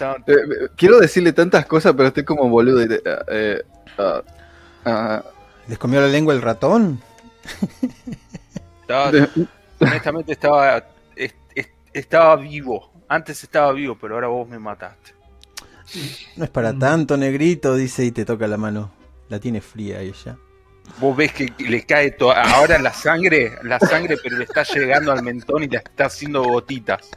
Eh, 0.00 0.14
eh, 0.26 0.68
quiero 0.76 1.00
decirle 1.00 1.32
tantas 1.32 1.66
cosas, 1.66 1.94
pero 1.96 2.08
estoy 2.08 2.24
como 2.24 2.48
boludo. 2.48 2.80
eh, 3.28 3.62
ah, 4.84 5.22
¿Les 5.68 5.78
comió 5.78 6.00
la 6.00 6.08
lengua 6.08 6.32
el 6.32 6.42
ratón? 6.42 7.00
Estaba- 9.00 9.48
honestamente 9.80 10.32
estaba, 10.32 10.76
est- 11.16 11.36
est- 11.54 11.70
estaba 11.92 12.36
vivo. 12.36 12.90
Antes 13.08 13.42
estaba 13.42 13.72
vivo, 13.72 13.96
pero 14.00 14.14
ahora 14.14 14.28
vos 14.28 14.48
me 14.48 14.58
mataste. 14.58 15.12
No 16.36 16.44
es 16.44 16.50
para 16.50 16.72
tanto, 16.78 17.16
negrito, 17.16 17.74
dice 17.74 18.04
y 18.04 18.12
te 18.12 18.24
toca 18.24 18.46
la 18.46 18.56
mano. 18.56 18.90
La 19.28 19.38
tiene 19.38 19.60
fría 19.60 20.00
ella. 20.00 20.36
Vos 20.98 21.16
ves 21.16 21.32
que 21.32 21.52
le 21.58 21.84
cae 21.84 22.10
toda, 22.12 22.42
ahora 22.42 22.78
la 22.78 22.92
sangre, 22.92 23.52
la 23.62 23.78
sangre, 23.78 24.16
pero 24.22 24.36
le 24.36 24.44
está 24.44 24.62
llegando 24.64 25.12
al 25.12 25.22
mentón 25.22 25.62
y 25.62 25.68
le 25.68 25.76
está 25.78 26.06
haciendo 26.06 26.42
gotitas. 26.42 27.08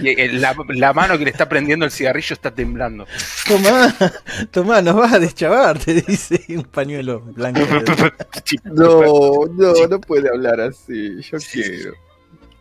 Y 0.00 0.08
eh, 0.08 0.32
la, 0.32 0.54
la 0.68 0.92
mano 0.92 1.18
que 1.18 1.24
le 1.24 1.30
está 1.30 1.48
prendiendo 1.48 1.84
el 1.84 1.90
cigarrillo 1.90 2.34
está 2.34 2.54
temblando. 2.54 3.06
Tomá, 3.46 3.94
tomá, 4.50 4.82
nos 4.82 4.96
vas 4.96 5.12
a 5.12 5.18
deschavar, 5.18 5.78
te 5.78 5.94
dice 6.02 6.44
un 6.50 6.64
pañuelo 6.64 7.20
blanco. 7.20 7.60
no, 8.64 9.46
no, 9.46 9.86
no 9.88 10.00
puede 10.00 10.28
hablar 10.28 10.60
así. 10.60 11.20
Yo 11.22 11.38
quiero. 11.50 11.94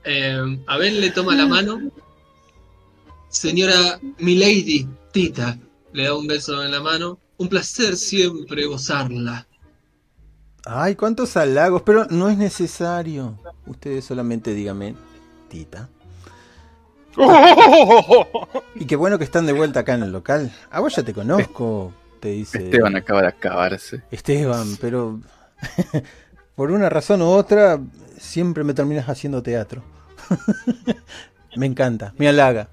Eh, 0.03 0.59
Abel 0.67 1.01
le 1.01 1.11
toma 1.11 1.35
la 1.35 1.45
mano. 1.45 1.91
Señora 3.29 3.99
Milady, 4.19 4.87
Tita, 5.11 5.57
le 5.93 6.03
da 6.03 6.15
un 6.15 6.27
beso 6.27 6.63
en 6.63 6.71
la 6.71 6.81
mano. 6.81 7.19
Un 7.37 7.47
placer 7.47 7.95
siempre 7.95 8.65
gozarla. 8.65 9.47
Ay, 10.65 10.95
cuántos 10.95 11.37
halagos, 11.37 11.81
pero 11.81 12.05
no 12.09 12.29
es 12.29 12.37
necesario. 12.37 13.39
Ustedes 13.65 14.05
solamente 14.05 14.53
díganme, 14.53 14.95
Tita. 15.49 15.89
Y 18.75 18.85
qué 18.85 18.95
bueno 18.95 19.17
que 19.17 19.23
están 19.23 19.45
de 19.45 19.53
vuelta 19.53 19.81
acá 19.81 19.93
en 19.93 20.03
el 20.03 20.11
local. 20.11 20.51
A 20.71 20.79
vos 20.79 20.95
ya 20.95 21.03
te 21.03 21.13
conozco, 21.13 21.93
te 22.19 22.29
dice. 22.29 22.65
Esteban 22.65 22.95
acaba 22.95 23.21
de 23.21 23.27
acabarse. 23.27 24.01
Esteban, 24.11 24.77
pero 24.79 25.19
por 26.55 26.71
una 26.71 26.89
razón 26.89 27.21
u 27.21 27.27
otra 27.27 27.79
siempre 28.17 28.63
me 28.63 28.73
terminas 28.73 29.09
haciendo 29.09 29.43
teatro. 29.43 29.83
me 31.55 31.65
encanta, 31.65 32.13
me 32.17 32.27
halaga. 32.27 32.69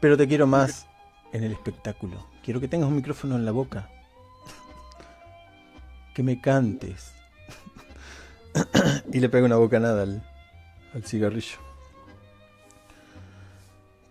Pero 0.00 0.16
te 0.16 0.26
quiero 0.28 0.46
más 0.46 0.86
en 1.32 1.44
el 1.44 1.52
espectáculo. 1.52 2.26
Quiero 2.44 2.60
que 2.60 2.68
tengas 2.68 2.88
un 2.88 2.96
micrófono 2.96 3.36
en 3.36 3.44
la 3.44 3.52
boca. 3.52 3.90
Que 6.14 6.22
me 6.22 6.40
cantes. 6.40 7.12
y 9.12 9.20
le 9.20 9.28
pega 9.28 9.46
una 9.46 9.56
bocanada 9.56 10.02
al, 10.02 10.22
al 10.94 11.04
cigarrillo. 11.04 11.67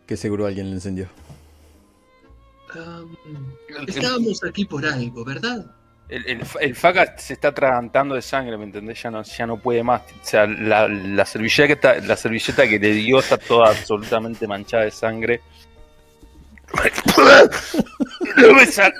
Que 0.07 0.15
seguro 0.17 0.45
alguien 0.45 0.67
le 0.69 0.75
encendió. 0.75 1.07
Um, 2.75 3.15
estábamos 3.88 4.43
aquí 4.43 4.65
por 4.65 4.85
algo, 4.85 5.23
¿verdad? 5.25 5.65
El, 6.09 6.25
el, 6.27 6.41
el 6.61 6.75
Faca 6.75 7.17
se 7.17 7.34
está 7.34 7.49
atragantando 7.49 8.15
de 8.15 8.21
sangre, 8.21 8.57
¿me 8.57 8.63
entendés? 8.63 9.01
Ya 9.03 9.11
no, 9.11 9.21
ya 9.23 9.45
no 9.45 9.57
puede 9.59 9.84
más. 9.84 10.01
O 10.03 10.25
sea, 10.25 10.47
la, 10.47 10.88
la, 10.88 11.25
servilleta, 11.25 11.95
la 11.99 12.15
servilleta 12.15 12.67
que 12.67 12.79
le 12.79 12.93
dio 12.93 13.19
está 13.19 13.38
toda 13.38 13.69
absolutamente 13.71 14.47
manchada 14.47 14.85
de 14.85 14.91
sangre. 14.91 15.41
No 18.38 18.53
me 18.53 18.65
sal- 18.65 18.93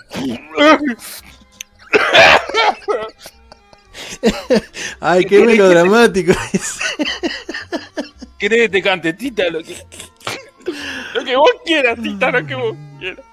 Ay, 5.00 5.26
qué 5.26 5.40
melodramático. 5.46 6.34
dice. 6.52 6.84
¿Querés 8.38 8.62
que 8.64 8.70
te 8.70 8.82
cante, 8.82 9.14
Tita? 9.14 9.50
Lo 9.50 9.64
que, 9.64 9.76
lo 11.18 11.26
que 11.26 11.36
vos 11.36 11.52
quieras, 11.66 12.02
Tita, 12.02 12.32
lo 12.32 12.46
que 12.46 12.56
vos 12.56 12.76
quieras. 13.00 13.26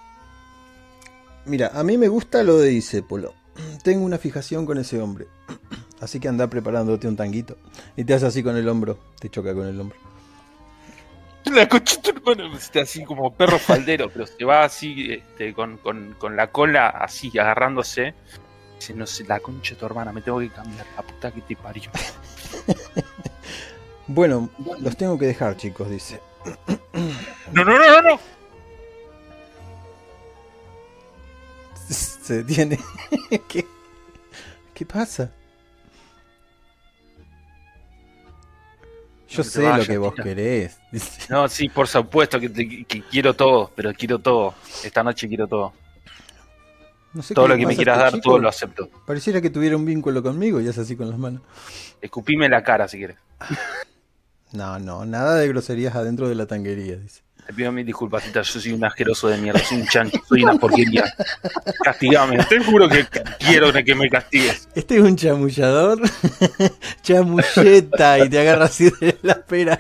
Mira, 1.45 1.71
a 1.75 1.85
mí 1.85 1.99
me 1.99 2.09
gusta 2.09 2.43
lo 2.43 2.59
de 2.59 2.71
Disépolo. 2.71 3.35
Tengo 3.83 4.05
una 4.05 4.19
fijación 4.19 4.65
con 4.67 4.79
ese 4.79 5.01
hombre. 5.01 5.27
Así 6.01 6.21
que 6.21 6.29
anda 6.29 6.49
preparándote 6.49 7.09
un 7.09 7.17
tanguito. 7.17 7.57
Y 7.97 8.05
te 8.05 8.15
hace 8.15 8.27
así 8.27 8.43
con 8.43 8.57
el 8.57 8.69
hombro. 8.69 8.99
Te 9.21 9.31
choca 9.31 9.55
con 9.55 9.67
el 9.67 9.81
hombro. 9.81 9.97
La 11.47 11.67
conchita 11.69 12.11
hermano 12.11 12.55
está 12.57 12.83
así 12.83 13.05
como 13.05 13.33
perro 13.33 13.59
faldero, 13.59 14.11
pero 14.11 14.27
se 14.27 14.45
va 14.45 14.65
así 14.65 15.13
este, 15.13 15.55
con, 15.55 15.79
con, 15.79 16.15
con 16.19 16.37
la 16.37 16.49
cola 16.49 16.89
así 16.89 17.31
agarrándose. 17.39 18.13
Dice, 18.79 18.93
no 18.93 19.07
sé, 19.07 19.25
la 19.25 19.41
concha 19.41 19.75
de 19.75 19.81
tu 19.81 19.87
hermana, 19.87 20.13
me 20.13 20.21
tengo 20.21 20.41
que 20.41 20.51
cambiar, 20.51 20.85
la 20.97 21.03
puta 21.03 21.31
que 21.33 21.41
te 21.43 21.57
parió. 21.57 21.91
Bueno, 24.07 24.51
los 24.81 24.97
tengo 24.97 25.19
que 25.19 25.27
dejar, 25.27 25.57
chicos, 25.57 25.89
dice. 25.89 26.21
No, 27.53 27.65
no, 27.65 27.79
no, 27.79 28.03
no, 28.03 28.03
no. 28.03 28.21
Se 31.89 32.43
detiene. 32.43 32.79
¿Qué? 33.49 33.67
¿Qué 34.73 34.87
pasa? 34.87 35.31
Yo 39.29 39.39
No 39.39 39.45
sé 39.45 39.63
vayas, 39.63 39.79
lo 39.81 39.85
que 39.93 39.99
vos 39.99 40.15
querés. 40.15 40.79
No, 41.29 41.49
sí, 41.49 41.69
por 41.69 41.89
supuesto 41.89 42.39
que, 42.41 42.49
te- 42.49 42.85
que 42.85 43.03
quiero 43.03 43.35
todo, 43.35 43.71
pero 43.75 43.93
quiero 43.93 44.19
todo. 44.19 44.55
Esta 44.85 45.03
noche 45.03 45.29
quiero 45.29 45.47
todo. 45.47 45.73
No 47.13 47.23
sé 47.23 47.35
Todo 47.35 47.49
lo 47.49 47.57
que 47.57 47.67
me 47.67 47.77
quieras 47.77 47.97
este 47.99 48.05
dar, 48.05 48.13
chico. 48.15 48.23
todo 48.31 48.39
lo 48.39 48.49
acepto. 48.49 48.89
Pareciera 49.07 49.41
que 49.41 49.51
tuviera 49.51 49.77
un 49.77 49.85
vínculo 49.85 50.23
conmigo 50.23 50.61
y 50.61 50.69
es 50.69 50.79
así 50.79 50.97
con 50.97 51.09
las 51.11 51.19
manos. 51.19 51.43
Escupime 52.01 52.49
la 52.49 52.63
cara 52.63 52.89
si 52.89 52.99
quieres. 52.99 53.17
No, 54.55 54.79
no, 54.79 55.05
nada 55.05 55.35
de 55.35 55.49
groserías 55.49 55.97
adentro 55.97 56.29
de 56.29 56.37
la 56.37 56.47
tanguería, 56.47 56.97
dice. 56.97 57.23
Te 57.45 57.53
pido 57.53 57.73
mil 57.73 57.85
disculpas, 57.85 58.23
Tita, 58.23 58.41
yo 58.41 58.61
soy 58.61 58.73
un 58.73 58.85
asqueroso 58.85 59.29
de 59.29 59.37
mierda, 59.37 59.59
soy 59.59 59.81
un 59.81 59.87
chancho, 59.89 60.19
soy 60.27 60.45
una 60.45 60.55
porquería. 60.55 61.13
Castigame, 61.83 62.39
te 62.45 62.63
juro 62.63 62.89
que 62.89 63.05
quiero 63.41 63.73
que 63.73 63.95
me 63.97 64.09
castigues. 64.09 64.69
Este 64.77 64.97
es 64.97 65.03
un 65.03 65.17
chamullador. 65.17 66.01
Chamulleta 67.03 68.21
y 68.21 68.31
te 68.31 68.39
agarra 68.39 68.67
así 68.67 68.91
de 69.01 69.19
la 69.23 69.45
pera. 69.45 69.79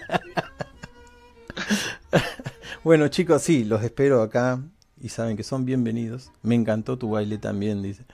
bueno, 2.82 3.06
chicos, 3.08 3.42
sí, 3.42 3.64
los 3.64 3.82
espero 3.82 4.22
acá 4.22 4.60
y 5.00 5.08
saben 5.08 5.36
que 5.36 5.44
son 5.44 5.64
bienvenidos. 5.64 6.32
Me 6.42 6.56
encantó 6.56 6.98
tu 6.98 7.10
baile 7.10 7.38
también, 7.38 7.80
dice. 7.80 8.04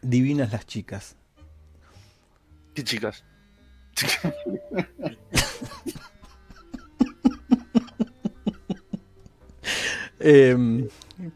Divinas 0.00 0.52
las 0.52 0.64
chicas. 0.64 1.16
Sí, 2.74 2.84
chicas. 2.84 3.24
Em, 10.18 10.88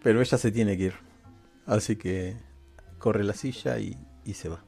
pero 0.02 0.20
ella 0.20 0.38
se 0.38 0.50
tiene 0.50 0.76
que 0.76 0.84
ir. 0.84 0.94
Así 1.66 1.96
que 1.96 2.36
corre 2.98 3.24
la 3.24 3.34
silla 3.34 3.78
y, 3.78 3.96
y 4.24 4.34
se 4.34 4.48
va. 4.48 4.62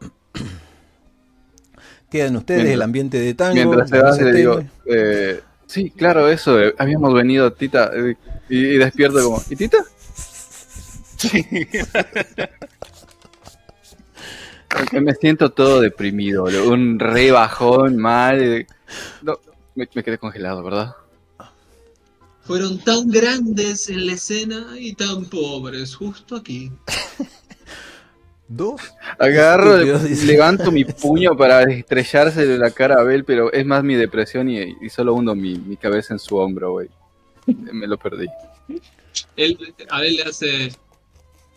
Quedan 2.10 2.36
ustedes, 2.36 2.58
Mientras- 2.62 2.74
el 2.74 2.82
ambiente 2.82 3.18
de 3.20 3.34
tango. 3.34 3.54
Mientras 3.54 3.90
se 3.90 3.98
va, 3.98 4.10
mesa 4.12 4.22
le 4.24 4.32
digo, 4.32 4.62
eh, 4.86 5.40
sí, 5.66 5.90
claro, 5.90 6.28
eso, 6.28 6.60
eh, 6.60 6.74
habíamos 6.78 7.12
venido, 7.14 7.52
Tita, 7.52 7.90
eh, 7.94 8.16
y, 8.48 8.58
y 8.58 8.76
despierto 8.78 9.22
como, 9.22 9.42
¿y 9.50 9.56
Tita? 9.56 9.78
Me- 14.92 15.00
Me 15.00 15.14
siento 15.14 15.50
todo 15.50 15.80
deprimido, 15.80 16.44
un 16.44 16.98
re 16.98 17.30
bajón, 17.30 17.96
mal. 17.96 18.40
eh, 18.42 18.66
No, 19.22 19.38
me, 19.74 19.88
me 19.94 20.02
quedé 20.04 20.18
congelado, 20.18 20.62
¿verdad? 20.62 20.94
Fueron 22.42 22.78
tan 22.78 23.08
grandes 23.10 23.88
en 23.88 24.06
la 24.06 24.12
escena 24.12 24.66
y 24.78 24.94
tan 24.94 25.24
pobres, 25.24 25.96
justo 25.96 26.36
aquí. 26.36 26.70
Dos. 28.48 28.80
Agarro, 29.18 29.78
levanto 29.78 30.70
mi 30.70 30.84
puño 31.02 31.36
para 31.36 31.62
estrellarse 31.64 32.46
de 32.46 32.56
la 32.58 32.70
cara 32.70 32.94
a 32.94 33.00
Abel, 33.00 33.24
pero 33.24 33.52
es 33.52 33.66
más 33.66 33.82
mi 33.82 33.96
depresión 33.96 34.48
y, 34.48 34.60
y 34.80 34.88
solo 34.88 35.14
hundo 35.14 35.34
mi, 35.34 35.58
mi 35.58 35.76
cabeza 35.76 36.14
en 36.14 36.20
su 36.20 36.36
hombro, 36.36 36.70
güey. 36.72 36.88
Me 37.46 37.88
lo 37.88 37.96
perdí. 37.98 38.26
Él, 39.36 39.58
a 39.90 40.04
él 40.04 40.14
le 40.16 40.22
hace 40.22 40.72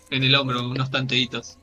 en 0.09 0.23
el 0.23 0.33
hombro 0.33 0.67
unos 0.69 0.89
tanteitos. 0.89 1.58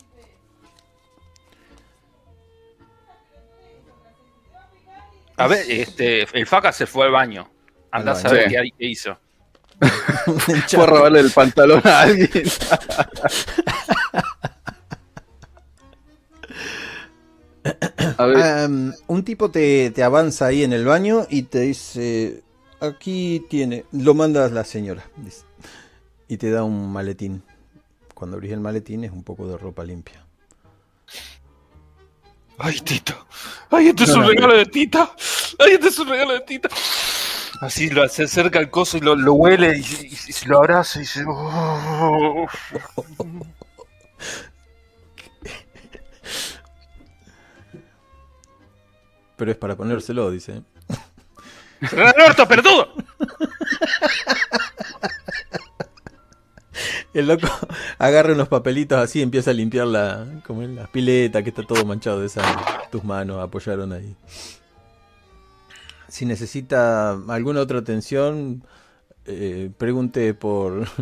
A 5.36 5.46
ver, 5.46 5.64
este, 5.68 6.26
el 6.32 6.46
Faca 6.46 6.72
se 6.72 6.86
fue 6.86 7.06
al 7.06 7.12
baño. 7.12 7.50
Andá 7.90 8.12
a 8.12 8.16
saber 8.16 8.48
qué, 8.48 8.70
qué 8.78 8.86
hizo. 8.86 9.18
Fue 10.68 10.82
a 10.82 10.86
robarle 10.86 11.20
el 11.20 11.30
pantalón 11.30 11.82
a 11.84 12.00
alguien. 12.00 12.44
A 18.18 18.26
ver, 18.26 18.70
un 19.06 19.24
tipo 19.24 19.50
te, 19.50 19.90
te 19.90 20.02
avanza 20.02 20.46
ahí 20.46 20.62
en 20.64 20.72
el 20.72 20.84
baño 20.84 21.26
y 21.28 21.42
te 21.42 21.60
dice, 21.60 22.42
aquí 22.80 23.44
tiene, 23.50 23.84
lo 23.92 24.14
manda 24.14 24.46
a 24.46 24.48
la 24.48 24.64
señora, 24.64 25.04
dice. 25.16 25.44
y 26.28 26.36
te 26.38 26.50
da 26.50 26.64
un 26.64 26.92
maletín. 26.92 27.42
Cuando 28.14 28.36
abrís 28.36 28.52
el 28.52 28.60
maletín 28.60 29.04
es 29.04 29.10
un 29.10 29.22
poco 29.22 29.46
de 29.48 29.58
ropa 29.58 29.84
limpia. 29.84 30.24
Ay, 32.58 32.80
Tita. 32.80 33.16
Ay, 33.70 33.88
este 33.88 34.04
es 34.04 34.10
un 34.10 34.26
regalo 34.26 34.56
de 34.56 34.66
Tita. 34.66 35.10
Ay, 35.58 35.72
este 35.72 35.88
es 35.88 35.98
un 35.98 36.08
regalo 36.08 36.32
de 36.34 36.40
Tita. 36.40 36.68
Así 37.60 37.88
lo 37.90 38.06
se 38.08 38.24
acerca 38.24 38.58
al 38.58 38.70
coso 38.70 38.96
y 38.98 39.00
lo, 39.00 39.14
lo 39.16 39.32
huele 39.34 39.78
y, 39.78 39.80
y- 39.80 40.06
y 40.06 40.32
se 40.32 40.46
lo 40.46 40.58
abraza 40.58 40.98
y 40.98 41.02
dice. 41.02 41.24
"Oh". 41.26 42.46
Pero 49.36 49.50
es 49.50 49.56
para 49.56 49.76
ponérselo, 49.76 50.30
dice. 50.30 50.62
¡Cerrá 51.88 52.10
el 52.10 52.22
orto, 52.22 52.48
pelotudo! 52.48 52.94
El 57.16 57.28
loco 57.28 57.48
agarra 57.98 58.34
unos 58.34 58.48
papelitos 58.48 58.98
así 58.98 59.20
y 59.20 59.22
empieza 59.22 59.50
a 59.50 59.54
limpiar 59.54 59.86
la, 59.86 60.42
como 60.46 60.60
la 60.60 60.86
pileta 60.86 61.42
que 61.42 61.48
está 61.48 61.62
todo 61.62 61.82
manchado 61.86 62.20
de 62.20 62.28
sangre. 62.28 62.62
Tus 62.92 63.04
manos 63.04 63.42
apoyaron 63.42 63.94
ahí. 63.94 64.14
Si 66.08 66.26
necesita 66.26 67.12
alguna 67.28 67.62
otra 67.62 67.78
atención, 67.78 68.62
eh, 69.24 69.70
pregunte 69.78 70.34
por... 70.34 70.86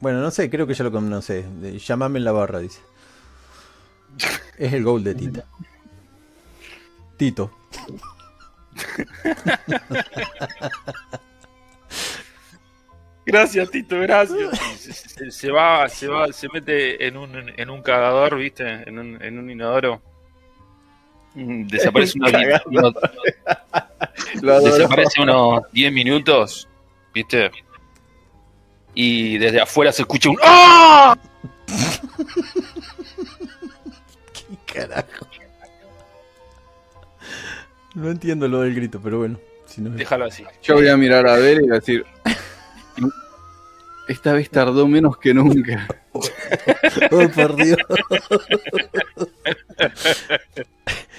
Bueno, 0.00 0.20
no 0.20 0.30
sé, 0.30 0.50
creo 0.50 0.66
que 0.66 0.74
ya 0.74 0.84
lo 0.84 0.92
conoce. 0.92 1.46
Llámame 1.78 2.18
en 2.18 2.24
la 2.24 2.32
barra, 2.32 2.58
dice. 2.58 2.82
Es 4.58 4.74
el 4.74 4.84
gol 4.84 5.02
de 5.02 5.14
Tita. 5.14 5.46
Tito. 7.16 7.50
Gracias, 13.26 13.70
Tito, 13.70 13.98
gracias. 14.00 14.58
Se, 14.78 14.92
se- 14.92 15.30
se 15.30 15.50
va, 15.50 15.88
se 15.88 16.06
va, 16.08 16.30
se 16.32 16.46
mete 16.52 17.06
en 17.06 17.16
un, 17.16 17.30
en 17.56 17.70
un 17.70 17.82
cagador, 17.82 18.36
¿viste? 18.36 18.64
En 18.86 18.98
un, 18.98 19.22
en 19.22 19.38
un 19.38 19.50
inodoro. 19.50 20.02
Desaparece 21.34 22.18
unos, 22.18 22.32
unos- 22.66 22.94
desaparece 24.64 25.22
unos 25.22 25.62
10 25.72 25.92
minutos, 25.92 26.68
¿viste? 27.14 27.50
Y 28.94 29.38
desde 29.38 29.60
afuera 29.60 29.90
se 29.90 30.02
escucha 30.02 30.28
un 30.30 30.38
¡Ah! 30.42 31.16
¿Qué 34.32 34.56
carajo? 34.80 35.26
No 37.94 38.10
entiendo 38.10 38.46
lo 38.48 38.60
del 38.60 38.74
grito, 38.74 39.00
pero 39.02 39.18
bueno. 39.18 39.38
Si 39.66 39.80
no... 39.80 39.90
Déjalo 39.90 40.26
así. 40.26 40.44
Yo 40.62 40.74
voy 40.74 40.88
a 40.88 40.96
mirar 40.96 41.26
a 41.26 41.36
ver 41.36 41.56
y 41.58 41.60
voy 41.60 41.70
a 41.70 41.74
decir. 41.74 42.04
Esta 44.08 44.32
vez 44.32 44.50
tardó 44.50 44.86
menos 44.86 45.16
que 45.18 45.34
nunca. 45.34 45.86
Oh, 47.10 47.28
por 47.34 47.56
Dios. 47.56 47.76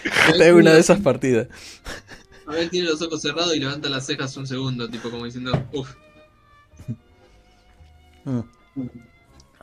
Esta 0.06 0.45
es 0.48 0.53
una 0.53 0.72
de 0.74 0.80
esas 0.80 1.02
partidas. 1.02 1.48
A 2.48 2.52
ver, 2.52 2.70
tiene 2.70 2.88
los 2.88 3.02
ojos 3.02 3.22
cerrados 3.22 3.53
y 3.56 3.60
levanta 3.60 3.90
las 3.90 4.06
cejas 4.06 4.38
un 4.38 4.48
segundo, 4.48 4.88
tipo 4.90 5.10
como 5.12 5.26
diciendo, 5.26 5.52
uff. 5.74 5.94
Mm. 8.24 8.40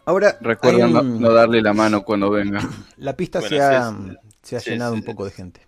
Ahora, 0.04 0.36
Recuerda 0.40 0.86
no, 0.88 1.32
darle 1.32 1.62
la 1.62 1.72
mano 1.72 2.02
cuando 2.02 2.28
venga. 2.30 2.68
la 2.98 3.16
pista 3.16 3.40
Bueno, 3.40 3.56
se 3.56 3.62
ha, 3.62 3.90
sí, 3.90 4.16
se 4.42 4.56
ha 4.56 4.60
sí, 4.60 4.70
llenado 4.70 4.94
sí, 4.94 5.00
un 5.00 5.04
poco 5.06 5.24
de 5.24 5.30
gente. 5.30 5.66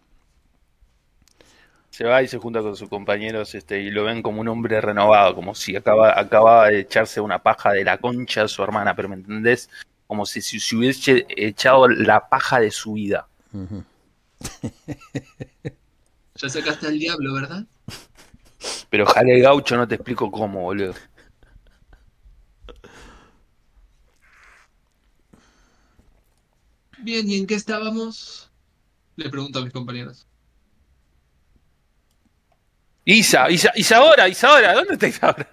Se 1.95 2.03
va 2.03 2.25
y 2.25 2.27
se 2.27 2.39
junta 2.39 2.61
con 2.61 2.75
sus 2.75 2.89
compañeros 2.89 3.55
este, 3.55 3.81
y 3.81 3.89
lo 3.89 4.03
ven 4.03 4.21
como 4.21 4.41
un 4.41 4.49
hombre 4.49 4.81
renovado, 4.81 5.33
como 5.33 5.55
si 5.55 5.77
acaba, 5.77 6.19
acababa 6.19 6.66
de 6.66 6.81
echarse 6.81 7.21
una 7.21 7.41
paja 7.41 7.71
de 7.71 7.85
la 7.85 7.99
concha 7.99 8.43
de 8.43 8.49
su 8.49 8.65
hermana, 8.65 8.97
pero 8.97 9.09
¿me 9.09 9.15
entendés? 9.15 9.71
Como 10.09 10.27
si, 10.27 10.43
si 10.43 10.59
se 10.59 10.75
hubiese 10.75 11.25
echado 11.29 11.87
la 11.87 12.29
paja 12.29 12.59
de 12.59 12.73
su 12.73 12.95
vida. 12.95 13.29
Ya 16.37 16.49
sacaste 16.49 16.89
al 16.89 16.99
diablo, 16.99 17.33
¿verdad? 17.33 17.65
Pero 18.91 19.07
jale 19.07 19.39
gaucho, 19.39 19.77
no 19.77 19.87
te 19.87 19.95
explico 19.95 20.33
cómo, 20.33 20.62
boludo. 20.62 20.95
Bien, 26.99 27.31
¿y 27.31 27.37
en 27.37 27.47
qué 27.47 27.55
estábamos? 27.55 28.51
Le 29.15 29.31
pregunto 29.31 29.61
a 29.61 29.62
mis 29.62 29.73
compañeros. 29.73 30.27
Isa, 33.05 33.51
Isa, 33.51 33.71
Isadora, 33.77 34.29
Isadora, 34.29 34.75
¿dónde 34.75 34.95
está 34.95 35.07
Isadora? 35.09 35.49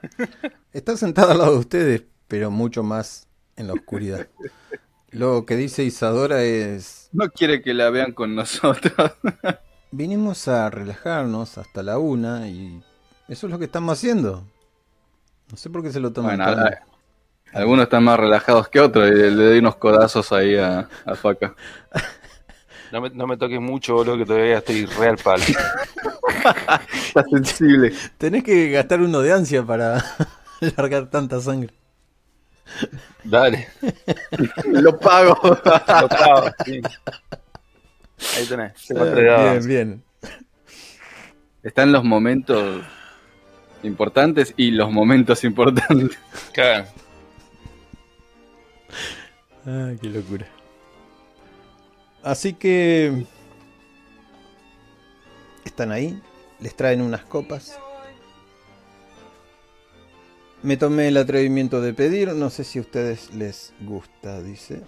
Está 0.72 0.95
sentado 0.95 1.32
al 1.32 1.38
lado 1.40 1.53
de 1.53 1.60
ustedes, 1.60 2.03
pero 2.28 2.49
mucho 2.49 2.82
más 2.84 3.28
en 3.57 3.68
la 3.68 3.73
oscuridad. 3.73 4.28
Lo 5.10 5.45
que 5.45 5.57
dice 5.57 5.84
Isadora 5.84 6.44
es, 6.44 7.10
No 7.11 7.30
quiere 7.30 7.61
que 7.61 7.73
la 7.73 7.90
vean 7.90 8.14
con 8.14 8.36
nosotros. 8.36 9.11
vinimos 9.91 10.48
a 10.48 10.69
relajarnos 10.69 11.57
hasta 11.57 11.84
la 11.84 11.98
una 11.98 12.48
y 12.48 12.82
eso 13.28 13.48
es 13.48 13.52
lo 13.52 13.60
que 13.60 13.65
estamos 13.65 13.98
haciendo. 13.98 14.45
No 15.49 15.57
sé 15.57 15.69
por 15.69 15.84
qué 15.84 15.91
se 15.91 15.99
lo 15.99 16.14
toman 16.14 16.38
Bueno, 16.38 16.56
tan- 16.56 16.76
algunos 17.53 17.84
están 17.84 18.06
más 18.06 18.18
relajados 18.18 18.69
que 18.69 18.80
otros 18.80 19.10
y 19.10 19.14
le, 19.14 19.30
le 19.32 19.44
doy 19.44 19.57
unos 19.60 19.76
codazos 19.76 20.32
ahí 20.32 20.56
a, 20.56 20.88
a 21.06 21.15
Faca. 21.15 21.53
No 22.94 22.99
me, 22.99 23.10
no 23.10 23.26
me 23.26 23.38
toques 23.38 23.61
mucho, 23.61 23.94
boludo, 23.94 24.18
que 24.18 24.26
todavía 24.26 24.57
estoy 24.57 24.86
real 24.86 25.15
palo. 25.23 25.41
Está 26.93 27.23
sensible. 27.30 27.93
Tenés 28.18 28.43
que 28.43 28.69
gastar 28.72 29.01
uno 29.01 29.22
de 29.22 29.34
ansia 29.34 29.63
para 29.63 30.03
largar 30.77 31.09
tanta 31.09 31.39
sangre. 31.39 31.73
Dale, 33.23 33.68
Lo 34.72 34.97
pago. 34.97 35.38
lo 35.43 35.61
pago, 36.09 36.49
sí. 36.65 36.81
Ahí 38.38 38.45
tenés, 38.45 38.73
se 38.80 38.93
bien, 38.93 39.68
bien. 39.68 40.03
Están 41.63 41.91
los 41.91 42.03
momentos 42.03 42.84
importantes 43.84 44.53
y 44.57 44.72
los 44.72 44.91
momentos 44.91 45.43
importantes. 45.43 46.18
Cagan. 46.53 46.85
Ah, 49.65 49.91
qué 50.01 50.07
locura. 50.07 50.47
Así 52.23 52.53
que 52.53 53.26
están 55.65 55.91
ahí, 55.91 56.22
les 56.61 56.75
traen 56.75 57.01
unas 57.01 57.23
copas. 57.25 57.77
Me 60.63 60.77
tomé 60.77 61.07
el 61.07 61.17
atrevimiento 61.17 61.81
de 61.81 61.93
pedir, 61.93 62.33
no 62.33 62.49
sé 62.51 62.63
si 62.63 62.77
a 62.77 62.81
ustedes 62.81 63.33
les 63.33 63.73
gusta, 63.81 64.41
dice. 64.41 64.83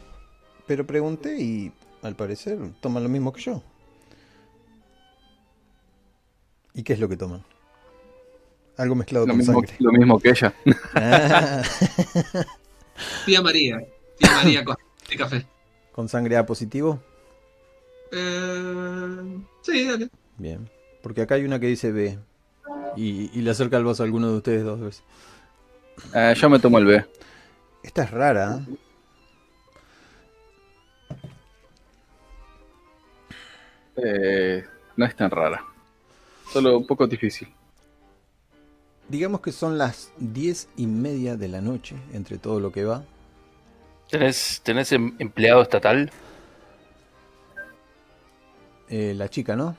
Pero 0.68 0.86
pregunté 0.86 1.42
y 1.42 1.72
al 2.04 2.16
parecer 2.16 2.60
toman 2.80 3.04
lo 3.04 3.10
mismo 3.10 3.34
que 3.34 3.42
yo. 3.42 3.64
¿Y 6.76 6.84
qué 6.84 6.94
es 6.94 7.00
lo 7.00 7.10
que 7.10 7.18
toman? 7.18 7.44
Algo 8.78 8.96
mezclado 8.96 9.26
Lo 9.26 9.32
con 9.32 9.38
mismo, 9.38 9.54
sangre. 9.54 9.76
lo 9.80 9.92
mismo 9.92 10.20
que 10.20 10.30
ella. 10.30 10.54
Ah, 10.96 11.62
Tía 13.26 13.42
María. 13.42 13.78
Tía 14.18 14.32
María 14.32 14.64
con 14.66 14.76
de 15.10 15.16
café. 15.18 15.46
¿Con 15.92 16.10
sangre 16.10 16.38
A 16.38 16.46
positivo? 16.46 17.00
Eh, 18.12 19.38
sí, 19.62 19.88
dale. 19.88 20.10
Bien. 20.38 20.70
Porque 21.04 21.22
acá 21.22 21.36
hay 21.36 21.44
una 21.44 21.60
que 21.60 21.68
dice 21.68 21.92
B. 21.92 22.18
Y, 22.96 23.30
y 23.38 23.42
le 23.42 23.52
acerca 23.52 23.78
el 23.78 23.84
vaso 23.84 24.02
a 24.02 24.06
alguno 24.06 24.32
de 24.32 24.38
ustedes 24.38 24.64
dos 24.64 24.80
veces. 24.80 25.04
Eh, 26.16 26.34
yo 26.36 26.50
me 26.50 26.60
tomo 26.60 26.80
el 26.80 26.86
B. 26.86 27.06
Esta 27.84 28.04
es 28.04 28.12
rara. 28.12 28.62
¿eh? 28.62 28.78
Eh, 33.98 34.64
no 34.96 35.06
es 35.06 35.16
tan 35.16 35.30
rara. 35.30 35.64
Solo 36.52 36.78
un 36.78 36.88
poco 36.88 37.06
difícil. 37.06 37.54
Digamos 39.10 39.42
que 39.42 39.52
son 39.52 39.78
las 39.78 40.12
diez 40.18 40.70
y 40.78 40.88
media 40.88 41.36
de 41.36 41.50
la 41.50 41.60
noche, 41.60 41.98
entre 42.14 42.38
todo 42.38 42.62
lo 42.62 42.72
que 42.72 42.86
va. 42.86 43.04
¿Tenés, 44.10 44.62
tenés 44.64 44.92
em- 44.94 45.16
empleado 45.20 45.62
estatal? 45.62 46.10
Eh, 48.88 49.14
la 49.16 49.28
chica, 49.30 49.56
¿no? 49.56 49.76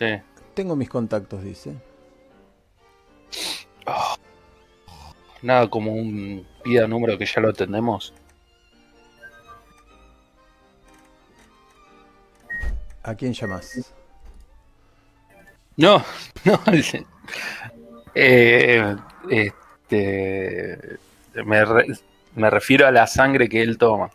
Sí. 0.00 0.06
Tengo 0.54 0.74
mis 0.76 0.88
contactos, 0.88 1.42
dice. 1.44 1.74
Nada 5.42 5.68
como 5.68 5.92
un 5.92 6.46
pida 6.64 6.88
número 6.88 7.18
que 7.18 7.26
ya 7.26 7.40
lo 7.42 7.50
atendemos. 7.50 8.14
¿A 13.02 13.14
quién 13.14 13.34
llamas? 13.34 13.92
No, 15.76 16.02
no. 16.44 16.60
eh, 18.14 18.96
este, 19.30 20.98
me, 21.44 21.64
re- 21.64 21.86
me 22.34 22.48
refiero 22.50 22.86
a 22.86 22.90
la 22.90 23.06
sangre 23.06 23.48
que 23.50 23.60
él 23.62 23.76
toma. 23.76 24.10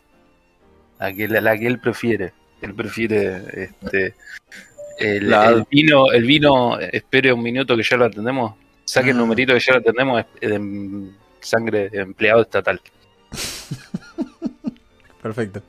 A, 0.98 1.12
que, 1.12 1.26
a 1.26 1.40
la 1.40 1.56
que 1.56 1.66
él 1.68 1.78
prefiere. 1.80 2.32
Él 2.60 2.74
prefiere 2.74 3.64
este, 3.64 4.14
el, 4.98 5.30
La- 5.30 5.50
el 5.50 5.64
vino, 5.70 6.10
el 6.12 6.24
vino, 6.24 6.78
espere 6.78 7.32
un 7.32 7.42
minuto 7.42 7.76
que 7.76 7.82
ya 7.82 7.96
lo 7.96 8.06
atendemos. 8.06 8.54
Saque 8.84 9.10
el 9.10 9.16
Ah. 9.16 9.20
numerito 9.20 9.52
que 9.54 9.60
ya 9.60 9.72
lo 9.74 9.78
atendemos. 9.80 10.24
Es 10.40 10.50
de 10.50 11.10
sangre 11.40 11.88
de 11.90 12.00
empleado 12.00 12.42
estatal. 12.42 12.80
Perfecto. 15.22 15.62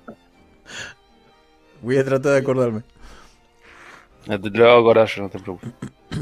Voy 1.82 1.98
a 1.98 2.06
tratar 2.06 2.34
de 2.34 2.38
acordarme. 2.40 2.82
No 4.28 4.40
te, 4.42 4.52
te 4.52 4.58
lo 4.58 4.70
hago 4.70 4.80
acordar 4.82 5.08
yo, 5.08 5.24
no 5.24 5.30
te 5.30 5.40
preocupes. 5.40 5.70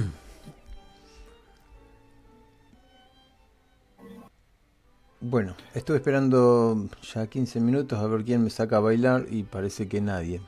Bueno, 5.21 5.55
estuve 5.73 5.97
esperando 5.97 6.87
ya 7.13 7.27
15 7.27 7.59
minutos 7.59 7.97
a 7.99 8.07
ver 8.07 8.23
quién 8.23 8.43
me 8.43 8.49
saca 8.49 8.77
a 8.77 8.81
bailar 8.81 9.25
y 9.29 9.43
parece 9.43 9.87
que 9.87 10.01
nadie. 10.01 10.41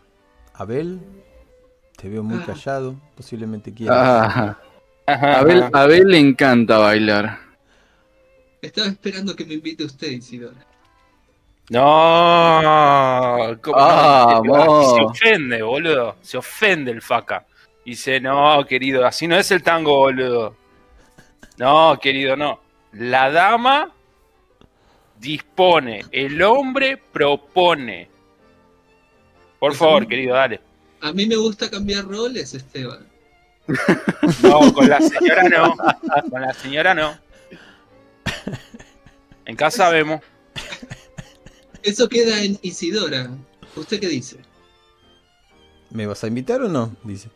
Abel, 0.54 1.00
te 1.98 2.08
veo 2.10 2.24
muy 2.24 2.40
Ah. 2.42 2.46
callado, 2.48 2.96
posiblemente 3.16 3.74
quieras. 3.74 3.98
Ah, 4.00 4.58
a 5.08 5.40
Abel, 5.40 5.64
a 5.74 5.82
Abel 5.82 6.08
le 6.08 6.20
encanta 6.20 6.78
bailar. 6.78 7.40
Estaba 8.62 8.88
esperando 8.88 9.36
que 9.36 9.46
me 9.46 9.56
invite 9.56 9.84
usted, 9.84 10.08
Isidora. 10.10 10.66
No, 11.70 13.58
¿cómo 13.62 13.76
Ah, 13.78 14.42
no? 14.44 14.96
Se 14.96 15.02
ofende, 15.02 15.62
boludo. 15.62 16.16
Se 16.22 16.38
ofende 16.38 16.92
el 16.92 17.02
faca. 17.02 17.46
Dice, 17.86 18.20
no, 18.20 18.66
querido, 18.66 19.06
así 19.06 19.28
no 19.28 19.36
es 19.38 19.52
el 19.52 19.64
tango, 19.64 19.98
boludo. 19.98 20.56
No, 21.58 21.98
querido, 22.02 22.36
no. 22.36 22.60
La 22.94 23.30
dama 23.32 23.92
dispone, 25.20 26.06
el 26.12 26.42
hombre 26.42 26.98
propone. 26.98 28.10
Por 29.60 29.74
favor, 29.74 30.08
querido, 30.08 30.36
dale. 30.36 30.62
A 31.02 31.12
mí 31.14 31.26
me 31.26 31.36
gusta 31.36 31.70
cambiar 31.70 32.06
roles, 32.06 32.54
Esteban. 32.54 33.06
No, 34.44 34.74
con 34.74 34.90
la 34.90 35.00
señora 35.02 35.44
no. 35.50 35.76
Con 36.30 36.42
la 36.42 36.54
señora 36.54 36.94
no. 36.94 37.18
En 39.46 39.56
casa 39.56 39.90
vemos. 39.90 40.22
Eso 41.84 42.10
queda 42.10 42.42
en 42.44 42.58
Isidora. 42.62 43.30
¿Usted 43.76 44.00
qué 44.00 44.08
dice? 44.08 44.38
¿Me 45.90 46.06
vas 46.06 46.24
a 46.24 46.28
invitar 46.28 46.62
o 46.62 46.68
no? 46.68 46.96
Dice. 47.04 47.30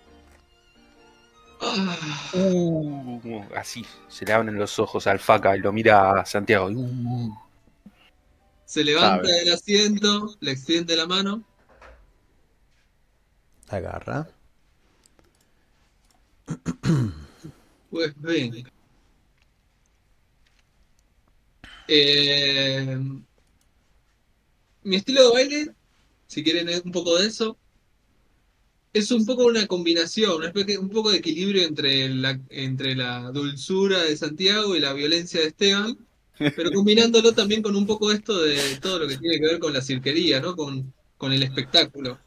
Ah, 1.61 1.97
Uh, 2.33 3.43
así, 3.55 3.85
se 4.07 4.25
le 4.25 4.33
abren 4.33 4.57
los 4.57 4.79
ojos 4.79 5.05
al 5.05 5.19
faca 5.19 5.55
y 5.55 5.59
lo 5.59 5.71
mira 5.71 6.19
a 6.19 6.25
Santiago. 6.25 6.69
Uh. 6.69 7.37
se 8.65 8.83
levanta 8.83 9.27
del 9.27 9.53
asiento, 9.53 10.35
le 10.39 10.51
extiende 10.51 10.95
la 10.95 11.05
mano. 11.05 11.43
Agarra. 13.71 14.27
Pues 17.89 18.13
venga. 18.17 18.71
Eh, 21.87 22.97
mi 24.83 24.95
estilo 24.95 25.27
de 25.27 25.33
baile, 25.33 25.75
si 26.27 26.43
quieren 26.43 26.69
es 26.69 26.81
un 26.83 26.91
poco 26.91 27.17
de 27.17 27.27
eso, 27.27 27.57
es 28.93 29.11
un 29.11 29.25
poco 29.25 29.45
una 29.45 29.67
combinación, 29.67 30.41
un 30.79 30.89
poco 30.89 31.11
de 31.11 31.17
equilibrio 31.17 31.63
entre 31.63 32.09
la, 32.09 32.39
entre 32.49 32.95
la 32.95 33.31
dulzura 33.31 34.03
de 34.03 34.17
Santiago 34.17 34.75
y 34.75 34.79
la 34.79 34.93
violencia 34.93 35.41
de 35.41 35.47
Esteban, 35.47 35.97
pero 36.37 36.71
combinándolo 36.73 37.33
también 37.33 37.61
con 37.61 37.75
un 37.75 37.85
poco 37.85 38.11
esto 38.11 38.41
de 38.41 38.57
todo 38.81 38.99
lo 38.99 39.07
que 39.07 39.17
tiene 39.17 39.39
que 39.39 39.45
ver 39.47 39.59
con 39.59 39.73
la 39.73 39.81
cirquería, 39.81 40.41
¿no? 40.41 40.55
Con, 40.55 40.93
con 41.17 41.31
el 41.31 41.43
espectáculo. 41.43 42.19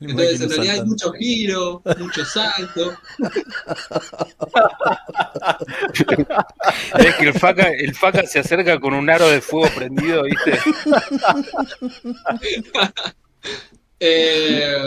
Entonces, 0.00 0.40
en 0.40 0.50
realidad 0.50 0.74
hay 0.76 0.84
mucho 0.84 1.12
giro, 1.12 1.82
mucho 1.98 2.24
salto. 2.24 2.92
Ves 6.98 7.14
que 7.16 7.26
el 7.28 7.34
faca, 7.34 7.70
el 7.70 7.94
faca 7.94 8.26
se 8.26 8.38
acerca 8.38 8.78
con 8.80 8.94
un 8.94 9.08
aro 9.10 9.28
de 9.28 9.40
fuego 9.40 9.68
prendido, 9.74 10.22
¿viste? 10.24 10.58
Eh, 14.02 14.78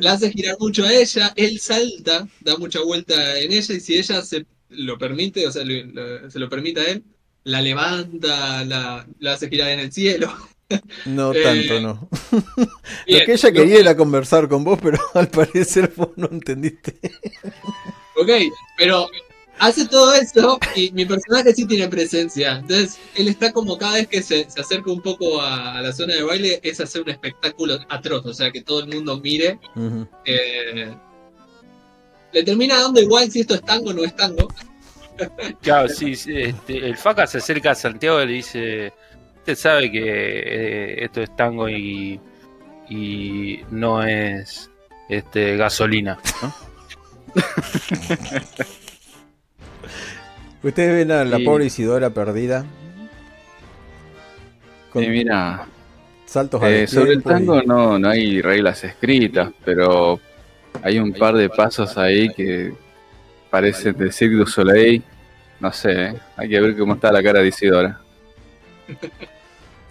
la 0.00 0.12
hace 0.12 0.30
girar 0.32 0.56
mucho 0.58 0.86
a 0.86 0.92
ella, 0.94 1.30
él 1.36 1.60
salta, 1.60 2.26
da 2.40 2.56
mucha 2.56 2.80
vuelta 2.80 3.38
en 3.38 3.52
ella 3.52 3.74
y 3.74 3.80
si 3.80 3.98
ella 3.98 4.22
se 4.22 4.46
lo 4.70 4.96
permite, 4.96 5.46
o 5.46 5.52
sea, 5.52 5.62
lo- 5.62 5.84
lo- 5.92 6.30
se 6.30 6.38
lo 6.38 6.48
permite 6.48 6.80
a 6.80 6.84
él, 6.84 7.04
la 7.44 7.60
levanta, 7.60 8.64
la, 8.64 9.06
la 9.18 9.32
hace 9.34 9.50
girar 9.50 9.68
en 9.72 9.80
el 9.80 9.92
cielo. 9.92 10.32
No 11.06 11.32
Eh, 11.32 11.42
tanto, 11.42 11.80
no. 11.80 12.08
Bien, 13.06 13.20
Lo 13.20 13.26
que 13.26 13.32
ella 13.32 13.48
lo- 13.48 13.54
quería 13.54 13.78
era 13.80 13.96
conversar 13.96 14.48
con 14.48 14.64
vos, 14.64 14.78
pero 14.82 14.98
al 15.14 15.28
parecer 15.28 15.92
vos 15.96 16.10
no 16.16 16.28
entendiste. 16.30 16.94
Ok, 18.16 18.28
pero 18.76 19.06
hace 19.58 19.86
todo 19.86 20.12
eso 20.14 20.58
y 20.74 20.90
mi 20.92 21.04
personaje 21.06 21.54
sí 21.54 21.66
tiene 21.66 21.88
presencia. 21.88 22.58
Entonces, 22.58 22.98
él 23.14 23.28
está 23.28 23.52
como 23.52 23.78
cada 23.78 23.94
vez 23.94 24.08
que 24.08 24.22
se, 24.22 24.48
se 24.50 24.60
acerca 24.60 24.90
un 24.90 25.00
poco 25.02 25.40
a, 25.40 25.78
a 25.78 25.82
la 25.82 25.92
zona 25.92 26.14
de 26.14 26.22
baile, 26.22 26.60
es 26.62 26.80
hacer 26.80 27.02
un 27.02 27.10
espectáculo 27.10 27.78
atroz, 27.88 28.26
o 28.26 28.34
sea, 28.34 28.50
que 28.50 28.62
todo 28.62 28.80
el 28.80 28.88
mundo 28.88 29.18
mire. 29.20 29.58
Eh, 30.24 30.92
le 32.32 32.42
termina 32.44 32.80
dando 32.80 33.00
igual 33.00 33.30
si 33.30 33.40
esto 33.40 33.54
es 33.54 33.62
tango 33.62 33.90
o 33.90 33.92
no 33.92 34.04
es 34.04 34.14
tango. 34.16 34.48
Claro, 35.60 35.88
sí, 35.88 36.16
sí, 36.16 36.32
este, 36.34 36.78
el 36.78 36.96
faca 36.96 37.26
se 37.26 37.38
acerca 37.38 37.72
a 37.72 37.74
Santiago 37.74 38.20
y 38.22 38.26
le 38.26 38.32
dice, 38.32 38.92
usted 39.42 39.56
sabe 39.56 39.90
que 39.90 40.00
eh, 40.04 41.04
esto 41.04 41.20
es 41.20 41.34
tango 41.34 41.68
y, 41.68 42.20
y 42.88 43.60
no 43.72 44.04
es 44.04 44.70
este 45.08 45.56
gasolina, 45.56 46.16
¿no? 46.40 46.54
Ustedes 50.62 50.94
ven 50.94 51.10
a 51.10 51.24
la 51.24 51.38
Sí. 51.38 51.44
pobre 51.44 51.64
Isidora 51.66 52.10
perdida. 52.10 52.64
Con 54.92 55.02
Y 55.02 55.08
mira, 55.08 55.66
saltos 56.24 56.62
al 56.62 56.72
eh, 56.72 56.86
sobre 56.86 57.12
el 57.14 57.18
y- 57.20 57.22
tango 57.22 57.62
no, 57.62 57.98
no 57.98 58.08
hay 58.08 58.40
reglas 58.40 58.84
escritas, 58.84 59.50
pero 59.64 60.20
hay 60.82 61.00
un 61.00 61.12
par 61.12 61.34
de 61.34 61.48
pasos 61.48 61.98
ahí 61.98 62.28
que 62.32 62.72
parecen 63.50 63.96
de 63.96 64.12
Cirque 64.12 64.36
du 64.36 64.46
Soleil. 64.46 65.02
No 65.58 65.72
sé, 65.72 65.90
¿eh? 66.06 66.14
hay 66.36 66.48
que 66.48 66.60
ver 66.60 66.76
cómo 66.76 66.94
está 66.94 67.10
la 67.10 67.22
cara 67.24 67.40
de 67.40 67.48
Isidora. 67.48 67.98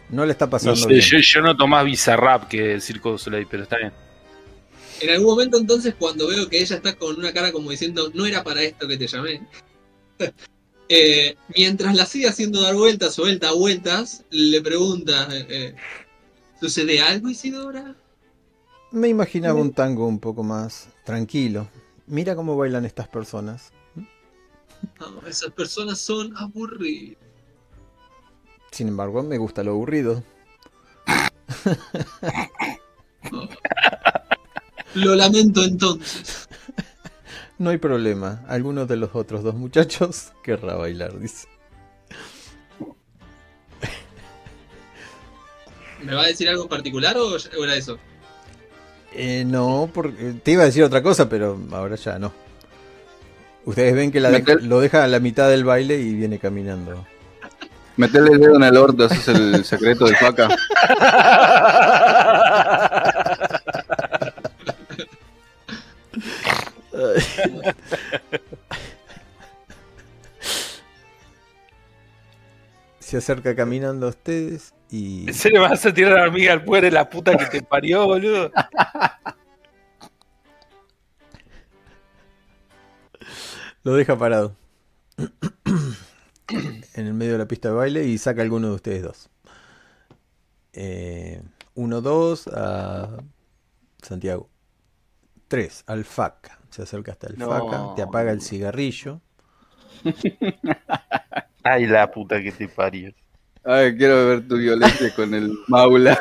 No 0.09 0.25
le 0.25 0.33
está 0.33 0.45
No 0.45 0.51
pasando 0.51 0.87
sé, 0.87 0.87
bien. 0.87 1.01
yo, 1.01 1.17
yo 1.19 1.41
noto 1.41 1.67
más 1.67 1.85
Bizarrap 1.85 2.47
que 2.47 2.73
el 2.73 2.81
Circo 2.81 3.17
Soleil, 3.17 3.47
pero 3.49 3.63
está 3.63 3.77
bien. 3.77 3.93
En 4.99 5.09
algún 5.09 5.27
momento 5.27 5.57
entonces 5.57 5.95
cuando 5.97 6.27
veo 6.27 6.47
que 6.49 6.59
ella 6.59 6.75
está 6.75 6.95
con 6.95 7.17
una 7.17 7.33
cara 7.33 7.51
como 7.51 7.71
diciendo, 7.71 8.11
no 8.13 8.25
era 8.25 8.43
para 8.43 8.61
esto 8.61 8.87
que 8.87 8.97
te 8.97 9.07
llamé, 9.07 9.41
eh, 10.89 11.35
mientras 11.55 11.95
la 11.95 12.05
sigue 12.05 12.27
haciendo 12.27 12.61
dar 12.61 12.75
vueltas 12.75 13.17
o 13.17 13.25
da 13.37 13.53
vueltas, 13.53 14.23
le 14.29 14.61
pregunta, 14.61 15.27
eh, 15.31 15.45
eh, 15.49 15.75
¿sucede 16.59 17.01
algo 17.01 17.29
Isidora? 17.29 17.95
Me 18.91 19.07
imaginaba 19.07 19.59
un 19.59 19.73
tango 19.73 20.05
un 20.05 20.19
poco 20.19 20.43
más 20.43 20.89
tranquilo. 21.05 21.69
Mira 22.07 22.35
cómo 22.35 22.57
bailan 22.57 22.85
estas 22.85 23.07
personas. 23.07 23.71
No, 24.99 25.25
esas 25.25 25.51
personas 25.53 25.99
son 25.99 26.35
aburridas. 26.35 27.20
Sin 28.71 28.87
embargo, 28.87 29.21
me 29.23 29.37
gusta 29.37 29.63
lo 29.63 29.71
aburrido. 29.71 30.23
Lo 34.95 35.15
lamento 35.15 35.63
entonces. 35.63 36.47
No 37.57 37.69
hay 37.69 37.77
problema. 37.77 38.43
Algunos 38.47 38.87
de 38.87 38.95
los 38.97 39.11
otros 39.13 39.43
dos 39.43 39.55
muchachos 39.55 40.31
querrá 40.43 40.75
bailar, 40.75 41.17
dice. 41.19 41.47
¿Me 46.03 46.15
va 46.15 46.23
a 46.23 46.27
decir 46.27 46.49
algo 46.49 46.63
en 46.63 46.69
particular 46.69 47.15
o 47.17 47.37
era 47.63 47.75
eso? 47.75 47.99
Eh, 49.13 49.43
no, 49.45 49.89
porque 49.93 50.33
te 50.43 50.51
iba 50.51 50.63
a 50.63 50.65
decir 50.65 50.83
otra 50.83 51.03
cosa, 51.03 51.29
pero 51.29 51.59
ahora 51.71 51.95
ya 51.95 52.17
no. 52.17 52.33
Ustedes 53.65 53.93
ven 53.93 54.11
que 54.11 54.19
la 54.19 54.31
de- 54.31 54.61
lo 54.61 54.79
deja 54.79 55.03
a 55.03 55.07
la 55.07 55.19
mitad 55.19 55.47
del 55.49 55.63
baile 55.63 55.99
y 56.01 56.15
viene 56.15 56.39
caminando. 56.39 57.05
Meterle 58.01 58.31
el 58.31 58.39
dedo 58.39 58.55
en 58.55 58.63
el 58.63 58.75
orto, 58.77 59.05
ese 59.05 59.15
es 59.15 59.27
el 59.27 59.63
secreto 59.71 60.05
del 60.05 60.15
faca. 60.15 60.49
Se 72.97 73.17
acerca 73.17 73.55
caminando 73.55 74.07
a 74.07 74.09
ustedes 74.09 74.73
y 74.89 75.27
¿En 75.27 75.33
serio 75.35 75.61
me 75.61 75.67
vas 75.69 75.85
a 75.85 75.93
tirar 75.93 76.13
a 76.13 76.21
la 76.21 76.23
hormiga 76.23 76.53
al 76.53 76.65
de 76.65 76.89
la 76.89 77.07
puta 77.07 77.37
que 77.37 77.45
te 77.45 77.61
parió, 77.61 78.07
boludo? 78.07 78.51
lo 83.83 83.93
deja 83.93 84.17
parado. 84.17 84.55
en 86.95 87.07
el 87.07 87.13
medio 87.13 87.33
de 87.33 87.37
la 87.39 87.47
pista 87.47 87.69
de 87.69 87.75
baile 87.75 88.03
y 88.05 88.17
saca 88.17 88.41
alguno 88.41 88.67
de 88.69 88.75
ustedes 88.75 89.03
dos. 89.03 89.29
Eh, 90.73 91.41
uno, 91.75 92.01
dos 92.01 92.47
a 92.47 93.17
Santiago. 94.01 94.49
Tres, 95.47 95.83
al 95.87 96.05
faca. 96.05 96.59
Se 96.69 96.83
acerca 96.83 97.11
hasta 97.11 97.27
el 97.27 97.37
No. 97.37 97.49
faca, 97.49 97.95
te 97.95 98.01
apaga 98.01 98.31
el 98.31 98.41
cigarrillo. 98.41 99.19
Ay, 101.63 101.85
la 101.85 102.09
puta 102.09 102.41
que 102.41 102.51
te 102.51 102.67
parió. 102.67 103.13
Ay, 103.63 103.95
quiero 103.95 104.25
ver 104.27 104.47
tu 104.47 104.57
violencia 104.57 105.13
con 105.13 105.33
el 105.33 105.51
maula. 105.67 106.19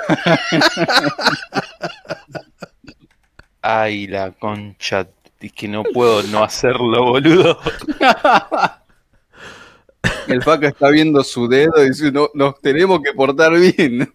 Ay, 3.62 4.06
la 4.06 4.32
concha. 4.32 5.08
Es 5.40 5.52
que 5.52 5.68
no 5.68 5.82
puedo 5.84 6.22
no 6.24 6.42
hacerlo, 6.44 7.04
boludo. 7.04 7.58
El 10.28 10.42
faca 10.42 10.68
está 10.68 10.88
viendo 10.90 11.22
su 11.24 11.48
dedo 11.48 11.82
y 11.84 11.88
dice, 11.88 12.12
no, 12.12 12.28
nos 12.34 12.60
tenemos 12.60 13.00
que 13.02 13.12
portar 13.12 13.52
bien. 13.58 14.12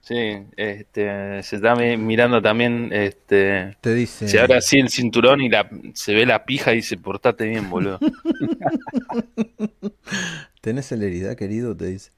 Sí, 0.00 0.36
este, 0.56 1.42
se 1.42 1.56
está 1.56 1.74
mi- 1.74 1.96
mirando 1.96 2.40
también, 2.42 2.90
este, 2.92 3.76
Te 3.80 3.94
dice. 3.94 4.28
se 4.28 4.38
abre 4.38 4.56
así 4.56 4.78
el 4.78 4.90
cinturón 4.90 5.40
y 5.40 5.48
la, 5.48 5.68
se 5.94 6.14
ve 6.14 6.26
la 6.26 6.44
pija 6.44 6.72
y 6.72 6.76
dice, 6.76 6.96
portate 6.98 7.46
bien, 7.46 7.70
boludo. 7.70 7.98
¿Tenés 10.60 10.86
celeridad, 10.86 11.36
querido? 11.36 11.76
Te 11.76 11.86
dice. 11.86 12.10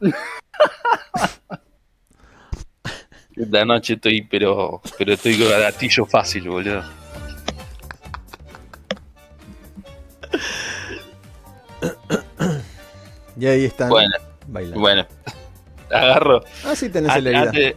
Esta 3.36 3.64
noche 3.66 3.94
estoy, 3.94 4.22
pero, 4.22 4.80
pero 4.96 5.12
estoy 5.12 5.38
con 5.38 5.50
gatillo 5.50 6.06
fácil, 6.06 6.48
boludo. 6.48 6.82
Y 13.38 13.46
ahí 13.46 13.64
están 13.66 13.90
Bueno, 13.90 14.14
bailando. 14.46 14.80
bueno. 14.80 15.06
Agarro. 15.90 16.42
Ah, 16.64 16.74
sí, 16.74 16.88
tenés 16.88 17.12
celeridad. 17.12 17.48
antes- 17.48 17.74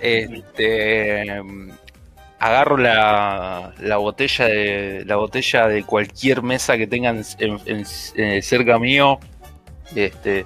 este 0.00 1.42
agarro 2.38 2.76
la, 2.76 3.72
la 3.78 3.96
botella 3.96 4.44
de 4.44 5.02
la 5.06 5.16
botella 5.16 5.68
de 5.68 5.84
cualquier 5.84 6.42
mesa 6.42 6.76
que 6.76 6.86
tengan 6.86 7.24
en- 7.38 7.58
en- 7.64 7.86
eh, 8.16 8.42
cerca 8.42 8.78
mío 8.78 9.18
este 9.94 10.44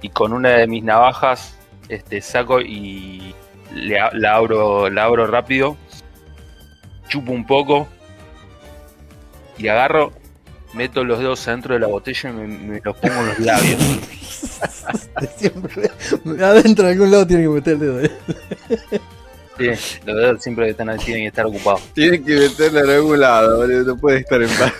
y 0.00 0.08
con 0.10 0.32
una 0.32 0.50
de 0.50 0.66
mis 0.68 0.84
navajas 0.84 1.56
este 1.88 2.20
saco 2.20 2.60
y 2.60 3.34
le 3.74 3.98
la 4.12 4.36
abro 4.36 4.88
la 4.88 5.04
abro 5.04 5.26
rápido 5.26 5.76
chupo 7.08 7.32
un 7.32 7.44
poco 7.46 7.88
y 9.58 9.66
agarro 9.68 10.12
meto 10.74 11.04
los 11.04 11.18
dedos 11.18 11.46
adentro 11.48 11.74
de 11.74 11.80
la 11.80 11.86
botella 11.86 12.30
y 12.30 12.32
me, 12.32 12.46
me 12.46 12.80
los 12.84 12.96
pongo 12.96 13.14
en 13.20 13.26
los 13.28 13.38
labios 13.40 13.80
Siempre. 15.36 15.90
Adentro 16.42 16.84
de 16.86 16.92
algún 16.92 17.10
lado 17.10 17.26
tiene 17.26 17.42
que 17.44 17.48
meter 17.48 17.72
el 17.74 17.80
dedo. 17.80 18.00
¿eh? 18.00 18.10
Sí, 19.58 19.98
los 20.04 20.16
dedos 20.16 20.42
siempre 20.42 20.68
están, 20.70 20.88
tienen 20.98 21.22
que 21.24 21.28
estar 21.28 21.46
ocupados. 21.46 21.80
Tienen 21.94 22.24
que 22.24 22.34
meterla 22.36 22.80
en 22.80 22.90
algún 22.90 23.20
lado, 23.20 23.66
no 23.66 23.96
puede 23.96 24.18
estar 24.18 24.42
en 24.42 24.48
paz. 24.50 24.72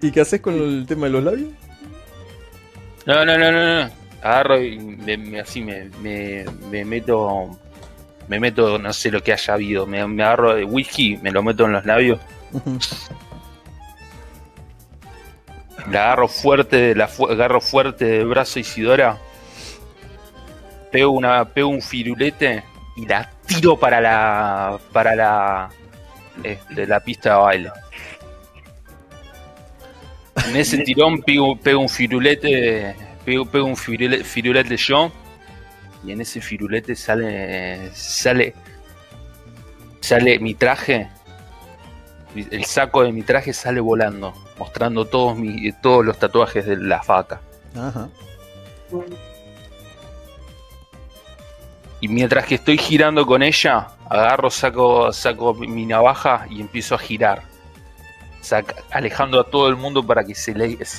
¿Y 0.00 0.10
qué 0.10 0.20
haces 0.20 0.40
con 0.40 0.54
el 0.54 0.84
tema 0.86 1.06
de 1.06 1.12
los 1.12 1.24
labios? 1.24 1.50
No, 3.06 3.24
no, 3.24 3.36
no, 3.38 3.52
no, 3.52 3.84
no. 3.84 3.90
Agarro 4.22 4.62
y 4.62 4.78
me, 4.78 5.16
me- 5.16 5.40
así 5.40 5.60
me, 5.62 5.90
me, 6.00 6.44
me 6.70 6.84
meto. 6.84 7.58
Me 8.28 8.40
meto, 8.40 8.78
no 8.78 8.92
sé 8.92 9.10
lo 9.10 9.22
que 9.22 9.32
haya 9.32 9.54
habido. 9.54 9.86
Me, 9.86 10.06
me 10.06 10.22
agarro 10.22 10.54
de 10.54 10.64
whisky, 10.64 11.16
me 11.18 11.30
lo 11.30 11.42
meto 11.42 11.64
en 11.66 11.72
los 11.72 11.84
labios. 11.84 12.18
La 15.90 16.04
agarro 16.04 16.28
fuerte, 16.28 16.94
la 16.94 17.08
fu- 17.08 17.26
agarro 17.28 17.60
fuerte 17.60 18.04
del 18.04 18.26
brazo 18.26 18.58
Isidora. 18.60 19.18
Pego 20.90 21.10
una, 21.10 21.44
pego 21.46 21.68
un 21.68 21.82
firulete 21.82 22.62
y 22.96 23.06
la 23.06 23.28
tiro 23.46 23.78
para 23.78 24.00
la, 24.00 24.78
para 24.92 25.14
la, 25.14 25.70
este, 26.42 26.86
la 26.86 27.00
pista 27.00 27.30
de 27.30 27.36
baile. 27.40 27.70
En 30.48 30.56
ese 30.56 30.78
tirón 30.84 31.22
pego, 31.22 31.56
pego 31.56 31.80
un 31.80 31.88
firulete, 31.88 32.94
pego, 33.24 33.44
pego 33.46 33.66
un 33.66 33.76
firule- 33.76 34.22
firulete 34.22 34.76
yo 34.76 35.10
y 36.04 36.12
en 36.12 36.20
ese 36.20 36.40
firulete 36.40 36.96
sale, 36.96 37.90
sale, 37.94 38.54
sale 40.00 40.38
mi 40.38 40.54
traje, 40.54 41.08
el 42.34 42.64
saco 42.64 43.02
de 43.02 43.12
mi 43.12 43.22
traje 43.22 43.52
sale 43.52 43.80
volando, 43.80 44.32
mostrando 44.58 45.04
todos 45.04 45.36
mi, 45.36 45.70
todos 45.80 46.04
los 46.04 46.18
tatuajes 46.18 46.66
de 46.66 46.76
la 46.76 47.02
faca. 47.02 47.40
Ajá. 47.76 48.08
Y 52.00 52.08
mientras 52.08 52.46
que 52.46 52.56
estoy 52.56 52.78
girando 52.78 53.24
con 53.26 53.42
ella, 53.42 53.88
agarro, 54.08 54.50
saco, 54.50 55.12
saco 55.12 55.54
mi 55.54 55.86
navaja 55.86 56.46
y 56.50 56.60
empiezo 56.60 56.96
a 56.96 56.98
girar. 56.98 57.51
Alejando 58.90 59.40
a 59.40 59.44
todo 59.44 59.68
el 59.68 59.76
mundo 59.76 60.06
para 60.06 60.24
que 60.24 60.34
se 60.34 60.52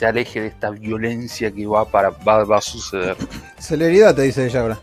aleje 0.06 0.42
de 0.42 0.48
esta 0.48 0.70
violencia 0.70 1.52
que 1.52 1.68
va, 1.68 1.86
para, 1.86 2.10
va, 2.10 2.44
va 2.46 2.58
a 2.58 2.62
suceder. 2.62 3.18
Celeridad, 3.60 4.16
te 4.16 4.24
dice 4.24 4.46
ella 4.46 4.62
ahora. 4.62 4.80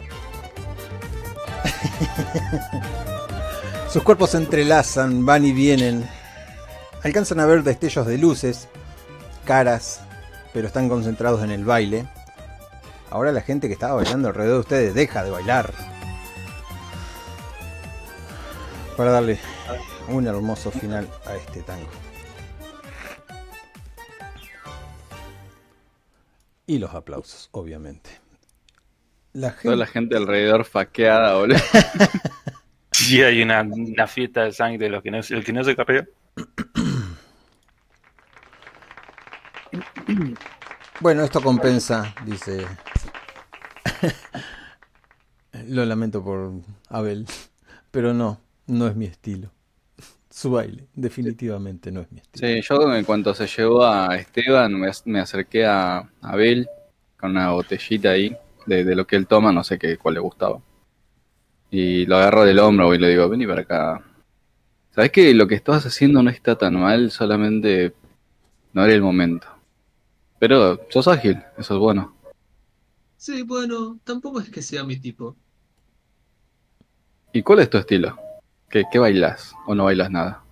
Sus 3.90 4.02
cuerpos 4.02 4.30
se 4.30 4.36
entrelazan, 4.36 5.26
van 5.26 5.44
y 5.44 5.52
vienen. 5.52 6.08
Alcanzan 7.02 7.40
a 7.40 7.46
ver 7.46 7.62
destellos 7.62 8.06
de 8.06 8.18
luces, 8.18 8.68
caras, 9.44 10.02
pero 10.52 10.66
están 10.66 10.88
concentrados 10.88 11.42
en 11.42 11.50
el 11.50 11.64
baile. 11.64 12.06
Ahora 13.10 13.32
la 13.32 13.40
gente 13.40 13.66
que 13.66 13.72
estaba 13.74 13.94
bailando 13.94 14.28
alrededor 14.28 14.54
de 14.54 14.60
ustedes 14.60 14.94
deja 14.94 15.24
de 15.24 15.30
bailar. 15.30 15.72
Para 18.96 19.10
darle 19.12 19.40
un 20.08 20.26
hermoso 20.26 20.70
final 20.70 21.08
a 21.26 21.34
este 21.34 21.62
tango. 21.62 21.88
Y 26.70 26.78
los 26.78 26.94
aplausos, 26.94 27.48
obviamente. 27.50 28.10
La 29.32 29.56
Toda 29.56 29.74
la 29.74 29.86
gente, 29.86 30.16
alrededor 30.16 30.64
faqueada, 30.64 31.34
boludo. 31.34 31.58
Y 33.08 33.22
hay 33.22 33.42
una, 33.42 33.62
una 33.62 34.06
fiesta 34.06 34.44
de 34.44 34.52
sangre 34.52 34.84
de 34.84 34.90
los 34.90 35.02
que 35.02 35.10
no, 35.10 35.18
el 35.18 35.44
que 35.44 35.52
no 35.52 35.64
se. 35.64 35.74
Bueno, 41.00 41.24
esto 41.24 41.42
compensa, 41.42 42.14
dice. 42.24 42.64
Lo 45.66 45.84
lamento 45.84 46.22
por 46.22 46.52
Abel, 46.88 47.26
pero 47.90 48.14
no, 48.14 48.40
no 48.68 48.86
es 48.86 48.94
mi 48.94 49.06
estilo. 49.06 49.50
Su 50.30 50.52
baile, 50.52 50.86
definitivamente 50.94 51.90
no 51.90 52.00
es 52.00 52.12
mi 52.12 52.20
estilo. 52.20 52.46
Sí, 52.46 52.60
yo 52.62 52.94
en 52.94 53.04
cuanto 53.04 53.34
se 53.34 53.46
llegó 53.46 53.84
a 53.84 54.16
Esteban, 54.16 54.72
me, 54.78 54.90
me 55.06 55.20
acerqué 55.20 55.66
a 55.66 56.08
Abel 56.22 56.68
con 57.18 57.32
una 57.32 57.50
botellita 57.50 58.10
ahí 58.10 58.36
de, 58.66 58.84
de 58.84 58.94
lo 58.94 59.06
que 59.06 59.16
él 59.16 59.26
toma, 59.26 59.52
no 59.52 59.64
sé 59.64 59.78
qué, 59.78 59.96
cuál 59.96 60.14
le 60.14 60.20
gustaba. 60.20 60.60
Y 61.70 62.06
lo 62.06 62.16
agarro 62.16 62.44
del 62.44 62.58
hombro 62.60 62.94
y 62.94 62.98
le 62.98 63.08
digo, 63.08 63.28
vení 63.28 63.46
para 63.46 63.62
acá. 63.62 64.04
Sabes 64.94 65.12
que 65.12 65.34
lo 65.34 65.46
que 65.46 65.56
estabas 65.56 65.86
haciendo 65.86 66.22
no 66.22 66.30
está 66.30 66.56
tan 66.56 66.74
mal, 66.74 67.10
solamente 67.10 67.92
no 68.72 68.84
era 68.84 68.94
el 68.94 69.02
momento. 69.02 69.46
Pero 70.38 70.80
sos 70.90 71.08
ágil, 71.08 71.42
eso 71.58 71.74
es 71.74 71.80
bueno. 71.80 72.14
Sí, 73.16 73.42
bueno, 73.42 74.00
tampoco 74.04 74.40
es 74.40 74.50
que 74.50 74.62
sea 74.62 74.82
mi 74.82 74.98
tipo. 74.98 75.36
¿Y 77.32 77.42
cuál 77.42 77.60
es 77.60 77.70
tu 77.70 77.78
estilo? 77.78 78.18
¿Qué, 78.70 78.84
qué 78.90 78.98
bailas 79.00 79.52
o 79.66 79.74
no 79.74 79.84
bailas 79.84 80.10
nada? 80.10 80.44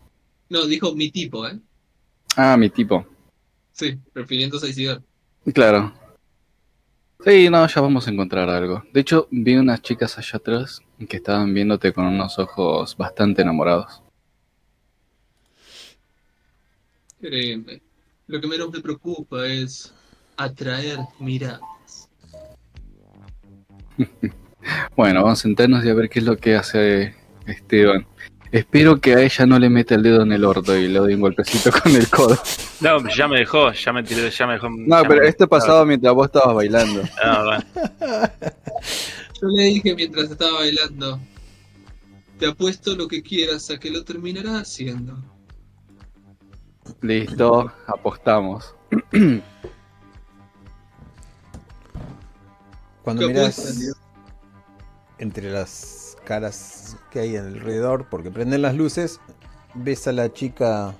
No, 0.48 0.66
dijo 0.66 0.94
mi 0.94 1.10
tipo, 1.10 1.46
¿eh? 1.46 1.58
Ah, 2.36 2.56
mi 2.56 2.68
tipo. 2.68 3.06
Sí, 3.72 3.96
refiriéndose 4.12 4.66
a 4.66 4.70
Isidoro. 4.70 5.02
Claro. 5.54 5.92
Sí, 7.24 7.48
no, 7.48 7.66
ya 7.66 7.80
vamos 7.80 8.06
a 8.06 8.10
encontrar 8.10 8.50
algo. 8.50 8.82
De 8.92 9.00
hecho, 9.00 9.28
vi 9.30 9.56
unas 9.56 9.82
chicas 9.82 10.18
allá 10.18 10.36
atrás 10.38 10.80
que 11.08 11.16
estaban 11.16 11.54
viéndote 11.54 11.92
con 11.92 12.06
unos 12.06 12.38
ojos 12.40 12.96
bastante 12.96 13.42
enamorados. 13.42 14.02
Créeme, 17.20 17.82
lo 18.26 18.40
que 18.40 18.46
menos 18.46 18.70
me 18.70 18.80
preocupa 18.80 19.46
es 19.46 19.94
atraer 20.36 20.98
miradas. 21.20 21.60
Bueno, 24.96 25.22
vamos 25.22 25.38
a 25.38 25.42
sentarnos 25.42 25.82
y 25.84 25.88
a 25.88 25.94
ver 25.94 26.10
qué 26.10 26.18
es 26.18 26.26
lo 26.26 26.36
que 26.36 26.54
hace 26.56 27.14
Esteban. 27.50 28.06
Espero 28.50 28.98
que 28.98 29.14
a 29.14 29.20
ella 29.20 29.44
no 29.44 29.58
le 29.58 29.68
meta 29.68 29.94
el 29.94 30.02
dedo 30.02 30.22
en 30.22 30.32
el 30.32 30.42
orto 30.44 30.74
y 30.76 30.88
le 30.88 30.98
doy 30.98 31.14
un 31.14 31.20
golpecito 31.20 31.70
con 31.82 31.92
el 31.94 32.08
codo. 32.08 32.38
No, 32.80 33.06
ya 33.14 33.28
me 33.28 33.38
dejó, 33.40 33.70
ya 33.72 33.92
me 33.92 34.02
tiró, 34.02 34.26
ya 34.28 34.46
me 34.46 34.54
dejó. 34.54 34.68
No, 34.70 35.02
pero 35.02 35.20
me- 35.22 35.28
esto 35.28 35.46
pasaba 35.48 35.84
mientras 35.84 36.14
vos 36.14 36.26
estabas 36.26 36.54
bailando. 36.54 37.02
Ah, 37.22 37.60
bueno. 38.00 38.30
Yo 39.42 39.48
le 39.48 39.62
dije 39.64 39.94
mientras 39.94 40.30
estaba 40.30 40.52
bailando, 40.60 41.20
te 42.38 42.46
apuesto 42.46 42.96
lo 42.96 43.06
que 43.06 43.22
quieras 43.22 43.70
a 43.70 43.78
que 43.78 43.90
lo 43.90 44.02
terminará 44.02 44.60
haciendo. 44.60 45.16
Listo, 47.02 47.70
apostamos. 47.86 48.74
Cuando 53.02 53.26
¿Qué 53.26 53.34
miras 53.34 53.94
entre 55.18 55.50
las 55.50 56.16
caras 56.24 56.96
que 57.10 57.20
hay 57.20 57.36
alrededor, 57.36 58.08
porque 58.08 58.30
prenden 58.30 58.62
las 58.62 58.74
luces, 58.74 59.20
ves 59.74 60.06
a 60.08 60.12
la 60.12 60.32
chica 60.32 60.94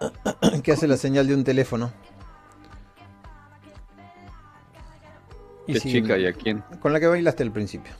que 0.62 0.72
hace 0.72 0.86
la 0.88 0.96
señal 0.96 1.26
de 1.26 1.34
un 1.34 1.44
teléfono. 1.44 1.92
Y 5.66 5.72
¿Qué 5.74 5.80
chica 5.80 6.16
y 6.18 6.26
a 6.26 6.32
quién? 6.32 6.62
Con 6.80 6.92
la 6.92 7.00
que 7.00 7.06
bailaste 7.06 7.42
al 7.42 7.52
principio. 7.52 7.92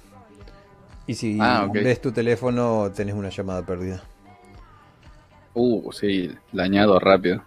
Y 1.06 1.14
si 1.14 1.38
Ah, 1.40 1.68
ves 1.72 2.00
tu 2.00 2.12
teléfono, 2.12 2.90
tenés 2.94 3.14
una 3.14 3.28
llamada 3.30 3.64
perdida. 3.64 4.02
Uh, 5.54 5.90
sí, 5.92 6.30
la 6.52 6.64
añado 6.64 6.98
rápido. 7.00 7.42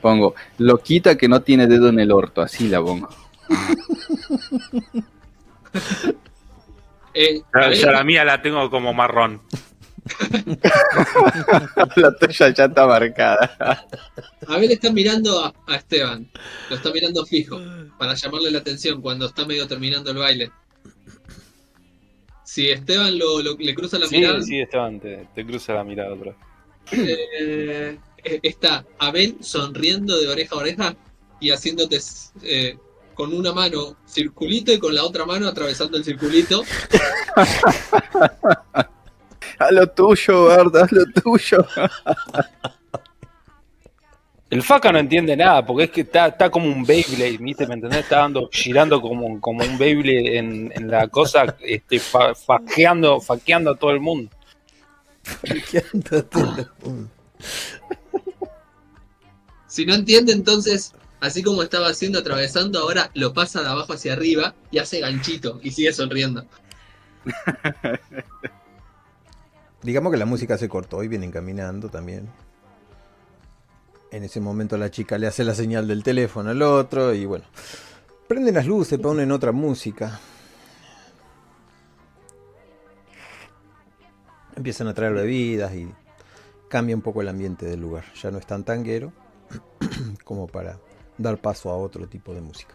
Pongo, 0.00 0.34
loquita 0.58 1.16
que 1.16 1.28
no 1.28 1.42
tiene 1.42 1.66
dedo 1.66 1.88
en 1.88 2.00
el 2.00 2.10
orto, 2.12 2.40
así 2.42 2.68
la 2.68 2.80
pongo. 2.82 3.08
Eh, 7.14 7.42
la 7.52 8.04
mía 8.04 8.24
la 8.24 8.40
tengo 8.40 8.70
como 8.70 8.92
marrón. 8.94 9.42
la 11.96 12.16
tuya 12.18 12.48
ya 12.54 12.64
está 12.64 12.86
marcada. 12.86 13.86
Abel 14.48 14.70
está 14.72 14.92
mirando 14.92 15.44
a, 15.44 15.52
a 15.66 15.76
Esteban, 15.76 16.28
lo 16.68 16.76
está 16.76 16.90
mirando 16.92 17.24
fijo, 17.26 17.60
para 17.98 18.14
llamarle 18.14 18.50
la 18.50 18.58
atención 18.58 19.00
cuando 19.00 19.26
está 19.26 19.44
medio 19.46 19.66
terminando 19.66 20.10
el 20.10 20.18
baile. 20.18 20.50
Si 22.44 22.68
Esteban 22.70 23.18
lo, 23.18 23.40
lo- 23.42 23.56
le 23.58 23.74
cruza 23.74 23.98
la 23.98 24.06
Sí, 24.06 24.16
mirada, 24.18 24.42
sí, 24.42 24.60
Esteban, 24.60 24.98
te, 25.00 25.28
te 25.34 25.46
cruza 25.46 25.74
la 25.74 25.84
mirada 25.84 26.14
otra 26.14 26.34
eh, 26.92 27.96
eh, 28.24 28.40
está 28.42 28.84
Abel 28.98 29.36
sonriendo 29.40 30.18
de 30.18 30.26
oreja 30.28 30.54
a 30.56 30.58
oreja 30.58 30.96
y 31.38 31.50
haciéndote 31.50 31.98
eh, 32.42 32.76
con 33.20 33.34
una 33.34 33.52
mano 33.52 33.96
circulito 34.06 34.72
y 34.72 34.78
con 34.78 34.94
la 34.94 35.04
otra 35.04 35.26
mano 35.26 35.46
atravesando 35.46 35.98
el 35.98 36.04
circulito. 36.04 36.64
Haz 39.58 39.72
lo 39.72 39.86
tuyo, 39.90 40.46
Bart, 40.46 40.74
haz 40.74 40.90
lo 40.90 41.04
tuyo. 41.22 41.66
El 44.48 44.62
faca 44.62 44.90
no 44.90 44.98
entiende 44.98 45.36
nada, 45.36 45.66
porque 45.66 45.84
es 45.84 45.90
que 45.90 46.00
está, 46.00 46.28
está 46.28 46.48
como 46.50 46.64
un 46.66 46.82
Beyblade, 46.82 47.36
¿viste? 47.36 47.66
¿Me 47.66 47.74
entendés? 47.74 48.00
Está 48.00 48.20
dando, 48.20 48.48
girando 48.50 49.02
como, 49.02 49.38
como 49.38 49.62
un 49.62 49.76
Beyblade 49.76 50.38
en, 50.38 50.72
en 50.74 50.90
la 50.90 51.08
cosa, 51.08 51.54
este, 51.60 51.98
fa- 51.98 52.34
faqueando, 52.34 53.20
faqueando 53.20 53.72
a 53.72 53.76
todo 53.76 53.90
el 53.90 54.00
mundo. 54.00 54.30
Si 59.66 59.84
no 59.84 59.94
entiende, 59.94 60.32
entonces 60.32 60.94
Así 61.20 61.42
como 61.42 61.62
estaba 61.62 61.88
haciendo 61.88 62.18
atravesando, 62.18 62.78
ahora 62.78 63.10
lo 63.14 63.34
pasa 63.34 63.60
de 63.60 63.68
abajo 63.68 63.92
hacia 63.92 64.14
arriba 64.14 64.54
y 64.70 64.78
hace 64.78 65.00
ganchito 65.00 65.60
y 65.62 65.70
sigue 65.70 65.92
sonriendo. 65.92 66.46
Digamos 69.82 70.12
que 70.12 70.18
la 70.18 70.26
música 70.26 70.56
se 70.56 70.68
cortó 70.68 71.02
y 71.02 71.08
vienen 71.08 71.30
caminando 71.30 71.90
también. 71.90 72.28
En 74.10 74.24
ese 74.24 74.40
momento 74.40 74.76
la 74.78 74.90
chica 74.90 75.18
le 75.18 75.26
hace 75.26 75.44
la 75.44 75.54
señal 75.54 75.86
del 75.86 76.02
teléfono 76.02 76.50
al 76.50 76.62
otro 76.62 77.14
y 77.14 77.26
bueno. 77.26 77.44
Prenden 78.26 78.54
las 78.54 78.66
luces, 78.66 78.98
ponen 78.98 79.30
otra 79.30 79.52
música. 79.52 80.18
Empiezan 84.56 84.88
a 84.88 84.94
traer 84.94 85.12
bebidas 85.12 85.74
y 85.74 85.88
cambia 86.68 86.96
un 86.96 87.02
poco 87.02 87.20
el 87.20 87.28
ambiente 87.28 87.66
del 87.66 87.80
lugar. 87.80 88.04
Ya 88.22 88.30
no 88.30 88.38
es 88.38 88.46
tan 88.46 88.64
tanguero 88.64 89.12
como 90.24 90.46
para 90.46 90.78
dar 91.20 91.38
paso 91.38 91.70
a 91.70 91.76
otro 91.76 92.06
tipo 92.06 92.34
de 92.34 92.40
música. 92.40 92.74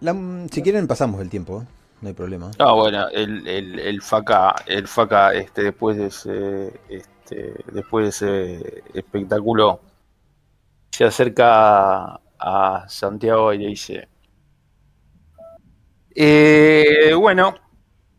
La- 0.00 0.14
si 0.50 0.62
quieren 0.62 0.86
pasamos 0.86 1.20
el 1.20 1.30
tiempo, 1.30 1.62
¿eh? 1.62 1.66
no 2.02 2.08
hay 2.08 2.14
problema. 2.14 2.50
Ah, 2.58 2.72
bueno, 2.74 3.08
el, 3.08 3.46
el, 3.48 4.02
faca, 4.02 4.54
el 4.66 4.86
faca, 4.86 5.32
este, 5.32 5.62
después 5.62 5.96
de 5.96 6.06
ese, 6.06 6.80
este, 6.88 7.54
después 7.72 8.04
de 8.04 8.08
ese 8.10 8.84
espectáculo, 8.94 9.80
se 10.90 11.04
acerca 11.04 12.20
a 12.38 12.84
Santiago 12.88 13.52
y 13.54 13.58
le 13.58 13.66
dice, 13.68 14.08
"Eh, 16.14 17.14
bueno, 17.18 17.54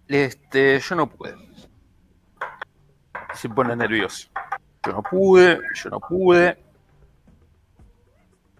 este, 0.07 0.79
yo 0.79 0.95
no 0.95 1.07
pude. 1.09 1.35
Se 3.35 3.49
pone 3.49 3.75
nervioso. 3.75 4.29
Yo 4.87 4.93
no 4.93 5.03
pude, 5.03 5.59
yo 5.75 5.89
no 5.89 5.99
pude. 5.99 6.57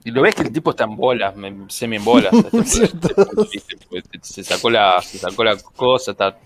Y 0.03 0.11
lo 0.11 0.21
ves 0.21 0.35
que 0.35 0.41
el 0.41 0.51
tipo 0.51 0.71
está 0.71 0.83
en 0.83 0.97
bolas, 0.97 1.33
semi 1.69 1.95
en 1.95 2.03
bolas. 2.03 2.33
Se 4.21 4.43
sacó 4.43 4.69
la, 4.69 5.01
se 5.01 5.17
sacó 5.17 5.43
la 5.43 5.57
cosa, 5.57 6.11
está, 6.11 6.37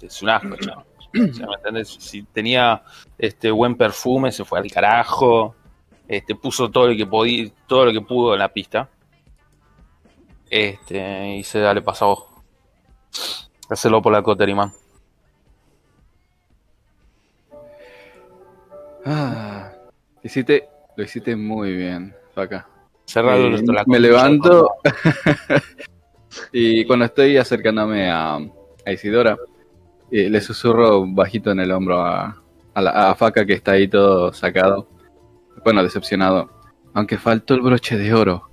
es 0.00 0.22
un 0.22 0.30
asco, 0.30 0.56
chavo. 0.56 0.84
O 1.08 1.34
sea, 1.34 1.46
¿me 1.46 1.54
entendés? 1.54 1.88
Si 1.88 2.22
tenía 2.22 2.82
este 3.18 3.50
buen 3.50 3.74
perfume, 3.76 4.30
se 4.30 4.44
fue 4.44 4.60
al 4.60 4.70
carajo. 4.70 5.56
Este, 6.06 6.36
puso 6.36 6.70
todo 6.70 6.86
lo 6.86 6.96
que 6.96 7.06
podía, 7.06 7.50
todo 7.66 7.86
lo 7.86 7.92
que 7.92 8.00
pudo 8.00 8.34
en 8.34 8.38
la 8.38 8.48
pista. 8.48 8.88
Este, 10.48 11.36
y 11.36 11.42
se 11.42 11.58
dale 11.58 11.82
pasa 11.82 12.04
a 12.04 12.08
vos. 12.08 12.24
Hacelo 13.68 14.00
por 14.00 14.12
la 14.12 14.22
Coteriman. 14.22 14.72
Ah, 19.10 19.72
hiciste, 20.22 20.68
lo 20.94 21.02
hiciste 21.02 21.34
muy 21.34 21.74
bien, 21.74 22.14
Faca. 22.34 22.68
Cerrado 23.06 23.46
Eh, 23.46 23.62
me 23.86 23.98
levanto 23.98 24.68
y 26.52 26.84
cuando 26.84 27.06
estoy 27.06 27.38
acercándome 27.38 28.10
a, 28.10 28.34
a 28.34 28.92
Isidora, 28.92 29.38
eh, 30.10 30.28
le 30.28 30.42
susurro 30.42 31.06
bajito 31.06 31.50
en 31.50 31.60
el 31.60 31.72
hombro 31.72 32.02
a, 32.02 32.42
a 32.74 32.82
la 32.82 33.10
a 33.10 33.14
Faca 33.14 33.46
que 33.46 33.54
está 33.54 33.72
ahí 33.72 33.88
todo 33.88 34.30
sacado. 34.34 34.90
Bueno, 35.64 35.82
decepcionado. 35.82 36.50
Aunque 36.92 37.16
faltó 37.16 37.54
el 37.54 37.62
broche 37.62 37.96
de 37.96 38.12
oro. 38.12 38.50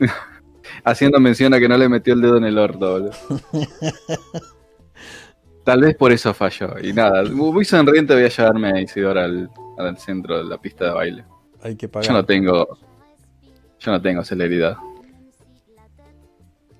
Haciendo 0.84 1.20
mención 1.20 1.54
a 1.54 1.60
que 1.60 1.68
no 1.68 1.78
le 1.78 1.88
metió 1.88 2.14
el 2.14 2.20
dedo 2.20 2.38
en 2.38 2.44
el 2.46 2.58
orto, 2.58 2.90
boludo. 2.90 3.12
Tal 5.64 5.80
vez 5.80 5.96
por 5.96 6.12
eso 6.12 6.34
falló. 6.34 6.78
Y 6.82 6.92
nada, 6.92 7.24
muy 7.24 7.64
sonriente 7.64 8.14
voy 8.14 8.24
a 8.24 8.28
llevarme 8.28 8.68
a 8.72 8.80
Isidora 8.80 9.24
al, 9.24 9.50
al 9.78 9.98
centro 9.98 10.38
de 10.38 10.44
la 10.44 10.58
pista 10.58 10.86
de 10.86 10.90
baile. 10.92 11.24
Hay 11.62 11.74
que 11.76 11.86
Yo 11.86 11.92
pagar. 11.92 12.12
no 12.12 12.24
tengo. 12.24 12.78
Yo 13.80 13.90
no 13.92 14.00
tengo 14.00 14.22
celeridad. 14.24 14.76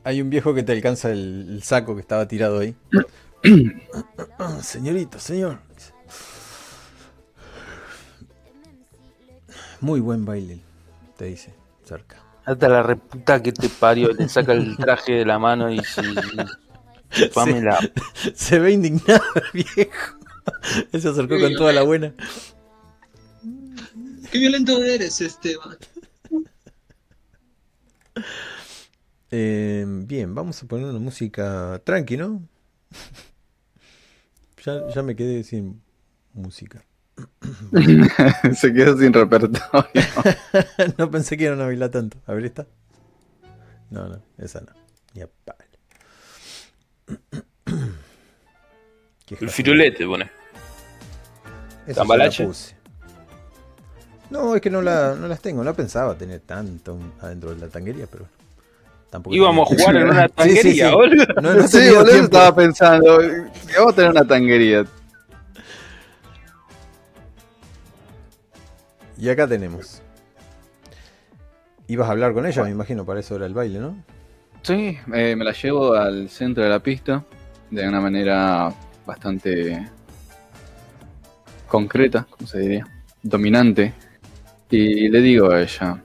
Hay 0.05 0.21
un 0.21 0.29
viejo 0.29 0.53
que 0.55 0.63
te 0.63 0.73
alcanza 0.73 1.11
el, 1.11 1.47
el 1.49 1.63
saco 1.63 1.95
que 1.95 2.03
estaba 2.03 2.29
tirado 2.29 2.59
ahí. 2.59 2.75
Señorito, 4.61 5.19
señor. 5.19 5.59
Muy 9.81 10.01
buen 10.01 10.25
baile, 10.25 10.61
te 11.17 11.27
dice, 11.27 11.55
cerca. 11.85 12.17
Hasta 12.45 12.69
la 12.69 12.83
reputa 12.83 13.43
que 13.43 13.53
te 13.53 13.69
parió, 13.69 14.13
le 14.13 14.29
saca 14.29 14.53
el 14.53 14.77
traje 14.77 15.13
de 15.13 15.25
la 15.25 15.39
mano 15.39 15.71
y 15.71 15.79
se. 15.81 16.03
Se 18.35 18.59
ve 18.59 18.73
indignado 18.73 19.23
el 19.37 19.65
viejo. 19.77 20.19
Él 20.93 21.01
se 21.01 21.09
acercó 21.09 21.39
con 21.39 21.55
toda 21.55 21.73
la 21.73 21.83
buena. 21.83 22.15
Qué 24.31 24.39
violento 24.39 24.83
eres, 24.83 25.21
Esteban. 25.21 25.79
Eh, 29.31 29.85
bien, 29.87 30.35
vamos 30.35 30.63
a 30.63 30.67
poner 30.67 30.87
una 30.87 30.99
música 30.99 31.81
tranqui, 31.85 32.17
¿no? 32.17 32.43
Ya, 34.65 34.89
ya 34.95 35.03
me 35.03 35.15
quedé 35.15 35.45
sin 35.45 35.83
música. 36.33 36.83
Se 38.57 38.73
quedó 38.73 38.97
sin 38.97 39.13
repertorio. 39.13 39.61
no 40.97 41.11
pensé 41.11 41.37
que 41.37 41.45
iban 41.45 41.61
a 41.61 41.67
bailar 41.67 41.91
tanto. 41.91 42.17
A 42.27 42.33
ver, 42.33 42.47
esta. 42.47 42.67
No, 43.91 44.09
no, 44.09 44.23
esa 44.39 44.63
no. 44.63 44.73
Ni 45.13 45.21
a. 45.21 45.29
Jaja. 49.29 49.49
firulete, 49.49 50.07
pone. 50.07 50.31
Esa 51.87 52.01
¿Cambalache? 52.01 52.43
la 52.45 52.49
puse. 52.49 52.75
No, 54.31 54.55
es 54.55 54.61
que 54.63 54.71
no, 54.71 54.83
la, 54.83 55.15
no 55.15 55.29
las 55.29 55.41
tengo. 55.41 55.63
No 55.65 55.75
pensaba 55.75 56.17
tener 56.17 56.41
tanto 56.41 56.99
adentro 57.21 57.55
de 57.55 57.61
la 57.61 57.69
tanguería, 57.69 58.07
pero. 58.11 58.27
Tampoco 59.11 59.37
Íbamos 59.37 59.71
a 59.71 59.75
jugar 59.77 59.97
en 59.97 60.09
una 60.09 60.23
Sí, 60.29 60.29
sí, 60.29 60.35
tanguería, 60.35 60.89
sí. 60.89 60.95
boludo. 60.95 61.27
No, 61.43 61.55
no 61.55 61.69
sí, 61.69 61.73
tenía 61.79 61.93
boludo, 61.93 62.05
tiempo. 62.11 62.25
estaba 62.25 62.57
pensando. 62.57 63.19
que 63.21 63.77
Vamos 63.79 63.93
a 63.93 63.97
tener 63.97 64.11
una 64.11 64.25
tanguería. 64.27 64.85
Y 69.17 69.29
acá 69.29 69.47
tenemos. 69.47 70.03
Ibas 71.87 72.09
a 72.09 72.13
hablar 72.13 72.33
con 72.33 72.47
ella, 72.47 72.65
me 72.65 72.71
imagino, 72.71 73.05
para 73.05 73.21
eso 73.21 73.37
era 73.37 73.47
el 73.47 73.55
baile, 73.55 73.79
¿no? 73.79 73.97
Sí, 74.65 74.99
eh, 75.13 75.37
me 75.37 75.45
la 75.45 75.53
llevo 75.53 75.93
al 75.93 76.31
centro 76.31 76.65
de 76.65 76.71
la 76.71 76.79
pista 76.79 77.23
de 77.71 77.87
una 77.87 78.01
manera 78.01 78.73
bastante 79.05 79.91
concreta, 81.69 82.27
¿cómo 82.31 82.47
se 82.47 82.61
diría? 82.61 82.87
Dominante. 83.23 83.93
Y 84.71 85.11
le 85.11 85.21
digo 85.21 85.53
a 85.53 85.61
ella, 85.61 86.03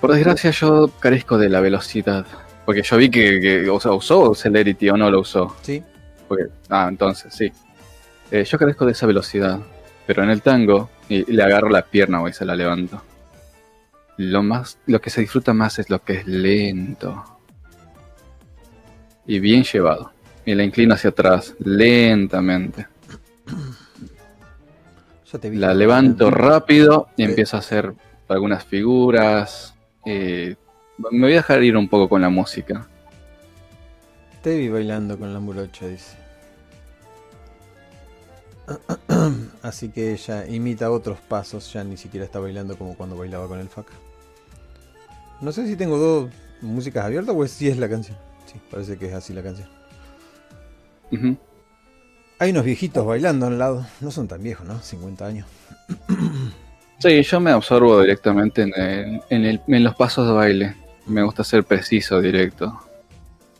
por 0.00 0.12
desgracia 0.12 0.52
yo 0.52 0.88
carezco 1.00 1.36
de 1.36 1.48
la 1.48 1.60
velocidad. 1.60 2.24
Porque 2.64 2.82
yo 2.82 2.96
vi 2.96 3.10
que, 3.10 3.40
que 3.40 3.68
o 3.68 3.80
sea, 3.80 3.90
usó 3.90 4.36
Celerity 4.36 4.88
o 4.90 4.96
no 4.96 5.10
lo 5.10 5.20
usó. 5.20 5.56
Sí. 5.62 5.82
Porque, 6.28 6.44
ah, 6.68 6.86
entonces, 6.88 7.34
sí. 7.34 7.50
Eh, 8.30 8.44
yo 8.44 8.56
carezco 8.56 8.86
de 8.86 8.92
esa 8.92 9.06
velocidad. 9.06 9.58
Pero 10.06 10.22
en 10.22 10.30
el 10.30 10.42
tango, 10.42 10.90
y, 11.08 11.28
y 11.28 11.34
le 11.34 11.42
agarro 11.42 11.70
la 11.70 11.82
pierna 11.82 12.22
y 12.28 12.32
se 12.32 12.44
la 12.44 12.54
levanto. 12.54 13.02
Lo, 14.16 14.44
más, 14.44 14.78
lo 14.86 15.00
que 15.00 15.10
se 15.10 15.22
disfruta 15.22 15.52
más 15.54 15.80
es 15.80 15.90
lo 15.90 16.04
que 16.04 16.18
es 16.18 16.26
lento. 16.28 17.37
Y 19.28 19.38
bien 19.38 19.62
llevado. 19.62 20.10
Y 20.44 20.54
la 20.54 20.64
inclino 20.64 20.94
hacia 20.94 21.10
atrás, 21.10 21.54
lentamente. 21.60 22.88
Ya 25.30 25.38
te 25.38 25.50
vi. 25.50 25.58
La 25.58 25.74
levanto 25.74 26.30
rápido 26.30 27.08
y 27.16 27.24
empiezo 27.24 27.56
a 27.56 27.60
hacer 27.60 27.94
algunas 28.26 28.64
figuras. 28.64 29.74
eh, 30.06 30.56
me 31.10 31.20
voy 31.20 31.32
a 31.34 31.36
dejar 31.36 31.62
ir 31.62 31.76
un 31.76 31.88
poco 31.88 32.08
con 32.08 32.22
la 32.22 32.30
música. 32.30 32.88
Te 34.42 34.56
vi 34.56 34.68
bailando 34.70 35.18
con 35.18 35.32
la 35.34 35.40
murocha, 35.40 35.86
dice. 35.86 36.16
Así 39.62 39.90
que 39.90 40.12
ella 40.12 40.46
imita 40.46 40.90
otros 40.90 41.18
pasos, 41.20 41.70
ya 41.72 41.84
ni 41.84 41.98
siquiera 41.98 42.24
está 42.24 42.38
bailando 42.38 42.76
como 42.78 42.96
cuando 42.96 43.16
bailaba 43.16 43.46
con 43.46 43.60
el 43.60 43.68
faca. 43.68 43.92
No 45.42 45.52
sé 45.52 45.66
si 45.66 45.76
tengo 45.76 45.98
dos 45.98 46.30
músicas 46.62 47.04
abiertas 47.04 47.34
o 47.36 47.46
si 47.46 47.68
es 47.68 47.76
la 47.76 47.88
canción. 47.88 48.16
Parece 48.70 48.96
que 48.98 49.06
es 49.08 49.14
así 49.14 49.32
la 49.32 49.42
canción. 49.42 49.68
Hay 52.38 52.50
unos 52.50 52.64
viejitos 52.64 53.04
bailando 53.06 53.46
al 53.46 53.58
lado. 53.58 53.86
No 54.00 54.10
son 54.10 54.28
tan 54.28 54.42
viejos, 54.42 54.66
¿no? 54.66 54.80
50 54.80 55.26
años. 55.26 55.46
Sí, 56.98 57.22
yo 57.22 57.40
me 57.40 57.50
absorbo 57.50 58.00
directamente 58.00 58.62
en, 58.62 58.72
el- 58.74 59.20
en, 59.30 59.44
el- 59.44 59.60
en 59.66 59.84
los 59.84 59.94
pasos 59.96 60.26
de 60.26 60.32
baile. 60.32 60.76
Me 61.06 61.22
gusta 61.22 61.42
ser 61.44 61.64
preciso, 61.64 62.20
directo. 62.20 62.78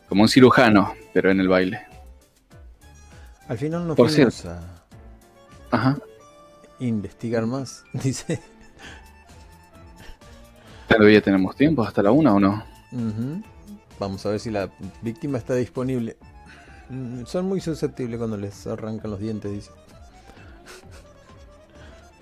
Como 0.07 0.23
un 0.23 0.29
cirujano, 0.29 0.93
pero 1.13 1.31
en 1.31 1.39
el 1.39 1.47
baile. 1.47 1.81
Al 3.47 3.57
final 3.57 3.87
no 3.87 3.95
Por 3.95 4.09
fuimos 4.09 4.45
a 4.45 4.59
Ajá. 5.71 5.97
investigar 6.79 7.45
más, 7.47 7.83
dice. 7.93 8.39
¿Todavía 10.87 11.21
tenemos 11.21 11.55
tiempo 11.55 11.83
hasta 11.83 12.01
la 12.01 12.11
una 12.11 12.33
o 12.33 12.39
no? 12.39 12.63
Ujú. 12.91 13.41
Vamos 13.99 14.25
a 14.25 14.29
ver 14.29 14.39
si 14.39 14.49
la 14.49 14.69
víctima 15.01 15.37
está 15.37 15.55
disponible. 15.55 16.17
Mm, 16.89 17.25
Son 17.25 17.45
muy 17.45 17.61
susceptibles 17.61 18.17
cuando 18.17 18.37
les 18.37 18.65
arrancan 18.67 19.11
los 19.11 19.19
dientes, 19.19 19.51
dice. 19.51 19.71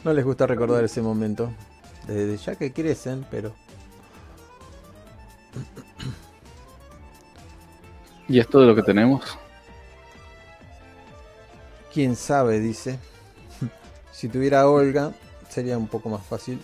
No 0.04 0.14
les 0.14 0.24
gusta 0.26 0.48
recordar 0.48 0.84
ese 0.84 1.02
momento. 1.02 1.52
Desde 2.08 2.38
ya 2.38 2.56
que 2.56 2.74
crecen, 2.74 3.26
pero. 3.30 3.54
¿Y 8.28 8.40
es 8.40 8.48
todo 8.50 8.66
lo 8.66 8.76
que 8.76 8.84
tenemos? 8.84 9.38
Quién 11.94 12.16
sabe, 12.16 12.60
dice. 12.60 13.00
si 14.12 14.30
tuviera 14.30 14.68
Olga, 14.70 15.14
sería 15.50 15.78
un 15.78 15.88
poco 15.88 16.10
más 16.10 16.26
fácil. 16.26 16.60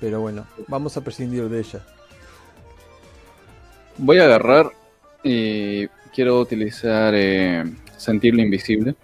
Pero 0.00 0.20
bueno, 0.20 0.46
vamos 0.68 0.96
a 0.96 1.02
prescindir 1.02 1.48
de 1.48 1.60
ella. 1.60 1.84
Voy 3.98 4.18
a 4.18 4.24
agarrar 4.24 4.70
y 5.22 5.86
quiero 6.14 6.40
utilizar 6.40 7.14
eh, 7.14 7.64
sentir 7.96 8.34
lo 8.34 8.42
invisible 8.42 8.94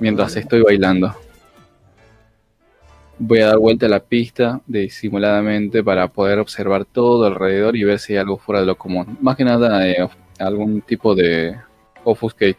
mientras 0.00 0.36
estoy 0.36 0.62
bailando. 0.62 1.14
Voy 3.18 3.40
a 3.40 3.46
dar 3.46 3.58
vuelta 3.58 3.86
a 3.86 3.88
la 3.88 4.00
pista 4.00 4.60
disimuladamente 4.66 5.82
para 5.82 6.08
poder 6.08 6.38
observar 6.38 6.84
todo 6.84 7.26
alrededor 7.26 7.76
y 7.76 7.84
ver 7.84 7.98
si 7.98 8.12
hay 8.12 8.18
algo 8.18 8.36
fuera 8.36 8.60
de 8.60 8.66
lo 8.66 8.76
común. 8.76 9.16
Más 9.20 9.36
que 9.36 9.44
nada 9.44 9.86
eh, 9.88 10.06
algún 10.38 10.82
tipo 10.82 11.14
de 11.14 11.58
offuscate. 12.04 12.58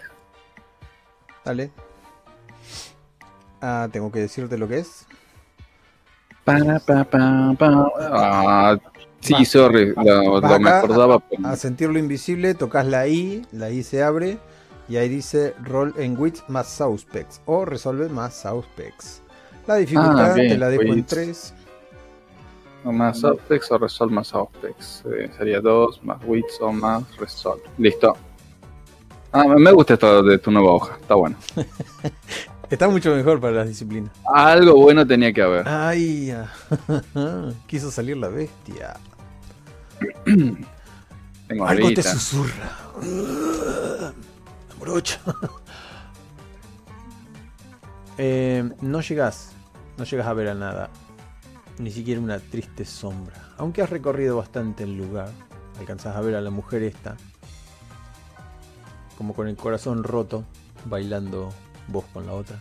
Dale. 1.45 1.71
Ah, 3.61 3.87
tengo 3.91 4.11
que 4.11 4.19
decirte 4.19 4.57
lo 4.57 4.67
que 4.67 4.79
es. 4.79 5.05
Pa, 6.43 6.79
pa, 6.85 7.03
pa. 7.03 7.55
Ah, 7.99 8.77
sí, 9.19 9.33
Va. 9.33 9.45
sorry, 9.45 9.93
lo, 9.95 10.39
lo 10.41 10.59
me 10.59 10.69
acordaba. 10.69 11.21
A 11.43 11.55
sentir 11.55 11.89
lo 11.89 11.99
invisible, 11.99 12.53
tocas 12.53 12.85
la 12.85 13.07
I, 13.07 13.45
la 13.51 13.69
I 13.69 13.83
se 13.83 14.03
abre 14.03 14.37
y 14.89 14.97
ahí 14.97 15.09
dice 15.09 15.53
Roll 15.63 15.93
en 15.97 16.17
Wits 16.17 16.43
más 16.47 16.69
Suspects 16.69 17.41
o 17.45 17.65
Resolve 17.65 18.09
más 18.09 18.33
Suspects. 18.41 19.21
La 19.65 19.75
dificultad 19.75 20.31
Ah, 20.31 20.33
bien, 20.33 20.49
te 20.49 20.57
la 20.57 20.69
dejo 20.69 20.83
en 20.83 20.91
Wits. 20.91 21.07
3. 21.07 21.53
O 22.85 22.91
más 22.93 23.23
Apex 23.23 23.69
o 23.71 23.77
Resolve 23.77 24.13
más 24.15 24.33
Apex. 24.33 25.03
Eh, 25.11 25.29
sería 25.37 25.59
2 25.59 26.03
más 26.03 26.19
Wits 26.25 26.57
o 26.61 26.71
más 26.71 27.03
Resolve. 27.17 27.63
Listo. 27.77 28.15
Ah, 29.33 29.43
me 29.45 29.71
gusta 29.73 29.95
esto 29.95 30.23
de 30.23 30.37
tu 30.37 30.51
nueva 30.51 30.71
hoja. 30.71 30.97
Está 31.01 31.15
bueno. 31.15 31.35
Está 32.69 32.89
mucho 32.89 33.15
mejor 33.15 33.39
para 33.39 33.53
las 33.53 33.67
disciplinas. 33.67 34.11
Algo 34.33 34.75
bueno 34.75 35.07
tenía 35.07 35.31
que 35.31 35.41
haber. 35.41 35.67
Ay, 35.67 36.33
quiso 37.67 37.89
salir 37.91 38.17
la 38.17 38.27
bestia. 38.27 38.97
Tengo 41.47 41.65
Algo 41.65 41.93
te 41.93 42.03
susurra. 42.03 42.71
Morocho. 44.79 45.19
Eh, 48.19 48.67
no 48.81 49.01
llegas, 49.01 49.51
no 49.95 50.03
llegas 50.03 50.25
a 50.25 50.33
ver 50.33 50.47
a 50.47 50.55
nada, 50.55 50.89
ni 51.77 51.91
siquiera 51.91 52.19
una 52.19 52.39
triste 52.39 52.83
sombra. 52.83 53.35
Aunque 53.59 53.83
has 53.83 53.91
recorrido 53.91 54.37
bastante 54.37 54.85
el 54.85 54.97
lugar, 54.97 55.29
alcanzas 55.79 56.15
a 56.15 56.21
ver 56.21 56.33
a 56.33 56.41
la 56.41 56.49
mujer 56.49 56.81
esta, 56.81 57.15
como 59.19 59.35
con 59.35 59.47
el 59.47 59.55
corazón 59.55 60.03
roto, 60.03 60.45
bailando 60.85 61.53
vos 61.87 62.05
con 62.13 62.25
la 62.25 62.33
otra. 62.33 62.57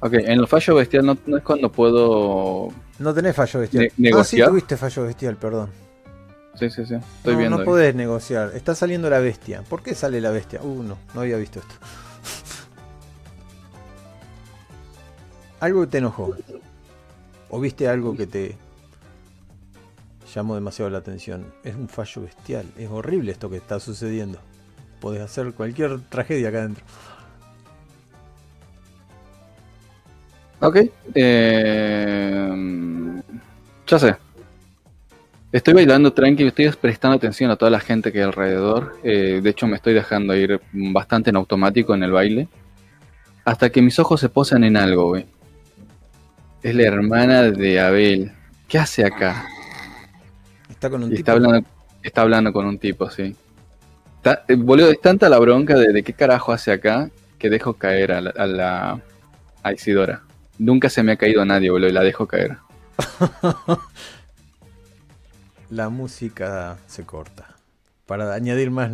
Ok, 0.00 0.14
en 0.14 0.40
el 0.40 0.48
fallo 0.48 0.74
bestial 0.74 1.06
no, 1.06 1.16
no 1.26 1.36
es 1.36 1.42
cuando 1.44 1.70
puedo. 1.70 2.70
No 2.98 3.14
tenés 3.14 3.36
fallo 3.36 3.60
bestial. 3.60 3.84
Ne- 3.84 3.88
ah, 3.88 3.94
sí, 3.96 4.02
negociar. 4.02 4.48
tuviste 4.48 4.76
fallo 4.76 5.04
bestial, 5.04 5.36
perdón. 5.36 5.70
Sí, 6.58 6.68
sí, 6.70 6.84
sí. 6.84 6.94
Estoy 6.94 7.34
no, 7.34 7.38
viendo. 7.38 7.56
no 7.56 7.62
ahí. 7.62 7.66
podés 7.66 7.94
negociar. 7.94 8.50
Está 8.54 8.74
saliendo 8.74 9.08
la 9.08 9.20
bestia. 9.20 9.62
¿Por 9.62 9.82
qué 9.82 9.94
sale 9.94 10.20
la 10.20 10.30
bestia? 10.30 10.60
Uh, 10.62 10.82
no, 10.82 10.98
no 11.14 11.20
había 11.20 11.36
visto 11.36 11.60
esto. 11.60 11.74
algo 15.60 15.86
te 15.88 15.98
enojó. 15.98 16.34
O 17.48 17.60
viste 17.60 17.88
algo 17.88 18.16
que 18.16 18.26
te 18.26 18.56
llamó 20.34 20.54
demasiado 20.56 20.90
la 20.90 20.98
atención. 20.98 21.46
Es 21.62 21.74
un 21.74 21.88
fallo 21.88 22.22
bestial. 22.22 22.66
Es 22.76 22.90
horrible 22.90 23.32
esto 23.32 23.48
que 23.48 23.56
está 23.56 23.78
sucediendo. 23.78 24.38
Podés 25.00 25.22
hacer 25.22 25.52
cualquier 25.54 26.00
tragedia 26.00 26.48
acá 26.48 26.58
adentro. 26.58 26.84
Ok. 30.62 30.76
eh, 31.14 33.22
ya 33.86 33.98
sé. 33.98 34.16
Estoy 35.50 35.74
bailando 35.74 36.12
tranquilo, 36.12 36.48
estoy 36.48 36.70
prestando 36.70 37.16
atención 37.16 37.50
a 37.50 37.56
toda 37.56 37.70
la 37.70 37.80
gente 37.80 38.10
que 38.10 38.18
hay 38.18 38.24
alrededor. 38.24 38.96
eh, 39.02 39.40
de 39.42 39.50
hecho, 39.50 39.66
me 39.66 39.76
estoy 39.76 39.92
dejando 39.92 40.34
ir 40.34 40.60
bastante 40.72 41.30
en 41.30 41.36
automático 41.36 41.94
en 41.94 42.02
el 42.04 42.12
baile. 42.12 42.48
Hasta 43.44 43.70
que 43.70 43.82
mis 43.82 43.98
ojos 43.98 44.20
se 44.20 44.28
posan 44.28 44.64
en 44.64 44.76
algo, 44.76 45.08
güey. 45.08 45.26
Es 46.62 46.74
la 46.74 46.84
hermana 46.84 47.42
de 47.42 47.80
Abel. 47.80 48.32
¿Qué 48.68 48.78
hace 48.78 49.04
acá? 49.04 49.44
Está 50.70 50.88
con 50.88 51.02
un 51.02 51.08
Y 51.12 51.16
tipo. 51.16 51.18
está 51.18 51.32
hablando, 51.32 51.68
está 52.02 52.22
hablando 52.22 52.52
con 52.52 52.64
un 52.66 52.78
tipo, 52.78 53.10
sí. 53.10 53.36
Está- 54.18 54.44
eh, 54.48 54.54
boludo, 54.54 54.90
es 54.90 55.00
tanta 55.00 55.28
la 55.28 55.38
bronca 55.40 55.74
de, 55.74 55.92
de 55.92 56.02
qué 56.02 56.12
carajo 56.14 56.52
hace 56.52 56.70
acá 56.72 57.10
que 57.38 57.50
dejo 57.50 57.74
caer 57.74 58.12
a 58.12 58.20
la, 58.20 58.30
a 58.30 58.46
la- 58.46 59.00
a 59.64 59.72
Isidora. 59.72 60.22
Nunca 60.58 60.88
se 60.88 61.02
me 61.02 61.12
ha 61.12 61.16
caído 61.16 61.44
nadie, 61.44 61.70
boludo, 61.70 61.88
y 61.88 61.92
la 61.92 62.02
dejo 62.02 62.26
caer. 62.26 62.58
La 65.70 65.88
música 65.88 66.76
se 66.86 67.04
corta. 67.04 67.56
Para 68.06 68.34
añadir 68.34 68.70
más, 68.70 68.92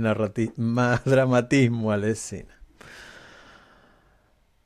más 0.57 1.05
dramatismo 1.05 1.91
a 1.91 1.97
la 1.97 2.07
escena. 2.07 2.55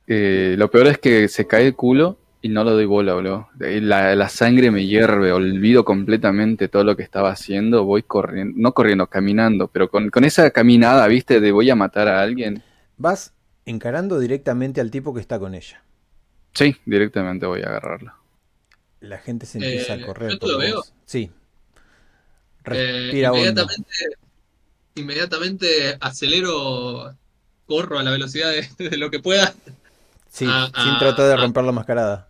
Eh, 0.06 0.56
lo 0.58 0.70
peor 0.70 0.88
es 0.88 0.98
que 0.98 1.28
se 1.28 1.46
cae 1.46 1.68
el 1.68 1.74
culo 1.74 2.18
y 2.42 2.50
no 2.50 2.64
lo 2.64 2.72
doy 2.72 2.84
bola, 2.84 3.14
boludo. 3.14 3.48
La, 3.58 4.14
la 4.14 4.28
sangre 4.28 4.70
me 4.70 4.84
hierve, 4.84 5.32
olvido 5.32 5.86
completamente 5.86 6.68
todo 6.68 6.84
lo 6.84 6.96
que 6.96 7.02
estaba 7.02 7.30
haciendo. 7.30 7.84
Voy 7.84 8.02
corriendo, 8.02 8.54
no 8.58 8.74
corriendo, 8.74 9.06
caminando, 9.06 9.68
pero 9.68 9.88
con, 9.88 10.10
con 10.10 10.24
esa 10.24 10.50
caminada, 10.50 11.06
viste, 11.06 11.40
de 11.40 11.50
voy 11.50 11.70
a 11.70 11.76
matar 11.76 12.08
a 12.08 12.20
alguien. 12.20 12.62
Vas 12.98 13.32
encarando 13.64 14.18
directamente 14.18 14.82
al 14.82 14.90
tipo 14.90 15.14
que 15.14 15.20
está 15.20 15.38
con 15.38 15.54
ella. 15.54 15.82
Sí, 16.54 16.76
directamente 16.84 17.46
voy 17.46 17.62
a 17.62 17.68
agarrarlo. 17.68 18.12
La 19.00 19.18
gente 19.18 19.46
se 19.46 19.58
empieza 19.58 19.94
Eh, 19.94 20.02
a 20.02 20.06
correr. 20.06 20.30
¿yo 20.32 20.38
te 20.38 20.46
lo 20.46 20.54
vos. 20.54 20.62
veo? 20.64 20.82
Sí. 21.06 21.30
Eh, 22.70 23.10
Respira 23.10 23.28
inmediatamente, 23.28 23.90
inmediatamente 24.94 25.96
acelero, 26.00 27.16
corro 27.66 27.98
a 27.98 28.02
la 28.02 28.10
velocidad 28.10 28.50
de, 28.50 28.68
de 28.90 28.96
lo 28.96 29.10
que 29.10 29.20
pueda. 29.20 29.52
Sí, 30.30 30.46
sin 30.46 30.98
tratar 30.98 31.26
de 31.26 31.36
romper 31.36 31.64
la 31.64 31.72
mascarada. 31.72 32.28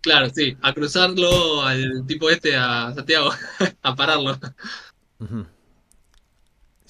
Claro, 0.00 0.28
sí, 0.30 0.56
a 0.62 0.72
cruzarlo 0.74 1.62
al 1.62 2.04
tipo 2.06 2.28
este, 2.30 2.56
a 2.56 2.92
Santiago, 2.94 3.30
a 3.82 3.94
pararlo. 3.94 4.38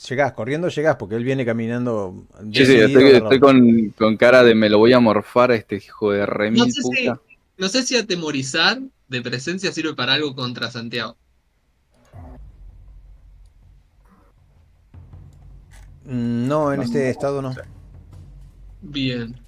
Llegás, 0.09 0.33
corriendo 0.33 0.69
llegás, 0.69 0.97
porque 0.97 1.15
él 1.15 1.25
viene 1.25 1.45
caminando. 1.45 2.27
Sí, 2.53 2.67
sí, 2.67 2.77
estoy, 2.77 3.41
con, 3.41 3.89
con 3.97 4.17
cara 4.17 4.43
de 4.43 4.55
me 4.55 4.69
lo 4.69 4.79
voy 4.79 4.93
a 4.93 5.01
morfar 5.01 5.51
a 5.51 5.55
este 5.55 5.77
hijo 5.77 6.11
de 6.13 6.27
remil 6.27 6.59
No 6.59 6.67
sé 6.67 6.83
si-. 6.83 7.11
No 7.57 7.69
sé 7.69 7.83
si 7.85 7.97
atemorizar 7.97 8.81
de 9.09 9.23
presencia 9.23 9.73
sirve 9.73 9.95
para 9.95 10.15
algo 10.15 10.35
contra 10.35 10.71
Santiago. 10.71 11.17
No, 16.05 16.73
en 16.73 16.81
No, 16.81 16.83
este 16.83 17.05
no 17.05 17.11
estado 17.11 17.43
no. 17.43 17.55
Bien. 18.83 19.44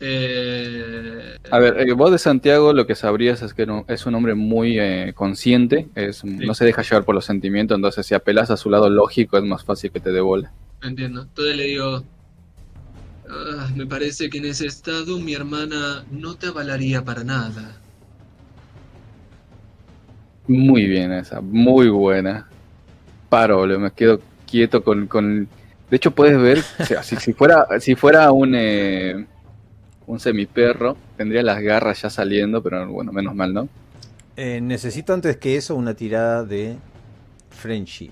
Eh, 0.00 1.36
A 1.50 1.58
ver, 1.58 1.80
eh, 1.80 1.92
vos 1.92 2.10
de 2.12 2.18
Santiago 2.18 2.72
lo 2.72 2.86
que 2.86 2.94
sabrías 2.94 3.42
es 3.42 3.52
que 3.52 3.66
no- 3.66 3.84
es 3.88 4.06
un 4.06 4.14
hombre 4.14 4.34
muy 4.34 4.78
eh, 4.78 5.12
consciente, 5.14 5.88
es, 5.94 6.24
no 6.24 6.54
se 6.54 6.64
deja 6.64 6.82
llevar 6.82 7.04
por 7.04 7.14
los 7.16 7.24
sentimientos, 7.24 7.74
entonces 7.76 8.06
si 8.06 8.14
apelas 8.14 8.50
a 8.50 8.56
su 8.56 8.70
lado 8.70 8.88
lógico 8.88 9.36
es 9.38 9.44
más 9.44 9.64
fácil 9.64 9.90
que 9.90 10.00
te 10.00 10.12
dé 10.12 10.20
bola. 10.20 10.52
Entiendo. 10.82 11.22
Entonces 11.22 11.56
le 11.56 11.64
digo, 11.64 12.04
"Ah, 13.28 13.68
me 13.74 13.86
parece 13.86 14.30
que 14.30 14.38
en 14.38 14.46
ese 14.46 14.66
estado 14.66 15.18
mi 15.18 15.34
hermana 15.34 16.04
no 16.10 16.34
te 16.36 16.46
avalaría 16.46 17.04
para 17.04 17.24
nada. 17.24 17.76
Muy 20.46 20.86
bien 20.86 21.12
esa, 21.12 21.40
muy 21.40 21.88
buena. 21.88 22.46
Paro, 23.28 23.66
me 23.78 23.90
quedo 23.90 24.20
quieto 24.50 24.82
con... 24.82 25.06
con... 25.06 25.48
De 25.90 25.96
hecho 25.96 26.10
puedes 26.10 26.38
ver, 26.40 26.62
o 26.80 26.84
sea, 26.84 27.02
si, 27.02 27.16
si 27.16 27.32
fuera, 27.32 27.66
si 27.80 27.94
fuera 27.94 28.30
un, 28.30 28.54
eh, 28.54 29.26
un 30.08 30.18
semiperro, 30.18 30.96
tendría 31.16 31.42
las 31.42 31.60
garras 31.62 32.02
ya 32.02 32.10
saliendo, 32.10 32.62
pero 32.62 32.88
bueno, 32.90 33.12
menos 33.12 33.34
mal, 33.34 33.54
¿no? 33.54 33.68
Eh, 34.36 34.60
necesito 34.60 35.12
antes 35.14 35.36
que 35.36 35.56
eso 35.56 35.74
una 35.76 35.94
tirada 35.94 36.44
de 36.44 36.76
friendship. 37.50 38.10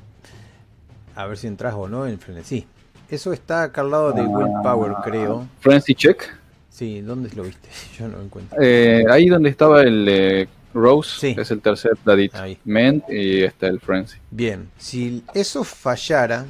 A 1.14 1.26
ver 1.26 1.38
si 1.38 1.46
entras 1.46 1.74
o 1.74 1.88
no 1.88 2.06
en 2.06 2.18
frenesí. 2.18 2.66
Eso 3.08 3.32
está 3.32 3.62
acá 3.64 3.80
al 3.80 3.90
lado 3.90 4.12
de 4.12 4.22
Willpower, 4.22 4.92
creo. 5.02 5.48
Frenzy 5.60 5.94
check. 5.94 6.22
Sí, 6.68 7.00
¿dónde 7.00 7.30
lo 7.34 7.44
viste? 7.44 7.68
Yo 7.98 8.08
no 8.08 8.18
lo 8.18 8.24
encuentro. 8.24 8.58
Eh, 8.60 9.04
ahí 9.10 9.28
donde 9.28 9.48
estaba 9.48 9.82
el 9.82 10.06
eh, 10.08 10.48
Rose, 10.74 11.18
Sí. 11.20 11.36
es 11.38 11.50
el 11.50 11.60
tercer 11.62 11.92
dadito. 12.04 12.36
Ahí. 12.38 12.58
Ment 12.64 13.04
y 13.08 13.42
está 13.44 13.68
el 13.68 13.80
Frenzy. 13.80 14.18
Bien, 14.30 14.68
si 14.76 15.22
eso 15.32 15.64
fallara, 15.64 16.44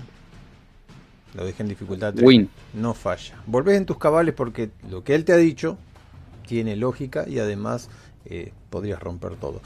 lo 1.37 1.45
dejé 1.45 1.63
en 1.63 1.69
dificultad 1.69 2.13
3. 2.15 2.27
Win. 2.27 2.49
No 2.75 2.95
falla. 2.95 3.35
Volvés 3.47 3.77
en 3.77 3.87
tus 3.87 3.99
cabales 3.99 4.35
porque 4.35 4.71
lo 4.91 5.05
que 5.05 5.15
él 5.15 5.25
te 5.25 5.33
ha 5.33 5.37
dicho 5.37 5.77
tiene 6.47 6.77
lógica 6.77 7.25
y 7.29 7.39
además 7.39 7.89
eh, 8.25 8.53
podrías 8.71 9.01
romper 9.01 9.37
todo. 9.37 9.61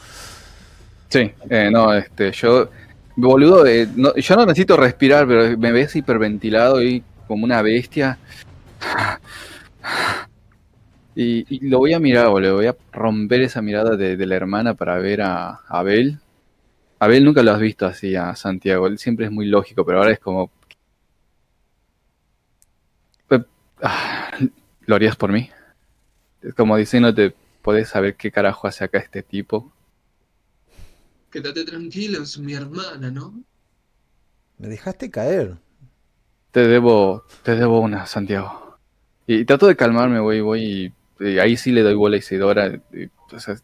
Sí, 1.08 1.30
eh, 1.48 1.70
no, 1.72 1.92
este, 1.94 2.32
yo, 2.32 2.68
boludo, 3.16 3.66
eh, 3.66 3.88
no- 3.96 4.14
yo 4.14 4.36
no 4.36 4.46
necesito 4.46 4.76
respirar, 4.76 5.26
pero 5.26 5.56
me 5.58 5.72
ves 5.72 5.94
hiperventilado 5.96 6.82
y 6.82 7.02
como 7.26 7.44
una 7.44 7.62
bestia. 7.62 8.18
Y, 11.14 11.44
y 11.48 11.68
lo 11.68 11.78
voy 11.78 11.92
a 11.92 11.98
mirar, 11.98 12.28
boludo, 12.28 12.54
voy 12.56 12.66
a 12.66 12.76
romper 12.92 13.42
esa 13.42 13.60
mirada 13.62 13.96
de, 13.96 14.16
de 14.16 14.26
la 14.26 14.36
hermana 14.36 14.74
para 14.74 14.98
ver 14.98 15.22
a, 15.22 15.48
a 15.50 15.60
Abel. 15.68 16.18
Abel 17.00 17.24
nunca 17.24 17.42
lo 17.42 17.50
has 17.52 17.60
visto 17.60 17.86
así 17.86 18.14
a 18.14 18.34
Santiago, 18.36 18.86
él 18.86 18.98
siempre 18.98 19.26
es 19.26 19.32
muy 19.32 19.46
lógico, 19.46 19.84
pero 19.84 19.98
ahora 19.98 20.12
es 20.12 20.18
como... 20.20 20.50
ah, 23.82 24.30
¿Lo 24.86 24.96
harías 24.96 25.16
por 25.16 25.32
mí? 25.32 25.50
Es 26.42 26.54
como 26.54 26.76
diciéndote, 26.76 27.34
¿podés 27.62 27.88
saber 27.88 28.16
qué 28.16 28.30
carajo 28.30 28.66
hace 28.66 28.84
acá 28.84 28.98
este 28.98 29.22
tipo? 29.22 29.72
Quédate 31.30 31.64
tranquilo, 31.64 32.22
es 32.22 32.38
mi 32.38 32.54
hermana, 32.54 33.10
¿no? 33.10 33.34
Me 34.58 34.68
dejaste 34.68 35.10
caer. 35.10 35.56
Te 36.50 36.66
debo, 36.66 37.24
te 37.42 37.54
debo 37.54 37.80
una, 37.80 38.06
Santiago. 38.06 38.78
Y 39.26 39.44
trato 39.44 39.66
de 39.68 39.76
calmarme, 39.76 40.18
güey, 40.18 40.40
voy 40.40 40.92
y, 41.20 41.24
y 41.24 41.38
ahí 41.38 41.56
sí 41.56 41.70
le 41.70 41.82
doy 41.82 41.94
bola 41.94 42.16
a 42.16 42.18
Isidora. 42.18 42.68
y, 42.92 43.08
o 43.32 43.38
sea, 43.38 43.56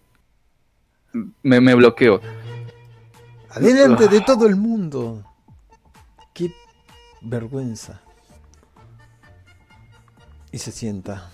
me, 1.43 1.61
me 1.61 1.75
bloqueo. 1.75 2.21
Adelante 3.51 4.09
de 4.09 4.21
todo 4.21 4.47
el 4.47 4.57
mundo. 4.57 5.25
Qué 6.35 6.53
vergüenza. 7.23 8.03
Y 10.57 10.59
se 10.59 10.73
sienta. 10.73 11.31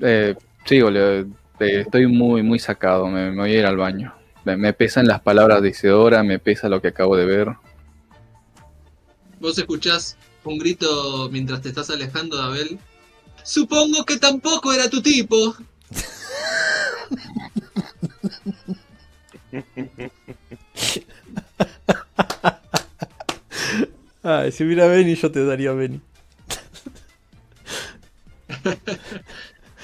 Eh, 0.00 0.36
sí, 0.64 0.80
boludo, 0.80 1.26
eh, 1.58 1.58
estoy 1.58 2.06
muy, 2.06 2.44
muy 2.44 2.60
sacado, 2.60 3.08
me, 3.08 3.32
me 3.32 3.40
voy 3.40 3.50
a 3.50 3.58
ir 3.58 3.66
al 3.66 3.76
baño. 3.76 4.14
Me, 4.44 4.56
me 4.56 4.72
pesan 4.72 5.08
las 5.08 5.20
palabras 5.20 5.60
de 5.60 5.70
Isidora, 5.70 6.22
me 6.22 6.38
pesa 6.38 6.68
lo 6.68 6.80
que 6.80 6.86
acabo 6.86 7.16
de 7.16 7.26
ver. 7.26 7.48
Vos 9.40 9.58
escuchás 9.58 10.16
un 10.44 10.56
grito 10.56 11.28
mientras 11.32 11.62
te 11.62 11.70
estás 11.70 11.90
alejando 11.90 12.36
de 12.36 12.42
Abel. 12.44 12.78
Supongo 13.42 14.04
que 14.04 14.18
tampoco 14.18 14.72
era 14.72 14.88
tu 14.88 15.02
tipo. 15.02 15.56
Ay, 24.22 24.52
si 24.52 24.62
hubiera 24.62 24.86
Benny, 24.86 25.16
yo 25.16 25.32
te 25.32 25.44
daría 25.44 25.72
Benny. 25.72 26.00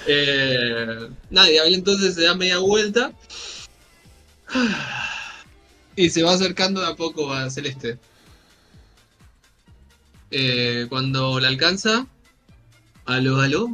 Eh, 0.06 1.09
nada, 1.30 1.51
y 1.51 1.56
Abel 1.56 1.72
entonces 1.74 2.14
se 2.14 2.24
da 2.24 2.34
media 2.34 2.59
vuelta. 2.59 3.12
Y 5.96 6.10
se 6.10 6.22
va 6.24 6.32
acercando 6.34 6.80
de 6.80 6.88
a 6.88 6.96
poco 6.96 7.32
a 7.32 7.48
Celeste. 7.48 7.98
Eh, 10.30 10.86
cuando 10.88 11.38
la 11.38 11.48
alcanza. 11.48 12.06
Aló, 13.06 13.40
aló. 13.40 13.68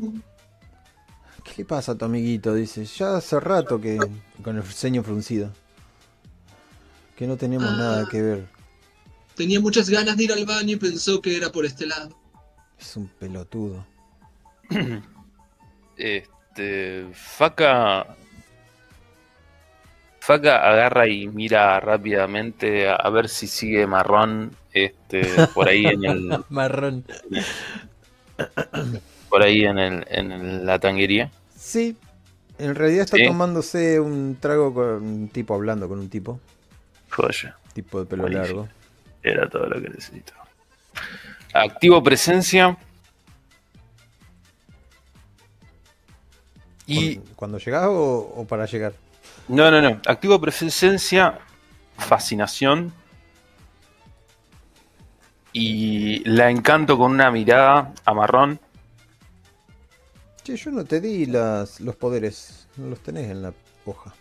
¿Qué 1.44 1.52
le 1.58 1.64
pasa 1.64 1.92
a 1.92 1.94
tu 1.98 2.04
amiguito? 2.04 2.52
Dice, 2.54 2.84
ya 2.84 3.16
hace 3.16 3.40
rato 3.40 3.80
que 3.80 3.98
con 4.44 4.56
el 4.58 4.62
ceño 4.64 5.02
fruncido. 5.02 5.50
Que 7.16 7.26
no 7.26 7.36
tenemos 7.38 7.70
Ah. 7.70 7.76
nada 7.76 8.08
que 8.10 8.20
ver. 8.20 8.46
Tenía 9.34 9.60
muchas 9.60 9.88
ganas 9.88 10.16
de 10.18 10.24
ir 10.24 10.32
al 10.32 10.44
baño 10.44 10.72
y 10.72 10.76
pensó 10.76 11.22
que 11.22 11.36
era 11.36 11.50
por 11.50 11.64
este 11.64 11.86
lado. 11.86 12.14
Es 12.78 12.96
un 12.96 13.08
pelotudo. 13.08 13.86
Este. 15.96 17.06
Faca. 17.12 18.06
Faca 20.20 20.68
agarra 20.68 21.06
y 21.08 21.28
mira 21.28 21.80
rápidamente 21.80 22.88
a, 22.88 22.94
a 22.94 23.10
ver 23.10 23.28
si 23.28 23.46
sigue 23.46 23.86
marrón. 23.86 24.52
Este. 24.72 25.26
Por 25.54 25.68
ahí 25.68 25.86
en 25.86 26.04
el. 26.04 26.44
Marrón. 26.48 27.04
Por 29.28 29.42
ahí 29.42 29.64
en 29.64 29.78
el. 29.78 30.06
en 30.08 30.66
la 30.66 30.78
tanguería. 30.78 31.30
Sí. 31.56 31.96
En 32.58 32.74
realidad 32.74 33.04
está 33.04 33.16
Sí. 33.16 33.26
tomándose 33.26 33.98
un 34.00 34.36
trago 34.38 34.74
con 34.74 35.02
un 35.02 35.28
tipo 35.28 35.54
hablando 35.54 35.88
con 35.88 35.98
un 35.98 36.08
tipo. 36.10 36.38
Joya. 37.10 37.56
Tipo 37.72 38.00
de 38.00 38.06
pelo 38.06 38.22
Buenísimo. 38.22 38.60
largo. 38.62 38.68
Era 39.22 39.48
todo 39.48 39.66
lo 39.66 39.80
que 39.80 39.88
necesitaba. 39.88 40.44
Activo 41.54 42.02
presencia. 42.02 42.76
Y. 46.92 47.16
Cuando- 47.16 47.36
¿Cuando 47.36 47.58
llegás 47.58 47.86
o, 47.86 48.32
o 48.36 48.46
para 48.46 48.66
llegar? 48.66 48.92
No, 49.48 49.70
no, 49.70 49.80
no. 49.80 50.00
Activo 50.06 50.40
presencia, 50.40 51.38
fascinación. 51.96 52.92
Y 55.52 56.20
la 56.28 56.50
encanto 56.50 56.96
con 56.96 57.10
una 57.12 57.30
mirada 57.30 57.92
a 58.04 58.14
marrón. 58.14 58.60
Che, 60.44 60.56
yo 60.56 60.70
no 60.70 60.84
te 60.84 61.00
di 61.00 61.26
las, 61.26 61.80
los 61.80 61.96
poderes. 61.96 62.68
No 62.76 62.86
los 62.88 63.00
tenés 63.00 63.30
en 63.30 63.42
la 63.42 63.52
hoja. 63.84 64.14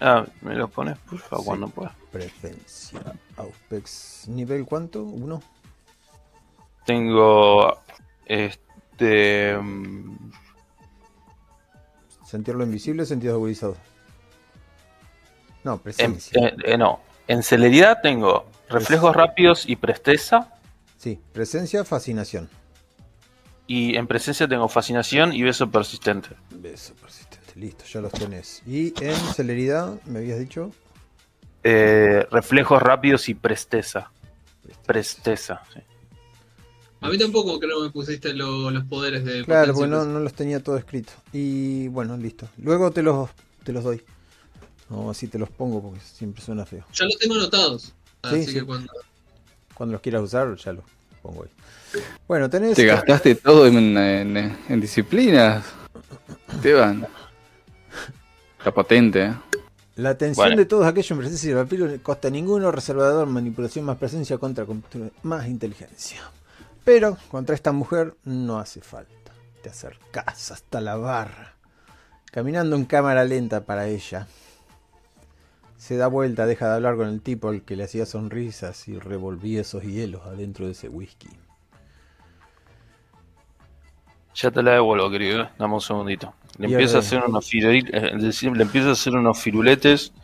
Ah, 0.00 0.24
me 0.42 0.54
los 0.54 0.70
pones, 0.70 0.96
por 0.98 1.18
favor, 1.18 1.40
Sí. 1.40 1.46
cuando 1.46 1.68
puedas. 1.68 1.94
Presencia. 2.12 3.00
Auspex. 3.36 4.28
¿Nivel 4.28 4.64
cuánto? 4.66 5.02
¿Uno? 5.02 5.42
Tengo. 6.84 7.78
Este. 8.26 9.56
Sentir 12.28 12.54
lo 12.54 12.62
invisible, 12.62 13.06
sentidos 13.06 13.36
agudizados. 13.36 13.78
No, 15.64 15.72
En, 15.74 15.78
presencia. 15.78 16.52
no. 16.78 17.00
En 17.26 17.42
celeridad 17.42 18.00
tengo 18.02 18.44
reflejos 18.68 19.16
rápidos 19.16 19.66
y 19.66 19.76
presteza. 19.76 20.52
Sí, 20.98 21.18
presencia, 21.32 21.86
fascinación. 21.86 22.50
Y 23.66 23.96
en 23.96 24.06
presencia 24.06 24.46
tengo 24.46 24.68
fascinación 24.68 25.32
y 25.32 25.42
beso 25.42 25.70
persistente. 25.70 26.28
Beso 26.50 26.94
persistente. 26.96 27.38
Listo, 27.54 27.84
ya 27.86 28.02
los 28.02 28.12
tenés. 28.12 28.62
Y 28.66 28.92
en 29.02 29.16
celeridad, 29.34 29.98
me 30.04 30.18
habías 30.18 30.38
dicho. 30.38 30.70
Eh, 31.64 32.26
reflejos 32.30 32.82
rápidos 32.82 33.26
y 33.30 33.34
presteza. 33.34 34.10
Presteza, 34.84 35.62
sí. 35.72 35.80
A 37.00 37.08
mí 37.08 37.16
tampoco 37.18 37.58
creo 37.60 37.78
que 37.78 37.84
me 37.84 37.90
pusiste 37.90 38.32
lo- 38.34 38.70
los 38.70 38.84
poderes 38.84 39.24
de 39.24 39.44
Claro, 39.44 39.72
porque 39.74 39.88
no, 39.88 40.04
los 40.04 40.32
tenía 40.34 40.62
todo 40.62 40.76
escrito. 40.76 41.12
Y 41.32 41.88
bueno, 41.88 42.16
listo. 42.16 42.48
Luego 42.58 42.90
te 42.90 43.02
los, 43.02 43.30
te 43.64 43.72
los 43.72 43.84
doy. 43.84 44.02
No, 44.90 45.10
así 45.10 45.28
te 45.28 45.38
los 45.38 45.48
pongo 45.50 45.80
porque 45.82 46.00
siempre 46.00 46.42
suena 46.42 46.64
feo. 46.66 46.84
Ya 46.94 47.04
los 47.04 47.16
tengo 47.18 47.34
anotados. 47.36 47.92
Así 48.22 48.44
sí. 48.46 48.54
que 48.54 48.64
cuando. 48.64 48.90
Cuando 49.74 49.92
los 49.92 50.00
quieras 50.02 50.22
usar, 50.22 50.56
ya 50.56 50.72
los 50.72 50.84
pongo 51.22 51.44
ahí. 51.44 52.00
Bueno, 52.26 52.50
tenés. 52.50 52.74
Te 52.74 52.84
gastaste 52.86 53.34
todo 53.36 53.66
en, 53.66 53.96
en- 53.96 54.58
en 54.68 54.80
disciplinas. 54.80 55.64
Esteban. 56.52 57.06
Está 58.58 58.72
potente, 58.74 59.24
¿eh? 59.26 59.34
La 59.96 60.10
atención 60.10 60.46
Bueno. 60.46 60.56
de 60.56 60.66
todos 60.66 60.86
aquellos 60.86 61.10
en 61.12 61.18
presencia 61.18 61.48
del 61.48 61.56
vampiro 61.58 61.86
no 61.86 62.02
costa 62.02 62.30
ninguno, 62.30 62.70
reservador, 62.72 63.26
manipulación 63.26 63.84
más 63.84 63.98
presencia 63.98 64.38
contra- 64.38 64.66
más 65.22 65.46
inteligencia. 65.48 66.20
Pero 66.88 67.18
contra 67.30 67.54
esta 67.54 67.70
mujer 67.72 68.14
no 68.24 68.58
hace 68.58 68.80
falta. 68.80 69.34
Te 69.62 69.68
acercás 69.68 70.50
hasta 70.50 70.80
la 70.80 70.96
barra, 70.96 71.52
caminando 72.32 72.76
en 72.76 72.86
cámara 72.86 73.24
lenta 73.24 73.66
para 73.66 73.88
ella. 73.88 74.26
Se 75.76 75.98
da 75.98 76.06
vuelta, 76.06 76.46
deja 76.46 76.66
de 76.66 76.76
hablar 76.76 76.96
con 76.96 77.08
el 77.08 77.20
tipo 77.20 77.50
al 77.50 77.60
que 77.60 77.76
le 77.76 77.84
hacía 77.84 78.06
sonrisas 78.06 78.88
y 78.88 78.98
revolvía 78.98 79.60
esos 79.60 79.82
hielos 79.82 80.24
adentro 80.24 80.64
de 80.64 80.72
ese 80.72 80.88
whisky. 80.88 81.28
Ya 84.34 84.50
te 84.50 84.62
la 84.62 84.72
devuelvo, 84.72 85.10
querido. 85.10 85.42
eh. 85.42 85.50
Dame 85.58 85.74
un 85.74 85.82
segundito. 85.82 86.32
Le 86.56 86.68
Y 86.68 86.72
empiezo 86.72 86.96
a 86.96 87.00
hacer 87.00 87.22
unos 87.22 87.52
eh, 87.52 88.12
le 88.16 88.62
empiezo 88.62 88.88
a 88.88 88.92
hacer 88.92 89.14
unos 89.14 89.38
firuletes, 89.38 90.14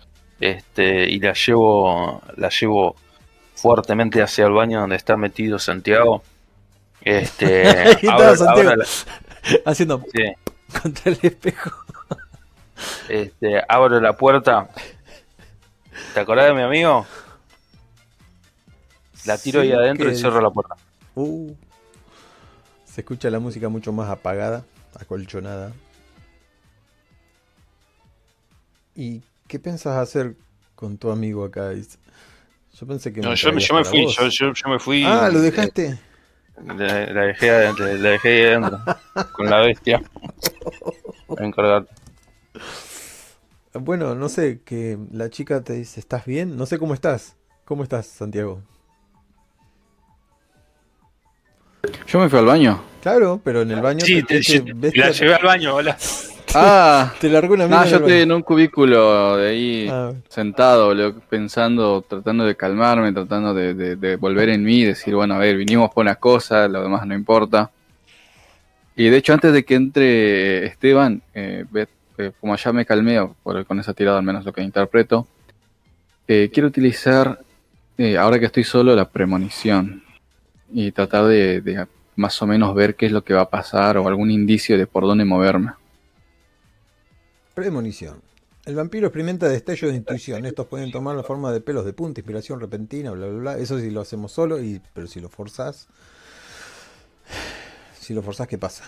este, 0.40 1.10
y 1.10 1.20
la 1.20 1.34
llevo, 1.34 2.22
la 2.38 2.48
llevo 2.48 2.96
fuertemente 3.54 4.22
hacia 4.22 4.46
el 4.46 4.52
baño 4.54 4.80
donde 4.80 4.96
está 4.96 5.18
metido 5.18 5.58
Santiago. 5.58 6.22
Este, 7.04 7.64
la- 8.02 8.86
Haciendo 9.66 10.02
sí, 10.12 10.22
contra 10.82 11.12
el 11.12 11.18
espejo. 11.22 11.70
este, 13.08 13.62
abro 13.68 14.00
la 14.00 14.16
puerta. 14.16 14.68
¿Te 16.14 16.20
acordás 16.20 16.46
de 16.46 16.54
mi 16.54 16.62
amigo? 16.62 17.06
La 19.26 19.38
tiro 19.38 19.60
Sí, 19.62 19.68
ahí 19.68 19.72
adentro 19.72 20.08
que- 20.08 20.14
y 20.14 20.18
cierro 20.18 20.40
la 20.40 20.50
puerta. 20.50 20.76
Uh. 21.14 21.54
se 22.84 23.00
escucha 23.02 23.28
la 23.30 23.38
música 23.38 23.68
mucho 23.68 23.92
más 23.92 24.08
apagada, 24.10 24.64
acolchonada. 24.98 25.72
¿Y 28.94 29.22
qué 29.48 29.58
pensás 29.58 29.96
hacer 29.96 30.36
con 30.74 30.96
tu 30.98 31.10
amigo 31.10 31.44
acá? 31.44 31.72
Yo 31.72 32.86
pensé 32.86 33.12
que 33.12 33.20
No, 33.20 33.30
me 33.30 33.36
yo, 33.36 33.50
yo 33.58 33.74
me 33.74 33.84
fui, 33.84 34.06
yo, 34.06 34.28
yo- 34.28 34.52
yo 34.52 34.68
me 34.68 34.78
fui. 34.78 35.04
Ah, 35.04 35.28
lo 35.32 35.38
eh, 35.40 35.42
dejaste. 35.42 35.98
La, 36.62 37.06
la 37.06 37.22
dejé 37.22 37.50
adentro, 37.50 37.86
la 37.86 38.10
dejé 38.10 38.28
ahí 38.28 38.54
adentro, 38.54 38.78
con 39.32 39.50
la 39.50 39.60
bestia. 39.60 40.02
Voy 41.28 41.38
a 41.40 41.44
encargar. 41.44 41.86
Bueno, 43.74 44.14
no 44.14 44.28
sé, 44.28 44.60
que 44.64 44.96
la 45.12 45.30
chica 45.30 45.62
te 45.64 45.72
dice, 45.72 45.98
¿estás 46.00 46.24
bien? 46.26 46.56
No 46.56 46.64
sé 46.66 46.78
cómo 46.78 46.94
estás. 46.94 47.36
¿Cómo 47.64 47.82
estás, 47.82 48.06
Santiago? 48.06 48.62
Yo 52.06 52.18
me 52.20 52.28
fui 52.28 52.38
al 52.38 52.46
baño. 52.46 52.80
Claro, 53.02 53.40
pero 53.42 53.62
en 53.62 53.70
el 53.72 53.80
baño 53.80 54.04
Sí, 54.06 54.22
te, 54.22 54.40
te, 54.40 54.60
te- 54.60 54.96
la 54.96 55.10
llevé 55.10 55.34
al 55.34 55.44
baño, 55.44 55.74
hola. 55.74 55.98
Ah, 56.56 57.12
te 57.20 57.28
largó 57.28 57.54
una 57.54 57.66
no, 57.66 57.84
yo 57.84 57.96
estoy 57.96 58.20
en 58.20 58.32
un 58.32 58.42
cubículo 58.42 59.36
de 59.36 59.48
ahí 59.48 59.88
Ah, 59.90 60.12
sentado, 60.28 60.86
boludo, 60.86 61.20
pensando, 61.28 62.02
tratando 62.02 62.44
de 62.44 62.56
calmarme, 62.56 63.12
tratando 63.12 63.54
de, 63.54 63.74
de- 63.74 63.96
de 63.96 64.16
volver 64.16 64.48
en 64.50 64.62
mí, 64.62 64.84
decir, 64.84 65.14
bueno, 65.14 65.34
a 65.34 65.38
ver, 65.38 65.56
vinimos 65.56 65.90
por 65.90 66.02
unas 66.02 66.18
cosas, 66.18 66.70
lo 66.70 66.82
demás 66.82 67.06
no 67.06 67.14
importa. 67.14 67.70
Y 68.96 69.08
de 69.08 69.16
hecho, 69.16 69.32
antes 69.32 69.52
de 69.52 69.64
que 69.64 69.74
entre 69.74 70.66
Esteban, 70.66 71.20
eh, 71.34 71.64
eh, 72.18 72.32
como 72.40 72.54
ya 72.56 72.72
me 72.72 72.86
calmé, 72.86 73.18
por- 73.42 73.64
con 73.66 73.80
esa 73.80 73.92
tirada 73.92 74.18
al 74.18 74.24
menos 74.24 74.44
lo 74.44 74.52
que 74.52 74.62
interpreto, 74.62 75.26
eh, 76.28 76.50
quiero 76.52 76.68
utilizar, 76.68 77.40
eh, 77.98 78.16
ahora 78.16 78.38
que 78.38 78.46
estoy 78.46 78.64
solo, 78.64 78.94
la 78.94 79.08
premonición. 79.08 80.02
Y 80.72 80.90
tratar 80.92 81.26
de, 81.26 81.60
de 81.60 81.86
más 82.16 82.40
o 82.42 82.46
menos 82.46 82.74
ver 82.74 82.94
qué 82.94 83.06
es 83.06 83.12
lo 83.12 83.22
que 83.22 83.34
va 83.34 83.42
a 83.42 83.50
pasar 83.50 83.96
o 83.98 84.06
algún 84.08 84.30
indicio 84.30 84.78
de 84.78 84.86
por 84.86 85.04
dónde 85.04 85.24
moverme. 85.24 85.72
Premonición. 87.54 88.20
El 88.64 88.76
vampiro 88.76 89.06
experimenta 89.08 89.48
destellos 89.48 89.90
de 89.90 89.98
intuición. 89.98 90.46
Estos 90.46 90.66
pueden 90.66 90.90
tomar 90.90 91.14
la 91.16 91.22
forma 91.22 91.52
de 91.52 91.60
pelos 91.60 91.84
de 91.84 91.92
punta, 91.92 92.20
inspiración 92.20 92.60
repentina, 92.60 93.10
bla, 93.10 93.26
bla, 93.26 93.38
bla. 93.38 93.58
Eso 93.58 93.78
sí 93.78 93.90
lo 93.90 94.00
hacemos 94.00 94.32
solo, 94.32 94.60
y, 94.60 94.80
pero 94.94 95.06
si 95.06 95.20
lo 95.20 95.28
forzás... 95.28 95.88
Si 98.00 98.12
lo 98.12 98.22
forzás, 98.22 98.46
¿qué 98.48 98.58
pasa? 98.58 98.84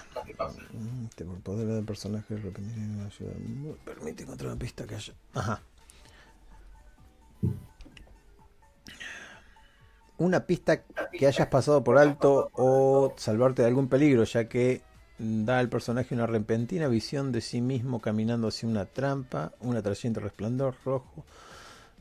Mm, 0.72 1.06
te- 1.14 1.24
El 1.24 1.30
poder 1.40 1.66
del 1.68 1.84
personaje 1.84 2.34
ayuda- 2.34 3.76
permite 3.84 4.24
encontrar 4.24 4.50
una 4.50 4.58
pista 4.58 4.86
que 4.86 4.94
haya... 4.94 5.14
Ajá. 5.34 5.60
Una 10.18 10.46
pista 10.46 10.82
que 11.12 11.26
hayas 11.26 11.48
pasado 11.48 11.84
por 11.84 11.98
alto 11.98 12.50
o 12.54 13.12
salvarte 13.18 13.60
de 13.62 13.68
algún 13.68 13.88
peligro, 13.88 14.24
ya 14.24 14.48
que 14.48 14.80
da 15.18 15.58
al 15.58 15.68
personaje 15.68 16.14
una 16.14 16.26
repentina 16.26 16.88
visión 16.88 17.32
de 17.32 17.40
sí 17.40 17.60
mismo 17.60 18.00
caminando 18.00 18.48
hacia 18.48 18.68
una 18.68 18.84
trampa, 18.84 19.52
un 19.60 19.76
atrayente 19.76 20.20
resplandor 20.20 20.74
rojo. 20.84 21.24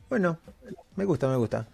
Bueno, 0.08 0.38
me 0.96 1.04
gusta, 1.04 1.28
me 1.28 1.36
gusta. 1.36 1.66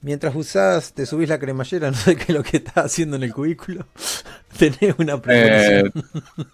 Mientras 0.00 0.34
usás, 0.36 0.92
te 0.92 1.06
subís 1.06 1.28
la 1.28 1.38
cremallera, 1.38 1.90
no 1.90 1.96
sé 1.96 2.16
qué 2.16 2.24
es 2.28 2.34
lo 2.34 2.42
que 2.42 2.58
estás 2.58 2.86
haciendo 2.86 3.16
en 3.16 3.24
el 3.24 3.32
cubículo. 3.32 3.86
Tenés 4.58 4.94
una 4.98 5.20
premonición. 5.20 5.92
Eh, 5.94 6.44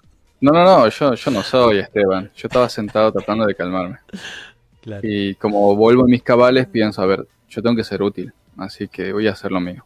no, 0.41 0.53
no, 0.53 0.65
no, 0.65 0.89
yo, 0.89 1.15
yo 1.15 1.31
no 1.31 1.43
soy 1.43 1.79
Esteban. 1.79 2.31
Yo 2.37 2.49
estaba 2.49 2.69
sentado 2.69 3.13
tratando 3.13 3.47
de 3.47 3.55
calmarme. 3.55 3.99
Claro. 4.85 5.01
Y 5.03 5.35
como 5.37 5.75
vuelvo 5.75 6.03
en 6.03 6.11
mis 6.11 6.23
cabales, 6.23 6.67
pienso, 6.67 7.01
a 7.01 7.07
ver, 7.07 7.27
yo 7.49 7.63
tengo 7.63 7.75
que 7.75 7.85
ser 7.85 8.03
útil. 8.03 8.35
Así 8.59 8.87
que 8.87 9.15
voy 9.15 9.27
a 9.27 9.33
hacer 9.33 9.51
lo 9.51 9.59
mío. 9.59 9.83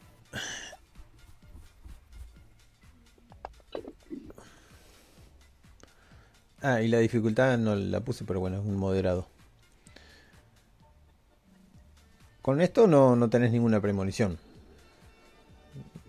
Ah, 6.63 6.83
y 6.83 6.89
la 6.89 6.99
dificultad 6.99 7.57
no 7.59 7.75
la 7.77 8.01
puse, 8.01 8.25
pero 8.25 8.41
bueno, 8.41 8.59
es 8.59 8.65
un 8.67 8.77
moderado. 8.77 9.27
Con 12.43 12.61
esto 12.61 12.87
no, 12.87 13.15
no 13.17 13.29
tenés 13.29 13.53
ninguna 13.53 13.81
premonición. 13.81 14.39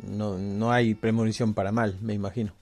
No, 0.04 0.38
no 0.38 0.72
hay 0.72 0.96
premonición 0.96 1.54
para 1.54 1.72
mal, 1.72 1.98
me 2.02 2.14
imagino. 2.14 2.54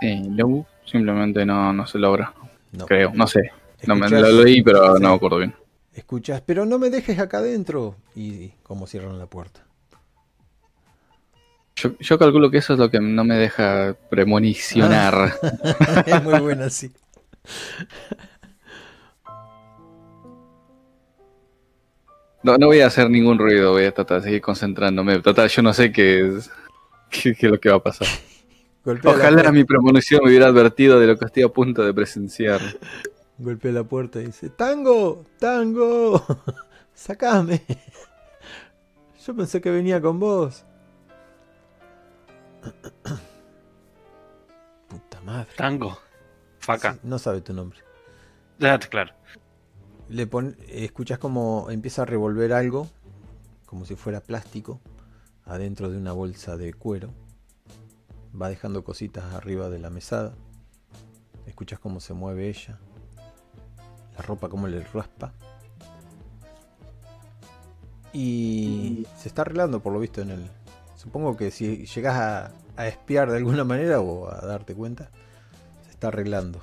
Eh, 0.00 0.20
no, 0.28 0.66
simplemente 0.84 1.44
no, 1.44 1.72
no 1.72 1.86
se 1.86 1.98
logra. 1.98 2.32
No. 2.72 2.86
Creo, 2.86 3.12
no 3.14 3.26
sé. 3.26 3.50
No 3.86 3.96
me 3.96 4.08
lo 4.08 4.42
leí, 4.44 4.62
pero 4.62 4.96
Sí. 4.96 5.02
no 5.02 5.10
me 5.10 5.14
acuerdo 5.14 5.38
bien. 5.38 5.54
Escuchas, 5.94 6.42
pero 6.44 6.64
no 6.66 6.78
me 6.78 6.90
dejes 6.90 7.18
acá 7.18 7.38
adentro. 7.38 7.96
Y 8.14 8.48
como 8.62 8.86
cierran 8.86 9.18
la 9.18 9.26
puerta. 9.26 9.64
Yo, 11.80 11.92
yo 12.00 12.18
calculo 12.18 12.50
que 12.50 12.58
eso 12.58 12.72
es 12.72 12.78
lo 12.80 12.90
que 12.90 12.98
no 12.98 13.22
me 13.22 13.36
deja 13.36 13.94
premonicionar. 14.10 15.32
es 16.06 16.22
muy 16.24 16.40
buena, 16.40 16.70
sí. 16.70 16.90
No, 22.42 22.58
no 22.58 22.66
voy 22.66 22.80
a 22.80 22.88
hacer 22.88 23.08
ningún 23.08 23.38
ruido, 23.38 23.72
voy 23.72 23.84
a 23.84 23.94
tratar 23.94 24.18
de 24.18 24.24
seguir 24.24 24.40
concentrándome. 24.40 25.20
Total, 25.20 25.48
yo 25.48 25.62
no 25.62 25.72
sé 25.72 25.92
qué 25.92 26.26
es, 26.26 26.50
qué, 27.10 27.34
qué 27.34 27.46
es 27.46 27.52
lo 27.52 27.60
que 27.60 27.68
va 27.68 27.76
a 27.76 27.82
pasar. 27.82 28.08
Golpea, 28.84 29.12
Ojalá 29.12 29.52
mi 29.52 29.62
premonición 29.62 30.22
me 30.24 30.30
hubiera 30.30 30.46
advertido 30.46 30.98
de 30.98 31.06
lo 31.06 31.16
que 31.16 31.26
estoy 31.26 31.44
a 31.44 31.48
punto 31.48 31.84
de 31.84 31.94
presenciar. 31.94 32.60
golpea 33.38 33.70
la 33.70 33.84
puerta 33.84 34.20
y 34.20 34.26
dice: 34.26 34.50
¡Tango! 34.50 35.24
¡Tango! 35.38 36.24
¡Sacame! 36.94 37.62
Yo 39.24 39.36
pensé 39.36 39.60
que 39.60 39.70
venía 39.70 40.00
con 40.00 40.18
vos. 40.18 40.64
Puta 44.88 45.20
madre. 45.22 45.48
Tango. 45.56 45.98
Faca. 46.58 46.94
Sí, 46.94 47.00
no 47.02 47.18
sabe 47.18 47.40
tu 47.40 47.52
nombre. 47.52 47.78
Ah, 48.60 48.78
claro. 48.78 49.12
Le 50.08 50.26
pon, 50.26 50.56
escuchas 50.68 51.18
como 51.18 51.70
empieza 51.70 52.02
a 52.02 52.06
revolver 52.06 52.52
algo, 52.52 52.88
como 53.66 53.84
si 53.84 53.94
fuera 53.94 54.20
plástico, 54.20 54.80
adentro 55.44 55.90
de 55.90 55.98
una 55.98 56.12
bolsa 56.12 56.56
de 56.56 56.72
cuero. 56.72 57.10
Va 58.40 58.48
dejando 58.48 58.84
cositas 58.84 59.34
arriba 59.34 59.68
de 59.68 59.78
la 59.78 59.90
mesada. 59.90 60.34
Escuchas 61.46 61.78
cómo 61.78 62.00
se 62.00 62.14
mueve 62.14 62.48
ella. 62.48 62.78
La 64.16 64.22
ropa 64.22 64.48
como 64.48 64.66
le 64.66 64.82
raspa. 64.84 65.32
Y 68.12 69.06
se 69.16 69.28
está 69.28 69.42
arreglando 69.42 69.80
por 69.80 69.92
lo 69.92 70.00
visto 70.00 70.22
en 70.22 70.30
el... 70.30 70.50
Supongo 70.98 71.36
que 71.36 71.52
si 71.52 71.86
llegas 71.86 72.16
a, 72.16 72.50
a 72.76 72.88
espiar 72.88 73.30
de 73.30 73.36
alguna 73.36 73.62
manera 73.62 74.00
o 74.00 74.28
a 74.28 74.44
darte 74.44 74.74
cuenta, 74.74 75.08
se 75.84 75.90
está 75.92 76.08
arreglando. 76.08 76.60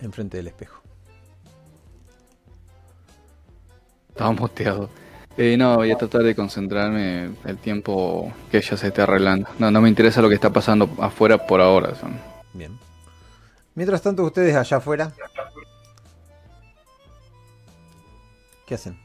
enfrente 0.00 0.36
del 0.36 0.48
espejo. 0.48 0.82
Estaba 4.08 4.32
muteado. 4.32 4.90
Eh, 5.36 5.56
no, 5.56 5.76
voy 5.76 5.92
a 5.92 5.96
tratar 5.96 6.24
de 6.24 6.34
concentrarme 6.34 7.30
el 7.44 7.58
tiempo 7.58 8.32
que 8.50 8.56
ella 8.56 8.76
se 8.76 8.88
esté 8.88 9.02
arreglando. 9.02 9.48
No, 9.60 9.70
no 9.70 9.80
me 9.80 9.88
interesa 9.88 10.20
lo 10.20 10.28
que 10.28 10.34
está 10.34 10.50
pasando 10.50 10.90
afuera 10.98 11.46
por 11.46 11.60
ahora. 11.60 11.94
son- 11.94 12.18
Bien. 12.52 12.76
Mientras 13.76 14.02
tanto, 14.02 14.24
ustedes 14.24 14.56
allá 14.56 14.78
afuera. 14.78 15.12
¿Qué 18.66 18.74
hacen? 18.74 18.98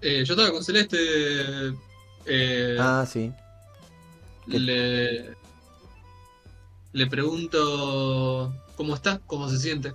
Eh, 0.00 0.24
yo 0.24 0.34
estaba 0.34 0.50
con 0.52 0.64
Celeste. 0.64 0.96
eh, 2.26 2.76
Ah, 2.78 3.04
sí. 3.06 3.32
le, 4.46 5.36
le 6.92 7.06
pregunto 7.06 8.52
cómo 8.76 8.94
está, 8.94 9.20
cómo 9.26 9.48
se 9.48 9.58
siente. 9.58 9.94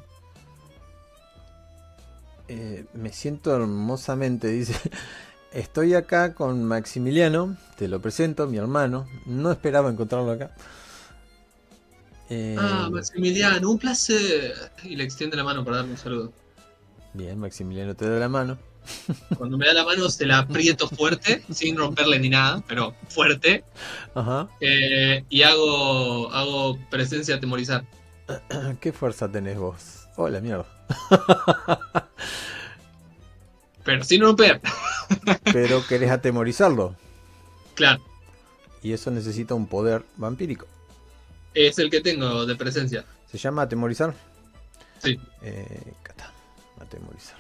Eh, 2.48 2.86
me 2.94 3.12
siento 3.12 3.56
hermosamente, 3.56 4.48
dice. 4.48 4.74
Estoy 5.52 5.94
acá 5.94 6.34
con 6.34 6.64
Maximiliano, 6.66 7.58
te 7.78 7.88
lo 7.88 8.02
presento, 8.02 8.48
mi 8.48 8.58
hermano. 8.58 9.08
No 9.26 9.52
esperaba 9.52 9.90
encontrarlo 9.90 10.32
acá. 10.32 10.52
Eh, 12.30 12.56
Ah, 12.56 12.90
Maximiliano, 12.92 13.70
un 13.70 13.78
placer. 13.80 14.72
Y 14.84 14.96
le 14.96 15.04
extiende 15.04 15.36
la 15.38 15.44
mano 15.44 15.64
para 15.64 15.78
darle 15.78 15.92
un 15.92 15.98
saludo. 15.98 16.34
bien, 17.14 17.40
Maximiliano 17.40 17.96
te 17.96 18.08
da 18.10 18.20
la 18.20 18.30
mano. 18.30 18.58
Cuando 19.38 19.58
me 19.58 19.66
da 19.66 19.74
la 19.74 19.86
mano 19.86 20.10
se 20.10 20.26
la 20.26 20.40
aprieto 20.40 20.88
fuerte, 20.90 21.44
sin 21.52 21.78
romperle 21.78 22.20
ni 22.20 22.30
nada, 22.30 22.64
pero 22.68 22.96
fuerte. 23.10 23.64
Ajá. 24.16 24.48
eh, 24.60 25.24
y 25.30 25.44
hago, 25.44 26.32
hago 26.32 26.78
presencia 26.90 27.36
atemorizar. 27.36 27.86
¿Qué 28.82 28.92
fuerza 28.92 29.30
tenés 29.32 29.58
vos? 29.58 30.08
Hola, 30.16 30.40
mierda. 30.42 30.66
Pero 33.84 34.04
sin 34.04 34.22
romper. 34.22 34.62
Pero 35.52 35.86
querés 35.88 36.10
atemorizarlo. 36.12 36.96
Claro, 37.76 38.02
Y 38.82 38.94
eso 38.94 39.10
necesita 39.12 39.56
un 39.56 39.68
poder 39.68 40.04
vampírico. 40.18 40.68
es 41.54 41.80
el 41.80 41.90
que 41.90 42.00
tengo 42.02 42.46
de 42.46 42.56
presencia. 42.56 43.04
¿Se 43.32 43.38
llama 43.38 43.64
atemorizar? 43.64 44.14
Sí. 45.02 45.20
Eh. 45.42 45.94
Atemorizar. 46.80 47.38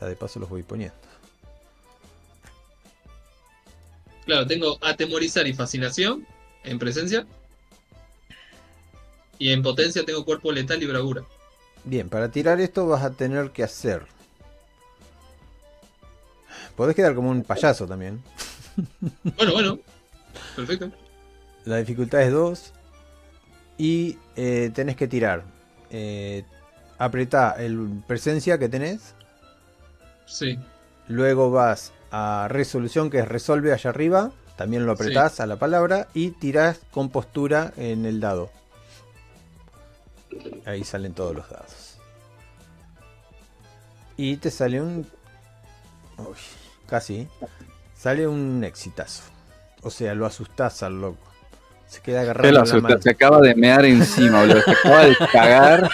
Ya 0.00 0.06
de 0.06 0.16
paso 0.16 0.40
los 0.40 0.48
voy 0.48 0.62
poniendo. 0.62 0.94
Claro, 4.24 4.46
tengo 4.46 4.78
atemorizar 4.80 5.46
y 5.46 5.52
fascinación 5.52 6.26
en 6.64 6.78
presencia. 6.78 7.26
Y 9.38 9.50
en 9.50 9.62
potencia 9.62 10.04
tengo 10.04 10.24
cuerpo 10.24 10.52
letal 10.52 10.82
y 10.82 10.86
bravura. 10.86 11.24
Bien, 11.84 12.08
para 12.08 12.30
tirar 12.30 12.60
esto 12.60 12.86
vas 12.86 13.02
a 13.02 13.10
tener 13.10 13.50
que 13.50 13.62
hacer. 13.62 14.06
Podés 16.76 16.96
quedar 16.96 17.14
como 17.14 17.30
un 17.30 17.42
payaso 17.42 17.86
también. 17.86 18.22
Bueno, 19.36 19.52
bueno. 19.52 19.78
Perfecto. 20.56 20.90
La 21.64 21.76
dificultad 21.76 22.22
es 22.22 22.32
2. 22.32 22.72
Y 23.78 24.18
eh, 24.34 24.72
tenés 24.74 24.96
que 24.96 25.06
tirar. 25.06 25.44
Eh, 25.90 26.44
apretá 26.98 27.52
el 27.58 28.02
presencia 28.06 28.58
que 28.58 28.68
tenés. 28.68 29.14
Sí. 30.26 30.58
Luego 31.08 31.50
vas 31.50 31.92
a 32.10 32.46
resolución, 32.48 33.10
que 33.10 33.18
es 33.18 33.28
resolve 33.28 33.72
allá 33.72 33.90
arriba. 33.90 34.30
También 34.56 34.86
lo 34.86 34.92
apretás 34.92 35.40
a 35.40 35.46
la 35.46 35.56
palabra. 35.56 36.08
Y 36.14 36.30
tirás 36.30 36.80
con 36.90 37.10
postura 37.10 37.72
en 37.76 38.06
el 38.06 38.20
dado. 38.20 38.50
Ahí 40.64 40.84
salen 40.84 41.12
todos 41.14 41.34
los 41.34 41.48
dados. 41.48 41.98
Y 44.16 44.36
te 44.36 44.50
sale 44.50 44.80
un. 44.80 45.06
Uy, 46.18 46.36
casi. 46.86 47.28
Sale 47.96 48.26
un 48.28 48.62
exitazo. 48.64 49.22
O 49.82 49.90
sea, 49.90 50.14
lo 50.14 50.26
asustás 50.26 50.82
al 50.82 51.00
loco. 51.00 51.18
Se 51.86 52.00
queda 52.00 52.22
¿Qué 52.22 52.30
agarrado. 52.30 52.64
lo 52.64 52.82
mano. 52.82 53.00
Se 53.00 53.10
acaba 53.10 53.40
de 53.40 53.54
mear 53.54 53.84
encima, 53.84 54.40
boludo. 54.40 54.62
Se 54.62 54.70
acaba 54.70 55.04
de 55.04 55.16
cagar. 55.32 55.90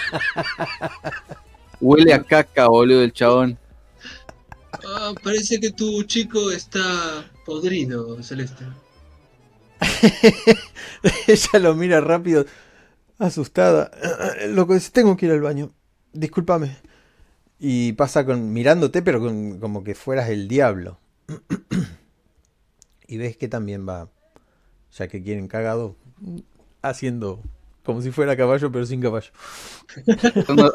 Huele 1.81 2.13
a 2.13 2.23
caca, 2.23 2.67
boludo, 2.67 3.01
el 3.01 3.11
chabón. 3.11 3.57
Ah, 4.87 5.13
parece 5.23 5.59
que 5.59 5.71
tu 5.71 6.03
chico 6.03 6.51
está 6.51 7.25
podrido, 7.45 8.21
Celeste. 8.23 8.65
Ella 11.27 11.59
lo 11.59 11.75
mira 11.75 12.01
rápido, 12.01 12.45
asustada. 13.17 13.91
Loco, 14.49 14.75
tengo 14.91 15.17
que 15.17 15.25
ir 15.25 15.31
al 15.31 15.41
baño. 15.41 15.71
Discúlpame. 16.13 16.77
Y 17.59 17.93
pasa 17.93 18.25
con 18.25 18.53
mirándote, 18.53 19.01
pero 19.01 19.19
con, 19.19 19.59
como 19.59 19.83
que 19.83 19.95
fueras 19.95 20.29
el 20.29 20.47
diablo. 20.47 20.99
y 23.07 23.17
ves 23.17 23.37
que 23.37 23.47
también 23.47 23.87
va, 23.87 24.09
ya 24.97 25.07
que 25.07 25.21
quieren 25.21 25.47
cagado, 25.47 25.95
haciendo 26.81 27.41
como 27.83 28.01
si 28.01 28.11
fuera 28.11 28.37
caballo, 28.37 28.71
pero 28.71 28.85
sin 28.85 29.01
caballo. 29.01 29.31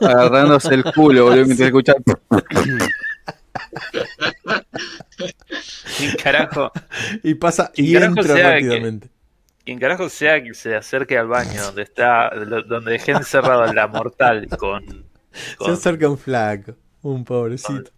Agarrándose 0.02 0.74
el 0.74 0.84
culo, 0.84 1.24
boludo, 1.24 1.46
mientras 1.46 1.60
escuchan. 1.68 1.96
¿Quién 5.98 6.16
carajo, 6.22 6.70
Y 7.22 7.34
pasa 7.34 7.70
¿Quién 7.74 7.86
y 7.86 7.96
entra 7.96 8.34
que- 8.34 8.42
rápidamente. 8.42 9.08
quién 9.64 9.78
carajo 9.78 10.08
sea 10.08 10.42
que 10.42 10.54
se 10.54 10.74
acerque 10.76 11.18
al 11.18 11.28
baño 11.28 11.62
donde 11.62 11.82
está, 11.82 12.30
donde 12.30 12.90
dejé 12.92 13.12
encerrado 13.12 13.62
a 13.62 13.72
la 13.72 13.86
mortal 13.88 14.48
con, 14.58 14.84
Se 15.64 15.70
acerca 15.70 16.08
un 16.08 16.18
flaco, 16.18 16.74
un 17.02 17.24
pobrecito. 17.24 17.90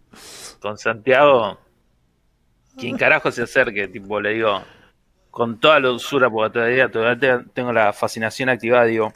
con 0.59 0.77
Santiago? 0.77 1.59
¿Quién 2.77 2.97
carajo 2.97 3.31
se 3.31 3.43
acerque? 3.43 3.87
Tipo, 3.89 4.21
le 4.21 4.33
digo, 4.35 4.63
con 5.31 5.59
toda 5.59 5.79
la 5.79 5.91
usura, 5.91 6.29
porque 6.29 6.53
todavía, 6.53 6.89
todavía 6.89 7.19
te- 7.39 7.45
tengo 7.53 7.73
la 7.73 7.91
fascinación 7.93 8.49
activada, 8.49 8.85
digo, 8.85 9.13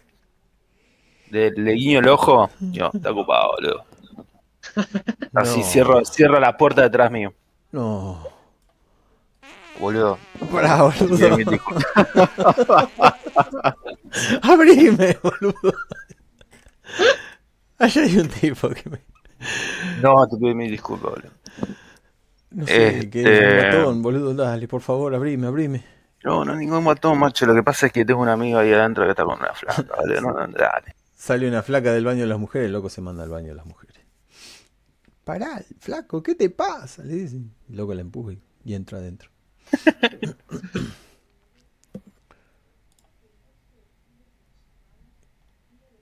le, 1.32 1.52
le 1.52 1.72
guiño 1.72 2.00
el 2.00 2.08
ojo, 2.10 2.50
yo, 2.60 2.92
está 2.94 3.12
ocupado, 3.12 3.52
boludo. 3.56 3.86
Así 5.34 5.60
No. 5.60 5.66
cierro, 5.66 6.06
cierro 6.06 6.40
la 6.40 6.58
puerta 6.58 6.82
detrás 6.82 7.12
mío. 7.12 7.34
No. 7.72 8.28
Boludo. 9.80 10.18
Pará, 10.52 10.84
boludo. 10.84 11.36
disculpa. 11.38 12.90
Abrime, 14.42 15.18
boludo. 15.22 15.74
Allá 17.80 18.02
hay 18.04 18.18
un 18.18 18.28
tipo 18.30 18.70
que 18.70 18.90
me. 18.90 19.00
No, 20.02 20.28
te 20.28 20.38
pido 20.38 20.56
mil 20.56 20.72
disculpas, 20.72 21.12
boludo. 21.12 21.32
No 22.52 22.68
sé, 22.68 22.88
Este- 23.00 23.10
que 23.10 23.24
es 23.24 23.42
un 23.42 23.58
matón, 23.80 24.02
boludo. 24.04 24.34
Dale, 24.36 24.68
por 24.68 24.82
favor, 24.82 25.14
abrime, 25.16 25.48
abrime. 25.48 25.84
No, 26.24 26.46
no, 26.46 26.56
ningún 26.56 26.84
matón, 26.84 27.18
macho. 27.20 27.46
Lo 27.46 27.54
que 27.56 27.64
pasa 27.64 27.88
es 27.88 27.92
que 27.92 28.06
tengo 28.06 28.22
un 28.22 28.30
amigo 28.30 28.60
ahí 28.60 28.72
adentro 28.72 29.04
que 29.04 29.10
está 29.10 29.26
con 29.26 29.40
una 29.40 29.54
flaca, 29.54 29.84
¿vale? 29.98 30.22
No, 30.22 30.32
no, 30.32 30.48
dale. 30.48 30.96
Sale 31.16 31.48
una 31.48 31.64
flaca 31.64 31.92
del 31.92 32.06
baño 32.06 32.22
de 32.22 32.28
las 32.28 32.38
mujeres, 32.40 32.68
el 32.68 32.74
loco 32.74 32.90
se 32.90 33.02
manda 33.02 33.24
al 33.24 33.30
baño 33.30 33.48
de 33.50 33.56
las 33.56 33.66
mujeres. 33.66 33.83
Pará, 35.24 35.64
flaco, 35.80 36.22
¿qué 36.22 36.36
te 36.36 36.50
pasa? 36.50 37.04
Le 37.04 37.16
dicen. 37.16 37.54
El 37.70 37.78
loco 37.78 37.94
la 37.94 38.02
empuja 38.02 38.34
y- 38.34 38.42
y 38.66 38.74
entra 38.74 38.98
adentro. 39.00 39.30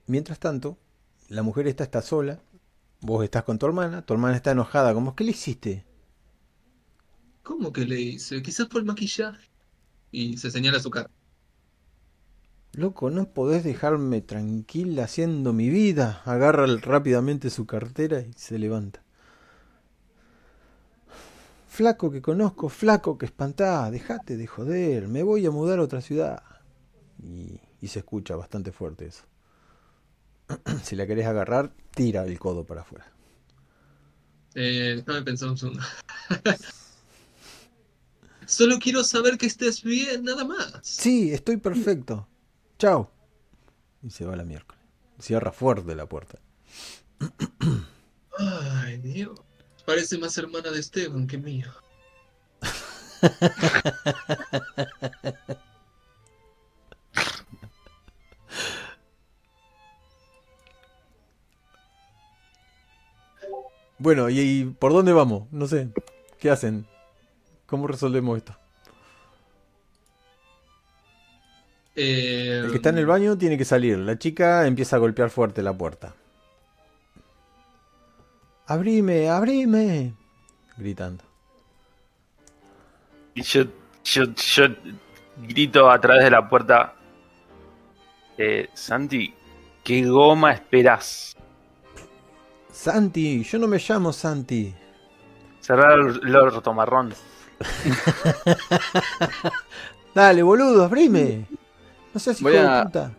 Mientras 0.06 0.38
tanto, 0.40 0.78
la 1.28 1.42
mujer 1.42 1.68
esta 1.68 1.84
está 1.84 2.04
sola, 2.04 2.40
vos 3.02 3.24
estás 3.24 3.44
con 3.44 3.58
tu 3.58 3.66
hermana, 3.66 4.06
tu 4.06 4.14
hermana 4.14 4.36
está 4.36 4.52
enojada, 4.52 4.94
como, 4.94 5.16
¿qué 5.16 5.24
le 5.24 5.32
hiciste? 5.32 5.86
¿Cómo 7.44 7.72
que 7.72 7.86
le 7.86 8.00
hice? 8.02 8.42
Quizás 8.42 8.68
por 8.68 8.80
el 8.82 8.88
maquillaje. 8.88 9.48
Y 10.12 10.38
se 10.38 10.52
señala 10.52 10.80
su 10.80 10.90
cara. 10.92 11.10
Loco, 12.74 13.10
no 13.10 13.34
podés 13.34 13.64
dejarme 13.64 14.20
tranquila 14.20 15.06
haciendo 15.06 15.54
mi 15.54 15.70
vida. 15.70 16.22
Agarra 16.26 16.66
rápidamente 16.82 17.50
su 17.50 17.66
cartera 17.66 18.20
y 18.22 18.34
se 18.36 18.60
levanta. 18.60 19.04
Flaco 21.82 22.12
que 22.12 22.22
conozco, 22.22 22.70
flaco 22.70 23.18
que 23.18 23.26
espantá, 23.26 23.90
dejate 23.90 24.38
de 24.38 24.46
joder, 24.46 25.08
me 25.08 25.24
voy 25.24 25.48
a 25.48 25.50
mudar 25.50 25.80
a 25.80 25.82
otra 25.82 26.00
ciudad. 26.00 26.44
Y, 27.24 27.60
y 27.82 27.88
se 27.88 27.98
escucha 27.98 28.36
bastante 28.36 28.72
fuerte 28.72 29.08
eso. 29.08 29.24
si 30.84 30.96
la 30.96 31.08
querés 31.08 31.26
agarrar, 31.26 31.74
tira 31.96 32.24
el 32.24 32.38
codo 32.38 32.68
para 32.68 32.82
afuera. 32.82 33.12
Eh, 34.54 34.94
déjame 34.98 35.24
pensar 35.24 35.50
un 35.50 35.58
segundo. 35.58 35.82
Solo 38.46 38.78
quiero 38.78 39.04
saber 39.04 39.40
que 39.40 39.48
estés 39.48 39.82
bien, 39.82 40.24
nada 40.24 40.46
más. 40.46 40.82
Sí, 40.84 41.34
estoy 41.34 41.58
perfecto. 41.58 42.28
Chao. 42.78 43.10
Y 44.04 44.12
se 44.12 44.24
va 44.24 44.36
la 44.36 44.46
miércoles. 44.46 44.84
Cierra 45.18 45.52
fuerte 45.52 45.96
la 45.96 46.06
puerta. 46.06 46.38
Ay, 48.38 48.98
Dios. 48.98 49.40
Parece 49.86 50.18
más 50.18 50.38
hermana 50.38 50.72
de 50.72 50.80
Esteban 50.80 51.28
que 51.28 51.38
mío. 51.38 51.68
Bueno, 63.98 64.30
¿y, 64.30 64.40
y 64.40 64.66
por 64.66 64.94
dónde 64.94 65.14
vamos? 65.14 65.44
No 65.52 65.68
sé. 65.68 65.90
¿Qué 66.40 66.50
hacen? 66.50 66.88
¿Cómo 67.68 67.88
resolvemos 67.88 68.38
esto? 68.38 68.56
Eh, 71.96 72.62
El 72.64 72.70
que 72.72 72.78
está 72.78 72.90
en 72.90 72.98
el 72.98 73.06
baño 73.06 73.38
tiene 73.38 73.58
que 73.58 73.66
salir. 73.66 73.98
La 74.00 74.18
chica 74.18 74.66
empieza 74.68 74.96
a 74.96 75.00
golpear 75.00 75.30
fuerte 75.30 75.62
la 75.64 75.78
puerta. 75.78 76.16
¡Abrime! 78.68 79.30
¡Abrime! 79.30 80.14
Gritando. 80.78 81.24
Y 83.34 83.42
yo, 83.44 83.64
yo, 84.04 84.24
yo 84.34 84.64
grito 85.48 85.90
a 85.90 86.00
través 86.00 86.24
de 86.26 86.32
la 86.32 86.48
puerta. 86.48 86.94
Eh, 88.38 88.70
Santi, 88.74 89.34
¿qué 89.84 90.04
goma 90.06 90.52
esperás? 90.54 91.36
Santi, 92.72 93.44
yo 93.44 93.60
no 93.60 93.68
me 93.68 93.78
llamo 93.78 94.14
Santi. 94.14 94.74
Cerrar 95.60 96.00
el, 96.00 96.28
el 96.28 96.36
orto 96.36 96.74
marrón. 96.74 97.14
Dale, 100.16 100.42
boludo, 100.44 100.84
abrime. 100.86 101.46
No 102.14 102.20
seas 102.20 102.40
hijo 102.42 102.50
Voy 102.50 102.58
a- 102.58 102.78
de 102.80 102.84
puta. 102.86 103.12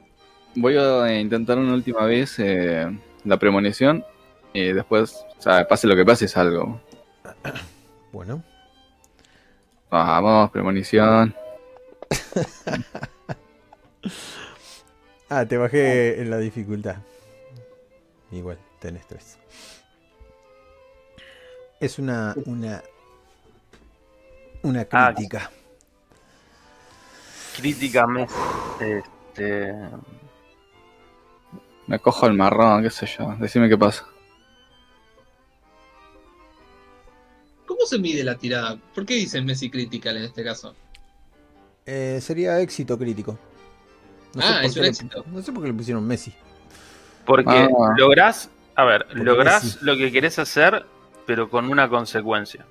Voy 0.54 0.76
a 0.76 1.18
intentar 1.18 1.56
una 1.58 1.72
última 1.72 2.04
vez 2.04 2.38
eh, 2.38 2.86
la 3.24 3.38
premonición. 3.38 4.04
Y 4.52 4.72
después, 4.72 5.24
o 5.38 5.42
sea, 5.42 5.66
pase 5.66 5.86
lo 5.86 5.96
que 5.96 6.04
pase, 6.04 6.28
salgo. 6.28 6.80
Bueno, 8.12 8.42
Vamos, 9.90 10.50
premonición. 10.50 11.34
ah, 15.30 15.46
te 15.46 15.56
bajé 15.56 16.20
en 16.20 16.28
la 16.28 16.36
dificultad. 16.38 16.96
Igual, 18.30 18.58
tenés 18.80 19.06
tres. 19.06 19.38
Es 21.80 21.98
una, 21.98 22.34
una, 22.46 22.82
una 24.62 24.86
Ah, 24.90 25.12
crítica. 25.14 25.50
Críticamente. 27.56 28.34
Este. 28.80 29.74
Me 31.86 31.98
cojo 31.98 32.26
el 32.26 32.34
marrón, 32.34 32.82
qué 32.82 32.90
sé 32.90 33.06
yo. 33.06 33.34
Decime 33.38 33.68
qué 33.70 33.78
pasa. 33.78 34.06
¿Cómo 37.82 37.88
se 37.88 37.98
mide 37.98 38.22
la 38.22 38.36
tirada? 38.38 38.78
¿Por 38.94 39.04
qué 39.04 39.14
dicen 39.14 39.44
Messi 39.44 39.68
Critical 39.68 40.16
en 40.16 40.22
este 40.22 40.44
caso? 40.44 40.72
Eh, 41.84 42.20
sería 42.22 42.60
éxito 42.60 42.96
crítico. 42.96 43.36
Ah, 44.40 44.58
por 44.60 44.64
es 44.66 44.76
un 44.76 44.82
le- 44.82 44.88
éxito. 44.90 45.24
no 45.26 45.42
sé 45.42 45.50
por 45.50 45.62
qué 45.64 45.68
le 45.70 45.74
pusieron 45.74 46.06
Messi. 46.06 46.32
Porque 47.26 47.50
Ah. 47.50 47.68
lográs. 47.98 48.50
A 48.76 48.84
ver, 48.84 49.04
Porque 49.08 49.24
lográs 49.24 49.64
Messi. 49.64 49.78
lo 49.82 49.96
que 49.96 50.12
querés 50.12 50.38
hacer, 50.38 50.86
pero 51.26 51.50
con 51.50 51.68
una 51.68 51.88
consecuencia. 51.88 52.64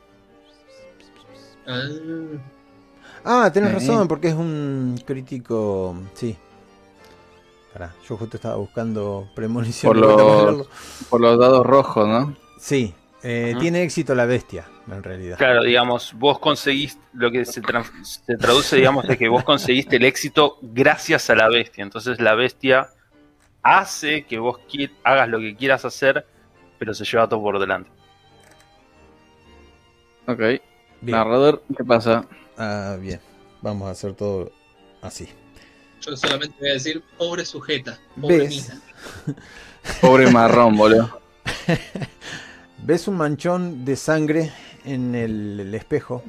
Ah, 1.68 1.82
Ah, 3.26 3.52
tenés 3.54 3.72
Eh. 3.72 3.74
razón, 3.74 4.08
porque 4.08 4.30
es 4.30 4.34
un 4.34 4.98
crítico. 5.06 5.94
Sí. 6.14 6.38
Pará, 7.74 7.94
yo 8.08 8.16
justo 8.16 8.38
estaba 8.38 8.56
buscando 8.56 9.28
premonición. 9.36 9.90
Por 9.92 9.98
los-. 9.98 10.68
Por 11.10 11.20
los 11.20 11.38
dados 11.38 11.66
rojos, 11.66 12.08
¿no? 12.08 12.34
Sí, 12.58 12.94
eh, 13.24 13.56
tiene 13.60 13.84
éxito 13.84 14.16
la 14.16 14.26
bestia, 14.26 14.68
en 14.88 15.04
realidad. 15.04 15.38
Claro, 15.38 15.64
digamos, 15.64 16.14
vos 16.14 16.40
conseguiste, 16.40 17.02
lo 17.14 17.32
que 17.32 17.46
se, 17.46 17.62
tran- 17.62 18.04
se 18.04 18.36
traduce, 18.38 18.76
digamos, 18.76 19.06
es 19.10 19.18
que 19.18 19.28
vos 19.30 19.44
conseguiste 19.44 19.98
el 19.98 20.06
éxito 20.06 20.58
gracias 20.62 21.30
a 21.30 21.36
la 21.36 21.48
bestia. 21.50 21.84
Entonces 21.84 22.20
la 22.20 22.36
bestia 22.36 22.90
hace 23.64 24.24
que 24.26 24.40
vos 24.40 24.60
hagas 25.04 25.30
lo 25.30 25.40
que 25.40 25.56
quieras 25.56 25.86
hacer, 25.86 26.26
pero 26.80 26.94
se 26.94 27.06
lleva 27.06 27.28
todo 27.30 27.42
por 27.42 27.60
delante. 27.60 27.90
Ok. 30.28 30.40
Bien. 30.40 31.18
Narrador, 31.18 31.64
¿qué 31.76 31.84
pasa? 31.84 32.26
Ah, 32.58 32.98
bien. 33.00 33.20
Vamos 33.62 33.88
a 33.88 33.92
hacer 33.92 34.14
todo 34.14 34.52
así. 35.02 35.28
Yo 36.02 36.16
solamente 36.18 36.56
voy 36.60 36.70
a 36.70 36.74
decir, 36.74 37.04
pobre 37.18 37.46
sujeta, 37.46 38.00
pobre 38.20 38.38
¿Ves? 38.40 38.50
mina. 38.70 38.82
Pobre 40.02 40.32
marrón, 40.32 40.76
boludo. 40.78 41.22
¿Ves 42.84 43.08
un 43.08 43.16
manchón 43.16 43.86
de 43.86 43.96
sangre 43.96 44.52
en 44.86 45.14
el, 45.14 45.60
el 45.60 45.76
espejo? 45.76 46.24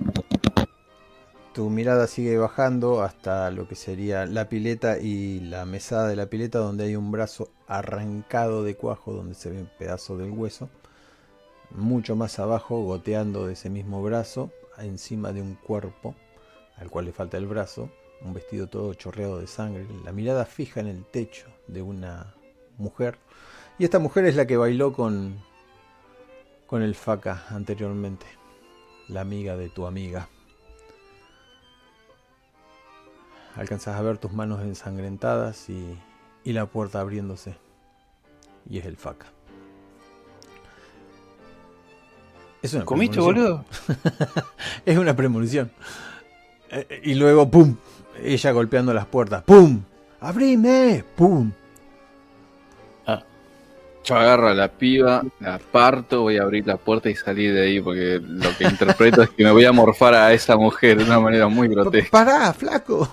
Tu 1.54 1.70
mirada 1.70 2.06
sigue 2.06 2.36
bajando 2.36 3.02
hasta 3.02 3.50
lo 3.50 3.66
que 3.66 3.74
sería 3.74 4.26
la 4.26 4.50
pileta 4.50 4.98
y 4.98 5.40
la 5.40 5.64
mesada 5.64 6.08
de 6.08 6.16
la 6.16 6.26
pileta 6.26 6.58
donde 6.58 6.84
hay 6.84 6.94
un 6.94 7.10
brazo 7.10 7.50
arrancado 7.66 8.62
de 8.64 8.76
cuajo 8.76 9.14
donde 9.14 9.34
se 9.34 9.48
ve 9.50 9.60
un 9.60 9.70
pedazo 9.78 10.18
del 10.18 10.30
hueso. 10.30 10.68
Mucho 11.70 12.16
más 12.16 12.38
abajo, 12.38 12.82
goteando 12.82 13.46
de 13.46 13.54
ese 13.54 13.70
mismo 13.70 14.02
brazo, 14.02 14.50
encima 14.76 15.32
de 15.32 15.40
un 15.40 15.54
cuerpo 15.54 16.14
al 16.76 16.90
cual 16.90 17.06
le 17.06 17.12
falta 17.12 17.38
el 17.38 17.46
brazo, 17.46 17.88
un 18.22 18.34
vestido 18.34 18.66
todo 18.66 18.92
chorreado 18.92 19.38
de 19.38 19.46
sangre, 19.46 19.86
la 20.04 20.12
mirada 20.12 20.44
fija 20.44 20.80
en 20.80 20.88
el 20.88 21.06
techo 21.06 21.46
de 21.66 21.80
una 21.80 22.34
mujer. 22.76 23.16
Y 23.78 23.84
esta 23.84 23.98
mujer 23.98 24.26
es 24.26 24.36
la 24.36 24.46
que 24.46 24.58
bailó 24.58 24.92
con, 24.92 25.40
con 26.72 26.80
el 26.80 26.94
faca 26.94 27.44
anteriormente, 27.50 28.24
la 29.08 29.20
amiga 29.20 29.58
de 29.58 29.68
tu 29.68 29.86
amiga. 29.86 30.30
Alcanzas 33.56 33.94
a 33.94 34.00
ver 34.00 34.16
tus 34.16 34.32
manos 34.32 34.62
ensangrentadas 34.62 35.68
y, 35.68 35.98
y 36.44 36.54
la 36.54 36.64
puerta 36.64 37.00
abriéndose. 37.00 37.58
Y 38.70 38.78
es 38.78 38.86
el 38.86 38.96
faca. 38.96 39.26
Es 42.62 42.72
una 42.72 42.86
¿Comiste, 42.86 43.20
boludo? 43.20 43.66
Es 44.86 44.96
una 44.96 45.14
premonición. 45.14 45.70
Eh, 46.70 46.86
eh, 46.88 47.00
y 47.04 47.16
luego, 47.16 47.50
¡pum! 47.50 47.76
Ella 48.18 48.50
golpeando 48.52 48.94
las 48.94 49.04
puertas. 49.04 49.42
¡Pum! 49.42 49.82
¡Abrime! 50.20 51.04
¡Pum! 51.16 51.52
Yo 54.04 54.16
agarro 54.16 54.48
a 54.48 54.54
la 54.54 54.68
piba, 54.68 55.22
la 55.38 55.58
parto, 55.58 56.22
voy 56.22 56.36
a 56.36 56.42
abrir 56.42 56.66
la 56.66 56.76
puerta 56.76 57.08
y 57.08 57.14
salir 57.14 57.54
de 57.54 57.62
ahí 57.62 57.80
porque 57.80 58.20
lo 58.20 58.56
que 58.56 58.64
interpreto 58.64 59.22
es 59.22 59.30
que 59.30 59.44
me 59.44 59.52
voy 59.52 59.64
a 59.64 59.72
morfar 59.72 60.14
a 60.14 60.32
esa 60.32 60.56
mujer 60.56 60.98
de 60.98 61.04
una 61.04 61.20
manera 61.20 61.46
muy 61.46 61.68
grotesca. 61.68 62.10
¡Pará, 62.10 62.52
flaco! 62.52 63.08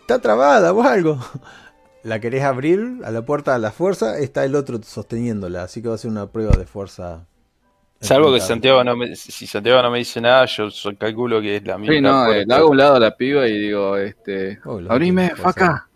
Está 0.00 0.20
trabada 0.20 0.72
o 0.72 0.82
algo. 0.82 1.18
La 2.02 2.20
querés 2.20 2.44
abrir 2.44 3.00
a 3.04 3.10
la 3.10 3.22
puerta 3.22 3.54
a 3.54 3.58
la 3.58 3.72
fuerza, 3.72 4.18
está 4.18 4.44
el 4.44 4.54
otro 4.54 4.80
sosteniéndola, 4.82 5.64
así 5.64 5.82
que 5.82 5.88
va 5.88 5.96
a 5.96 5.98
ser 5.98 6.10
una 6.10 6.26
prueba 6.28 6.56
de 6.56 6.66
fuerza. 6.66 7.26
Salvo 8.00 8.32
que. 8.32 8.40
Santiago 8.40 8.82
no 8.82 8.96
me, 8.96 9.14
si 9.14 9.46
Santiago 9.46 9.82
no 9.82 9.90
me 9.90 9.98
dice 9.98 10.20
nada, 10.20 10.46
yo, 10.46 10.68
yo 10.68 10.96
calculo 10.96 11.40
que 11.40 11.56
es 11.56 11.64
la 11.66 11.76
misma. 11.76 11.94
Sí, 11.94 12.00
no, 12.00 12.32
eh, 12.32 12.44
le 12.46 12.54
hago 12.54 12.68
a 12.68 12.70
un 12.70 12.76
lado 12.76 12.96
a 12.96 13.00
la 13.00 13.14
piba 13.16 13.46
y 13.46 13.58
digo, 13.58 13.96
este, 13.96 14.58
Oh, 14.64 14.80
abrime, 14.88 15.30
faca. 15.36 15.88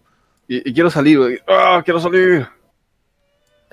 Y, 0.47 0.69
y 0.69 0.75
quiero 0.75 0.91
salir. 0.91 1.43
¡Ah, 1.49 1.81
quiero 1.83 1.99
salir! 2.01 2.47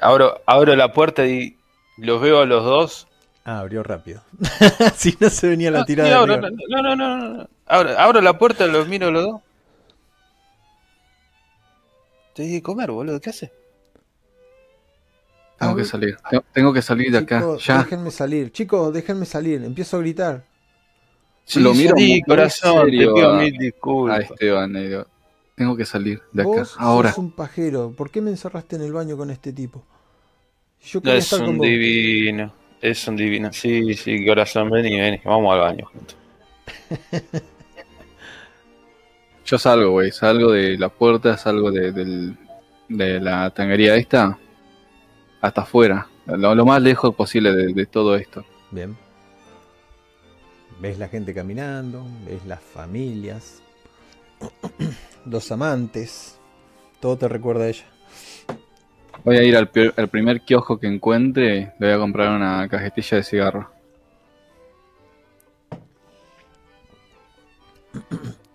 Abro, 0.02 0.42
abro 0.46 0.76
la 0.76 0.92
puerta 0.94 1.26
y 1.26 1.56
los 1.98 2.20
veo 2.22 2.42
a 2.42 2.46
los 2.46 2.64
dos. 2.64 3.08
Ah, 3.46 3.60
abrió 3.60 3.84
rápido. 3.84 4.22
si 4.96 5.16
no 5.20 5.30
se 5.30 5.48
venía 5.50 5.72
la 5.72 5.86
tirada. 5.86 6.10
y 6.10 6.12
de 6.12 6.18
abro, 6.18 6.38
no, 6.38 6.50
no, 6.50 6.82
no, 6.82 6.96
no, 6.96 7.18
no. 7.34 7.50
Abro, 7.66 7.98
abro 8.00 8.22
la 8.22 8.38
puerta, 8.38 8.68
los 8.68 8.88
miro 8.88 9.08
a 9.08 9.12
los 9.12 9.24
dos. 9.24 9.42
Te 12.36 12.44
dije 12.44 12.62
comer, 12.62 12.92
boludo, 12.92 13.20
¿qué 13.20 13.30
haces? 13.30 13.52
Tengo 15.60 15.76
que 15.76 15.86
salir, 15.86 16.18
tengo, 16.30 16.44
tengo 16.54 16.74
que 16.74 16.82
salir 16.82 17.12
de 17.12 17.20
acá, 17.20 17.44
ya. 17.60 17.84
Déjenme 17.84 18.10
salir. 18.10 18.52
Chicos, 18.52 18.92
déjenme 18.94 19.26
salir. 19.26 19.64
Empiezo 19.64 19.98
a 19.98 20.00
gritar. 20.00 20.44
Lo 21.56 21.74
miro 21.74 21.96
sí, 21.98 22.10
muy 22.10 22.22
corazón, 22.22 22.86
te 22.86 22.92
serio 22.92 23.14
pido 23.14 23.32
a- 23.32 23.38
mil 23.38 23.56
A 23.56 23.60
disculpas. 23.60 24.20
Esteban, 24.32 24.74
le 24.74 24.88
digo, 24.88 25.06
tengo 25.56 25.76
que 25.78 25.86
salir 25.86 26.22
de 26.32 26.44
acá, 26.44 26.64
Vos 26.64 26.76
ahora. 26.78 27.10
sos 27.10 27.18
un 27.18 27.32
pajero. 27.32 27.94
¿Por 27.96 28.10
qué 28.12 28.22
me 28.22 28.32
encerraste 28.32 28.76
en 28.76 28.82
el 28.84 28.94
baño 28.94 29.18
con 29.18 29.30
este 29.32 29.54
tipo? 29.54 29.88
Yo 30.82 31.02
No, 31.04 31.12
quería 31.12 31.20
es 31.20 31.26
estar 31.26 31.44
con 31.44 31.50
un 31.50 31.58
vos. 31.58 31.68
divino, 31.68 32.54
es 32.82 33.08
un 33.08 33.16
divino. 33.16 33.52
Sí, 33.54 33.94
sí, 33.96 34.26
corazón, 34.26 34.70
vení, 34.70 35.00
vení, 35.00 35.22
vamos 35.26 35.54
al 35.54 35.60
baño 35.62 35.86
juntos. 35.92 36.18
Yo 39.46 39.58
salgo, 39.58 39.92
güey, 39.92 40.12
salgo 40.12 40.52
de 40.52 40.78
la 40.78 40.90
puerta, 40.90 41.38
salgo 41.38 41.72
de, 41.72 42.36
la 42.88 43.50
tanguería 43.52 43.96
esta 43.96 44.42
hasta 45.42 45.62
afuera, 45.62 46.12
lo, 46.26 46.56
lo 46.56 46.66
más 46.66 46.82
lejos 46.82 47.16
posible 47.16 47.54
de, 47.54 47.74
de 47.74 47.86
todo 47.86 48.16
esto. 48.16 48.46
Bien. 48.72 48.98
Ves 50.80 50.98
la 50.98 51.08
gente 51.08 51.34
caminando, 51.34 52.04
ves 52.26 52.46
las 52.46 52.62
familias, 52.62 53.62
los 55.26 55.52
amantes. 55.52 56.40
Todo 57.00 57.18
te 57.18 57.28
recuerda 57.28 57.66
a 57.66 57.70
ella. 57.70 57.86
Voy 59.24 59.38
a 59.38 59.44
ir 59.44 59.56
al, 59.56 59.70
al 59.98 60.08
primer 60.10 60.42
kiosco 60.42 60.80
que 60.80 60.88
encuentre, 60.88 61.74
le 61.80 61.88
voy 61.88 61.92
a 61.96 61.98
comprar 62.00 62.36
una 62.36 62.68
cajetilla 62.68 63.18
de 63.18 63.24
cigarro. 63.24 63.72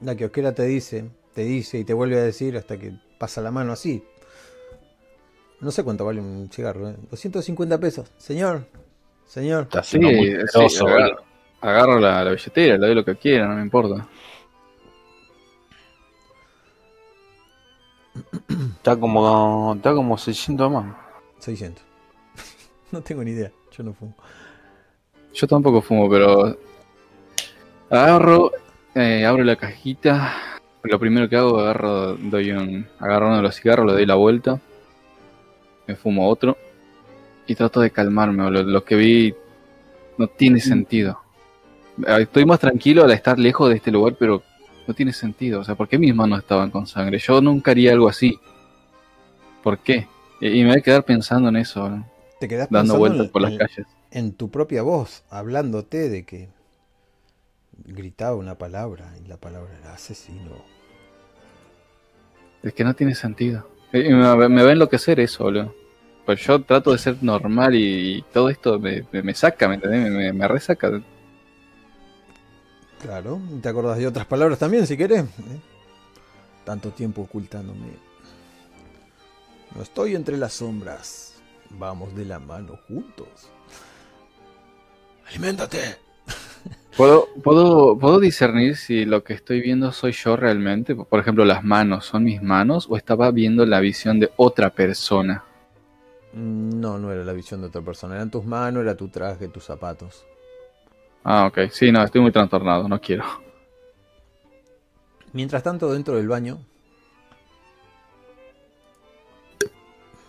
La 0.01 0.15
kiosquera 0.15 0.55
te 0.55 0.65
dice, 0.65 1.11
te 1.35 1.43
dice 1.45 1.79
y 1.79 1.85
te 1.85 1.95
vuelve 1.95 2.17
a 2.19 2.23
decir 2.23 2.57
hasta 2.57 2.79
que 2.79 2.93
pasa 3.19 3.41
la 3.41 3.51
mano 3.51 3.73
así. 3.73 4.03
No 5.61 5.71
sé 5.71 5.83
cuánto 5.85 6.05
vale 6.05 6.21
un 6.21 6.51
cigarro, 6.51 6.91
¿eh? 6.91 6.97
250 7.11 7.79
pesos. 7.81 8.13
Señor, 8.19 8.67
señor. 9.25 9.73
Está 9.73 9.83
Sí, 9.83 9.99
agarro, 10.83 11.17
boludo. 11.19 11.27
agarro 11.61 11.99
la, 12.01 12.25
la 12.25 12.31
billetera, 12.33 12.77
le 12.79 12.87
doy 12.87 12.95
lo 12.95 13.05
que 13.05 13.17
quiera, 13.17 13.49
no 13.49 13.57
me 13.57 13.63
importa. 13.63 14.09
Está 18.77 18.97
como, 18.97 19.75
está 19.75 19.95
como 19.95 20.17
600 20.17 20.71
más. 20.71 20.97
600. 21.39 21.83
no 22.93 23.01
tengo 23.03 23.23
ni 23.25 23.33
idea, 23.33 23.51
yo 23.77 23.85
no 23.85 23.93
fumo. 23.93 24.15
Yo 25.35 25.47
tampoco 25.47 25.83
fumo, 25.83 26.09
pero 26.09 26.57
agarro, 27.91 28.53
eh, 28.95 29.25
abro 29.25 29.45
la 29.45 29.57
cajita. 29.57 30.35
Lo 30.83 30.99
primero 30.99 31.29
que 31.29 31.37
hago, 31.37 31.59
agarro, 31.59 32.15
doy 32.15 32.53
un, 32.53 32.87
agarro 32.99 33.27
uno 33.27 33.37
de 33.37 33.43
los 33.43 33.57
cigarros, 33.57 33.87
le 33.87 33.93
doy 33.93 34.07
la 34.07 34.15
vuelta, 34.15 34.61
me 35.87 35.97
fumo 35.97 36.29
otro 36.29 36.57
y 37.47 37.55
trato 37.55 37.81
de 37.81 37.91
calmarme. 37.91 38.45
boludo. 38.45 38.63
Lo, 38.65 38.85
que 38.85 38.97
vi 38.97 39.35
no 40.19 40.27
tiene 40.27 40.61
sentido. 40.61 41.21
Estoy 42.07 42.45
más 42.45 42.61
tranquilo 42.61 43.05
al 43.05 43.11
estar 43.13 43.39
lejos 43.39 43.69
de 43.71 43.77
este 43.77 43.91
lugar, 43.91 44.17
pero 44.19 44.43
no 44.87 44.95
tiene 44.95 45.13
sentido. 45.13 45.61
O 45.61 45.65
sea, 45.65 45.75
¿por 45.75 45.89
qué 45.89 45.99
mis 45.99 46.15
manos 46.15 46.39
estaban 46.41 46.71
con 46.71 46.87
sangre? 46.87 47.19
Yo 47.19 47.41
nunca 47.41 47.71
haría 47.73 47.93
algo 47.93 48.09
así. 48.09 48.39
¿Por 49.63 49.79
qué? 49.79 50.07
Y, 50.41 50.63
me 50.63 50.69
voy 50.71 50.79
a 50.79 50.83
quedar 50.83 51.05
pensando 51.05 51.49
en 51.49 51.57
eso, 51.57 51.83
boludo. 51.83 52.05
Te 52.39 52.49
quedás 52.49 52.69
dando 52.71 52.95
pensando 52.95 52.99
vueltas 52.99 53.27
en- 53.27 53.33
por 53.33 53.43
las 53.43 53.53
en- 53.53 53.59
calles. 53.59 53.87
en 54.11 54.33
tu 54.33 54.51
propia 54.51 54.83
voz, 54.83 55.25
hablándote 55.31 56.09
de 56.09 56.25
que 56.25 56.49
gritaba 57.85 58.37
una 58.37 58.57
palabra 58.57 59.13
y 59.23 59.27
la 59.29 59.37
palabra 59.39 59.71
era 59.81 59.95
asesino. 59.95 60.65
Es 62.63 62.73
que 62.75 62.85
no 62.85 62.95
tiene 62.95 63.15
sentido. 63.15 63.69
Y 63.93 63.99
me, 64.13 64.49
me 64.49 64.63
va 64.63 64.69
a 64.69 64.73
enloquecer 64.73 65.21
eso, 65.21 65.45
boludo. 65.45 65.75
Pues 66.25 66.41
yo 66.45 66.61
trato 66.63 66.91
de 66.93 66.99
ser 66.99 67.23
normal 67.23 67.75
y, 67.77 68.25
todo 68.33 68.51
esto 68.51 68.79
me, 68.81 69.05
me- 69.13 69.23
me 69.23 69.35
saca, 69.35 69.69
¿me 69.69 69.77
entendés? 69.77 70.11
Me, 70.11 70.33
me 70.33 70.49
resaca. 70.49 71.01
Claro, 73.01 73.41
¿te 73.63 73.69
acordás 73.69 73.99
de 73.99 74.07
otras 74.07 74.27
palabras 74.27 74.59
también 74.59 74.87
si 74.87 74.97
querés? 74.97 75.25
¿eh? 75.25 75.61
Tanto 76.65 76.91
tiempo 76.93 77.23
ocultándome. 77.23 78.03
No 79.75 79.83
estoy 79.83 80.15
entre 80.17 80.37
las 80.37 80.55
sombras. 80.55 81.35
Vamos 81.71 82.15
de 82.15 82.25
la 82.25 82.39
mano 82.39 82.79
juntos. 82.89 83.53
¡Aliméntate! 85.29 85.99
¿Puedo, 86.97 87.29
puedo, 87.45 87.97
¿Puedo 87.99 88.19
discernir 88.21 88.77
si 88.77 89.05
lo 89.05 89.23
que 89.23 89.35
estoy 89.35 89.61
viendo 89.61 89.93
soy 89.93 90.13
yo 90.13 90.37
realmente? 90.37 90.95
Por 90.97 91.21
ejemplo, 91.21 91.45
las 91.45 91.63
manos, 91.63 92.07
¿son 92.07 92.25
mis 92.25 92.43
manos 92.43 92.87
o 92.91 92.97
estaba 92.97 93.31
viendo 93.31 93.65
la 93.67 93.81
visión 93.81 94.19
de 94.19 94.33
otra 94.37 94.71
persona? 94.75 95.45
Mm, 96.33 96.79
No, 96.81 96.99
no 96.99 97.11
era 97.13 97.25
la 97.25 97.33
visión 97.33 97.61
de 97.61 97.67
otra 97.69 97.83
persona. 97.83 98.15
Eran 98.15 98.31
tus 98.31 98.45
manos, 98.45 98.83
era 98.83 98.97
tu 98.97 99.09
traje, 99.09 99.49
tus 99.49 99.65
zapatos. 99.65 100.29
Ah, 101.29 101.47
ok. 101.47 101.71
Sí, 101.73 101.91
no, 101.91 102.05
estoy 102.05 102.21
muy 102.21 102.31
trastornado, 102.31 102.87
no 102.89 103.01
quiero. 103.01 103.25
Mientras 105.33 105.61
tanto, 105.61 105.93
dentro 105.93 106.15
del 106.15 106.29
baño, 106.29 106.61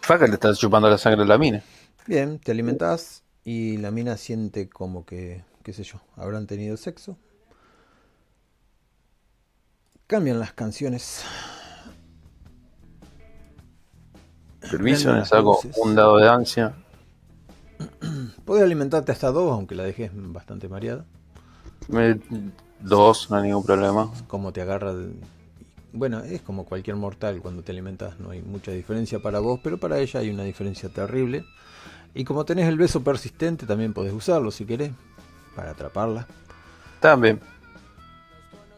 Faca 0.01 0.25
le 0.25 0.33
está 0.33 0.55
chupando 0.55 0.89
la 0.89 0.97
sangre 0.97 1.21
a 1.21 1.25
la 1.25 1.37
mina. 1.37 1.61
bien, 2.07 2.39
te 2.39 2.51
alimentas 2.51 3.21
y 3.43 3.77
la 3.77 3.91
mina 3.91 4.17
siente 4.17 4.69
como 4.69 5.05
que, 5.05 5.43
qué 5.61 5.71
sé 5.71 5.83
yo, 5.83 6.01
habrán 6.15 6.47
tenido 6.47 6.77
sexo. 6.77 7.15
Cambian 10.07 10.39
las 10.39 10.53
canciones. 10.53 11.23
Permiso, 14.61 15.13
me 15.13 15.25
saco 15.25 15.59
luces. 15.61 15.77
un 15.77 15.93
dado 15.93 16.17
de 16.17 16.27
ansia. 16.27 16.73
Puedes 18.45 18.63
alimentarte 18.63 19.11
hasta 19.11 19.31
dos, 19.31 19.51
aunque 19.51 19.75
la 19.75 19.83
dejes 19.83 20.11
bastante 20.13 20.67
mareada. 20.67 21.05
Dos, 22.79 23.29
no 23.29 23.37
hay 23.37 23.43
ningún 23.43 23.63
problema. 23.63 24.11
Como 24.27 24.51
te 24.51 24.61
agarra. 24.61 24.93
Bueno, 25.93 26.19
es 26.19 26.41
como 26.41 26.65
cualquier 26.65 26.95
mortal. 26.95 27.39
Cuando 27.41 27.63
te 27.63 27.71
alimentas 27.71 28.19
no 28.19 28.31
hay 28.31 28.41
mucha 28.41 28.71
diferencia 28.71 29.19
para 29.19 29.39
vos, 29.39 29.59
pero 29.63 29.77
para 29.77 29.99
ella 29.99 30.19
hay 30.19 30.29
una 30.29 30.43
diferencia 30.43 30.89
terrible. 30.89 31.45
Y 32.13 32.23
como 32.23 32.45
tenés 32.45 32.67
el 32.67 32.77
beso 32.77 33.03
persistente, 33.03 33.65
también 33.65 33.93
podés 33.93 34.13
usarlo 34.13 34.51
si 34.51 34.65
querés, 34.65 34.91
para 35.55 35.71
atraparla. 35.71 36.27
También. 36.99 37.39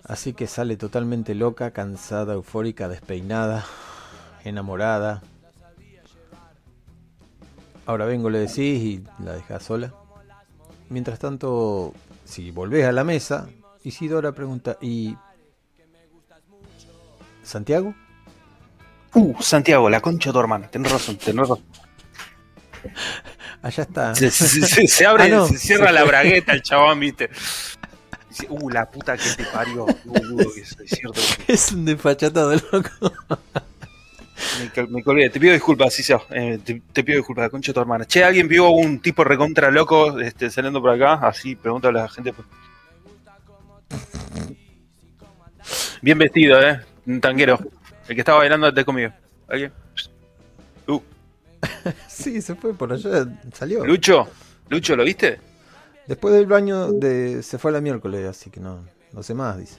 Así 0.03 0.33
que 0.33 0.47
sale 0.47 0.75
totalmente 0.75 1.35
loca, 1.35 1.71
cansada, 1.71 2.33
eufórica, 2.33 2.87
despeinada, 2.89 3.65
enamorada. 4.43 5.21
Ahora 7.89 8.05
vengo, 8.05 8.29
le 8.29 8.37
decís 8.37 8.59
y 8.59 9.03
la 9.23 9.33
dejás 9.33 9.63
sola. 9.63 9.91
Mientras 10.89 11.17
tanto, 11.17 11.91
si 12.23 12.51
volvés 12.51 12.85
a 12.85 12.91
la 12.91 13.03
mesa, 13.03 13.49
Isidora 13.83 14.31
pregunta, 14.31 14.77
¿y 14.79 15.15
Santiago? 17.41 17.95
Uh, 19.15 19.33
Santiago, 19.41 19.89
la 19.89 20.01
concha 20.01 20.29
de 20.29 20.33
tu 20.33 20.39
hermana. 20.39 20.67
Tenés 20.69 20.91
razón, 20.91 21.17
tenés 21.17 21.47
razón. 21.49 21.63
Allá 23.63 23.81
está. 23.83 24.13
Se, 24.13 24.29
se- 24.29 24.47
se- 24.67 24.87
se 24.87 25.05
abre, 25.07 25.23
Ah, 25.25 25.27
no. 25.29 25.47
se 25.47 25.57
cierra 25.57 25.91
la 25.91 26.03
bragueta 26.03 26.53
el 26.53 26.61
chabón, 26.61 26.99
viste. 26.99 27.31
Dice, 28.29 28.45
uh, 28.51 28.69
la 28.69 28.87
puta 28.91 29.17
que 29.17 29.29
te 29.35 29.45
parió. 29.45 29.85
Uh, 30.05 30.37
que 30.53 30.61
es 30.61 30.77
es 30.79 30.89
cierto. 30.91 31.19
Es 31.47 31.71
un 31.71 31.85
desfachatado 31.85 32.53
loco. 32.71 33.11
Me, 34.59 34.69
col- 34.73 34.89
me 34.89 35.03
colgué. 35.03 35.29
Te 35.29 35.39
pido 35.39 35.53
disculpas, 35.53 35.93
sí, 35.93 36.03
eh, 36.31 36.59
te, 36.63 36.81
te 36.93 37.03
pido 37.03 37.17
disculpas, 37.17 37.49
concha 37.49 37.73
tu 37.73 37.79
hermana. 37.79 38.05
Che, 38.05 38.23
¿alguien 38.23 38.47
vio 38.47 38.69
un 38.69 38.99
tipo 39.01 39.23
recontra 39.23 39.69
loco 39.71 40.19
este, 40.19 40.49
saliendo 40.49 40.81
por 40.81 40.91
acá? 40.91 41.13
Así, 41.27 41.55
pregúntale 41.55 41.99
a 41.99 42.03
la 42.03 42.09
gente. 42.09 42.33
pues. 42.33 42.47
Bien 46.01 46.17
vestido, 46.17 46.61
¿eh? 46.61 46.79
Un 47.05 47.19
tanguero. 47.21 47.59
El 48.07 48.15
que 48.15 48.21
estaba 48.21 48.39
bailando 48.39 48.67
antes 48.67 48.85
conmigo. 48.85 49.11
¿Alguien? 49.47 49.71
Uh, 50.87 50.99
Sí, 52.07 52.41
se 52.41 52.55
fue 52.55 52.73
por 52.73 52.91
allá, 52.93 53.25
salió. 53.53 53.85
Lucho, 53.85 54.27
Lucho, 54.69 54.95
¿lo 54.95 55.03
viste? 55.03 55.39
Después 56.07 56.33
del 56.33 56.47
baño 56.47 56.91
de, 56.91 57.43
se 57.43 57.57
fue 57.57 57.71
a 57.71 57.75
la 57.75 57.81
miércoles, 57.81 58.25
así 58.27 58.49
que 58.49 58.59
no, 58.59 58.83
no 59.13 59.21
sé 59.23 59.33
más, 59.33 59.57
dice. 59.57 59.77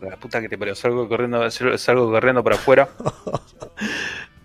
La 0.00 0.16
puta 0.16 0.40
que 0.40 0.48
te 0.48 0.56
parió, 0.56 0.74
salgo 0.74 1.08
corriendo, 1.08 1.50
salgo 1.50 2.10
corriendo 2.10 2.42
para 2.42 2.56
afuera. 2.56 2.88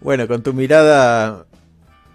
Bueno, 0.01 0.27
con 0.27 0.43
tu 0.43 0.53
mirada 0.53 1.47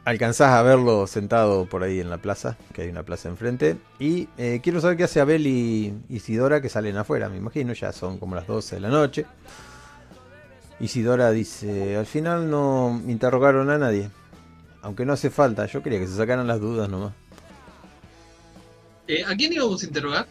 alcanzás 0.05 0.53
a 0.53 0.63
verlo 0.63 1.09
sentado 1.09 1.67
por 1.67 1.83
ahí 1.83 1.99
en 1.99 2.09
la 2.09 2.19
plaza, 2.19 2.57
que 2.73 2.83
hay 2.83 2.89
una 2.89 3.03
plaza 3.03 3.29
enfrente. 3.29 3.79
Y 3.99 4.29
eh, 4.39 4.61
quiero 4.63 4.81
saber 4.81 4.97
qué 4.97 5.05
hace 5.05 5.21
Abel 5.21 5.45
y 5.45 5.93
Isidora 6.09 6.61
que 6.61 6.69
salen 6.69 6.97
afuera, 6.97 7.29
me 7.29 7.37
imagino, 7.37 7.73
ya 7.73 7.93
son 7.93 8.19
como 8.19 8.37
las 8.37 8.47
12 8.47 8.77
de 8.77 8.81
la 8.81 8.91
noche. 8.91 9.27
Isidora 10.79 11.33
dice, 11.33 11.97
al 11.97 12.07
final 12.07 12.49
no 12.49 13.03
interrogaron 13.09 13.71
a 13.71 13.79
nadie. 13.79 14.09
Aunque 14.83 15.05
no 15.05 15.13
hace 15.13 15.29
falta, 15.29 15.67
yo 15.67 15.83
quería 15.83 15.99
que 15.99 16.07
se 16.07 16.17
sacaran 16.17 16.47
las 16.47 16.61
dudas 16.61 16.89
nomás. 16.89 17.13
Eh, 19.09 19.25
¿A 19.25 19.35
quién 19.35 19.53
íbamos 19.53 19.83
a 19.83 19.87
interrogar? 19.87 20.27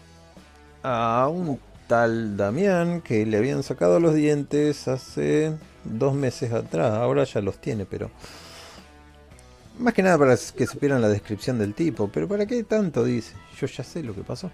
A 0.82 1.28
un 1.30 1.60
tal 1.90 2.38
Damián 2.38 3.02
que 3.02 3.26
le 3.26 3.36
habían 3.36 3.64
sacado 3.64 4.00
los 4.00 4.14
dientes 4.14 4.88
hace 4.88 5.58
dos 5.84 6.14
meses 6.14 6.54
atrás. 6.54 6.94
Ahora 6.94 7.24
ya 7.24 7.42
los 7.42 7.58
tiene, 7.58 7.86
pero... 7.86 8.12
Más 9.80 9.96
que 9.96 10.04
nada 10.04 10.18
para 10.18 10.38
que 10.56 10.68
supieran 10.68 11.02
la 11.02 11.10
descripción 11.10 11.58
del 11.58 11.74
tipo. 11.74 12.08
Pero 12.10 12.28
¿para 12.28 12.46
qué 12.46 12.64
tanto? 12.64 13.04
Dice. 13.04 13.34
Yo 13.60 13.66
ya 13.66 13.84
sé 13.84 14.04
lo 14.04 14.14
que 14.14 14.22
pasó. 14.22 14.52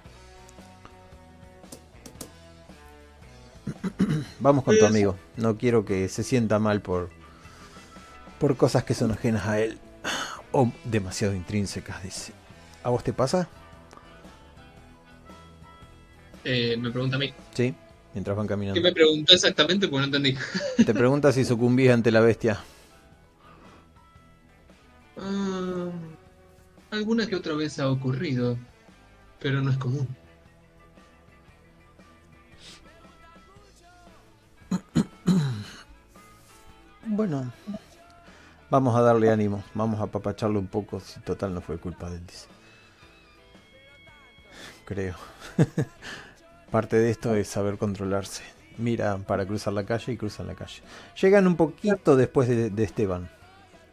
Vamos 4.39 4.63
con 4.63 4.77
tu 4.77 4.85
amigo. 4.85 5.17
No 5.35 5.57
quiero 5.57 5.83
que 5.83 6.07
se 6.07 6.23
sienta 6.23 6.57
mal 6.57 6.81
por... 6.81 7.09
Por 8.39 8.55
cosas 8.55 8.85
que 8.85 8.93
son 8.93 9.11
ajenas 9.11 9.45
a 9.45 9.59
él. 9.59 9.77
O 10.53 10.71
demasiado 10.85 11.33
intrínsecas, 11.33 12.01
dice. 12.01 12.31
¿A 12.81 12.89
vos 12.89 13.03
te 13.03 13.11
pasa? 13.11 13.49
Eh, 16.45 16.77
me 16.77 16.91
pregunta 16.91 17.15
a 17.15 17.19
mí. 17.19 17.33
Sí. 17.53 17.73
Mientras 18.13 18.37
van 18.37 18.45
¿Qué 18.47 18.53
caminando. 18.53 18.81
me 18.81 18.93
preguntó 18.93 19.33
exactamente? 19.33 19.87
Porque 19.89 20.07
no 20.07 20.15
entendí. 20.17 20.37
Te 20.85 20.93
pregunta 20.93 21.33
si 21.33 21.43
sucumbís 21.43 21.89
ante 21.89 22.11
la 22.11 22.21
bestia. 22.21 22.61
Ah, 25.17 25.89
alguna 26.91 27.27
que 27.27 27.35
otra 27.35 27.55
vez 27.55 27.79
ha 27.79 27.89
ocurrido, 27.89 28.57
pero 29.39 29.61
no 29.61 29.71
es 29.71 29.77
común. 29.77 30.07
Bueno, 37.07 37.51
vamos 38.69 38.95
a 38.95 39.01
darle 39.01 39.29
ánimo, 39.29 39.63
vamos 39.73 39.99
a 39.99 40.03
apapacharlo 40.03 40.59
un 40.59 40.67
poco, 40.67 40.99
si 40.99 41.19
total 41.21 41.53
no 41.53 41.61
fue 41.61 41.77
culpa 41.77 42.09
de 42.09 42.17
él, 42.17 42.25
dice. 42.25 42.47
Creo. 44.85 45.15
Parte 46.75 46.97
de 46.97 47.09
esto 47.09 47.33
es 47.35 47.47
saber 47.47 47.77
controlarse. 47.77 48.43
Mira 48.77 49.17
para 49.19 49.45
cruzar 49.45 49.71
la 49.71 49.85
calle 49.85 50.11
y 50.11 50.17
cruzan 50.17 50.47
la 50.47 50.55
calle. 50.55 50.81
Llegan 51.21 51.47
un 51.47 51.55
poquito 51.55 52.17
después 52.17 52.49
de, 52.49 52.83
Esteban. 52.83 53.29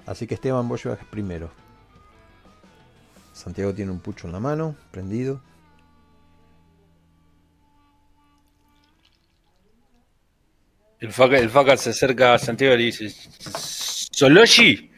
Así 0.07 0.27
que 0.27 0.35
Esteban, 0.35 0.69
vos 0.69 0.83
llevas 0.83 0.99
primero. 1.11 1.51
Santiago 3.35 3.75
tiene 3.75 3.91
un 3.93 4.01
pucho 4.01 4.27
en 4.27 4.33
la 4.33 4.41
mano, 4.41 4.75
prendido. 4.91 5.43
El 11.01 11.13
faca, 11.13 11.37
el 11.39 11.51
faca 11.51 11.77
se 11.77 11.91
acerca 11.91 12.33
a 12.35 12.39
Santiago 12.39 12.75
y 12.75 12.79
le 12.79 12.85
dice: 12.85 13.11
Soloshi, 14.11 14.91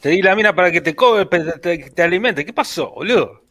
te 0.00 0.10
di 0.10 0.22
la 0.22 0.34
mina 0.36 0.54
para 0.54 0.70
que 0.72 0.80
te 0.80 0.94
cobre, 0.96 1.26
te, 1.26 1.58
te- 1.60 1.90
te 1.90 2.02
alimente. 2.02 2.44
¿Qué 2.46 2.52
pasó, 2.52 2.90
boludo? 2.92 3.41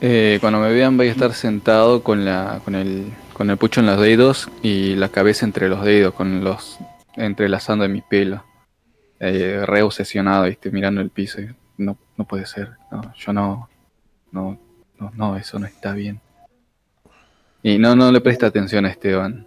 Eh, 0.00 0.38
cuando 0.40 0.60
me 0.60 0.72
vean 0.72 0.96
voy 0.96 1.08
a 1.08 1.10
estar 1.10 1.32
sentado 1.32 2.02
con 2.02 2.24
la 2.24 2.60
con 2.64 2.74
el 2.74 3.12
con 3.32 3.48
el 3.48 3.56
pucho 3.56 3.80
en 3.80 3.86
los 3.86 4.00
dedos 4.00 4.50
y 4.62 4.94
la 4.94 5.08
cabeza 5.08 5.46
entre 5.46 5.68
los 5.68 5.82
dedos 5.84 6.12
con 6.12 6.44
los 6.44 6.78
entrelazando 7.16 7.86
en 7.86 7.92
mis 7.92 8.02
pelos 8.04 8.42
eh, 9.20 9.62
re 9.64 9.82
obsesionado 9.82 10.44
¿viste? 10.44 10.70
mirando 10.70 11.00
el 11.00 11.08
piso 11.08 11.38
no 11.78 11.96
no 12.18 12.24
puede 12.26 12.44
ser 12.44 12.72
no, 12.92 13.14
yo 13.14 13.32
no 13.32 13.70
no 14.32 14.58
no 14.98 15.12
no 15.14 15.36
eso 15.38 15.58
no 15.58 15.64
está 15.64 15.94
bien 15.94 16.20
y 17.62 17.78
no 17.78 17.96
no 17.96 18.12
le 18.12 18.20
presta 18.20 18.46
atención 18.46 18.84
a 18.84 18.90
Esteban 18.90 19.46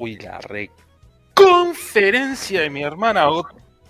Uy, 0.00 0.16
la 0.16 0.38
re. 0.38 0.70
Conferencia 1.34 2.62
de 2.62 2.70
mi 2.70 2.82
hermana 2.82 3.28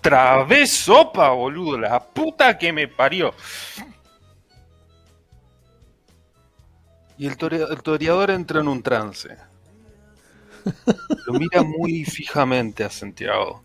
otra 0.01 0.43
vez 0.43 0.71
sopa, 0.71 1.29
boludo. 1.29 1.77
La 1.77 1.99
puta 2.03 2.57
que 2.57 2.73
me 2.73 2.87
parió. 2.87 3.33
Y 7.17 7.27
el, 7.27 7.37
tore- 7.37 7.67
el 7.71 7.81
toreador 7.83 8.31
entra 8.31 8.59
en 8.61 8.67
un 8.67 8.81
trance. 8.83 9.37
Lo 11.25 11.33
mira 11.33 11.63
muy 11.63 12.03
fijamente 12.05 12.83
a 12.83 12.89
Santiago. 12.89 13.61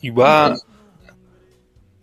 Y 0.00 0.10
va 0.10 0.54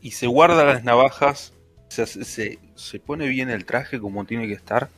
y 0.01 0.11
se 0.11 0.27
guarda 0.27 0.65
las 0.65 0.83
navajas, 0.83 1.53
se, 1.87 2.05
se, 2.07 2.59
se 2.75 2.99
pone 2.99 3.27
bien 3.27 3.49
el 3.49 3.65
traje 3.65 3.99
como 3.99 4.25
tiene 4.25 4.47
que 4.47 4.53
estar 4.53 4.89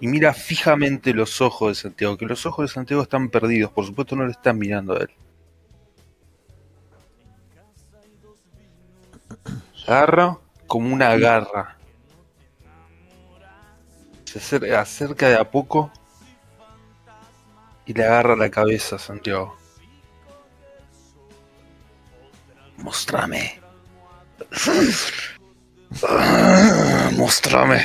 y 0.00 0.08
mira 0.08 0.32
fijamente 0.32 1.12
los 1.14 1.40
ojos 1.40 1.68
de 1.76 1.82
Santiago, 1.82 2.16
que 2.16 2.26
los 2.26 2.44
ojos 2.46 2.68
de 2.68 2.74
Santiago 2.74 3.02
están 3.02 3.28
perdidos, 3.30 3.70
por 3.72 3.86
supuesto 3.86 4.16
no 4.16 4.24
le 4.24 4.32
están 4.32 4.58
mirando 4.58 4.94
a 4.94 4.98
él. 5.02 5.10
Agarra 9.86 10.38
como 10.66 10.92
una 10.94 11.16
garra. 11.16 11.76
Se 14.24 14.38
acer- 14.38 14.72
acerca 14.74 15.28
de 15.28 15.36
a 15.36 15.50
poco 15.50 15.90
y 17.86 17.92
le 17.92 18.04
agarra 18.04 18.36
la 18.36 18.50
cabeza 18.50 18.96
a 18.96 18.98
Santiago. 18.98 19.56
Mostrame 22.78 23.60
Mostrame. 27.16 27.82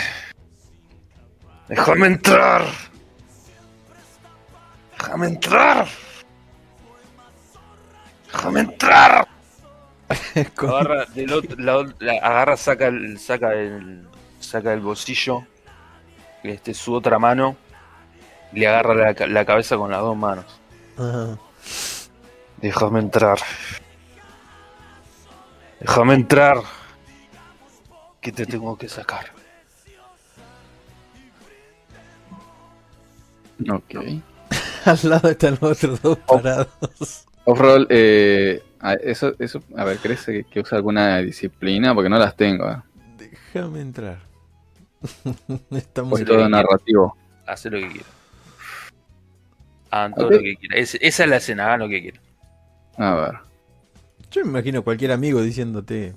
Déjame 1.68 2.08
entrar. 2.08 2.64
Déjame 4.98 5.27
entrar. 5.27 5.88
Déjame 8.32 8.60
entrar. 8.61 9.27
Agarra, 10.58 11.06
del 11.06 11.34
otro- 11.34 11.56
la- 11.58 11.94
la- 12.00 12.19
agarra, 12.22 12.58
saca 12.58 12.88
el, 12.88 13.18
saca 13.19 13.53
el, 13.53 14.08
saca 14.40 14.69
del 14.69 14.82
bolsillo, 14.82 15.44
este, 16.44 16.74
su 16.76 16.94
otra 16.94 17.18
mano, 17.18 17.56
y 18.53 18.60
le 18.60 18.68
agarra 18.68 18.94
la, 18.94 19.14
ca- 19.16 19.26
la 19.27 19.45
cabeza 19.45 19.77
con 19.77 19.90
las 19.90 20.02
dos 20.02 20.16
manos. 20.16 20.45
Ajá. 20.98 21.38
Déjame 22.58 23.00
entrar. 23.00 23.40
Déjame 25.80 26.14
entrar. 26.14 26.58
Que 28.22 28.32
te 28.32 28.45
tengo 28.45 28.77
que 28.77 28.88
sacar. 28.90 29.32
Ok. 33.69 33.95
Al 34.85 35.00
lado 35.09 35.30
están 35.30 35.58
los 35.61 35.72
otros 35.84 36.01
dos 36.01 36.17
parados. 36.19 37.25
Off-roll, 37.45 37.88
eh, 37.90 38.61
eso, 39.03 39.34
eso, 39.40 39.61
a 39.75 39.84
ver, 39.84 39.98
¿crees 39.98 40.25
que, 40.25 40.43
que 40.43 40.59
usa 40.59 40.77
alguna 40.77 41.17
disciplina? 41.19 41.93
Porque 41.93 42.09
no 42.09 42.17
las 42.19 42.35
tengo. 42.35 42.69
¿eh? 42.69 42.77
Déjame 43.17 43.82
entrar. 43.82 44.19
Estamos 45.72 46.11
Pues 46.11 46.19
Sí, 46.22 46.25
todo 46.25 46.38
lo 46.38 46.43
que 46.43 46.50
narrativo. 46.50 47.17
Hace 47.45 47.69
lo 47.69 47.80
que 47.80 47.90
quiera. 47.90 48.08
Hagan 49.92 50.14
todo 50.16 50.30
lo 50.32 50.40
que 50.40 50.56
quiera. 50.56 50.77
Es- 50.77 50.98
esa 51.01 51.24
es 51.24 51.30
la 51.30 51.38
escena, 51.38 51.66
hagan 51.66 51.80
lo 51.82 51.90
que 51.90 52.01
quieran. 52.01 52.22
A 52.98 53.14
ver. 53.16 53.34
Yo 54.32 54.43
me 54.43 54.50
imagino 54.51 54.84
cualquier 54.84 55.11
amigo 55.11 55.42
diciéndote, 55.42 56.16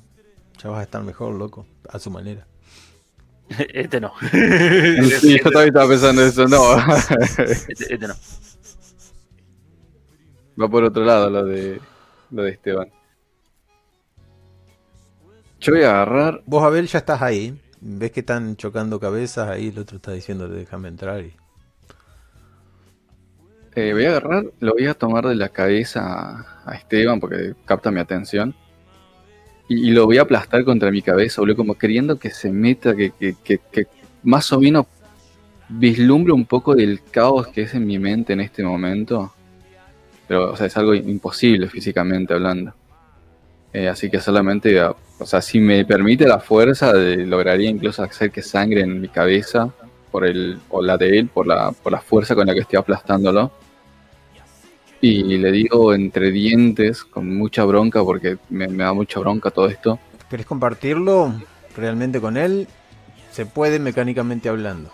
ya 0.63 0.71
vas 0.71 0.81
a 0.81 0.83
estar 0.83 1.03
mejor, 1.03 1.35
loco, 1.35 1.67
a 1.89 1.99
su 1.99 2.11
manera. 2.11 2.47
Este 3.75 4.01
no. 4.01 4.13
Sí, 5.21 5.39
yo 5.39 5.51
también 5.51 5.69
estaba 5.69 5.89
pensando 5.89 6.23
eso. 6.25 6.47
No, 6.49 6.77
Este, 7.69 7.95
este 7.95 8.09
no. 8.09 8.15
va 10.61 10.69
por 10.69 10.85
otro 10.85 11.05
lado 11.05 11.31
lo 11.31 11.45
de, 11.45 11.81
lo 12.31 12.43
de 12.43 12.51
Esteban. 12.51 12.93
Yo 15.61 15.73
voy 15.75 15.83
a 15.83 15.91
agarrar. 15.91 16.43
Vos, 16.47 16.63
Abel, 16.65 16.87
ya 16.87 16.99
estás 16.99 17.23
ahí. 17.23 17.61
Ves 17.81 18.11
que 18.13 18.21
están 18.21 18.57
chocando 18.57 18.99
cabezas, 19.01 19.49
ahí 19.49 19.69
el 19.69 19.79
otro 19.79 19.97
está 19.97 20.13
diciendo, 20.13 20.49
déjame 20.49 20.89
entrar. 20.89 21.25
Y... 21.25 21.33
eh, 23.75 23.93
voy 23.93 24.05
a 24.07 24.11
agarrar, 24.11 24.45
lo 24.61 24.73
voy 24.73 24.87
a 24.87 24.95
tomar 24.95 25.27
de 25.27 25.35
la 25.37 25.51
cabeza 25.51 26.01
a, 26.03 26.63
a 26.67 26.75
Esteban 26.75 27.21
porque 27.21 27.55
capta 27.65 27.91
mi 27.91 28.01
atención. 28.01 28.55
Y, 29.69 29.91
lo 29.91 30.07
voy 30.07 30.19
a 30.19 30.23
aplastar 30.23 30.65
contra 30.65 30.91
mi 30.91 31.03
cabeza, 31.03 31.41
boludo, 31.43 31.57
como 31.57 31.77
queriendo 31.77 32.19
que 32.19 32.31
se 32.31 32.51
meta, 32.51 32.97
que, 32.97 33.13
que, 33.19 33.35
que, 33.71 33.87
más 34.23 34.51
o 34.53 34.61
menos 34.61 34.87
vislumbre 35.69 36.33
un 36.33 36.47
poco 36.47 36.75
del 36.75 37.01
caos 37.11 37.49
que 37.49 37.63
es 37.63 37.75
en 37.75 37.87
mi 37.87 37.99
mente 37.99 38.33
en 38.33 38.41
este 38.41 38.63
momento. 38.63 39.33
Pero, 40.27 40.53
o 40.53 40.57
sea, 40.57 40.67
es 40.67 40.77
algo 40.77 40.95
imposible 40.95 41.69
físicamente 41.69 42.35
hablando. 42.35 42.75
Eh, 43.73 43.89
así 43.89 44.11
que 44.11 44.21
solamente, 44.21 44.81
o 44.83 45.27
sea, 45.27 45.43
si 45.43 45.61
me 45.61 45.85
permite 45.85 46.27
la 46.27 46.41
fuerza, 46.41 46.93
de- 46.93 47.27
lograría 47.27 47.69
incluso 47.69 48.03
hacer 48.03 48.31
que 48.31 48.43
sangre 48.43 48.81
en 48.81 49.01
mi 49.01 49.09
cabeza, 49.09 49.71
por 50.11 50.25
el, 50.25 50.59
o 50.71 50.83
la 50.83 50.97
de 50.97 51.19
él, 51.19 51.29
por 51.29 51.47
la, 51.47 51.73
por 51.73 51.93
la 51.93 52.01
fuerza 52.01 52.35
con 52.35 52.47
la 52.47 52.55
que 52.55 52.61
estoy 52.61 52.79
aplastándolo. 52.79 53.51
Y 55.01 55.39
le 55.39 55.53
digo 55.53 55.95
entre 55.95 56.31
dientes, 56.33 57.05
con 57.05 57.37
mucha 57.37 57.65
bronca, 57.65 58.03
porque 58.03 58.39
me, 58.51 58.67
me 58.69 58.83
da 58.85 58.93
mucha 58.93 59.21
bronca 59.21 59.51
todo 59.51 59.69
esto. 59.69 59.99
¿Querés 60.29 60.45
compartirlo 60.47 61.33
realmente 61.77 62.21
con 62.21 62.37
él? 62.37 62.67
Se 63.31 63.47
puede 63.47 63.79
mecánicamente 63.79 64.49
hablando. 64.49 64.91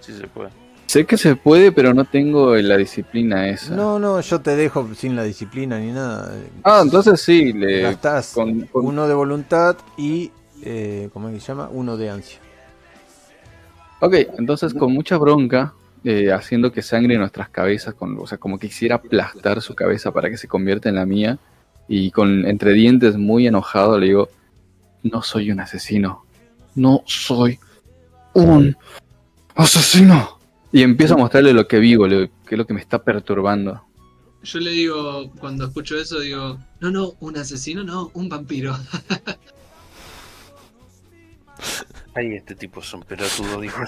Sí 0.00 0.12
se 0.12 0.26
puede. 0.28 0.50
Sé 0.86 1.04
que 1.06 1.16
se 1.16 1.34
puede, 1.36 1.72
pero 1.72 1.94
no 1.94 2.04
tengo 2.04 2.54
la 2.54 2.76
disciplina 2.76 3.48
esa. 3.48 3.74
No, 3.74 3.98
no, 3.98 4.20
yo 4.20 4.40
te 4.40 4.54
dejo 4.54 4.86
sin 4.94 5.16
la 5.16 5.24
disciplina 5.24 5.78
ni 5.78 5.90
nada. 5.90 6.32
Ah, 6.62 6.80
entonces 6.84 7.20
sí, 7.20 7.52
le, 7.52 7.80
Gastás 7.82 8.32
con- 8.34 8.62
con- 8.66 8.84
uno 8.86 9.08
de 9.08 9.14
voluntad 9.14 9.76
y, 9.96 10.30
eh, 10.62 11.08
¿cómo 11.12 11.28
es 11.28 11.34
que 11.34 11.40
se 11.40 11.46
llama? 11.48 11.68
Uno 11.72 11.96
de 11.96 12.10
ansia. 12.10 12.38
Ok, 14.00 14.14
entonces 14.38 14.74
con 14.74 14.92
mucha 14.92 15.16
bronca, 15.16 15.72
eh, 16.04 16.32
haciendo 16.32 16.72
que 16.72 16.82
sangre 16.82 17.16
nuestras 17.16 17.48
cabezas, 17.48 17.94
con, 17.94 18.18
o 18.18 18.26
sea, 18.26 18.38
como 18.38 18.58
que 18.58 18.68
quisiera 18.68 18.96
aplastar 18.96 19.60
su 19.62 19.74
cabeza 19.74 20.12
para 20.12 20.30
que 20.30 20.36
se 20.36 20.48
convierta 20.48 20.88
en 20.88 20.96
la 20.96 21.06
mía, 21.06 21.38
y 21.88 22.10
con 22.10 22.46
entre 22.46 22.72
dientes 22.72 23.16
muy 23.16 23.46
enojado 23.46 23.98
le 23.98 24.06
digo, 24.06 24.28
no 25.02 25.22
soy 25.22 25.50
un 25.50 25.60
asesino, 25.60 26.24
no 26.74 27.02
soy 27.06 27.58
un 28.34 28.76
asesino. 29.54 30.38
Y 30.72 30.82
empiezo 30.82 31.14
a 31.14 31.18
mostrarle 31.18 31.52
lo 31.52 31.68
que 31.68 31.78
vivo, 31.78 32.08
digo, 32.08 32.26
que 32.46 32.54
es 32.54 32.58
lo 32.58 32.66
que 32.66 32.74
me 32.74 32.80
está 32.80 33.02
perturbando. 33.02 33.82
Yo 34.42 34.58
le 34.58 34.70
digo, 34.70 35.30
cuando 35.38 35.66
escucho 35.66 35.96
eso, 35.96 36.18
digo, 36.18 36.58
no, 36.80 36.90
no, 36.90 37.12
un 37.20 37.36
asesino, 37.36 37.84
no, 37.84 38.10
un 38.14 38.28
vampiro. 38.28 38.76
Ay, 42.14 42.34
este 42.34 42.54
tipo 42.54 42.80
es 42.80 42.92
un 42.94 43.02
pelotudo, 43.02 43.60
dijo. 43.60 43.80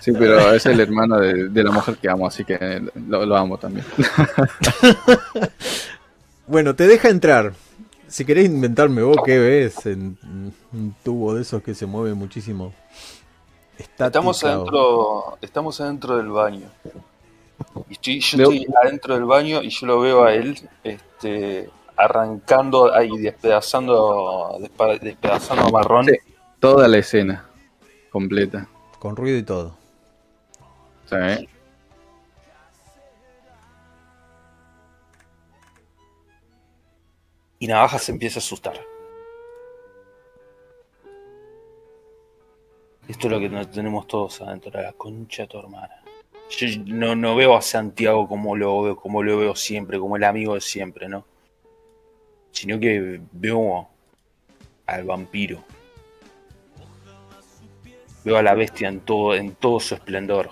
Sí, 0.00 0.12
pero 0.12 0.52
es 0.52 0.66
el 0.66 0.80
hermano 0.80 1.18
de, 1.18 1.48
de 1.48 1.64
la 1.64 1.70
mujer 1.70 1.96
que 1.96 2.08
amo, 2.08 2.26
así 2.26 2.44
que 2.44 2.82
lo, 3.08 3.26
lo 3.26 3.36
amo 3.36 3.58
también. 3.58 3.84
Bueno, 6.46 6.76
te 6.76 6.86
deja 6.86 7.08
entrar. 7.08 7.52
Si 8.08 8.24
querés 8.24 8.46
inventarme 8.46 9.02
vos, 9.02 9.16
¿qué 9.24 9.38
ves? 9.38 9.84
En 9.86 10.16
un 10.72 10.94
tubo 11.02 11.34
de 11.34 11.42
esos 11.42 11.60
que 11.62 11.74
se 11.74 11.86
mueve 11.86 12.14
muchísimo. 12.14 12.72
Estamos 13.76 14.44
adentro, 14.44 15.38
estamos 15.42 15.80
adentro 15.80 16.16
del 16.16 16.28
baño. 16.28 16.70
Y 17.90 17.94
estoy, 17.94 18.20
yo 18.20 18.38
estoy 18.38 18.66
adentro 18.82 19.14
del 19.14 19.24
baño 19.24 19.62
y 19.62 19.70
yo 19.70 19.86
lo 19.86 20.00
veo 20.00 20.24
a 20.24 20.32
él 20.34 20.56
este, 20.84 21.68
arrancando 21.96 22.94
ahí, 22.94 23.16
despedazando, 23.18 24.58
despedazando 25.00 25.64
a 25.64 25.70
marrón. 25.70 26.06
Sí. 26.06 26.16
Toda 26.60 26.88
la 26.88 26.98
escena 26.98 27.48
completa. 28.10 28.68
Con 28.98 29.16
ruido 29.16 29.38
y 29.38 29.42
todo. 29.42 29.76
Sí. 31.06 31.48
Y 37.58 37.66
Navaja 37.66 37.98
se 37.98 38.12
empieza 38.12 38.38
a 38.38 38.42
asustar. 38.42 38.80
Esto 43.08 43.28
es 43.28 43.32
lo 43.32 43.38
que 43.38 43.48
tenemos 43.66 44.06
todos 44.08 44.40
adentro, 44.42 44.80
la 44.80 44.92
concha 44.92 45.42
de 45.42 45.48
tu 45.48 45.58
hermana. 45.58 46.02
Yo 46.50 46.66
no, 46.86 47.14
no 47.14 47.36
veo 47.36 47.56
a 47.56 47.62
Santiago 47.62 48.28
como 48.28 48.56
lo 48.56 48.82
veo, 48.82 48.96
como 48.96 49.22
lo 49.22 49.38
veo 49.38 49.54
siempre, 49.54 49.98
como 49.98 50.16
el 50.16 50.24
amigo 50.24 50.54
de 50.54 50.60
siempre, 50.60 51.08
¿no? 51.08 51.24
Sino 52.56 52.80
que 52.80 53.20
veo 53.32 53.86
al 54.86 55.04
vampiro. 55.04 55.62
Veo 58.24 58.38
a 58.38 58.42
la 58.42 58.54
bestia 58.54 58.88
en 58.88 59.00
todo, 59.00 59.34
en 59.34 59.54
todo 59.56 59.78
su 59.78 59.94
esplendor. 59.94 60.48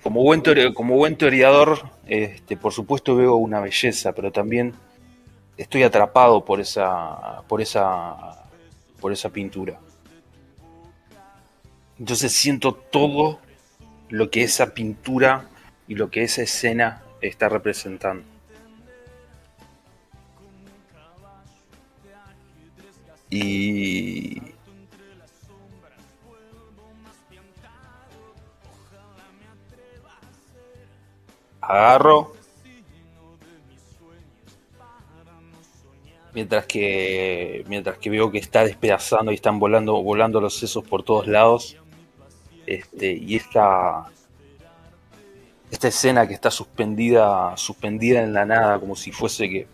Como 0.00 0.22
buen, 0.22 0.40
como 0.74 0.94
buen 0.94 1.16
teoreador, 1.16 1.90
este, 2.06 2.56
por 2.56 2.72
supuesto 2.72 3.16
veo 3.16 3.34
una 3.34 3.58
belleza, 3.58 4.12
pero 4.12 4.30
también 4.30 4.74
estoy 5.56 5.82
atrapado 5.82 6.44
por 6.44 6.60
esa, 6.60 7.42
por 7.48 7.60
esa, 7.60 8.44
por 9.00 9.12
esa 9.12 9.30
pintura. 9.30 9.80
Entonces 11.98 12.30
siento 12.30 12.74
todo 12.74 13.40
lo 14.08 14.30
que 14.30 14.44
esa 14.44 14.72
pintura 14.72 15.48
y 15.88 15.96
lo 15.96 16.10
que 16.10 16.22
esa 16.22 16.42
escena 16.42 17.02
está 17.20 17.48
representando. 17.48 18.37
Y 23.30 24.40
agarro 31.60 32.32
mientras 36.32 36.66
que 36.66 37.64
mientras 37.68 37.98
que 37.98 38.10
veo 38.10 38.30
que 38.30 38.38
está 38.38 38.64
despedazando 38.64 39.32
y 39.32 39.34
están 39.34 39.58
volando 39.58 40.02
volando 40.02 40.40
los 40.40 40.56
sesos 40.58 40.84
por 40.84 41.02
todos 41.02 41.26
lados 41.26 41.76
este 42.66 43.12
y 43.12 43.36
esta 43.36 44.06
esta 45.70 45.88
escena 45.88 46.26
que 46.26 46.34
está 46.34 46.50
suspendida 46.50 47.56
suspendida 47.56 48.22
en 48.22 48.32
la 48.32 48.46
nada 48.46 48.78
como 48.78 48.96
si 48.96 49.12
fuese 49.12 49.48
que 49.48 49.66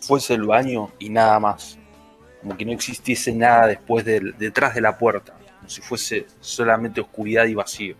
fuese 0.00 0.34
el 0.34 0.44
baño 0.44 0.90
y 0.98 1.10
nada 1.10 1.38
más 1.38 1.78
como 2.44 2.58
que 2.58 2.64
no 2.66 2.72
existiese 2.72 3.32
nada 3.32 3.68
después 3.68 4.04
del 4.04 4.36
detrás 4.36 4.74
de 4.74 4.82
la 4.82 4.98
puerta 4.98 5.32
como 5.32 5.70
si 5.70 5.80
fuese 5.80 6.26
solamente 6.40 7.00
oscuridad 7.00 7.46
y 7.46 7.54
vacío 7.54 7.96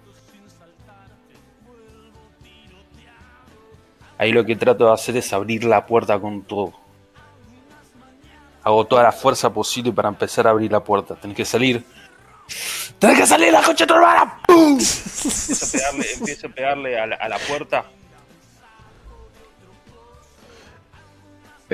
Ahí 4.18 4.32
lo 4.32 4.44
que 4.44 4.54
trato 4.54 4.86
de 4.86 4.92
hacer 4.92 5.16
es 5.16 5.32
abrir 5.32 5.64
la 5.64 5.84
puerta 5.84 6.18
con 6.20 6.42
todo. 6.42 6.72
Hago 8.62 8.86
toda 8.86 9.02
la 9.02 9.12
fuerza 9.12 9.52
posible 9.52 9.92
para 9.92 10.08
empezar 10.08 10.46
a 10.46 10.50
abrir 10.50 10.70
la 10.70 10.84
puerta. 10.84 11.16
Tenés 11.16 11.36
que 11.36 11.44
salir. 11.44 11.84
¡Tenés 12.98 13.18
que 13.18 13.26
salir 13.26 13.52
la 13.52 13.60
coche 13.60 13.84
de 13.84 13.88
tu 13.88 13.94
hermana! 13.94 14.40
¡Pum! 14.46 14.78
Empiezo 14.78 16.46
a 16.46 16.50
pegarle, 16.50 16.98
a 16.98 17.28
la 17.28 17.38
puerta. 17.40 17.84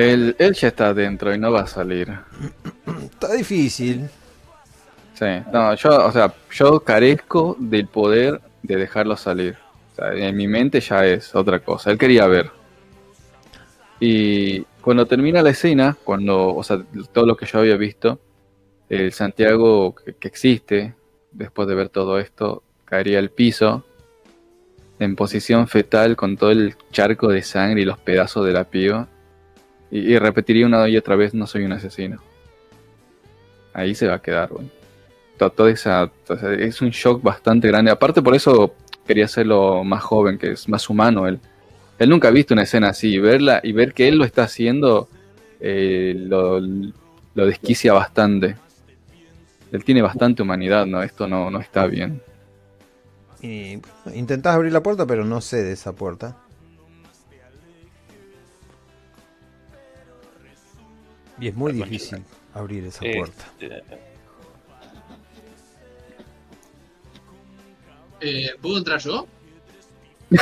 Él, 0.01 0.35
él 0.39 0.55
ya 0.55 0.69
está 0.69 0.89
adentro 0.89 1.35
y 1.35 1.39
no 1.39 1.53
va 1.53 1.61
a 1.61 1.67
salir. 1.67 2.11
Está 3.03 3.35
difícil. 3.35 4.09
Sí, 5.15 5.27
no, 5.53 5.75
yo, 5.75 6.07
o 6.07 6.11
sea, 6.11 6.33
yo 6.51 6.81
carezco 6.81 7.55
del 7.59 7.87
poder 7.87 8.41
de 8.63 8.77
dejarlo 8.77 9.17
salir. 9.17 9.59
O 9.93 9.97
sea, 9.97 10.15
en 10.15 10.35
mi 10.37 10.49
mente 10.49 10.81
ya 10.81 11.05
es 11.05 11.35
otra 11.35 11.61
cosa. 11.61 11.91
Él 11.91 11.99
quería 11.99 12.27
ver. 12.27 12.51
Y 14.01 14.63
cuando 14.81 15.05
termina 15.05 15.43
la 15.43 15.51
escena, 15.51 15.99
cuando, 16.03 16.55
o 16.55 16.63
sea, 16.63 16.83
todo 17.13 17.27
lo 17.27 17.37
que 17.37 17.45
yo 17.45 17.59
había 17.59 17.77
visto, 17.77 18.19
el 18.89 19.13
Santiago 19.13 19.95
que, 19.95 20.15
que 20.15 20.29
existe, 20.29 20.95
después 21.31 21.69
de 21.69 21.75
ver 21.75 21.91
todo 21.91 22.19
esto, 22.19 22.63
caería 22.87 23.19
al 23.19 23.29
piso 23.29 23.85
en 24.99 25.15
posición 25.15 25.69
fetal 25.69 26.17
con 26.17 26.39
todo 26.39 26.51
el 26.53 26.75
charco 26.91 27.29
de 27.29 27.43
sangre 27.43 27.83
y 27.83 27.85
los 27.85 27.99
pedazos 27.99 28.47
de 28.47 28.53
la 28.53 28.65
piba. 28.65 29.07
Y, 29.91 30.17
repetiría 30.19 30.67
una 30.67 30.89
y 30.89 30.97
otra 30.97 31.17
vez, 31.17 31.35
no 31.35 31.47
soy 31.47 31.65
un 31.65 31.73
asesino. 31.73 32.23
Ahí 33.73 33.95
se 33.95 34.07
va 34.07 34.15
a 34.15 34.23
quedar, 34.23 34.49
güey. 34.51 34.71
To- 35.39 35.51
Toda 35.51 35.71
esa, 35.71 36.11
es 36.59 36.81
un 36.81 36.91
shock 36.91 37.23
bastante 37.23 37.69
grande. 37.69 37.91
Aparte 37.91 38.23
por 38.23 38.35
eso 38.35 38.75
quería 39.07 39.25
hacerlo 39.25 39.83
más 39.85 40.03
joven, 40.03 40.39
que 40.39 40.53
es 40.53 40.69
más 40.69 40.89
humano 40.89 41.27
él. 41.27 41.41
Él 41.99 42.09
nunca 42.09 42.29
ha 42.29 42.31
visto 42.31 42.55
una 42.55 42.63
escena 42.63 42.91
así. 42.91 43.15
Y 43.15 43.19
verla 43.19 43.61
y 43.63 43.73
ver 43.73 43.93
que 43.93 44.09
él 44.09 44.17
lo 44.17 44.25
está 44.25 44.45
haciendo 44.45 45.09
eh, 45.61 46.15
lo, 46.17 46.61
desquicia 47.35 47.93
bastante. 47.93 48.57
Él 49.73 49.85
tiene 49.85 50.03
bastante 50.03 50.43
humanidad, 50.43 50.87
¿no? 50.87 51.03
Esto 51.03 51.27
no, 51.29 51.51
no 51.51 51.61
está 51.61 51.87
bien. 51.87 52.23
Y 53.43 53.79
intentás 54.15 54.55
abrir 54.55 54.73
la 54.73 54.83
puerta, 54.83 55.07
pero 55.07 55.25
no 55.25 55.41
sé 55.41 55.63
de 55.63 55.73
esa 55.73 55.93
puerta. 55.93 56.37
Y 61.41 61.49
es 61.49 61.55
muy 61.55 61.73
difícil 61.73 62.23
abrir 62.55 62.85
esa 62.85 63.05
Eh, 63.05 63.17
puerta. 63.17 63.45
eh, 68.21 68.51
¿Puedo 68.61 68.79
entrar 68.79 69.01
yo? 69.01 69.27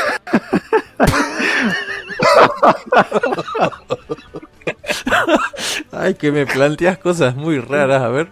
Ay, 5.92 6.14
que 6.14 6.30
me 6.32 6.46
planteas 6.46 6.98
cosas 6.98 7.34
muy 7.34 7.58
raras. 7.60 8.02
A 8.02 8.08
ver. 8.08 8.28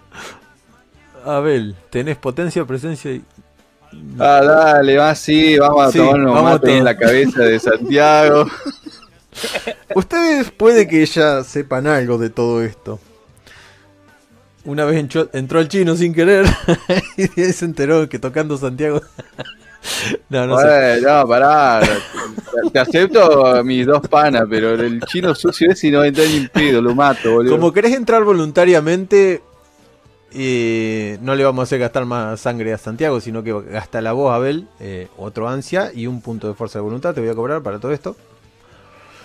Abel, 1.25 1.75
tenés 1.91 2.17
potencia, 2.17 2.65
presencia 2.65 3.11
y. 3.13 3.25
Ah, 4.19 4.43
dale, 4.45 4.97
va 4.99 5.11
así, 5.11 5.59
vamos 5.59 5.89
a 5.89 5.93
Sí, 5.93 5.99
vamos 5.99 6.51
a 6.51 6.55
en 6.55 6.61
tomar. 6.61 6.83
la 6.83 6.97
cabeza 6.97 7.43
de 7.43 7.59
Santiago. 7.59 8.47
Ustedes 9.95 10.51
puede 10.51 10.87
que 10.87 11.05
ya 11.07 11.45
sepan 11.45 11.87
algo 11.87 12.19
de 12.19 12.31
todo 12.31 12.63
esto. 12.63 12.99
Una 14.65 14.85
vez 14.85 14.99
entró, 14.99 15.29
entró 15.33 15.61
el 15.61 15.69
chino 15.69 15.95
sin 15.95 16.13
querer 16.13 16.45
y 17.17 17.27
se 17.29 17.65
enteró 17.65 18.09
que 18.09 18.19
tocando 18.19 18.59
Santiago. 18.59 19.01
no, 20.29 20.47
no 20.47 20.59
sé. 20.59 20.67
Bueno, 20.67 21.21
no, 21.21 21.29
pará. 21.29 21.81
Te, 21.81 22.71
te 22.71 22.79
acepto 22.79 23.63
mis 23.63 23.87
dos 23.87 24.07
panas, 24.09 24.43
pero 24.51 24.75
el 24.75 25.01
chino 25.03 25.35
sucio 25.35 25.71
ese 25.71 25.91
no 25.91 26.03
entra 26.03 26.25
ni 26.25 26.37
en 26.37 26.49
pedo, 26.49 26.83
lo 26.83 26.95
mato, 26.95 27.33
boludo. 27.33 27.53
Como 27.53 27.73
querés 27.73 27.95
entrar 27.95 28.25
voluntariamente, 28.25 29.41
eh, 30.33 31.19
no 31.23 31.35
le 31.35 31.45
vamos 31.45 31.61
a 31.61 31.65
hacer 31.65 31.79
gastar 31.79 32.05
más 32.05 32.41
sangre 32.41 32.73
a 32.73 32.79
Santiago, 32.79 33.21
sino 33.21 33.43
que 33.43 33.53
gasta 33.71 34.01
la 34.01 34.13
voz 34.13 34.35
Abel, 34.35 34.67
eh, 34.81 35.09
otro 35.17 35.49
ansia 35.49 35.93
y 35.95 36.07
un 36.07 36.21
punto 36.21 36.49
de 36.49 36.55
fuerza 36.55 36.79
de 36.79 36.83
voluntad. 36.83 37.15
Te 37.15 37.21
voy 37.21 37.31
a 37.31 37.35
cobrar 37.35 37.63
para 37.63 37.79
todo 37.79 37.93
esto. 37.93 38.17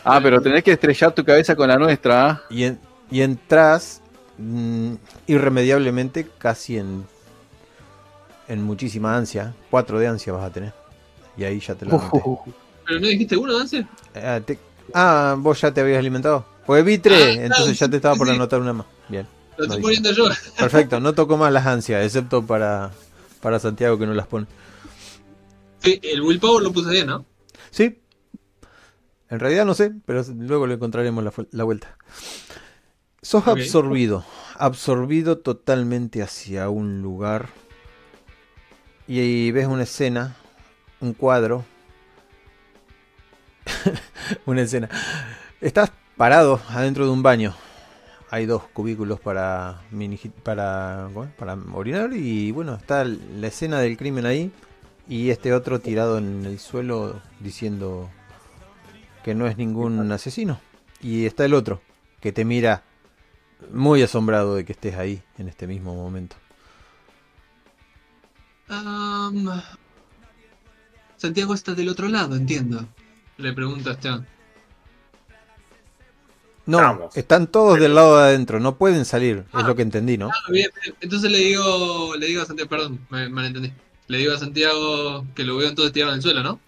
Ah, 0.04 0.20
pero 0.22 0.42
tenés 0.42 0.64
que 0.64 0.72
estrellar 0.72 1.14
tu 1.14 1.24
cabeza 1.24 1.56
con 1.56 1.68
la 1.68 1.78
nuestra, 1.78 2.30
¿ah? 2.30 2.42
Y, 2.50 2.64
en- 2.64 2.80
y 3.12 3.22
entras 3.22 4.02
mm, 4.38 4.94
irremediablemente 5.28 6.28
casi 6.38 6.78
en, 6.78 7.06
en 8.48 8.64
muchísima 8.64 9.16
ansia. 9.16 9.54
Cuatro 9.70 10.00
de 10.00 10.08
ansia 10.08 10.34
vas 10.34 10.46
a 10.46 10.52
tener. 10.54 10.74
Y 11.38 11.44
ahí 11.44 11.60
ya 11.60 11.76
te 11.76 11.86
lo 11.86 12.00
anoté. 12.00 12.22
¿Pero 12.88 13.00
no 13.00 13.08
dijiste 13.08 13.38
uno, 13.38 13.58
Dance? 13.58 13.86
Ah, 14.16 14.40
te- 14.46 14.60
ah, 14.94 15.36
vos 15.38 15.62
ya 15.62 15.72
te 15.74 15.82
habías 15.82 16.00
alimentado. 16.00 16.46
Pues 16.66 16.84
vi 16.84 16.98
tres, 16.98 17.22
Ah, 17.22 17.26
claro, 17.34 17.42
entonces 17.46 17.80
ya 17.80 17.88
te 17.90 17.96
estaba 17.98 18.16
por 18.16 18.28
sí. 18.28 18.34
anotar 18.34 18.60
una 18.60 18.74
más. 18.74 18.88
Bien. 19.08 19.28
Lo 19.58 19.66
No 19.68 19.74
estoy 19.76 19.82
poniendo 19.82 20.12
yo. 20.14 20.26
Perfecto, 20.58 21.00
no 21.00 21.14
toco 21.14 21.38
más 21.38 21.52
las 21.54 21.66
ansias, 21.66 22.04
excepto 22.06 22.46
para, 22.46 22.92
para 23.42 23.60
Santiago 23.60 23.98
que 23.98 24.06
no 24.08 24.14
las 24.14 24.28
pone. 24.28 24.48
Sí, 25.84 26.00
el 26.04 26.22
willpower 26.22 26.64
lo 26.64 26.72
puse 26.72 26.90
bien, 26.92 27.08
¿no? 27.08 27.26
Sí. 27.72 27.98
En 29.32 29.40
realidad 29.40 29.66
no 29.66 29.74
sé, 29.74 29.94
pero 30.06 30.24
luego 30.38 30.68
le 30.68 30.74
encontraremos 30.74 31.24
la, 31.52 31.64
vuelta. 31.64 31.98
Sos 33.22 33.48
absorbido, 33.48 34.26
absorbido 34.58 35.38
totalmente 35.38 36.22
hacia 36.22 36.70
un 36.70 37.02
lugar 37.02 37.48
y 39.08 39.20
ahí 39.20 39.52
ves 39.52 39.68
una 39.68 39.84
escena, 39.84 40.36
un 41.00 41.14
cuadro, 41.14 41.64
una 44.46 44.64
escena. 44.64 44.90
Estás 45.62 45.94
parado 46.18 46.60
adentro 46.68 47.06
de 47.06 47.12
un 47.12 47.24
baño. 47.24 47.56
Hay 48.32 48.46
dos 48.46 48.64
cubículos 48.74 49.22
para 49.22 49.82
mini- 49.92 50.32
para 50.44 51.06
¿cómo 51.14 51.24
es? 51.24 51.32
para 51.32 51.54
orinar 51.74 52.12
y 52.14 52.52
bueno, 52.52 52.76
está 52.76 53.06
la 53.06 53.48
escena 53.48 53.80
del 53.80 53.96
crimen 53.96 54.26
ahí 54.26 54.52
y 55.08 55.30
este 55.30 55.54
otro 55.54 55.80
tirado 55.80 56.18
en 56.18 56.46
el 56.46 56.60
suelo 56.60 57.22
diciendo 57.40 58.10
que 59.24 59.36
no 59.36 59.48
es 59.48 59.58
ningún 59.58 60.12
asesino. 60.12 60.60
Y 61.02 61.26
está 61.26 61.46
el 61.46 61.54
otro 61.54 61.82
que 62.20 62.32
te 62.32 62.46
mira 62.46 62.84
muy 63.72 64.02
asombrado 64.02 64.56
de 64.56 64.66
que 64.66 64.74
estés 64.74 64.96
ahí 64.96 65.22
en 65.38 65.48
este 65.48 65.68
mismo 65.68 65.96
momento. 65.96 66.36
Am, 68.68 69.62
Santiago 71.18 71.54
está 71.54 71.74
del 71.74 71.90
otro 71.90 72.08
lado, 72.08 72.36
entiendo. 72.36 72.88
Le 73.38 73.54
pregunto 73.54 73.90
a 73.90 73.94
Esteban. 73.94 74.28
No, 76.66 76.78
Vamos. 76.78 77.18
están 77.18 77.48
todos 77.48 77.80
del 77.80 77.96
lado 77.96 78.18
de 78.18 78.24
adentro, 78.24 78.60
no 78.60 78.78
pueden 78.78 79.04
salir, 79.04 79.46
es 79.58 79.66
lo 79.66 79.76
que 79.76 79.82
entendí, 79.82 80.18
¿no? 80.18 80.30
Ah, 80.30 80.52
bien, 80.52 80.70
bien. 80.82 80.96
Entonces 81.02 81.32
le 81.32 81.40
digo, 81.40 82.16
le 82.16 82.28
digo 82.28 82.44
a 82.44 82.46
Santiago, 82.46 82.70
perdón, 82.70 83.00
me 83.10 83.28
malentendí. 83.30 83.74
Le 84.08 84.18
digo 84.20 84.34
a 84.34 84.38
Santiago 84.38 85.26
que 85.36 85.44
lo 85.44 85.58
veo 85.58 85.70
entonces 85.70 85.92
tirado 85.92 86.12
en 86.12 86.18
el 86.18 86.22
suelo, 86.22 86.44
¿no? 86.44 86.60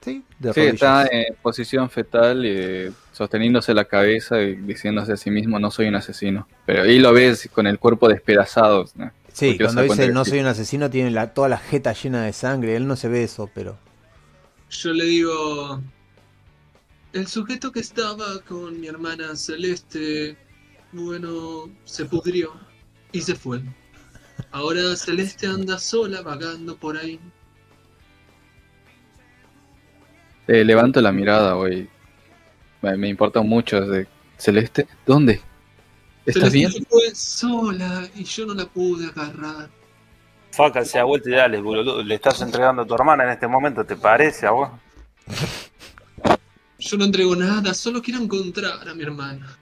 Sí, 0.00 0.24
de 0.38 0.54
Sí, 0.54 0.60
está 0.60 1.06
en 1.06 1.34
posición 1.42 1.90
fetal, 1.90 2.42
eh, 2.46 2.90
sosteniéndose 3.12 3.74
la 3.74 3.84
cabeza 3.84 4.40
y 4.40 4.56
diciéndose 4.56 5.12
a 5.12 5.16
sí 5.16 5.30
mismo, 5.30 5.58
no 5.58 5.70
soy 5.70 5.88
un 5.88 5.96
asesino. 5.96 6.48
Pero 6.64 6.84
ahí 6.84 6.98
lo 6.98 7.12
ves 7.12 7.50
con 7.52 7.66
el 7.66 7.78
cuerpo 7.78 8.08
despedazado. 8.08 8.86
¿no? 8.94 9.10
Sí, 9.32 9.50
Porque 9.50 9.64
cuando 9.64 9.82
dice 9.82 10.08
no 10.08 10.24
soy 10.24 10.40
un 10.40 10.46
asesino 10.46 10.88
tiene 10.88 11.10
la, 11.10 11.34
toda 11.34 11.48
la 11.48 11.58
jeta 11.58 11.92
llena 11.92 12.24
de 12.24 12.32
sangre, 12.32 12.76
él 12.76 12.86
no 12.86 12.96
se 12.96 13.08
ve 13.08 13.24
eso, 13.24 13.50
pero... 13.54 13.78
Yo 14.70 14.92
le 14.92 15.04
digo, 15.04 15.82
el 17.12 17.26
sujeto 17.26 17.72
que 17.72 17.80
estaba 17.80 18.40
con 18.48 18.80
mi 18.80 18.86
hermana 18.86 19.34
Celeste, 19.34 20.36
bueno, 20.92 21.68
se 21.84 22.04
pudrió 22.04 22.52
y 23.12 23.20
se 23.20 23.34
fue. 23.34 23.60
Ahora 24.52 24.96
Celeste 24.96 25.46
anda 25.46 25.78
sola 25.78 26.22
vagando 26.22 26.76
por 26.76 26.96
ahí. 26.96 27.20
Eh, 30.52 30.64
levanto 30.64 31.00
la 31.00 31.12
mirada, 31.12 31.52
güey. 31.52 31.88
Me, 32.82 32.96
me 32.96 33.08
importa 33.08 33.40
mucho. 33.40 33.80
De, 33.82 34.08
Celeste, 34.36 34.88
¿dónde? 35.06 35.40
¿Estás 36.26 36.50
Celeste 36.50 36.58
bien? 36.58 36.72
se 36.72 36.84
fue 36.86 37.14
sola 37.14 38.08
y 38.16 38.24
yo 38.24 38.46
no 38.46 38.54
la 38.54 38.64
pude 38.66 39.06
agarrar. 39.06 39.68
Faca, 40.50 40.84
se 40.84 40.98
da 40.98 41.04
vuelta 41.04 41.30
y 41.30 41.34
dale, 41.34 41.60
boludo. 41.60 42.02
Le 42.02 42.16
estás 42.16 42.42
entregando 42.42 42.82
a 42.82 42.86
tu 42.86 42.94
hermana 42.96 43.22
en 43.22 43.30
este 43.30 43.46
momento, 43.46 43.84
¿te 43.84 43.94
parece 43.94 44.44
a 44.48 44.50
vos? 44.50 44.70
Yo 46.80 46.96
no 46.96 47.04
entrego 47.04 47.36
nada, 47.36 47.72
solo 47.72 48.02
quiero 48.02 48.20
encontrar 48.20 48.88
a 48.88 48.92
mi 48.92 49.04
hermana. 49.04 49.56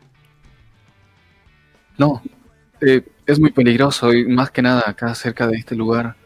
No. 1.98 2.22
Eh, 2.80 3.02
es 3.26 3.38
muy 3.38 3.50
peligroso 3.50 4.14
y 4.14 4.24
más 4.26 4.50
que 4.50 4.62
nada 4.62 4.84
acá 4.86 5.14
cerca 5.14 5.46
de 5.48 5.58
este 5.58 5.74
lugar. 5.74 6.16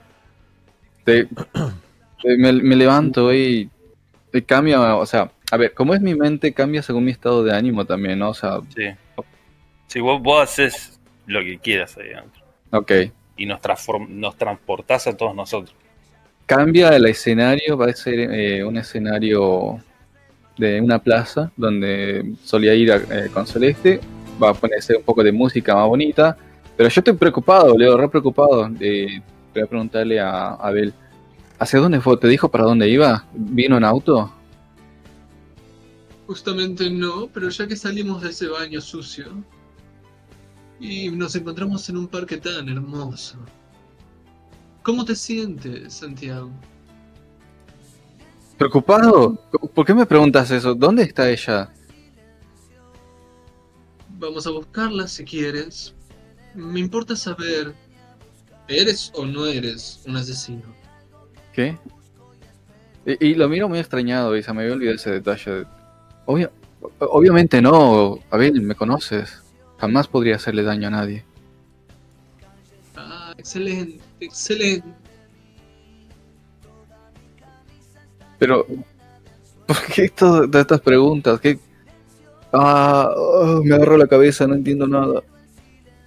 Te- 1.04 1.22
eh, 2.22 2.36
me, 2.38 2.52
me 2.52 2.76
levanto 2.76 3.34
y 3.34 3.68
cambia, 4.40 4.96
o 4.96 5.04
sea, 5.04 5.30
a 5.50 5.56
ver, 5.58 5.74
como 5.74 5.94
es 5.94 6.00
mi 6.00 6.14
mente, 6.14 6.54
cambia 6.54 6.82
según 6.82 7.04
mi 7.04 7.10
estado 7.10 7.44
de 7.44 7.54
ánimo 7.54 7.84
también, 7.84 8.18
¿no? 8.18 8.30
O 8.30 8.34
sea, 8.34 8.60
Sí. 8.74 8.88
Si 9.86 10.00
vos, 10.00 10.22
vos 10.22 10.42
haces 10.42 10.98
lo 11.26 11.40
que 11.40 11.58
quieras 11.58 11.96
ahí 11.98 12.12
adentro. 12.12 12.42
ok. 12.70 12.92
Y 13.36 13.44
nos, 13.44 13.60
nos 14.08 14.36
transportás 14.36 15.06
a 15.06 15.16
todos 15.16 15.34
nosotros. 15.34 15.74
Cambia 16.46 16.96
el 16.96 17.06
escenario, 17.06 17.76
va 17.76 17.86
a 17.86 17.92
ser 17.92 18.18
eh, 18.18 18.64
un 18.64 18.76
escenario 18.78 19.78
de 20.56 20.80
una 20.80 20.98
plaza 20.98 21.50
donde 21.56 22.34
solía 22.44 22.74
ir 22.74 22.90
eh, 22.90 23.28
con 23.32 23.46
Celeste. 23.46 24.00
Va 24.42 24.50
a 24.50 24.54
ponerse 24.54 24.96
un 24.96 25.02
poco 25.02 25.22
de 25.22 25.32
música 25.32 25.74
más 25.74 25.86
bonita. 25.86 26.36
Pero 26.76 26.88
yo 26.88 27.00
estoy 27.00 27.14
preocupado, 27.14 27.76
Leo, 27.76 27.96
re 27.96 28.08
preocupado. 28.08 28.70
Eh, 28.80 29.20
voy 29.52 29.62
a 29.62 29.66
preguntarle 29.66 30.20
a 30.20 30.54
Abel. 30.54 30.92
¿Hacia 31.62 31.78
dónde 31.78 32.00
fue? 32.00 32.16
¿Te 32.16 32.26
dijo 32.26 32.50
para 32.50 32.64
dónde 32.64 32.88
iba? 32.88 33.24
¿Vino 33.34 33.76
en 33.76 33.84
auto? 33.84 34.32
Justamente 36.26 36.90
no, 36.90 37.28
pero 37.32 37.50
ya 37.50 37.68
que 37.68 37.76
salimos 37.76 38.20
de 38.20 38.30
ese 38.30 38.48
baño 38.48 38.80
sucio 38.80 39.26
y 40.80 41.08
nos 41.10 41.36
encontramos 41.36 41.88
en 41.88 41.98
un 41.98 42.08
parque 42.08 42.38
tan 42.38 42.68
hermoso. 42.68 43.38
¿Cómo 44.82 45.04
te 45.04 45.14
sientes, 45.14 45.94
Santiago? 45.94 46.50
¿Preocupado? 48.58 49.38
¿Por 49.72 49.86
qué 49.86 49.94
me 49.94 50.04
preguntas 50.04 50.50
eso? 50.50 50.74
¿Dónde 50.74 51.04
está 51.04 51.30
ella? 51.30 51.72
Vamos 54.18 54.48
a 54.48 54.50
buscarla 54.50 55.06
si 55.06 55.24
quieres. 55.24 55.94
Me 56.56 56.80
importa 56.80 57.14
saber, 57.14 57.72
¿eres 58.66 59.12
o 59.14 59.24
no 59.24 59.46
eres 59.46 60.02
un 60.08 60.16
asesino? 60.16 60.81
¿Qué? 61.52 61.76
Y, 63.04 63.28
y 63.28 63.34
lo 63.34 63.48
miro 63.48 63.68
muy 63.68 63.78
extrañado, 63.78 64.36
Isa, 64.36 64.52
me 64.54 64.62
había 64.62 64.74
olvidado 64.74 64.96
ese 64.96 65.10
detalle. 65.10 65.64
Obvia- 66.26 66.50
obviamente 67.00 67.60
no, 67.60 68.18
Abel, 68.30 68.60
me 68.62 68.74
conoces. 68.74 69.42
Jamás 69.78 70.06
podría 70.08 70.36
hacerle 70.36 70.62
daño 70.62 70.88
a 70.88 70.92
nadie. 70.92 71.24
Ah, 72.96 73.34
excelente, 73.36 74.00
excelente. 74.20 74.88
Pero, 78.38 78.66
¿por 79.66 79.76
qué 79.94 80.04
esto- 80.04 80.48
todas 80.48 80.62
estas 80.62 80.80
preguntas? 80.80 81.40
¿Qué? 81.40 81.58
Ah, 82.52 83.10
oh, 83.16 83.62
me 83.64 83.74
agarró 83.74 83.96
la 83.96 84.06
cabeza, 84.06 84.46
no 84.46 84.54
entiendo 84.54 84.86
nada. 84.86 85.22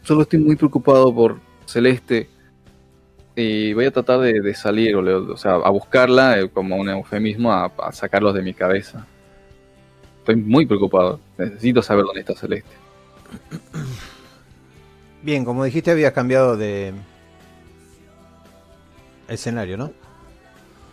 Solo 0.04 0.22
estoy 0.22 0.40
muy 0.40 0.56
preocupado 0.56 1.14
por 1.14 1.40
Celeste. 1.66 2.30
Y 3.36 3.74
voy 3.74 3.86
a 3.86 3.92
tratar 3.92 4.20
de, 4.22 4.40
de 4.40 4.54
salir, 4.54 4.96
o, 4.96 5.38
sea, 5.38 5.56
a 5.56 5.70
buscarla 5.70 6.40
eh, 6.40 6.50
como 6.50 6.78
un 6.78 6.90
eufemismo, 6.90 7.52
a, 7.52 7.66
a 7.66 7.92
sacarlos 7.92 8.34
de 8.34 8.42
mi 8.42 8.54
cabeza. 8.54 9.06
Estoy 10.20 10.38
muy 10.38 10.66
preocupado. 10.66 11.20
Necesito 11.38 11.82
saber 11.82 12.06
dónde 12.06 12.22
está 12.22 12.34
Celeste. 12.34 12.72
Bien, 15.22 15.44
como 15.44 15.64
dijiste, 15.64 15.92
habías 15.92 16.14
cambiado 16.14 16.56
de 16.56 16.94
escenario, 19.28 19.78
¿no? 19.78 19.92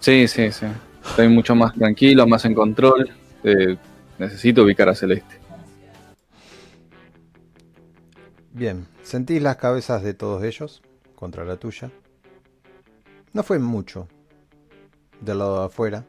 Sí, 0.00 0.26
sí, 0.26 0.50
sí. 0.50 0.66
Estoy 1.04 1.28
mucho 1.28 1.54
más 1.54 1.74
tranquilo, 1.74 2.26
más 2.26 2.44
en 2.44 2.54
control. 2.54 3.10
Eh, 3.44 3.76
necesito 4.18 4.64
ubicar 4.64 4.88
a 4.88 4.94
Celeste. 4.94 5.38
Bien, 8.52 8.86
sentís 9.02 9.40
las 9.40 9.56
cabezas 9.56 10.02
de 10.02 10.14
todos 10.14 10.42
ellos 10.44 10.82
contra 11.14 11.44
la 11.44 11.56
tuya. 11.56 11.90
No 13.32 13.42
fue 13.42 13.58
mucho 13.58 14.08
del 15.20 15.38
lado 15.38 15.60
de 15.60 15.66
afuera. 15.66 16.04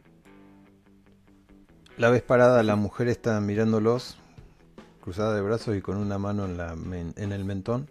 La 1.97 2.09
vez 2.09 2.21
parada, 2.23 2.63
la 2.63 2.75
mujer 2.75 3.07
está 3.07 3.39
mirándolos, 3.39 4.17
cruzada 5.01 5.35
de 5.35 5.41
brazos 5.41 5.75
y 5.77 5.81
con 5.81 5.97
una 5.97 6.17
mano 6.17 6.45
en, 6.45 6.57
la 6.57 6.75
men- 6.75 7.13
en 7.17 7.31
el 7.31 7.45
mentón. 7.45 7.87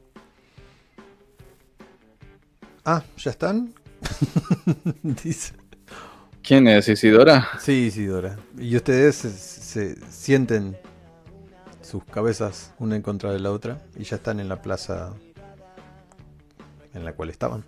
Ah, 2.85 3.03
¿ya 3.17 3.31
están? 3.31 3.73
Dice. 5.03 5.55
¿Quién 6.43 6.67
es 6.67 6.89
Isidora? 6.89 7.49
Sí, 7.61 7.87
Isidora. 7.87 8.37
Y 8.59 8.75
ustedes 8.77 9.15
se, 9.15 9.31
se 9.31 10.11
sienten 10.11 10.77
sus 11.81 12.05
cabezas 12.05 12.75
una 12.81 12.97
en 12.97 13.03
contra 13.03 13.31
de 13.31 13.39
la 13.39 13.53
otra 13.53 13.81
y 13.97 14.03
ya 14.03 14.17
están 14.17 14.41
en 14.41 14.49
la 14.49 14.61
plaza 14.61 15.13
en 16.93 17.05
la 17.05 17.13
cual 17.13 17.31
estaban. 17.31 17.65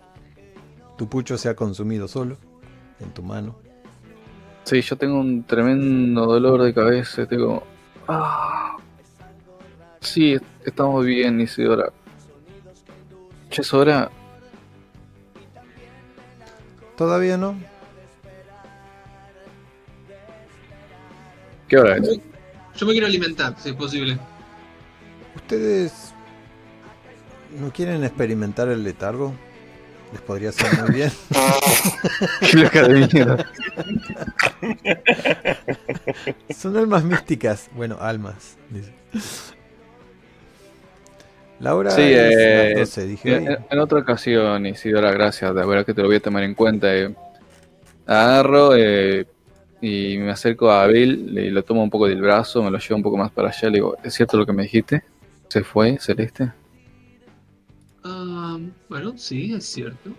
Tu 0.97 1.08
pucho 1.08 1.36
se 1.39 1.48
ha 1.48 1.56
consumido 1.56 2.06
solo 2.08 2.36
en 3.00 3.10
tu 3.12 3.23
mano. 3.23 3.56
Sí, 4.64 4.81
yo 4.81 4.97
tengo 4.97 5.18
un 5.18 5.44
tremendo 5.44 6.24
dolor 6.26 6.62
de 6.62 6.73
cabeza. 6.73 7.26
Tengo. 7.26 7.64
Ah. 8.08 8.76
Sí, 10.00 10.34
est- 10.34 10.44
estamos 10.64 11.05
bien, 11.05 11.40
Isidora. 11.40 11.92
Ya 13.50 13.60
es 13.62 13.74
hora. 13.74 14.10
Todavía 16.97 17.36
no. 17.36 17.56
¿Qué 21.68 21.76
hora 21.78 21.97
es? 21.97 22.20
Yo 22.76 22.86
me 22.86 22.92
quiero 22.92 23.06
alimentar, 23.06 23.55
si 23.58 23.70
es 23.70 23.74
posible. 23.74 24.18
¿Ustedes 25.34 26.12
no 27.58 27.70
quieren 27.73 28.05
experimentar 28.05 28.68
el 28.68 28.82
letargo? 28.84 29.32
Les 30.15 30.23
podría 30.23 30.52
ser 30.52 30.81
muy 30.81 30.94
bien. 30.94 31.10
Son 36.57 36.76
almas 36.76 37.05
místicas. 37.05 37.68
Bueno, 37.75 37.97
almas. 38.01 38.57
dice. 38.70 38.93
La 41.60 41.75
hora 41.75 41.91
Sí, 41.91 42.02
eh, 42.05 42.75
las 42.76 42.89
12, 42.91 43.07
dije. 43.07 43.34
En, 43.36 43.59
en 43.70 43.78
otra 43.78 43.99
ocasión, 44.01 44.67
Isidora, 44.67 45.10
gracias. 45.12 45.55
De 45.55 45.65
verdad 45.67 45.84
que 45.84 45.94
te 45.94 46.02
lo 46.02 46.09
voy 46.09 46.17
a 46.17 46.20
tomar 46.20 46.43
en 46.44 46.55
cuenta. 46.55 46.94
eh. 46.94 47.15
Agarro 48.07 48.76
eh, 48.76 49.26
y 49.81 50.18
me 50.18 50.31
acerco 50.31 50.70
a 50.70 50.83
Abel, 50.84 51.34
le 51.34 51.51
lo 51.51 51.65
tomo 51.65 51.83
un 51.83 51.91
poco 51.91 52.07
del 52.07 52.20
brazo, 52.20 52.62
me 52.62 52.70
lo 52.70 52.78
llevo 52.78 52.97
un 52.97 53.02
poco 53.02 53.17
más 53.17 53.31
para 53.31 53.49
allá. 53.49 53.68
Le 53.70 53.76
digo, 53.78 53.97
¿es 54.05 54.15
cierto 54.15 54.36
lo 54.36 54.44
que 54.47 54.52
me 54.52 54.65
dijiste? 54.65 55.02
¿Se 55.49 55.62
fue, 55.65 55.97
Celeste? 55.99 56.52
Bueno, 58.88 59.14
sí, 59.16 59.54
es 59.54 59.64
cierto. 59.64 60.10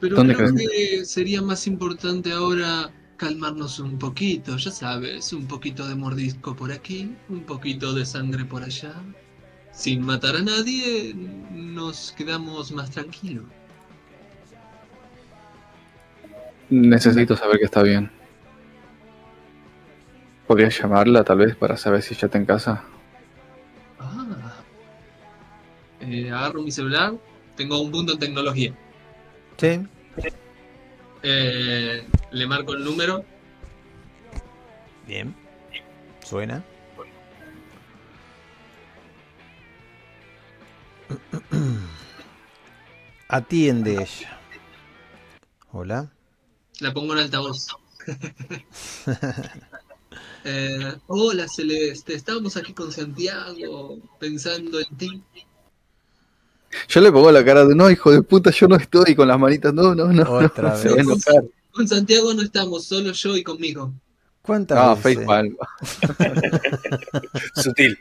Pero 0.00 0.16
¿Dónde 0.16 0.34
creo 0.34 0.54
que 0.54 1.04
sería 1.04 1.42
más 1.42 1.66
importante 1.66 2.32
ahora 2.32 2.90
calmarnos 3.20 3.78
un 3.78 3.98
poquito, 3.98 4.56
ya 4.56 4.70
sabes, 4.70 5.34
un 5.34 5.46
poquito 5.46 5.86
de 5.86 5.94
mordisco 5.94 6.56
por 6.56 6.72
aquí, 6.72 7.14
un 7.28 7.42
poquito 7.42 7.92
de 7.92 8.06
sangre 8.06 8.46
por 8.46 8.62
allá. 8.62 8.94
Sin 9.72 10.00
matar 10.00 10.36
a 10.36 10.40
nadie, 10.40 11.14
nos 11.14 12.12
quedamos 12.12 12.72
más 12.72 12.90
tranquilos. 12.90 13.44
Necesito 16.70 17.36
saber 17.36 17.58
que 17.58 17.66
está 17.66 17.82
bien. 17.82 18.10
¿Podrías 20.46 20.80
llamarla 20.80 21.22
tal 21.22 21.38
vez 21.38 21.54
para 21.56 21.76
saber 21.76 22.00
si 22.00 22.14
ya 22.14 22.26
está 22.26 22.38
en 22.38 22.46
casa? 22.46 22.84
Eh, 26.00 26.30
agarro 26.30 26.62
mi 26.62 26.70
celular, 26.70 27.14
tengo 27.56 27.80
un 27.80 27.90
punto 27.90 28.12
en 28.14 28.18
tecnología. 28.18 28.74
Sí. 29.58 29.80
Eh, 31.22 32.06
le 32.30 32.46
marco 32.46 32.72
el 32.72 32.82
número. 32.84 33.22
Bien. 35.06 35.34
Suena. 36.24 36.64
Atiende 43.28 43.92
ella. 43.94 44.38
Hola. 45.72 46.10
La 46.80 46.92
pongo 46.94 47.12
en 47.12 47.18
altavoz. 47.20 47.68
Eh, 50.42 50.96
hola 51.06 51.46
Celeste, 51.46 52.14
estábamos 52.14 52.56
aquí 52.56 52.72
con 52.72 52.90
Santiago 52.90 53.98
pensando 54.18 54.80
en 54.80 54.96
ti. 54.96 55.22
Yo 56.88 57.00
le 57.00 57.10
pongo 57.10 57.32
la 57.32 57.44
cara 57.44 57.64
de 57.64 57.74
no, 57.74 57.90
hijo 57.90 58.12
de 58.12 58.22
puta, 58.22 58.50
yo 58.50 58.68
no 58.68 58.76
estoy 58.76 59.14
con 59.14 59.28
las 59.28 59.38
manitas. 59.38 59.74
No, 59.74 59.94
no, 59.94 60.12
no. 60.12 60.30
Otra 60.30 60.76
no, 60.84 60.96
vez. 60.96 61.24
Con 61.72 61.86
Santiago 61.86 62.32
no 62.34 62.42
estamos, 62.42 62.84
solo 62.84 63.12
yo 63.12 63.36
y 63.36 63.42
conmigo. 63.42 63.92
¿Cuántas 64.42 64.78
No, 64.78 64.96
veces? 64.96 65.26
Sutil. 67.54 67.98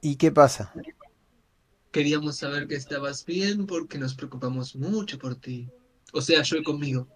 ¿Y 0.00 0.16
qué 0.16 0.30
pasa? 0.32 0.72
Queríamos 1.90 2.36
saber 2.36 2.66
que 2.66 2.74
estabas 2.74 3.24
bien 3.24 3.66
porque 3.66 3.98
nos 3.98 4.14
preocupamos 4.14 4.74
mucho 4.76 5.18
por 5.18 5.36
ti. 5.36 5.68
O 6.12 6.20
sea, 6.20 6.42
yo 6.42 6.56
y 6.56 6.62
conmigo. 6.62 7.06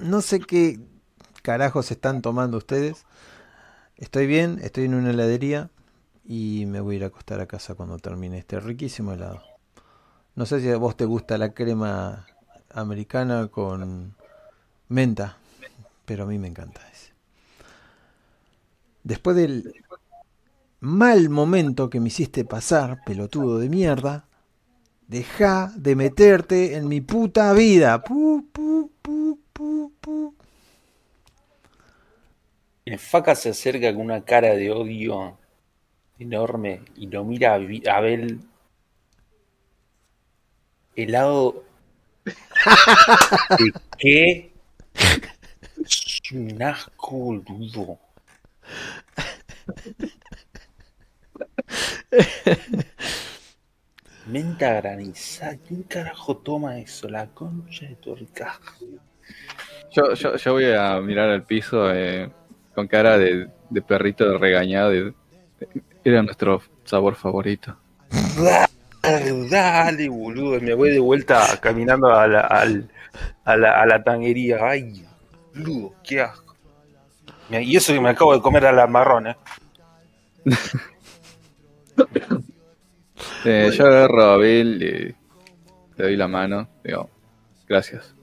No 0.00 0.22
sé 0.22 0.40
qué 0.40 0.80
carajos 1.42 1.90
están 1.90 2.22
tomando 2.22 2.56
ustedes. 2.58 3.04
Estoy 3.96 4.26
bien, 4.26 4.58
estoy 4.62 4.84
en 4.84 4.94
una 4.94 5.10
heladería 5.10 5.70
y 6.24 6.64
me 6.66 6.80
voy 6.80 6.96
a 6.96 6.98
ir 6.98 7.04
a 7.04 7.06
acostar 7.08 7.40
a 7.40 7.46
casa 7.46 7.74
cuando 7.74 7.98
termine 7.98 8.38
este 8.38 8.60
riquísimo 8.60 9.12
helado. 9.12 9.42
No 10.34 10.44
sé 10.44 10.60
si 10.60 10.70
a 10.70 10.76
vos 10.76 10.96
te 10.96 11.06
gusta 11.06 11.38
la 11.38 11.54
crema 11.54 12.26
americana 12.70 13.48
con 13.48 14.14
menta, 14.88 15.38
pero 16.04 16.24
a 16.24 16.26
mí 16.26 16.38
me 16.38 16.48
encanta 16.48 16.80
ese. 16.92 17.12
Después 19.02 19.36
del 19.36 19.72
mal 20.80 21.30
momento 21.30 21.88
que 21.88 22.00
me 22.00 22.08
hiciste 22.08 22.44
pasar, 22.44 23.00
pelotudo 23.06 23.58
de 23.58 23.68
mierda, 23.68 24.26
Deja 25.08 25.72
de 25.76 25.94
meterte 25.94 26.74
en 26.74 26.88
mi 26.88 27.00
puta 27.00 27.52
vida. 27.52 28.02
Pu, 28.02 28.44
pu, 28.52 28.90
pu. 29.02 29.38
El 32.86 33.00
faca 33.00 33.34
se 33.34 33.48
acerca 33.48 33.92
con 33.92 34.02
una 34.02 34.24
cara 34.24 34.54
de 34.54 34.70
odio 34.70 35.36
enorme 36.20 36.82
y 36.94 37.08
lo 37.08 37.24
mira 37.24 37.54
a 37.54 37.96
Abel. 37.96 38.38
Helado 40.94 41.64
de 43.58 43.72
qué 43.98 44.52
es 45.84 46.20
un 46.30 46.62
asco 46.62 47.42
boludo. 47.42 47.98
Menta 54.26 54.74
granizada 54.74 55.58
¿quién 55.66 55.82
carajo 55.82 56.36
toma 56.36 56.78
eso? 56.78 57.08
la 57.08 57.26
concha 57.26 57.86
de 57.86 57.96
tu 57.96 58.14
ricaja 58.14 58.60
Yo, 59.90 60.14
yo, 60.14 60.36
yo 60.36 60.52
voy 60.52 60.72
a 60.72 61.00
mirar 61.00 61.30
al 61.30 61.42
piso 61.44 61.92
eh, 61.92 62.30
con 62.76 62.86
cara 62.86 63.18
de, 63.18 63.48
de 63.70 63.82
perrito 63.82 64.38
regañado. 64.38 64.90
de- 64.90 65.12
era 66.04 66.22
nuestro 66.22 66.62
sabor 66.84 67.16
favorito. 67.16 67.76
Dale, 69.50 70.08
boludo. 70.08 70.60
Me 70.60 70.74
voy 70.74 70.90
de 70.90 71.00
vuelta 71.00 71.58
caminando 71.60 72.14
a 72.14 72.28
la, 72.28 72.40
a 72.42 73.56
la, 73.56 73.80
a 73.82 73.86
la 73.86 74.04
tanguería. 74.04 74.58
Ay, 74.60 75.04
boludo, 75.54 75.94
qué 76.04 76.20
asco. 76.20 76.54
Y 77.50 77.76
eso 77.76 77.92
que 77.92 78.00
me 78.00 78.10
acabo 78.10 78.34
de 78.34 78.40
comer 78.42 78.66
a 78.66 78.72
la 78.72 78.86
marrón, 78.86 79.28
¿eh? 79.28 79.36
Eh, 83.44 83.70
yo 83.72 83.86
agarro 83.86 84.24
a 84.24 84.34
Abel 84.34 84.82
y 84.82 84.88
le 84.88 85.14
doy 85.96 86.16
la 86.16 86.26
mano. 86.26 86.68
Digo, 86.82 87.08
gracias. 87.68 88.14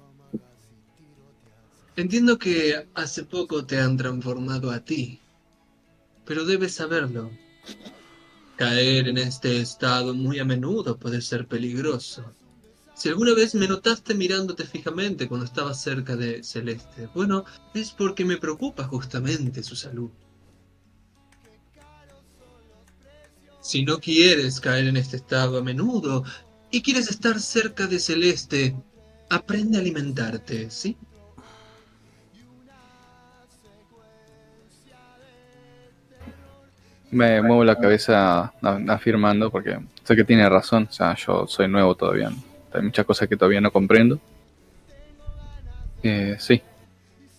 Entiendo 1.95 2.39
que 2.39 2.88
hace 2.95 3.23
poco 3.23 3.65
te 3.65 3.80
han 3.80 3.97
transformado 3.97 4.72
a 4.72 4.80
ti, 4.80 5.19
pero 6.25 6.43
debes 6.43 6.73
saberlo. 6.73 7.30
Caer 8.55 9.09
en 9.09 9.19
este 9.19 9.61
estado 9.61 10.15
muy 10.15 10.39
a 10.39 10.45
menudo 10.45 10.97
puede 10.97 11.22
ser 11.22 11.47
peligroso. 11.47 12.33
Si 12.95 13.09
alguna 13.09 13.35
vez 13.35 13.53
me 13.53 13.67
notaste 13.67 14.15
mirándote 14.15 14.65
fijamente 14.65 15.27
cuando 15.27 15.45
estabas 15.45 15.81
cerca 15.81 16.15
de 16.15 16.43
Celeste, 16.43 17.09
bueno, 17.13 17.45
es 17.75 17.91
porque 17.91 18.25
me 18.25 18.38
preocupa 18.38 18.85
justamente 18.85 19.61
su 19.61 19.75
salud. 19.75 20.09
Si 23.61 23.85
no 23.85 23.99
quieres 23.99 24.59
caer 24.59 24.88
en 24.88 24.97
este 24.97 25.17
estado 25.17 25.59
a 25.59 25.63
menudo 25.63 26.23
y 26.72 26.81
quieres 26.81 27.09
estar 27.09 27.39
cerca 27.39 27.85
de 27.85 27.99
Celeste, 27.99 28.75
aprende 29.30 29.77
a 29.77 29.81
alimentarte, 29.81 30.72
¿sí? 30.72 30.97
Me 37.14 37.43
muevo 37.43 37.64
la 37.64 37.75
cabeza 37.75 38.51
afirmando 38.88 39.51
porque 39.51 39.80
sé 40.03 40.16
que 40.16 40.24
tiene 40.24 40.50
razón. 40.50 40.88
O 40.90 40.92
sea, 40.92 41.16
yo 41.16 41.45
soy 41.48 41.67
nuevo 41.67 41.93
todavía. 41.93 42.32
Hay 42.74 42.82
muchas 42.82 43.06
cosas 43.06 43.27
que 43.30 43.38
todavía 43.38 43.61
no 43.61 43.72
comprendo. 43.72 44.19
Eh, 46.01 46.35
sí, 46.40 46.59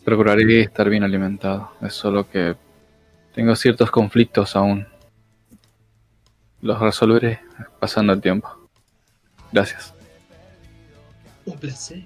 procuraré 0.04 0.60
estar 0.60 0.88
bien 0.88 1.02
alimentado. 1.02 1.72
Es 1.82 1.94
solo 1.94 2.30
que 2.30 2.54
tengo 3.34 3.56
ciertos 3.56 3.90
conflictos 3.90 4.54
aún. 4.54 4.86
Los 6.62 6.78
resolveré 6.78 7.40
pasando 7.80 8.12
el 8.12 8.20
tiempo. 8.20 8.48
Gracias. 9.50 9.92
Un 11.46 11.58
placer. 11.58 12.04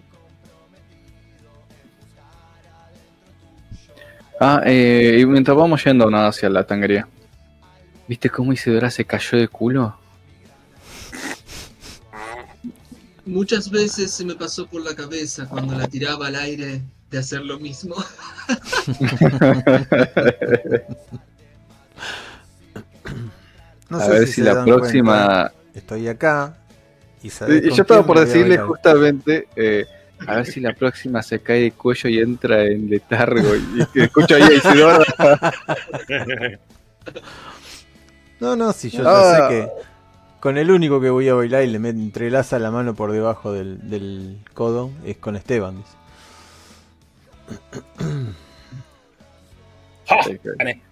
Ah, 4.41 4.63
eh, 4.65 5.19
y 5.21 5.27
mientras 5.27 5.57
vamos 5.57 5.85
yendo 5.85 6.11
nada 6.11 6.29
hacia 6.29 6.49
la 6.49 6.65
tanguería. 6.65 7.07
¿Viste 8.09 8.31
cómo 8.31 8.53
Isidora 8.55 8.91
se 8.91 9.05
cayó 9.05 9.39
de 9.39 9.49
culo? 9.49 9.95
Muchas 13.27 13.71
veces 13.71 14.11
se 14.11 14.25
me 14.25 14.35
pasó 14.35 14.67
por 14.67 14.83
la 14.83 14.97
cabeza 14.97 15.47
cuando 15.47 15.77
la 15.77 15.87
tiraba 15.87 16.29
al 16.29 16.37
aire 16.37 16.81
de 17.11 17.19
hacer 17.19 17.43
lo 17.43 17.61
mismo. 17.61 17.95
No 23.91 23.97
a 23.97 24.05
sé 24.05 24.11
ver 24.11 24.27
si, 24.27 24.27
si, 24.27 24.33
se 24.33 24.43
la 24.43 24.55
dan 24.55 24.67
próxima... 24.67 25.51
cuenta, 25.51 25.55
Estoy 25.73 26.09
acá. 26.09 26.59
Y, 27.23 27.29
Y 27.29 27.31
con 27.31 27.49
yo 27.71 27.83
estaba 27.83 28.05
por 28.05 28.19
a 28.19 28.27
decirle 28.27 28.59
justamente, 28.59 29.49
eh, 29.57 29.87
a 30.27 30.37
ver 30.37 30.47
si 30.47 30.61
la 30.61 30.75
próxima 30.75 31.23
se 31.23 31.41
cae 31.41 31.63
de 31.63 31.73
cuello 31.73 32.11
y 32.11 32.19
entra 32.19 32.65
en 32.65 32.91
letargo. 32.91 33.57
Y, 33.57 33.87
que 33.87 34.05
escucho 34.05 34.35
ahí 34.37 34.43
a 34.43 34.53
Isidora. 34.53 35.05
No, 38.41 38.55
no, 38.57 38.73
si 38.73 38.91
yo 38.91 39.03
Ah. 39.07 39.23
ya 39.39 39.49
sé 39.49 39.55
que 39.55 39.69
con 40.41 40.57
el 40.59 40.71
único 40.71 41.01
que 41.01 41.11
voy 41.11 41.29
a 41.29 41.35
bailar 41.35 41.65
y 41.65 41.67
le 41.69 41.79
me 41.79 41.89
entrelaza 41.89 42.59
la 42.59 42.71
mano 42.71 42.95
por 42.95 43.11
debajo 43.13 43.53
del, 43.53 43.91
del 43.91 44.39
codo 44.55 44.91
es 45.05 45.17
con 45.17 45.35
Esteban. 45.37 45.79
dice. 45.79 45.97
¡Ja! 50.07 50.23
Sí, 50.23 50.39
que- 50.39 50.51
Gané. 50.59 50.83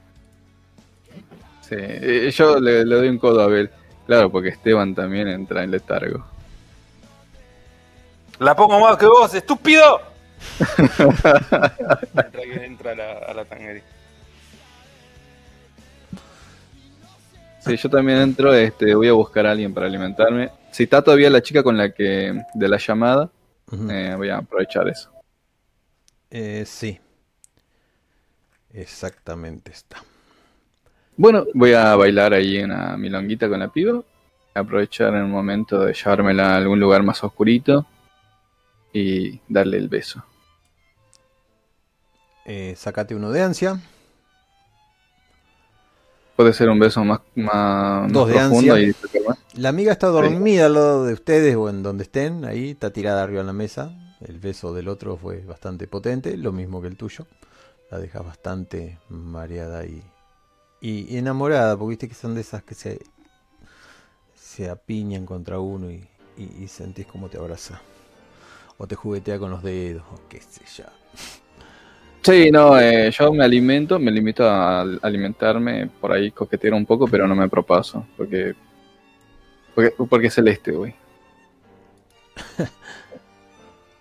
sí, 1.63 1.75
eh, 1.79 2.31
yo 2.35 2.61
le, 2.61 2.85
le 2.85 2.95
doy 2.97 3.09
un 3.09 3.19
codo 3.19 3.41
a 3.41 3.45
Abel. 3.45 3.71
Claro, 4.07 4.31
porque 4.31 4.51
Esteban 4.51 4.95
también 4.95 5.27
entra 5.29 5.65
en 5.65 5.71
letargo. 5.71 6.25
La 8.39 8.55
pongo 8.55 8.79
más 8.79 8.97
que 8.99 9.07
vos, 9.07 9.33
estúpido. 9.35 10.01
Mientras 10.79 12.45
que 12.45 12.65
entra 12.65 12.93
a 12.93 12.95
la, 12.95 13.13
a 13.29 13.35
la 13.35 13.45
tanguería. 13.47 13.83
Sí, 17.67 17.77
yo 17.77 17.91
también 17.91 18.19
entro, 18.19 18.55
este, 18.55 18.95
voy 18.95 19.09
a 19.09 19.13
buscar 19.13 19.45
a 19.45 19.51
alguien 19.51 19.75
para 19.75 19.87
alimentarme. 19.87 20.51
Si 20.71 20.85
está 20.85 21.03
todavía 21.03 21.29
la 21.31 21.43
chica 21.43 21.65
con 21.65 21.77
la 21.77 21.91
que, 21.91 22.41
de 22.55 22.69
la 22.69 22.77
llamada, 22.77 23.29
eh, 23.91 24.15
voy 24.17 24.29
a 24.29 24.39
aprovechar 24.39 24.89
eso. 24.89 25.11
Eh, 26.31 26.65
sí. 26.65 27.01
Exactamente 28.73 29.73
está. 29.73 29.97
Bueno, 31.17 31.45
voy 31.55 31.73
a 31.73 31.97
bailar 31.97 32.35
ahí 32.35 32.63
una 32.63 32.97
milonguita 32.97 33.49
con 33.49 33.59
la 33.59 33.69
piba. 33.69 34.01
Aprovechar 34.55 35.15
el 35.15 35.25
momento 35.25 35.81
de 35.81 35.93
llevármela 35.93 36.55
a 36.55 36.57
algún 36.59 36.79
lugar 36.79 37.03
más 37.03 37.25
oscurito 37.25 37.87
y 38.93 39.41
darle 39.49 39.79
el 39.79 39.89
beso. 39.89 40.25
Eh, 42.45 42.75
sacate 42.77 43.15
uno 43.15 43.33
de 43.33 43.43
ansia. 43.43 43.81
Puede 46.37 46.53
ser 46.53 46.69
un 46.69 46.79
beso 46.79 47.03
más, 47.05 47.21
más, 47.35 48.13
Dos 48.13 48.29
más 48.29 48.35
de 48.35 48.41
profundo 48.49 48.75
ansia. 48.75 48.89
y. 49.55 49.61
La 49.61 49.71
amiga 49.71 49.93
está 49.93 50.09
dormida 50.09 50.67
al 50.67 50.75
lado 50.75 51.05
de 51.07 51.15
ustedes 51.15 51.57
o 51.57 51.71
en 51.71 51.83
donde 51.83 52.05
estén. 52.05 52.45
Ahí 52.45 52.71
está 52.71 52.93
tirada 52.93 53.23
arriba 53.23 53.41
en 53.41 53.47
la 53.47 53.53
mesa. 53.55 53.91
El 54.21 54.39
beso 54.39 54.75
del 54.75 54.89
otro 54.89 55.17
fue 55.17 55.41
bastante 55.41 55.87
potente, 55.89 56.37
lo 56.37 56.53
mismo 56.53 56.83
que 56.83 56.89
el 56.89 56.97
tuyo. 56.97 57.27
La 57.91 57.99
dejas 57.99 58.25
bastante 58.25 58.99
mareada 59.09 59.85
y, 59.87 60.03
y 60.81 61.17
enamorada, 61.17 61.77
porque 61.77 61.91
viste 61.91 62.09
que 62.09 62.15
son 62.15 62.35
de 62.35 62.41
esas 62.43 62.63
que 62.65 62.75
se, 62.75 63.01
se 64.35 64.69
apiñan 64.69 65.25
contra 65.25 65.59
uno 65.61 65.91
y, 65.91 66.07
y- 66.37 66.65
y 66.65 66.69
sentís 66.69 67.07
como 67.07 67.29
te 67.29 67.39
abraza. 67.39 67.81
O 68.79 68.87
te 68.87 68.95
juguetea 68.95 69.39
con 69.39 69.51
los 69.51 69.63
dedos, 69.63 70.03
o 70.13 70.21
qué 70.29 70.41
sé 70.41 70.63
yo. 70.77 70.85
Sí, 72.27 72.51
no, 72.51 72.77
eh, 72.77 73.13
yo 73.13 73.33
me 73.33 73.45
alimento, 73.45 74.01
me 74.01 74.11
limito 74.11 74.51
a 74.51 74.81
alimentarme, 74.81 75.89
por 76.01 76.11
ahí 76.11 76.33
coqueteo 76.33 76.75
un 76.75 76.85
poco, 76.85 77.07
pero 77.07 77.29
no 77.29 77.37
me 77.37 77.49
propaso, 77.49 78.05
porque 78.17 78.53
porque, 79.77 79.95
porque 80.09 80.27
es 80.27 80.35
celeste, 80.35 80.73
güey. 80.73 80.93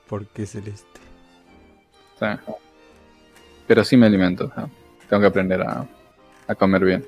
Porque 0.07 0.47
celeste. 0.47 0.99
O 2.15 2.19
sea, 2.19 2.43
pero 3.67 3.83
sí 3.83 3.95
me 3.95 4.07
alimento, 4.07 4.51
tengo 5.07 5.21
que 5.21 5.27
aprender 5.27 5.61
a, 5.61 5.87
a 6.47 6.55
comer 6.55 6.83
bien. 6.83 7.05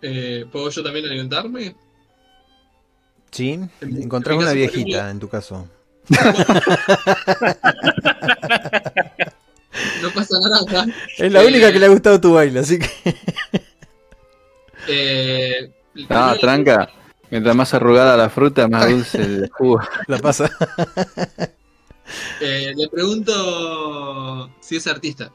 Eh, 0.00 0.46
¿Puedo 0.50 0.70
yo 0.70 0.82
también 0.82 1.04
alimentarme? 1.04 1.76
Sí, 3.30 3.60
encontrás 3.82 4.38
una 4.38 4.52
viejita 4.52 5.10
en 5.10 5.18
tu 5.18 5.28
caso. 5.28 5.68
Es 11.18 11.32
la 11.32 11.42
Eh, 11.42 11.46
única 11.46 11.72
que 11.72 11.78
le 11.78 11.86
ha 11.86 11.90
gustado 11.90 12.20
tu 12.20 12.34
baile, 12.34 12.60
así 12.60 12.78
que. 12.78 12.88
Eh, 14.88 15.70
Ah, 16.08 16.34
tranca. 16.40 16.88
Mientras 17.30 17.54
más 17.56 17.72
arrugada 17.74 18.16
la 18.16 18.28
fruta, 18.28 18.68
más 18.68 18.88
dulce 18.90 19.18
el 19.22 19.50
jugo. 19.50 19.80
La 20.08 20.18
pasa. 20.18 20.50
eh, 22.40 22.72
le 22.76 22.88
pregunto 22.88 24.50
si 24.60 24.76
es 24.76 24.86
artista. 24.86 25.32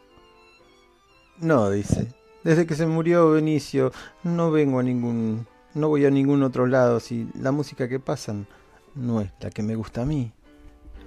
No, 1.40 1.70
dice. 1.70 2.14
Desde 2.44 2.66
que 2.68 2.76
se 2.76 2.86
murió 2.86 3.32
Benicio, 3.32 3.92
no 4.24 4.52
vengo 4.52 4.80
a 4.80 4.84
ningún. 4.84 5.48
No 5.74 5.88
voy 5.90 6.06
a 6.06 6.10
ningún 6.12 6.44
otro 6.44 6.68
lado. 6.68 7.00
Si 7.00 7.28
la 7.40 7.52
música 7.52 7.88
que 7.90 8.00
pasan 8.00 8.48
no 8.96 9.22
es 9.22 9.32
la 9.40 9.50
que 9.50 9.64
me 9.64 9.76
gusta 9.76 10.02
a 10.02 10.06
mí. 10.06 10.32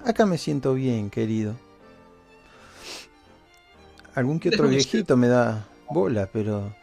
Acá 0.05 0.25
me 0.25 0.37
siento 0.37 0.73
bien, 0.73 1.09
querido. 1.09 1.55
Algún 4.15 4.39
que 4.39 4.49
otro 4.49 4.67
viejito 4.67 5.17
me 5.17 5.27
da 5.27 5.65
bola, 5.89 6.29
pero 6.31 6.75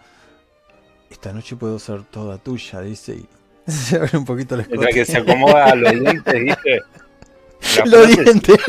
esta 1.10 1.32
noche 1.32 1.56
puedo 1.56 1.78
ser 1.78 2.02
toda 2.04 2.38
tuya, 2.38 2.80
dice 2.80 3.14
y 3.14 3.26
se 3.70 3.96
abre 3.96 4.16
un 4.18 4.24
poquito 4.24 4.56
la 4.56 4.66
La 4.70 4.88
que 4.88 5.04
se 5.04 5.18
acomoda 5.18 5.66
a 5.66 5.74
los 5.74 5.92
dientes. 6.00 6.56
La 7.76 7.84
Los 7.86 8.08
dientes. 8.08 8.56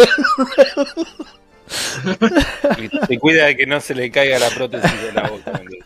es- 1.67 3.07
Se 3.07 3.19
cuida 3.19 3.45
de 3.45 3.57
que 3.57 3.65
no 3.65 3.79
se 3.81 3.95
le 3.95 4.11
caiga 4.11 4.37
la 4.39 4.49
prótesis 4.49 5.01
de 5.01 5.13
la 5.13 5.29
boca. 5.29 5.51
¿me 5.53 5.59
entiendes? 5.61 5.85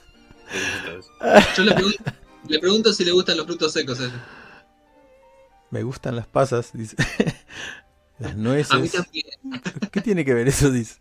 Yo 1.56 1.64
le 1.64 1.74
pregunto, 1.74 2.04
le 2.48 2.60
pregunto 2.60 2.94
si 2.94 3.06
le 3.06 3.12
gustan 3.12 3.38
los 3.38 3.46
frutos 3.46 3.72
secos. 3.74 4.00
a 4.00 4.06
ella. 4.06 4.26
Me 5.72 5.84
gustan 5.84 6.16
las 6.16 6.28
pasas, 6.28 6.72
dice. 6.74 6.96
Las 8.20 8.32
A 8.32 8.36
mí 8.36 8.42
nueces. 8.44 8.92
también. 8.92 9.26
¿Qué 9.92 10.02
tiene 10.02 10.24
que 10.26 10.34
ver 10.34 10.48
eso? 10.48 10.72
Dice. 10.72 10.96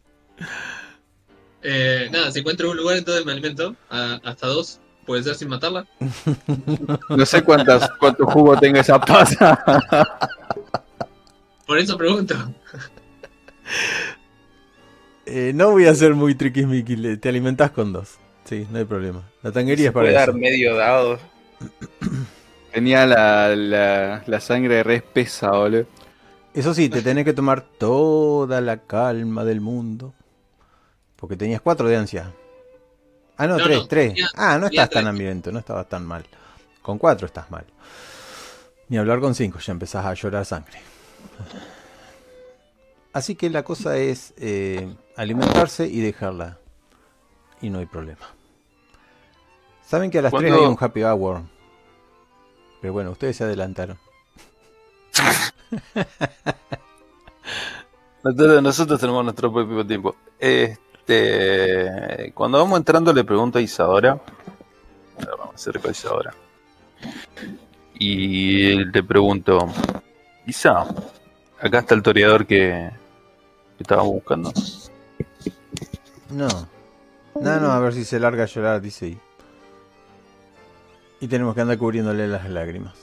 Eh, 1.66 2.08
nada, 2.12 2.30
si 2.30 2.40
encuentro 2.40 2.70
un 2.70 2.76
lugar 2.76 2.96
entonces 2.98 3.24
me 3.24 3.32
alimento. 3.32 3.74
a- 3.90 4.20
hasta 4.22 4.46
dos. 4.46 4.80
Puede 5.06 5.22
ser 5.22 5.34
sin 5.34 5.48
matarla. 5.48 5.86
No 7.10 7.26
sé 7.26 7.42
cuántas, 7.42 7.90
cuánto 7.98 8.26
jugo 8.26 8.56
tenga 8.58 8.80
esa 8.80 8.98
pasa. 9.00 9.58
Por 11.66 11.78
eso 11.78 11.96
pregunto. 11.96 12.34
Eh, 15.26 15.52
no 15.54 15.70
voy 15.70 15.86
a 15.86 15.94
ser 15.94 16.14
muy 16.14 16.34
triquismiqui, 16.34 17.16
te 17.16 17.28
alimentás 17.28 17.70
con 17.70 17.92
dos. 17.92 18.18
Sí, 18.44 18.66
no 18.70 18.78
hay 18.78 18.84
problema. 18.84 19.22
La 19.42 19.52
tanguería 19.52 19.86
es 19.88 19.92
para 19.92 20.04
puede 20.04 20.14
dar 20.14 20.28
eso. 20.28 20.38
medio 20.38 20.74
dado. 20.76 21.18
Tenía 22.72 23.06
la, 23.06 23.54
la, 23.56 24.22
la 24.26 24.40
sangre 24.40 24.82
re 24.82 24.96
espesa, 24.96 25.50
boludo. 25.50 25.86
Eso 26.52 26.74
sí, 26.74 26.88
te 26.88 27.02
tenés 27.02 27.24
que 27.24 27.32
tomar 27.32 27.62
toda 27.62 28.60
la 28.60 28.78
calma 28.78 29.44
del 29.44 29.60
mundo. 29.60 30.12
Porque 31.24 31.38
tenías 31.38 31.62
cuatro 31.62 31.88
de 31.88 31.96
ansia. 31.96 32.30
Ah, 33.38 33.46
no, 33.46 33.56
No, 33.56 33.64
tres, 33.64 33.78
no, 33.78 33.86
tres. 33.88 34.08
tenía- 34.12 34.28
ah, 34.34 34.58
no 34.58 34.66
estás 34.66 34.90
tan 34.90 35.04
tres. 35.04 35.08
hambriento, 35.08 35.50
no 35.52 35.58
estabas 35.58 35.88
tan 35.88 36.04
mal. 36.04 36.22
Con 36.82 36.98
cuatro 36.98 37.24
estás 37.26 37.50
mal. 37.50 37.64
Ni 38.90 38.98
hablar 38.98 39.20
con 39.20 39.34
cinco, 39.34 39.58
ya 39.58 39.72
empezás 39.72 40.04
a 40.04 40.12
llorar 40.12 40.44
sangre. 40.44 40.78
Así 43.14 43.36
que 43.36 43.48
la 43.48 43.62
cosa 43.62 43.96
es 43.96 44.34
eh, 44.36 44.94
alimentarse 45.16 45.86
y 45.86 46.02
dejarla. 46.02 46.58
Y 47.62 47.70
no 47.70 47.78
hay 47.78 47.86
problema. 47.86 48.26
Saben 49.82 50.10
que 50.10 50.18
a 50.18 50.22
las 50.22 50.30
tres 50.30 50.50
¿Cuándo- 50.52 50.66
hay 50.66 50.70
un 50.70 50.76
happy 50.78 51.04
hour. 51.04 51.40
Pero 52.82 52.92
bueno, 52.92 53.12
ustedes 53.12 53.34
se 53.38 53.44
adelantaron. 53.44 53.98
Nosotros, 58.22 58.62
nosotros 58.62 59.00
tenemos 59.00 59.24
nuestro 59.24 59.50
propio 59.50 59.86
tiempo. 59.86 60.16
Este, 61.06 62.32
cuando 62.32 62.56
vamos 62.56 62.78
entrando 62.78 63.12
le 63.12 63.24
pregunto 63.24 63.58
a 63.58 63.60
Isadora. 63.60 64.18
Vamos 65.38 65.60
cerca 65.60 65.88
a 65.88 65.90
Isadora. 65.90 66.34
Y 67.98 68.84
le 68.86 69.02
pregunto, 69.02 69.68
Isa, 70.46 70.86
acá 71.60 71.80
está 71.80 71.94
el 71.94 72.02
toreador 72.02 72.46
que, 72.46 72.90
que 73.76 73.82
estábamos 73.82 74.14
buscando. 74.14 74.50
No. 76.30 76.48
No, 77.34 77.60
no, 77.60 77.70
a 77.70 77.78
ver 77.80 77.92
si 77.92 78.04
se 78.04 78.18
larga 78.18 78.44
a 78.44 78.46
llorar, 78.46 78.80
dice 78.80 79.08
y. 79.08 79.18
Y 81.20 81.28
tenemos 81.28 81.54
que 81.54 81.60
andar 81.60 81.76
cubriéndole 81.76 82.26
las 82.28 82.48
lágrimas. 82.48 82.94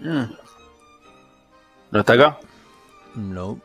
Mm. 0.00 0.24
¿No 1.92 2.00
está 2.00 2.14
acá? 2.14 2.38
No. 3.14 3.60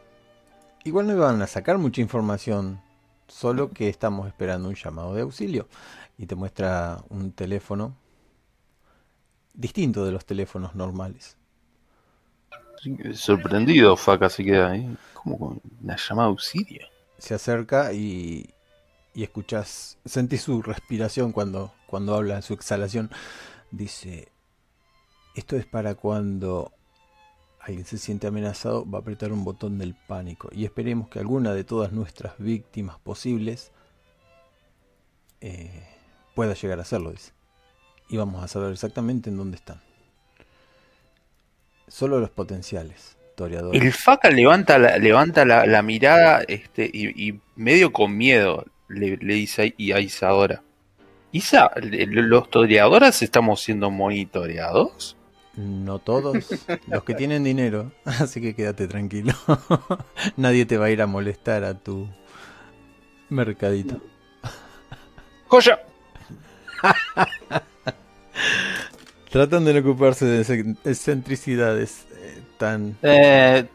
Igual 0.83 1.07
no 1.07 1.13
iban 1.13 1.41
a 1.41 1.47
sacar 1.47 1.77
mucha 1.77 2.01
información. 2.01 2.81
Solo 3.27 3.71
que 3.71 3.87
estamos 3.87 4.27
esperando 4.27 4.67
un 4.67 4.75
llamado 4.75 5.13
de 5.13 5.21
auxilio. 5.21 5.67
Y 6.17 6.25
te 6.25 6.35
muestra 6.35 7.03
un 7.09 7.31
teléfono 7.31 7.95
distinto 9.53 10.05
de 10.05 10.11
los 10.11 10.25
teléfonos 10.25 10.75
normales. 10.75 11.37
Sorprendido, 13.13 13.95
Faca 13.95 14.29
se 14.29 14.43
queda 14.43 14.71
ahí. 14.71 14.97
Como 15.13 15.37
con 15.37 15.61
una 15.81 15.95
llamada 15.97 16.27
de 16.27 16.31
auxilio. 16.31 16.87
Se 17.19 17.35
acerca 17.35 17.93
y, 17.93 18.49
y 19.13 19.23
escuchas, 19.23 19.97
sentís 20.03 20.41
su 20.41 20.61
respiración 20.63 21.31
cuando, 21.31 21.73
cuando 21.85 22.15
habla, 22.15 22.41
su 22.41 22.53
exhalación. 22.53 23.11
Dice, 23.69 24.29
esto 25.35 25.55
es 25.55 25.65
para 25.65 25.95
cuando 25.95 26.73
alguien 27.61 27.85
se 27.85 27.97
siente 27.97 28.27
amenazado, 28.27 28.89
va 28.89 28.99
a 28.99 29.01
apretar 29.01 29.31
un 29.31 29.43
botón 29.43 29.77
del 29.77 29.93
pánico. 29.93 30.49
Y 30.51 30.65
esperemos 30.65 31.09
que 31.09 31.19
alguna 31.19 31.53
de 31.53 31.63
todas 31.63 31.91
nuestras 31.91 32.33
víctimas 32.39 32.97
posibles 32.99 33.71
eh, 35.41 35.87
pueda 36.33 36.53
llegar 36.53 36.79
a 36.79 36.81
hacerlo, 36.81 37.11
dice. 37.11 37.33
Y 38.09 38.17
vamos 38.17 38.43
a 38.43 38.47
saber 38.47 38.71
exactamente 38.71 39.29
en 39.29 39.37
dónde 39.37 39.57
están. 39.57 39.81
Solo 41.87 42.19
los 42.19 42.29
potenciales, 42.29 43.17
toreadores. 43.35 43.81
El 43.81 43.93
Faca 43.93 44.29
levanta 44.29 44.77
la, 44.77 44.97
levanta 44.97 45.45
la, 45.45 45.81
mirada 45.81 46.41
este, 46.47 46.89
y, 46.91 47.39
medio 47.55 47.93
con 47.93 48.17
miedo 48.17 48.65
le, 48.87 49.17
le 49.17 49.33
dice 49.35 49.75
a, 49.77 49.95
a 49.95 49.99
Isadora. 49.99 50.63
Isa, 51.31 51.71
¿los 51.75 52.49
toreadores 52.49 53.21
estamos 53.21 53.61
siendo 53.61 53.89
monitoreados? 53.89 55.15
No 55.57 55.99
todos, 55.99 56.65
los 56.87 57.03
que 57.03 57.13
tienen 57.13 57.43
dinero, 57.43 57.91
así 58.05 58.39
que 58.41 58.55
quédate 58.55 58.87
tranquilo. 58.87 59.33
Nadie 60.37 60.65
te 60.65 60.77
va 60.77 60.85
a 60.85 60.89
ir 60.91 61.01
a 61.01 61.07
molestar 61.07 61.63
a 61.65 61.73
tu 61.77 62.07
mercadito. 63.29 63.99
¡Joya! 65.47 65.79
Tratan 69.29 69.63
de 69.65 69.73
no 69.73 69.79
ocuparse 69.89 70.25
de 70.25 70.41
excen- 70.41 70.77
excentricidades 70.83 72.05
eh, 72.15 72.41
tan 72.57 72.97
Eh, 73.01 73.65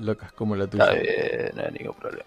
locas 0.00 0.32
como 0.32 0.54
la 0.56 0.64
está 0.64 0.78
tuya. 0.92 1.00
bien, 1.00 1.50
no 1.54 1.62
hay 1.62 1.72
ningún 1.72 1.94
problema. 1.96 2.24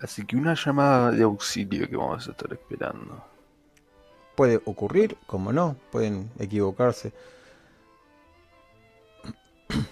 Así 0.00 0.24
que 0.24 0.36
una 0.36 0.54
llamada 0.54 1.10
de 1.10 1.22
auxilio 1.24 1.88
que 1.88 1.96
vamos 1.96 2.26
a 2.26 2.30
estar 2.30 2.52
esperando. 2.52 3.22
Puede 4.40 4.62
ocurrir, 4.64 5.18
como 5.26 5.52
no, 5.52 5.76
pueden 5.92 6.30
equivocarse. 6.38 7.12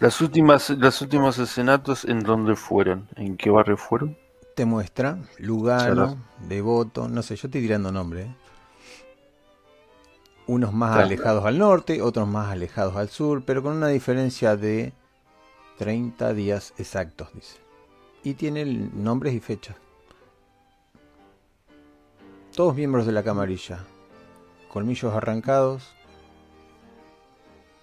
Las 0.00 0.22
últimas, 0.22 0.70
los 0.70 1.02
últimos 1.02 1.38
escenatos 1.38 2.06
en 2.06 2.20
dónde 2.20 2.56
fueron, 2.56 3.06
en 3.16 3.36
qué 3.36 3.50
barrio 3.50 3.76
fueron. 3.76 4.16
Te 4.54 4.64
muestra 4.64 5.18
Lugano, 5.36 6.16
Devoto, 6.48 7.10
no 7.10 7.22
sé, 7.22 7.36
yo 7.36 7.48
estoy 7.48 7.60
tirando 7.60 7.92
nombre. 7.92 8.22
¿eh? 8.22 8.34
Unos 10.46 10.72
más 10.72 10.92
Claro. 10.92 11.06
alejados 11.08 11.44
al 11.44 11.58
norte, 11.58 12.00
otros 12.00 12.26
más 12.26 12.50
alejados 12.50 12.96
al 12.96 13.10
sur, 13.10 13.42
pero 13.44 13.62
con 13.62 13.76
una 13.76 13.88
diferencia 13.88 14.56
de 14.56 14.94
30 15.76 16.32
días 16.32 16.72
exactos, 16.78 17.28
dice. 17.34 17.58
Y 18.24 18.32
tiene 18.32 18.64
nombres 18.64 19.34
y 19.34 19.40
fechas. 19.40 19.76
Todos 22.56 22.74
miembros 22.74 23.04
de 23.04 23.12
la 23.12 23.22
camarilla. 23.22 23.84
Colmillos 24.68 25.14
arrancados. 25.14 25.94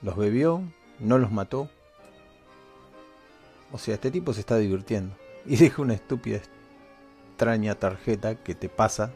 Los 0.01 0.15
bebió, 0.17 0.61
no 0.99 1.17
los 1.17 1.31
mató. 1.31 1.69
O 3.71 3.77
sea, 3.77 3.95
este 3.95 4.11
tipo 4.11 4.33
se 4.33 4.39
está 4.41 4.57
divirtiendo. 4.57 5.15
Y 5.47 5.57
deja 5.57 5.79
una 5.83 5.93
estúpida, 5.93 6.39
extraña 7.29 7.75
tarjeta 7.75 8.33
que 8.33 8.55
te 8.55 8.67
pasa. 8.67 9.11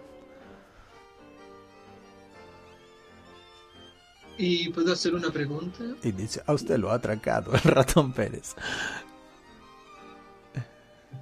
¿Y 4.37 4.69
puedo 4.69 4.93
hacer 4.93 5.15
una 5.15 5.31
pregunta? 5.31 5.83
Y 6.01 6.11
dice, 6.11 6.41
a 6.45 6.53
usted 6.53 6.77
lo 6.77 6.91
ha 6.91 6.95
atracado 6.95 7.53
el 7.53 7.61
ratón 7.63 8.13
Pérez. 8.13 8.55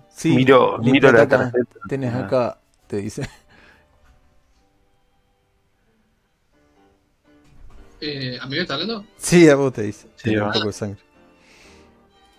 Sí, 0.09 0.35
miro, 0.35 0.77
miro 0.79 1.11
la 1.11 1.23
acá, 1.23 1.51
tarjeta. 1.51 1.79
Tenés 1.87 2.13
Ah. 2.13 2.19
acá, 2.19 2.59
te 2.87 2.97
dice. 2.97 3.27
Eh, 7.99 8.37
¿A 8.39 8.45
mí 8.45 8.55
me 8.55 8.61
está 8.61 8.75
hablando? 8.75 9.05
Sí, 9.17 9.49
a 9.49 9.55
vos 9.55 9.73
te 9.73 9.83
dice. 9.83 10.07
Sí, 10.15 10.29
Tiene 10.29 10.43
un 10.43 10.51
poco 10.51 10.67
de 10.67 10.73
sangre. 10.73 11.01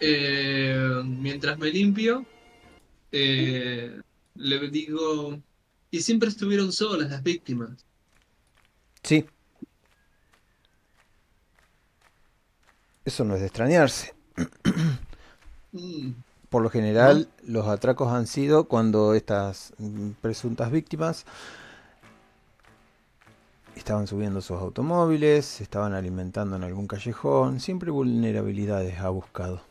Eh, 0.00 1.02
mientras 1.04 1.58
me 1.58 1.70
limpio, 1.70 2.24
eh, 3.10 4.00
le 4.34 4.68
digo, 4.70 5.40
y 5.90 6.00
siempre 6.00 6.28
estuvieron 6.28 6.70
solas 6.72 7.10
las 7.10 7.22
víctimas. 7.22 7.84
Sí. 9.02 9.26
Eso 13.04 13.24
no 13.24 13.34
es 13.34 13.40
de 13.40 13.46
extrañarse. 13.46 14.14
Mm, 15.72 16.12
Por 16.48 16.62
lo 16.62 16.70
general, 16.70 17.28
los 17.42 17.66
atracos 17.66 18.12
han 18.12 18.26
sido 18.26 18.68
cuando 18.68 19.14
estas 19.14 19.72
presuntas 20.20 20.70
víctimas 20.70 21.26
estaban 23.78 24.06
subiendo 24.06 24.40
sus 24.40 24.58
automóviles, 24.58 25.44
se 25.44 25.62
estaban 25.62 25.94
alimentando 25.94 26.56
en 26.56 26.64
algún 26.64 26.86
callejón, 26.86 27.60
siempre 27.60 27.90
vulnerabilidades 27.90 28.98
ha 29.00 29.08
buscado. 29.08 29.62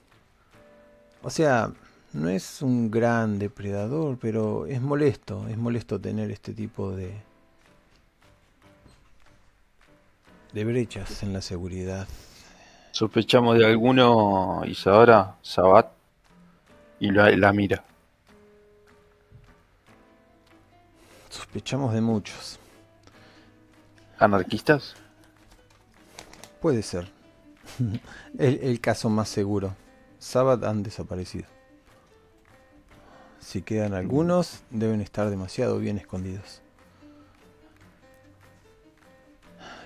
O 1.23 1.29
sea, 1.29 1.71
no 2.13 2.29
es 2.29 2.61
un 2.61 2.89
gran 2.89 3.39
depredador, 3.39 4.17
pero 4.19 4.65
es 4.65 4.81
molesto, 4.81 5.47
es 5.47 5.57
molesto 5.57 5.99
tener 5.99 6.31
este 6.31 6.53
tipo 6.53 6.91
de 6.91 7.13
de 10.53 10.65
brechas 10.65 11.21
en 11.23 11.33
la 11.33 11.41
seguridad. 11.41 12.07
Sospechamos 12.91 13.59
de 13.59 13.65
alguno, 13.65 14.63
Isadora, 14.65 15.35
Sabat, 15.41 15.87
y 16.99 17.11
la, 17.11 17.29
la 17.31 17.53
mira. 17.53 17.83
Sospechamos 21.29 21.93
de 21.93 22.01
muchos. 22.01 22.59
¿Anarquistas? 24.17 24.95
Puede 26.61 26.81
ser. 26.81 27.07
el, 28.39 28.59
el 28.61 28.79
caso 28.81 29.09
más 29.09 29.29
seguro. 29.29 29.75
Sabat 30.19 30.63
han 30.63 30.83
desaparecido. 30.83 31.45
Si 33.39 33.61
quedan 33.61 33.93
algunos, 33.93 34.63
deben 34.71 34.99
estar 34.99 35.29
demasiado 35.29 35.79
bien 35.79 35.97
escondidos. 35.97 36.61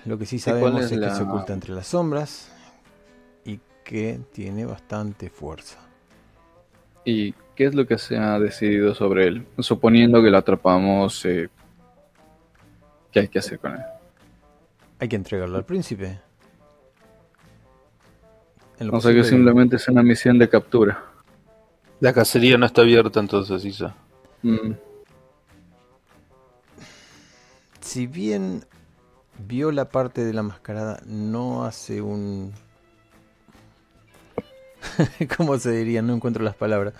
Lo 0.04 0.18
que 0.18 0.26
sí 0.26 0.38
sabemos 0.38 0.86
es 0.86 0.92
es, 0.92 0.98
que 0.98 1.10
se 1.10 1.22
oculta 1.22 1.52
entre 1.52 1.72
las 1.72 1.86
sombras 1.86 2.50
y 3.44 3.60
que 3.84 4.18
tiene 4.32 4.64
bastante 4.64 5.30
fuerza. 5.30 5.78
¿Y 7.04 7.32
qué 7.54 7.66
es 7.66 7.74
lo 7.74 7.86
que 7.86 7.98
se 7.98 8.16
ha 8.16 8.38
decidido 8.40 8.94
sobre 8.94 9.28
él? 9.28 9.46
Suponiendo 9.58 10.22
que 10.22 10.30
lo 10.30 10.38
atrapamos, 10.38 11.24
eh, 11.24 11.48
¿qué 13.12 13.20
hay 13.20 13.28
que 13.28 13.38
hacer 13.38 13.60
con 13.60 13.74
él? 13.74 13.82
Hay 15.02 15.08
que 15.08 15.16
entregarlo 15.16 15.58
al 15.58 15.64
príncipe. 15.64 16.20
En 18.78 18.86
lo 18.86 18.96
O 18.96 19.00
sea 19.00 19.12
que 19.12 19.24
simplemente 19.24 19.74
es 19.74 19.88
una 19.88 20.00
misión 20.00 20.38
de 20.38 20.48
captura. 20.48 21.06
La 21.98 22.12
cacería 22.12 22.56
no 22.56 22.66
está 22.66 22.82
abierta 22.82 23.18
entonces, 23.18 23.64
Isa. 23.64 23.96
Mm, 24.42 24.74
Si 27.80 28.06
bien 28.06 28.64
vio 29.48 29.72
la 29.72 29.88
parte 29.88 30.24
de 30.24 30.34
la 30.34 30.44
mascarada, 30.44 31.02
no 31.04 31.64
hace 31.64 32.00
un... 32.00 32.52
¿Cómo 35.36 35.58
se 35.58 35.72
diría? 35.72 36.00
No 36.00 36.14
encuentro 36.14 36.44
las 36.44 36.54
palabras. 36.54 36.94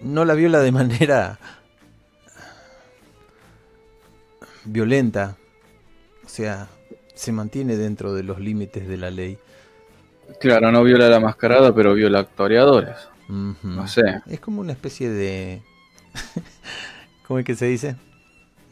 No 0.00 0.24
la 0.24 0.34
viola 0.34 0.58
de 0.58 0.72
manera 0.72 1.38
violenta. 4.64 5.36
O 6.32 6.34
sea, 6.34 6.66
se 7.14 7.30
mantiene 7.30 7.76
dentro 7.76 8.14
de 8.14 8.22
los 8.22 8.40
límites 8.40 8.88
de 8.88 8.96
la 8.96 9.10
ley. 9.10 9.36
Claro, 10.40 10.72
no 10.72 10.82
viola 10.82 11.10
la 11.10 11.20
mascarada, 11.20 11.74
pero 11.74 11.92
viola 11.92 12.20
actoreadores. 12.20 12.96
Ujú. 13.28 13.68
No 13.68 13.86
sé. 13.86 14.22
Es 14.26 14.40
como 14.40 14.62
una 14.62 14.72
especie 14.72 15.10
de... 15.10 15.60
¿Cómo 17.28 17.38
es 17.38 17.44
que 17.44 17.54
se 17.54 17.66
dice? 17.66 17.96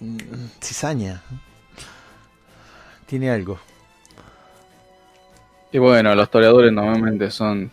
Mm, 0.00 0.16
Cizaña. 0.62 1.20
Tiene 3.04 3.30
algo. 3.30 3.58
Y 5.70 5.76
bueno, 5.76 6.14
los 6.14 6.30
toreadores 6.30 6.72
normalmente 6.72 7.30
son 7.30 7.70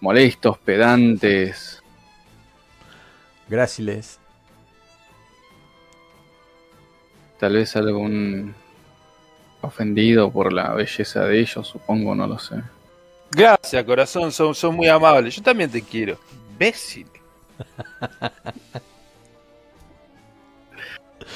molestos, 0.00 0.58
pedantes. 0.58 1.80
Gráciles. 3.48 4.18
Tal 7.38 7.52
vez 7.52 7.76
algún 7.76 8.56
ofendido 9.62 10.30
por 10.30 10.52
la 10.52 10.74
belleza 10.74 11.24
de 11.24 11.40
ellos, 11.40 11.66
supongo, 11.66 12.14
no 12.14 12.26
lo 12.26 12.38
sé. 12.38 12.56
Gracias, 13.30 13.84
corazón, 13.84 14.32
son, 14.32 14.54
son 14.54 14.74
muy 14.74 14.88
amables. 14.88 15.36
Yo 15.36 15.42
también 15.42 15.70
te 15.70 15.82
quiero. 15.82 16.18
Imbécil. 16.52 17.06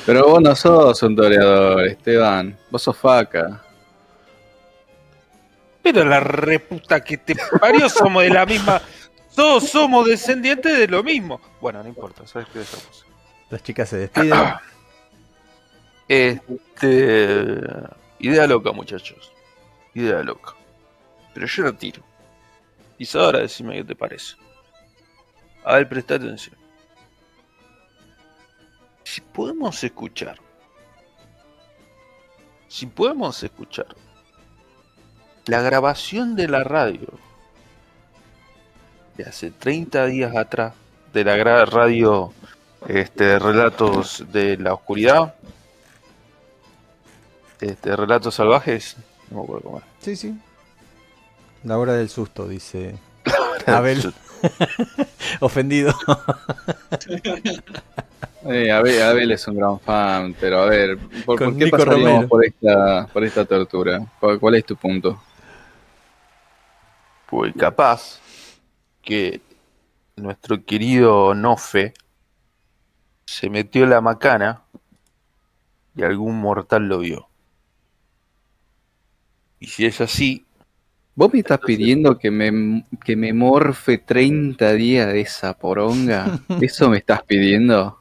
Pero 0.06 0.28
vos 0.28 0.42
no 0.42 0.54
sos 0.54 1.02
un 1.02 1.16
toreador, 1.16 1.86
Esteban. 1.86 2.56
Vos 2.70 2.82
sos 2.82 2.96
faca. 2.96 3.62
Pero 5.82 6.04
la 6.04 6.20
reputa 6.20 7.02
que 7.02 7.18
te 7.18 7.36
parió, 7.60 7.88
somos 7.88 8.22
de 8.22 8.30
la 8.30 8.44
misma. 8.44 8.80
Todos 9.34 9.68
somos 9.68 10.06
descendientes 10.06 10.78
de 10.78 10.88
lo 10.88 11.02
mismo. 11.02 11.40
Bueno, 11.60 11.82
no 11.82 11.88
importa, 11.88 12.26
¿sabes 12.26 12.48
qué 12.52 12.60
dejamos? 12.60 13.04
Las 13.50 13.62
chicas 13.62 13.88
se 13.88 13.98
despiden. 13.98 14.54
Este. 16.08 17.60
Idea 18.24 18.46
loca, 18.46 18.72
muchachos. 18.72 19.30
Idea 19.92 20.22
loca. 20.22 20.54
Pero 21.34 21.46
yo 21.46 21.62
lo 21.64 21.74
tiro. 21.74 22.02
Isadora, 22.96 23.40
decime 23.40 23.76
qué 23.76 23.84
te 23.84 23.94
parece. 23.94 24.36
A 25.62 25.74
ver, 25.74 25.86
presta 25.90 26.14
atención. 26.14 26.56
Si 29.02 29.20
podemos 29.20 29.84
escuchar. 29.84 30.38
Si 32.66 32.86
podemos 32.86 33.42
escuchar. 33.42 33.94
La 35.44 35.60
grabación 35.60 36.34
de 36.34 36.48
la 36.48 36.64
radio. 36.64 37.08
De 39.18 39.24
hace 39.24 39.50
30 39.50 40.06
días 40.06 40.34
atrás. 40.34 40.72
De 41.12 41.24
la 41.24 41.66
radio. 41.66 42.32
Este, 42.88 43.38
Relatos 43.38 44.24
de 44.32 44.56
la 44.56 44.72
Oscuridad. 44.72 45.34
Este, 47.60 47.96
Relatos 47.96 48.34
Salvajes. 48.34 48.96
No 49.30 49.38
me 49.38 49.42
acuerdo 49.44 49.64
cómo 49.64 49.76
era. 49.78 49.86
Sí, 50.00 50.16
sí. 50.16 50.38
La 51.62 51.78
hora 51.78 51.94
del 51.94 52.08
susto, 52.08 52.46
dice 52.46 52.98
Abel. 53.66 54.12
Ofendido. 55.40 55.94
Eh, 58.46 58.70
Abel, 58.70 59.00
Abel 59.00 59.32
es 59.32 59.48
un 59.48 59.56
gran 59.56 59.80
fan, 59.80 60.36
pero 60.38 60.60
a 60.60 60.66
ver, 60.66 60.98
¿por, 61.24 61.56
qué 61.56 61.68
pasaríamos 61.68 62.26
por 62.26 62.44
esta, 62.44 63.06
por 63.06 63.24
esta 63.24 63.46
tortura? 63.46 64.04
¿Cuál, 64.20 64.38
cuál 64.38 64.56
es 64.56 64.66
tu 64.66 64.76
punto? 64.76 65.18
Pues 67.30 67.54
capaz 67.58 68.20
que 69.00 69.40
nuestro 70.16 70.62
querido 70.62 71.34
Nofe 71.34 71.94
se 73.24 73.48
metió 73.48 73.86
la 73.86 74.02
macana 74.02 74.62
y 75.96 76.02
algún 76.02 76.38
mortal 76.38 76.86
lo 76.86 76.98
vio. 76.98 77.28
Y 79.60 79.66
si 79.66 79.86
es 79.86 80.00
así, 80.00 80.44
¿Vos 81.16 81.32
me 81.32 81.38
estás 81.38 81.60
pidiendo 81.60 82.18
que 82.18 82.32
me, 82.32 82.84
que 83.04 83.14
me 83.14 83.32
morfe 83.32 83.98
30 83.98 84.72
días 84.72 85.12
de 85.12 85.20
esa 85.20 85.56
poronga? 85.56 86.40
¿Eso 86.60 86.90
me 86.90 86.98
estás 86.98 87.22
pidiendo? 87.22 87.98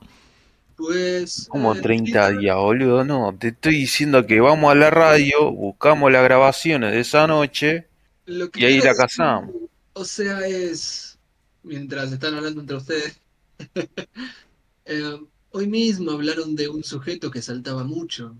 Pues. 0.75 1.47
como 1.47 1.75
eh, 1.75 1.81
30 1.81 2.29
Tito, 2.29 2.39
días, 2.39 2.55
boludo, 2.55 3.05
no, 3.05 3.37
te 3.39 3.49
estoy 3.49 3.75
diciendo 3.75 4.25
que 4.25 4.41
vamos 4.41 4.71
a 4.71 4.75
la 4.75 4.89
radio, 4.89 5.51
buscamos 5.51 6.11
las 6.11 6.23
grabaciones 6.23 6.91
de 6.91 6.99
esa 7.01 7.27
noche 7.27 7.87
lo 8.25 8.49
que 8.49 8.61
y 8.61 8.65
ahí 8.65 8.77
la 8.79 8.85
decir, 8.85 8.97
cazamos. 8.97 9.55
O 9.93 10.03
sea, 10.03 10.39
es. 10.47 11.19
Mientras 11.61 12.11
están 12.11 12.33
hablando 12.33 12.61
entre 12.61 12.77
ustedes. 12.77 13.19
eh, 14.85 15.19
hoy 15.51 15.67
mismo 15.67 16.11
hablaron 16.11 16.55
de 16.55 16.67
un 16.67 16.83
sujeto 16.83 17.29
que 17.29 17.41
saltaba 17.41 17.83
mucho. 17.83 18.35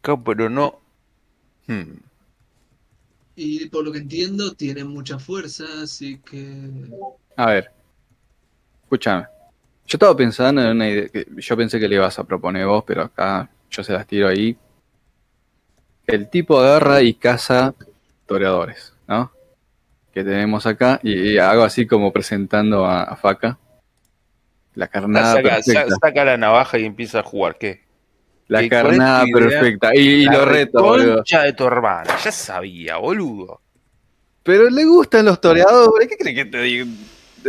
Acá, 0.00 0.20
pero 0.22 0.50
no. 0.50 0.81
Hmm. 1.66 1.98
Y 3.34 3.66
por 3.68 3.84
lo 3.84 3.92
que 3.92 3.98
entiendo, 3.98 4.52
tiene 4.54 4.84
mucha 4.84 5.18
fuerza, 5.18 5.64
así 5.82 6.18
que. 6.18 6.88
A 7.36 7.46
ver, 7.46 7.70
escúchame. 8.82 9.26
Yo 9.86 9.96
estaba 9.96 10.16
pensando 10.16 10.62
en 10.62 10.68
una 10.68 10.88
idea 10.88 11.08
que 11.08 11.26
yo 11.36 11.56
pensé 11.56 11.80
que 11.80 11.88
le 11.88 11.96
ibas 11.96 12.18
a 12.18 12.24
proponer 12.24 12.66
vos, 12.66 12.84
pero 12.86 13.02
acá 13.02 13.50
yo 13.70 13.82
se 13.82 13.92
las 13.92 14.06
tiro 14.06 14.28
ahí. 14.28 14.56
El 16.06 16.28
tipo 16.28 16.58
agarra 16.58 17.02
y 17.02 17.14
caza 17.14 17.74
toreadores, 18.26 18.94
¿no? 19.08 19.32
Que 20.12 20.22
tenemos 20.22 20.66
acá, 20.66 21.00
y, 21.02 21.32
y 21.32 21.38
hago 21.38 21.62
así 21.62 21.86
como 21.86 22.12
presentando 22.12 22.84
a, 22.84 23.02
a 23.02 23.16
Faca. 23.16 23.58
La 24.74 24.88
carnada 24.88 25.34
saca, 25.34 25.48
perfecta. 25.56 25.96
saca 26.00 26.24
la 26.24 26.36
navaja 26.36 26.78
y 26.78 26.84
empieza 26.84 27.20
a 27.20 27.22
jugar, 27.22 27.56
¿qué? 27.58 27.81
La 28.52 28.60
¿Qué- 28.60 28.68
carnada 28.68 29.24
perfecta. 29.32 29.94
Y, 29.94 29.98
y 30.00 30.24
La 30.26 30.32
lo 30.34 30.44
reto, 30.44 30.82
boludo. 30.82 31.14
Concha 31.16 31.42
de 31.42 31.52
tu 31.54 31.64
hermana, 31.66 32.16
ya 32.22 32.30
sabía, 32.32 32.96
boludo. 32.98 33.60
Pero 34.42 34.68
le 34.70 34.84
gustan 34.84 35.24
los 35.26 35.40
toreadores. 35.40 36.08
¿Qué 36.08 36.16
crees 36.16 36.36
que 36.36 36.44
te 36.44 36.60
diga? 36.62 36.84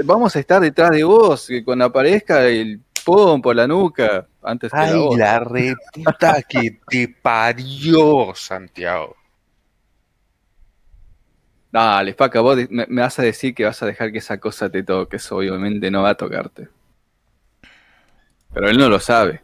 Vamos 0.06 0.36
a 0.36 0.40
estar 0.40 0.62
detrás 0.62 0.92
de 0.92 1.04
vos, 1.04 1.48
que 1.48 1.64
cuando 1.64 1.86
aparezca 1.86 2.46
el 2.46 2.80
pom 3.04 3.42
por 3.42 3.56
la 3.56 3.68
nuca, 3.68 4.26
antes 4.42 4.72
que 4.72 4.78
la 4.78 4.84
Ay, 4.86 4.98
voz. 5.00 5.18
la 5.18 5.40
reputa 5.40 6.42
que 6.44 6.80
te 6.88 7.08
parió, 7.22 8.34
Santiago. 8.36 9.16
Dale, 11.72 12.14
Faca, 12.14 12.40
vos 12.42 12.58
me, 12.70 12.86
me 12.88 13.02
vas 13.02 13.18
a 13.18 13.24
decir 13.24 13.56
que 13.56 13.66
vas 13.66 13.82
a 13.82 13.88
dejar 13.88 14.12
que 14.12 14.20
esa 14.20 14.38
cosa 14.40 14.70
te 14.70 14.84
toque. 14.84 15.16
Eso 15.18 15.38
obviamente 15.38 15.90
no 15.90 16.04
va 16.04 16.12
a 16.12 16.16
tocarte. 16.16 16.68
Pero 18.54 18.70
él 18.70 18.78
no 18.78 18.90
lo 18.90 19.00
sabe. 19.00 19.42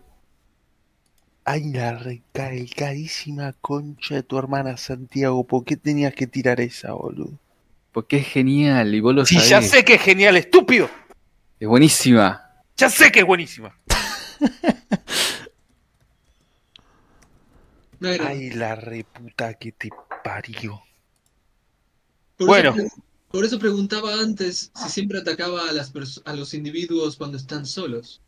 Ay, 1.44 1.72
la 1.74 1.98
recalcadísima 1.98 3.54
concha 3.54 4.16
de 4.16 4.24
tu 4.24 4.38
hermana 4.38 4.78
Santiago. 4.78 5.44
¿Por 5.46 5.66
qué 5.66 5.76
tenías 5.78 6.14
que 6.14 6.28
tirar 6.28 6.62
esa, 6.62 6.94
boludo? 6.94 7.40
Porque 7.92 8.18
es 8.18 8.28
genial 8.28 8.94
y 8.94 9.00
vos 9.00 9.16
lo 9.16 9.26
Sí, 9.26 9.36
sabés. 9.36 9.50
ya 9.50 9.62
sé 9.62 9.84
que 9.84 9.96
es 9.96 10.02
genial, 10.02 10.38
estúpido. 10.38 10.90
Es 11.60 11.68
buenísima. 11.68 12.46
Ya 12.78 12.90
sé 12.90 13.12
que 13.12 13.20
es 13.20 13.26
buenísima. 13.26 13.76
Bueno, 18.00 18.24
Ay, 18.28 18.50
la 18.52 18.76
reputa 18.76 19.54
que 19.56 19.72
te 19.74 19.90
parió. 20.24 20.82
por 22.38 22.48
bueno. 22.48 22.74
Eso, 22.78 22.96
por 23.30 23.46
eso 23.46 23.60
preguntaba 23.60 24.20
antes 24.22 24.72
si 24.74 24.90
siempre 24.90 25.20
atacaba 25.20 25.70
a, 25.70 25.74
las 25.74 25.92
a 26.26 26.34
los 26.34 26.54
individuos 26.54 27.18
cuando 27.18 27.38
están 27.38 27.66
solos. 27.66 28.22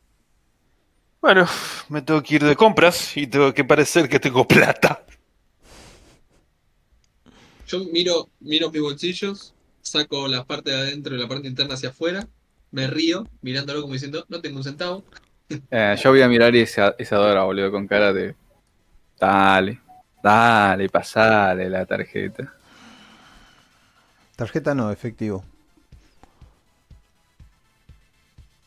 Bueno, 1.22 1.46
me 1.90 2.02
tengo 2.02 2.24
que 2.24 2.36
ir 2.36 2.44
de 2.44 2.56
compras 2.56 3.16
y 3.16 3.28
tengo 3.28 3.54
que 3.54 3.64
parecer 3.64 4.10
que 4.10 4.20
tengo 4.20 4.48
plata. 4.48 5.06
Yo 7.68 7.86
miro, 7.86 8.28
miro 8.40 8.72
mis 8.72 8.82
bolsillos, 8.82 9.54
saco 9.82 10.28
la 10.28 10.44
parte 10.44 10.72
de 10.72 10.78
adentro 10.78 11.16
y 11.16 11.20
la 11.20 11.28
parte 11.28 11.48
interna 11.48 11.76
hacia 11.76 11.90
afuera, 11.90 12.28
me 12.72 12.88
río, 12.88 13.28
mirándolo 13.42 13.82
como 13.82 13.94
diciendo, 13.94 14.26
no 14.30 14.42
tengo 14.42 14.58
un 14.58 14.64
centavo. 14.64 15.04
Eh, 15.70 15.98
yo 16.02 16.12
voy 16.12 16.22
a 16.22 16.30
mirar 16.30 16.56
esa, 16.56 16.96
esa 16.98 17.18
Dora, 17.18 17.44
boludo, 17.44 17.72
con 17.72 17.86
cara 17.86 18.14
de. 18.14 18.36
Dale, 19.20 19.82
dale, 20.24 20.88
pasale 20.88 21.70
la 21.70 21.86
tarjeta. 21.86 22.56
Tarjeta 24.38 24.74
no, 24.74 24.90
efectivo. 24.92 25.44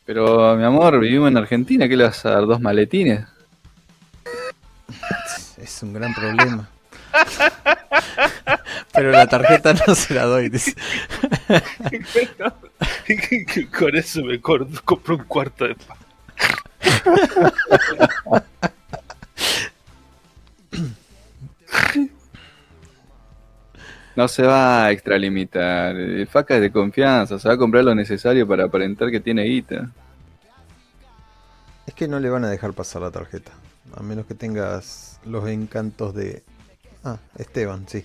Pero, 0.05 0.55
mi 0.57 0.65
amor, 0.65 1.01
vivimos 1.01 1.31
en 1.31 1.39
Argentina, 1.39 1.89
¿qué 1.89 1.97
le 1.97 2.05
vas 2.05 2.25
a 2.27 2.31
dar? 2.31 2.47
¿Dos 2.47 2.61
maletines? 2.61 3.27
Es 5.57 5.83
un 5.83 5.95
gran 5.95 6.13
problema. 6.13 6.69
Pero 8.93 9.11
la 9.11 9.27
tarjeta 9.27 9.73
no 9.87 9.95
se 9.95 10.13
la 10.15 10.25
doy. 10.25 10.51
dice. 10.51 10.75
Con 13.77 13.97
eso 13.97 14.23
me 14.25 14.41
compro 14.41 15.17
un 15.17 15.25
cuarto 15.25 15.67
de 15.67 15.75
pan. 15.75 15.99
No 24.17 24.29
se 24.29 24.43
va 24.43 24.85
a 24.87 24.91
extralimitar. 24.93 25.97
El 25.97 26.27
faca 26.29 26.55
es 26.57 26.61
de 26.61 26.71
confianza, 26.71 27.39
se 27.39 27.49
va 27.49 27.55
a 27.55 27.59
comprar 27.59 27.85
lo 27.85 27.95
necesario 27.95 28.47
para 28.47 28.65
aparentar 28.65 29.11
que 29.11 29.21
tiene 29.21 29.43
guita. 29.45 29.91
Es 31.87 31.95
que 31.95 32.09
no 32.09 32.21
le 32.21 32.31
van 32.31 32.45
a 32.45 32.49
dejar 32.49 32.73
pasar 32.73 33.03
la 33.03 33.11
tarjeta. 33.11 33.53
A 33.97 34.03
menos 34.03 34.27
que 34.27 34.35
tengas 34.35 35.21
los 35.25 35.49
encantos 35.49 36.15
de... 36.15 36.43
Ah, 37.03 37.19
Esteban, 37.37 37.87
sí. 37.89 38.05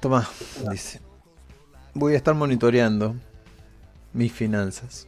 Toma, 0.00 0.28
dice. 0.70 1.00
Voy 1.94 2.14
a 2.14 2.16
estar 2.16 2.34
monitoreando 2.34 3.16
mis 4.12 4.32
finanzas. 4.32 5.06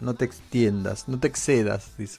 No 0.00 0.14
te 0.14 0.24
extiendas, 0.24 1.08
no 1.08 1.18
te 1.18 1.28
excedas, 1.28 1.96
dice. 1.96 2.18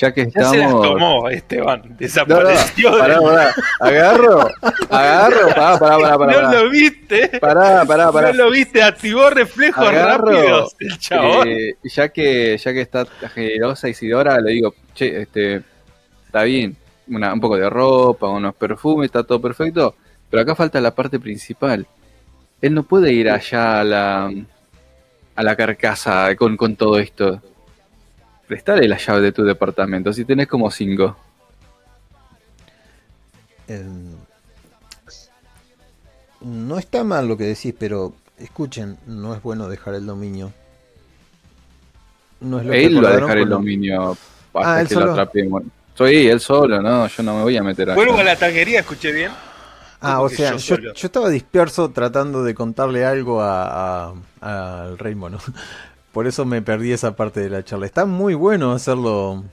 Ya 0.00 0.12
que 0.14 0.24
Ya 0.30 0.30
se 0.30 0.56
las 0.56 0.66
estamos. 0.68 0.82
tomó 0.82 1.28
Esteban. 1.28 1.82
No, 1.84 1.88
no, 1.90 1.96
Desapareció. 1.98 2.90
de- 2.92 2.98
pará, 3.00 3.20
pará. 3.20 3.54
Agarro, 3.80 4.48
agarro, 4.88 5.48
pará, 5.48 5.78
pará, 5.78 5.98
pará, 5.98 6.18
pará. 6.18 6.42
no 6.42 6.52
lo 6.64 6.70
viste. 6.70 7.28
Pará, 7.38 7.84
pará, 7.84 8.10
pará. 8.12 8.28
No 8.32 8.44
lo 8.44 8.50
viste. 8.50 8.82
Activó 8.82 9.28
reflejos 9.28 9.86
Agarro, 9.86 10.30
rápidos. 10.32 10.76
El 10.80 10.98
chabón. 10.98 11.48
Eh, 11.48 11.74
ya 11.84 12.08
que 12.08 12.56
ya 12.56 12.72
que 12.72 12.80
está 12.80 13.04
generosa 13.34 13.88
Isidora, 13.90 14.40
le 14.40 14.52
digo, 14.52 14.74
che, 14.94 15.20
este, 15.22 15.62
está 16.24 16.44
bien, 16.44 16.76
una, 17.08 17.34
un 17.34 17.40
poco 17.40 17.56
de 17.58 17.68
ropa, 17.68 18.26
unos 18.28 18.54
perfumes, 18.54 19.06
está 19.06 19.22
todo 19.22 19.40
perfecto, 19.40 19.94
pero 20.30 20.42
acá 20.42 20.54
falta 20.54 20.80
la 20.80 20.94
parte 20.94 21.20
principal. 21.20 21.86
Él 22.62 22.72
no 22.74 22.84
puede 22.84 23.12
ir 23.12 23.28
allá 23.28 23.80
a 23.80 23.84
la, 23.84 24.32
a 25.36 25.42
la 25.42 25.56
carcasa 25.56 26.34
con, 26.36 26.56
con 26.56 26.76
todo 26.76 26.98
esto. 26.98 27.42
Prestale 28.50 28.88
la 28.88 28.96
llave 28.98 29.20
de 29.20 29.30
tu 29.30 29.44
departamento, 29.44 30.12
si 30.12 30.24
tenés 30.24 30.48
como 30.48 30.72
cinco. 30.72 31.16
Em, 33.68 34.10
no 36.40 36.76
está 36.76 37.04
mal 37.04 37.28
lo 37.28 37.36
que 37.36 37.44
decís, 37.44 37.72
pero 37.78 38.12
escuchen, 38.38 38.98
no 39.06 39.36
es 39.36 39.40
bueno 39.40 39.68
dejar 39.68 39.94
el 39.94 40.04
dominio. 40.04 40.52
No 42.40 42.58
es 42.58 42.66
lo 42.66 42.72
que 42.72 42.86
Él 42.86 43.04
va 43.04 43.10
a 43.10 43.16
dejar 43.18 43.38
el 43.38 43.48
dominio 43.50 44.18
hasta 44.52 44.74
Ah, 44.74 44.80
él 44.80 44.88
que 44.88 44.94
lo 44.96 45.00
solo. 45.02 45.12
atrapemos. 45.12 45.62
Soy 45.94 46.26
él 46.26 46.40
solo, 46.40 46.82
no, 46.82 47.06
yo 47.06 47.22
no 47.22 47.36
me 47.36 47.42
voy 47.42 47.56
a 47.56 47.62
meter 47.62 47.94
Vuelvo 47.94 48.18
a 48.18 48.24
la 48.24 48.34
tanguería, 48.34 48.80
escuché 48.80 49.12
bien. 49.12 49.30
Ah, 50.00 50.14
¿Cómo 50.16 50.22
o 50.24 50.28
sea, 50.28 50.50
yo 50.52 50.56
yo, 50.56 50.74
solo? 50.74 50.92
yo 50.92 51.06
estaba 51.06 51.28
disperso 51.28 51.90
tratando 51.90 52.42
de 52.42 52.52
contarle 52.52 53.04
algo 53.04 53.40
a- 53.42 54.08
a- 54.40 54.82
al 54.82 54.98
rey 54.98 55.14
mono. 55.14 55.38
Por 56.12 56.26
eso 56.26 56.44
me 56.44 56.60
perdí 56.62 56.92
esa 56.92 57.14
parte 57.14 57.40
de 57.40 57.50
la 57.50 57.64
charla. 57.64 57.86
Está 57.86 58.04
muy 58.04 58.34
bueno 58.34 58.72
hacerlo 58.72 59.44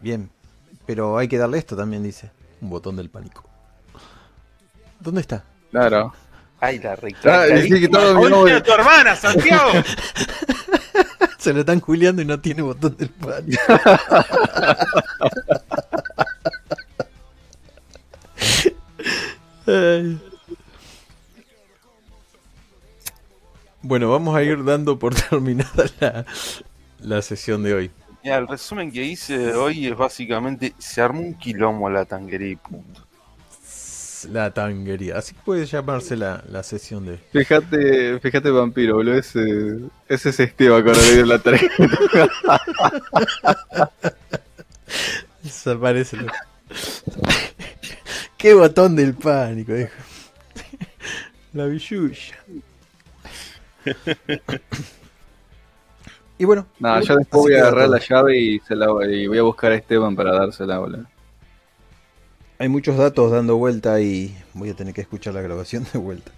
bien, 0.00 0.30
pero 0.86 1.16
hay 1.18 1.28
que 1.28 1.38
darle 1.38 1.58
esto 1.58 1.76
también, 1.76 2.02
dice. 2.02 2.30
Un 2.60 2.70
botón 2.70 2.96
del 2.96 3.08
pánico. 3.10 3.44
¿Dónde 5.00 5.20
está? 5.22 5.44
Claro. 5.70 6.12
Ay, 6.60 6.78
la 6.78 6.92
Ah, 6.92 6.96
concha 6.96 8.28
nombre. 8.30 8.54
de 8.54 8.60
tu 8.60 8.72
hermana, 8.72 9.16
Santiago. 9.16 9.70
Se 11.38 11.52
lo 11.52 11.60
están 11.60 11.80
juliando 11.80 12.22
y 12.22 12.24
no 12.24 12.38
tiene 12.38 12.62
botón 12.62 12.96
del 12.96 13.08
pánico. 13.08 13.60
Ay. 19.66 20.20
Bueno, 23.82 24.10
vamos 24.10 24.36
a 24.36 24.42
ir 24.42 24.64
dando 24.64 24.98
por 24.98 25.14
terminada 25.30 25.84
la, 26.00 26.26
la 27.00 27.22
sesión 27.22 27.62
de 27.62 27.74
hoy. 27.74 27.90
Mira, 28.22 28.38
el 28.38 28.46
resumen 28.46 28.92
que 28.92 29.02
hice 29.02 29.52
hoy 29.54 29.88
es 29.88 29.96
básicamente 29.96 30.74
se 30.78 31.00
armó 31.00 31.20
un 31.20 31.34
quilombo 31.34 31.90
la 31.90 32.04
tanguería 32.04 32.50
y 32.50 32.56
punto. 32.56 33.02
La 34.30 34.52
tanguería. 34.54 35.18
Así 35.18 35.34
puede 35.34 35.66
llamarse 35.66 36.16
la, 36.16 36.44
la 36.48 36.62
sesión 36.62 37.04
de. 37.04 37.18
Fíjate, 37.32 38.20
fíjate 38.20 38.50
vampiro, 38.50 38.94
boludo, 38.96 39.16
ese, 39.16 39.40
ese 40.08 40.28
es 40.28 40.38
Esteban 40.38 40.84
cuando 40.84 41.00
le 41.02 41.14
dio 41.14 41.26
la 41.26 41.38
tarjeta. 41.40 41.74
Desaparece. 45.42 46.18
¡Qué 48.38 48.54
botón 48.54 48.94
del 48.94 49.14
pánico! 49.14 49.72
dijo. 49.72 49.90
La 51.52 51.66
billulla. 51.66 52.36
y 56.38 56.44
bueno. 56.44 56.66
No, 56.78 57.00
yo 57.00 57.16
después 57.16 57.42
voy 57.42 57.54
a 57.54 57.62
agarrar 57.62 57.86
todo. 57.86 57.94
la 57.94 58.00
llave 58.00 58.38
y, 58.38 58.58
se 58.60 58.76
la, 58.76 58.86
y 59.08 59.26
voy 59.26 59.38
a 59.38 59.42
buscar 59.42 59.72
a 59.72 59.76
Esteban 59.76 60.16
para 60.16 60.32
dársela, 60.32 60.78
boludo. 60.78 61.06
Hay 62.58 62.68
muchos 62.68 62.96
datos 62.96 63.32
dando 63.32 63.56
vuelta 63.56 64.00
y 64.00 64.36
voy 64.54 64.70
a 64.70 64.74
tener 64.74 64.94
que 64.94 65.00
escuchar 65.00 65.34
la 65.34 65.42
grabación 65.42 65.84
de 65.92 65.98
vuelta. 65.98 66.30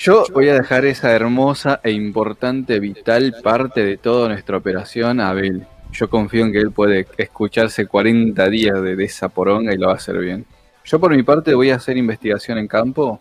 Yo 0.00 0.24
voy 0.32 0.48
a 0.48 0.54
dejar 0.54 0.84
esa 0.86 1.12
hermosa 1.12 1.80
e 1.82 1.90
importante, 1.90 2.78
vital 2.80 3.34
parte 3.42 3.84
de 3.84 3.96
toda 3.96 4.28
nuestra 4.28 4.56
operación 4.56 5.20
a 5.20 5.30
Abel. 5.30 5.66
Yo 5.92 6.10
confío 6.10 6.44
en 6.44 6.52
que 6.52 6.58
él 6.58 6.70
puede 6.70 7.06
escucharse 7.16 7.86
40 7.86 8.48
días 8.48 8.82
de, 8.82 8.96
de 8.96 9.04
esa 9.04 9.28
poronga 9.28 9.72
y 9.72 9.76
lo 9.76 9.86
va 9.86 9.94
a 9.94 9.96
hacer 9.96 10.18
bien. 10.18 10.44
Yo 10.84 10.98
por 10.98 11.14
mi 11.14 11.22
parte 11.22 11.54
voy 11.54 11.70
a 11.70 11.76
hacer 11.76 11.96
investigación 11.96 12.58
en 12.58 12.66
campo, 12.66 13.20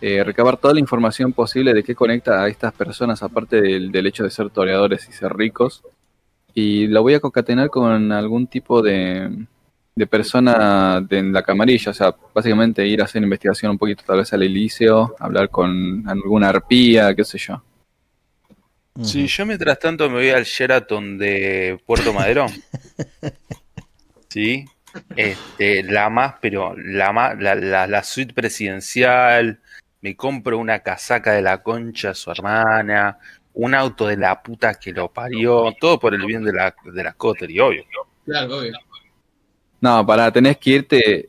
eh, 0.00 0.22
recabar 0.24 0.56
toda 0.56 0.74
la 0.74 0.80
información 0.80 1.32
posible 1.32 1.74
de 1.74 1.82
qué 1.82 1.94
conecta 1.94 2.42
a 2.42 2.48
estas 2.48 2.72
personas 2.72 3.22
aparte 3.22 3.60
del, 3.60 3.90
del 3.90 4.06
hecho 4.06 4.24
de 4.24 4.30
ser 4.30 4.50
toreadores 4.50 5.08
y 5.08 5.12
ser 5.12 5.34
ricos. 5.34 5.82
Y 6.54 6.86
lo 6.86 7.02
voy 7.02 7.14
a 7.14 7.20
concatenar 7.20 7.70
con 7.70 8.12
algún 8.12 8.46
tipo 8.46 8.82
de, 8.82 9.46
de 9.98 10.06
persona 10.06 11.00
de, 11.00 11.18
en 11.18 11.32
la 11.32 11.42
camarilla, 11.42 11.90
o 11.90 11.94
sea, 11.94 12.14
básicamente 12.32 12.86
ir 12.86 13.02
a 13.02 13.04
hacer 13.04 13.22
investigación 13.22 13.72
un 13.72 13.78
poquito 13.78 14.04
tal 14.06 14.18
vez 14.18 14.32
al 14.32 14.44
Elíseo, 14.44 15.16
hablar 15.18 15.50
con 15.50 16.08
alguna 16.08 16.50
arpía, 16.50 17.14
qué 17.14 17.24
sé 17.24 17.38
yo. 17.38 17.62
Sí, 19.02 19.26
yo 19.26 19.46
mientras 19.46 19.78
tanto 19.78 20.08
me 20.08 20.16
voy 20.16 20.30
al 20.30 20.44
Sheraton 20.44 21.18
de 21.18 21.80
Puerto 21.84 22.12
Madero. 22.12 22.46
sí. 24.28 24.64
Este, 25.14 25.82
la 25.82 26.08
más, 26.10 26.34
pero 26.40 26.74
la 26.76 27.12
más, 27.12 27.38
la, 27.38 27.54
la, 27.54 27.86
la 27.86 28.02
suite 28.02 28.34
presidencial. 28.34 29.60
Me 30.00 30.16
compro 30.16 30.58
una 30.58 30.80
casaca 30.80 31.32
de 31.32 31.42
la 31.42 31.62
concha 31.62 32.08
de 32.08 32.14
su 32.14 32.30
hermana. 32.30 33.18
Un 33.54 33.74
auto 33.74 34.06
de 34.06 34.16
la 34.16 34.42
puta 34.42 34.74
que 34.74 34.92
lo 34.92 35.12
parió. 35.12 35.74
Todo 35.80 35.98
por 35.98 36.14
el 36.14 36.24
bien 36.24 36.44
de 36.44 36.52
la, 36.52 36.74
de 36.84 37.02
la 37.02 37.12
Coterie, 37.12 37.60
obvio. 37.60 37.84
Claro, 38.24 38.58
obvio. 38.58 38.72
No, 39.80 40.04
para, 40.06 40.30
tenés 40.32 40.58
que 40.58 40.70
irte 40.70 41.28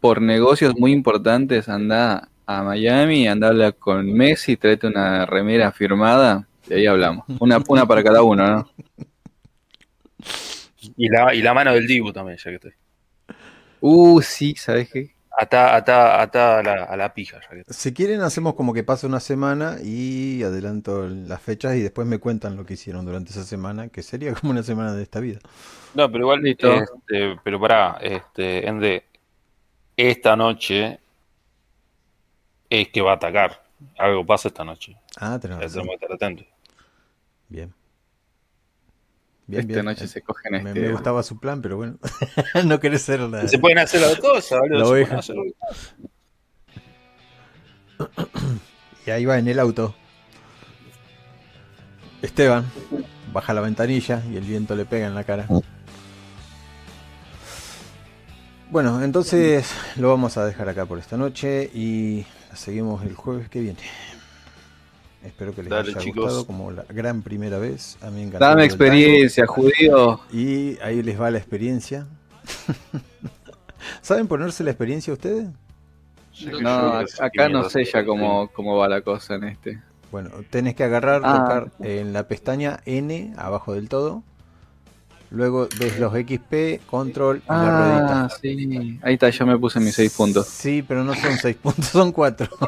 por 0.00 0.20
negocios 0.20 0.74
muy 0.76 0.92
importantes, 0.92 1.68
anda 1.68 2.28
a 2.46 2.62
Miami, 2.62 3.28
anda 3.28 3.48
a 3.48 3.50
hablar 3.50 3.76
con 3.76 4.12
Messi, 4.12 4.56
tráete 4.56 4.86
una 4.86 5.26
remera 5.26 5.72
firmada 5.72 6.46
y 6.68 6.74
ahí 6.74 6.86
hablamos. 6.86 7.24
Una, 7.40 7.62
una 7.68 7.86
para 7.86 8.02
cada 8.02 8.22
uno, 8.22 8.46
¿no? 8.46 8.70
Y 10.96 11.08
la, 11.08 11.34
y 11.34 11.42
la 11.42 11.54
mano 11.54 11.72
del 11.72 11.86
Dibu 11.86 12.12
también, 12.12 12.38
ya 12.38 12.50
que 12.50 12.56
estoy. 12.56 12.72
Uh, 13.80 14.20
sí, 14.20 14.54
¿sabes 14.56 14.90
qué? 14.90 15.14
Ata, 15.38 15.74
ata, 15.74 16.20
ata 16.20 16.58
a 16.58 16.62
la, 16.62 16.84
a 16.84 16.96
la 16.96 17.14
pija, 17.14 17.40
ya 17.40 17.48
que 17.48 17.60
estoy. 17.60 17.74
Si 17.74 17.94
quieren, 17.94 18.20
hacemos 18.20 18.54
como 18.54 18.74
que 18.74 18.84
pase 18.84 19.06
una 19.06 19.18
semana 19.20 19.76
y 19.82 20.42
adelanto 20.42 21.08
las 21.08 21.40
fechas 21.40 21.74
y 21.74 21.80
después 21.80 22.06
me 22.06 22.18
cuentan 22.18 22.56
lo 22.56 22.66
que 22.66 22.74
hicieron 22.74 23.04
durante 23.06 23.30
esa 23.30 23.44
semana, 23.44 23.88
que 23.88 24.02
sería 24.02 24.34
como 24.34 24.52
una 24.52 24.62
semana 24.62 24.92
de 24.92 25.02
esta 25.02 25.20
vida. 25.20 25.40
No, 25.94 26.10
pero 26.10 26.24
igual, 26.24 26.42
Listo. 26.42 26.72
este, 26.72 27.38
pero 27.42 27.58
pará, 27.60 27.98
este, 28.02 28.68
Ende, 28.68 29.04
esta 29.96 30.36
noche 30.36 31.00
es 32.68 32.88
que 32.88 33.00
va 33.00 33.12
a 33.12 33.14
atacar. 33.14 33.62
Algo 33.98 34.24
pasa 34.24 34.48
esta 34.48 34.64
noche. 34.64 34.96
Ah, 35.16 35.38
tenemos 35.40 35.60
que 35.60 35.94
estar 35.94 36.12
atentos. 36.12 36.46
Bien. 37.48 37.72
Bien, 39.46 39.62
Esta 39.62 39.72
bien. 39.74 39.84
noche 39.84 40.06
se 40.08 40.22
cogen 40.22 40.62
Me, 40.62 40.70
este. 40.70 40.80
me 40.80 40.92
gustaba 40.92 41.22
su 41.22 41.38
plan, 41.38 41.60
pero 41.60 41.76
bueno. 41.76 41.98
no 42.64 42.80
querés 42.80 43.02
ser 43.02 43.20
la. 43.20 43.46
Se 43.48 43.58
pueden 43.58 43.78
hacer 43.78 44.00
las 44.00 44.16
cosas, 44.18 44.60
boludo. 44.60 44.96
La 44.96 45.18
hacer. 45.18 45.36
Y 49.06 49.10
ahí 49.10 49.24
va 49.24 49.38
en 49.38 49.48
el 49.48 49.58
auto. 49.58 49.94
Esteban 52.22 52.64
baja 53.32 53.54
la 53.54 53.60
ventanilla 53.62 54.22
y 54.30 54.36
el 54.36 54.44
viento 54.44 54.76
le 54.76 54.84
pega 54.84 55.06
en 55.06 55.14
la 55.14 55.24
cara. 55.24 55.46
Bueno, 58.70 59.02
entonces 59.02 59.70
lo 59.96 60.08
vamos 60.08 60.36
a 60.36 60.46
dejar 60.46 60.68
acá 60.68 60.86
por 60.86 60.98
esta 60.98 61.16
noche 61.16 61.70
y 61.74 62.24
seguimos 62.54 63.02
el 63.02 63.14
jueves 63.14 63.48
que 63.48 63.60
viene. 63.60 63.78
Espero 65.24 65.54
que 65.54 65.62
les 65.62 65.70
Dale, 65.70 65.90
haya 65.90 66.00
chicos. 66.00 66.24
gustado 66.24 66.46
como 66.46 66.70
la 66.72 66.84
gran 66.88 67.22
primera 67.22 67.58
vez. 67.58 67.96
A 68.02 68.06
mí 68.10 68.16
me 68.16 68.22
encantó 68.24 68.44
Dame 68.44 68.64
experiencia, 68.64 69.46
judío. 69.46 70.20
Y 70.32 70.78
ahí 70.80 71.02
les 71.02 71.20
va 71.20 71.30
la 71.30 71.38
experiencia. 71.38 72.06
¿Saben 74.02 74.26
ponerse 74.26 74.64
la 74.64 74.70
experiencia 74.70 75.12
ustedes? 75.12 75.48
No, 76.60 76.98
acá 77.20 77.48
no 77.48 77.68
sé 77.68 77.84
ya 77.84 78.04
cómo, 78.04 78.48
cómo 78.48 78.76
va 78.76 78.88
la 78.88 79.00
cosa 79.02 79.34
en 79.34 79.44
este. 79.44 79.80
Bueno, 80.10 80.30
tenés 80.50 80.74
que 80.74 80.84
agarrar, 80.84 81.22
Ah. 81.24 81.38
tocar 81.38 81.72
en 81.80 82.12
la 82.12 82.26
pestaña 82.26 82.80
N 82.84 83.32
abajo 83.36 83.74
del 83.74 83.88
todo. 83.88 84.22
Luego 85.30 85.68
ves 85.78 85.98
los 85.98 86.12
XP, 86.12 86.80
control 86.90 87.38
y 87.44 87.48
la 87.48 87.54
Ah, 87.54 88.28
ruedita. 88.28 88.28
sí. 88.42 88.98
Ahí 89.02 89.14
está, 89.14 89.30
yo 89.30 89.46
me 89.46 89.56
puse 89.58 89.80
mis 89.80 89.94
seis 89.94 90.12
puntos. 90.14 90.46
Sí, 90.46 90.84
pero 90.86 91.04
no 91.04 91.14
son 91.14 91.38
6 91.38 91.56
puntos, 91.62 91.86
son 91.86 92.12
4. 92.12 92.48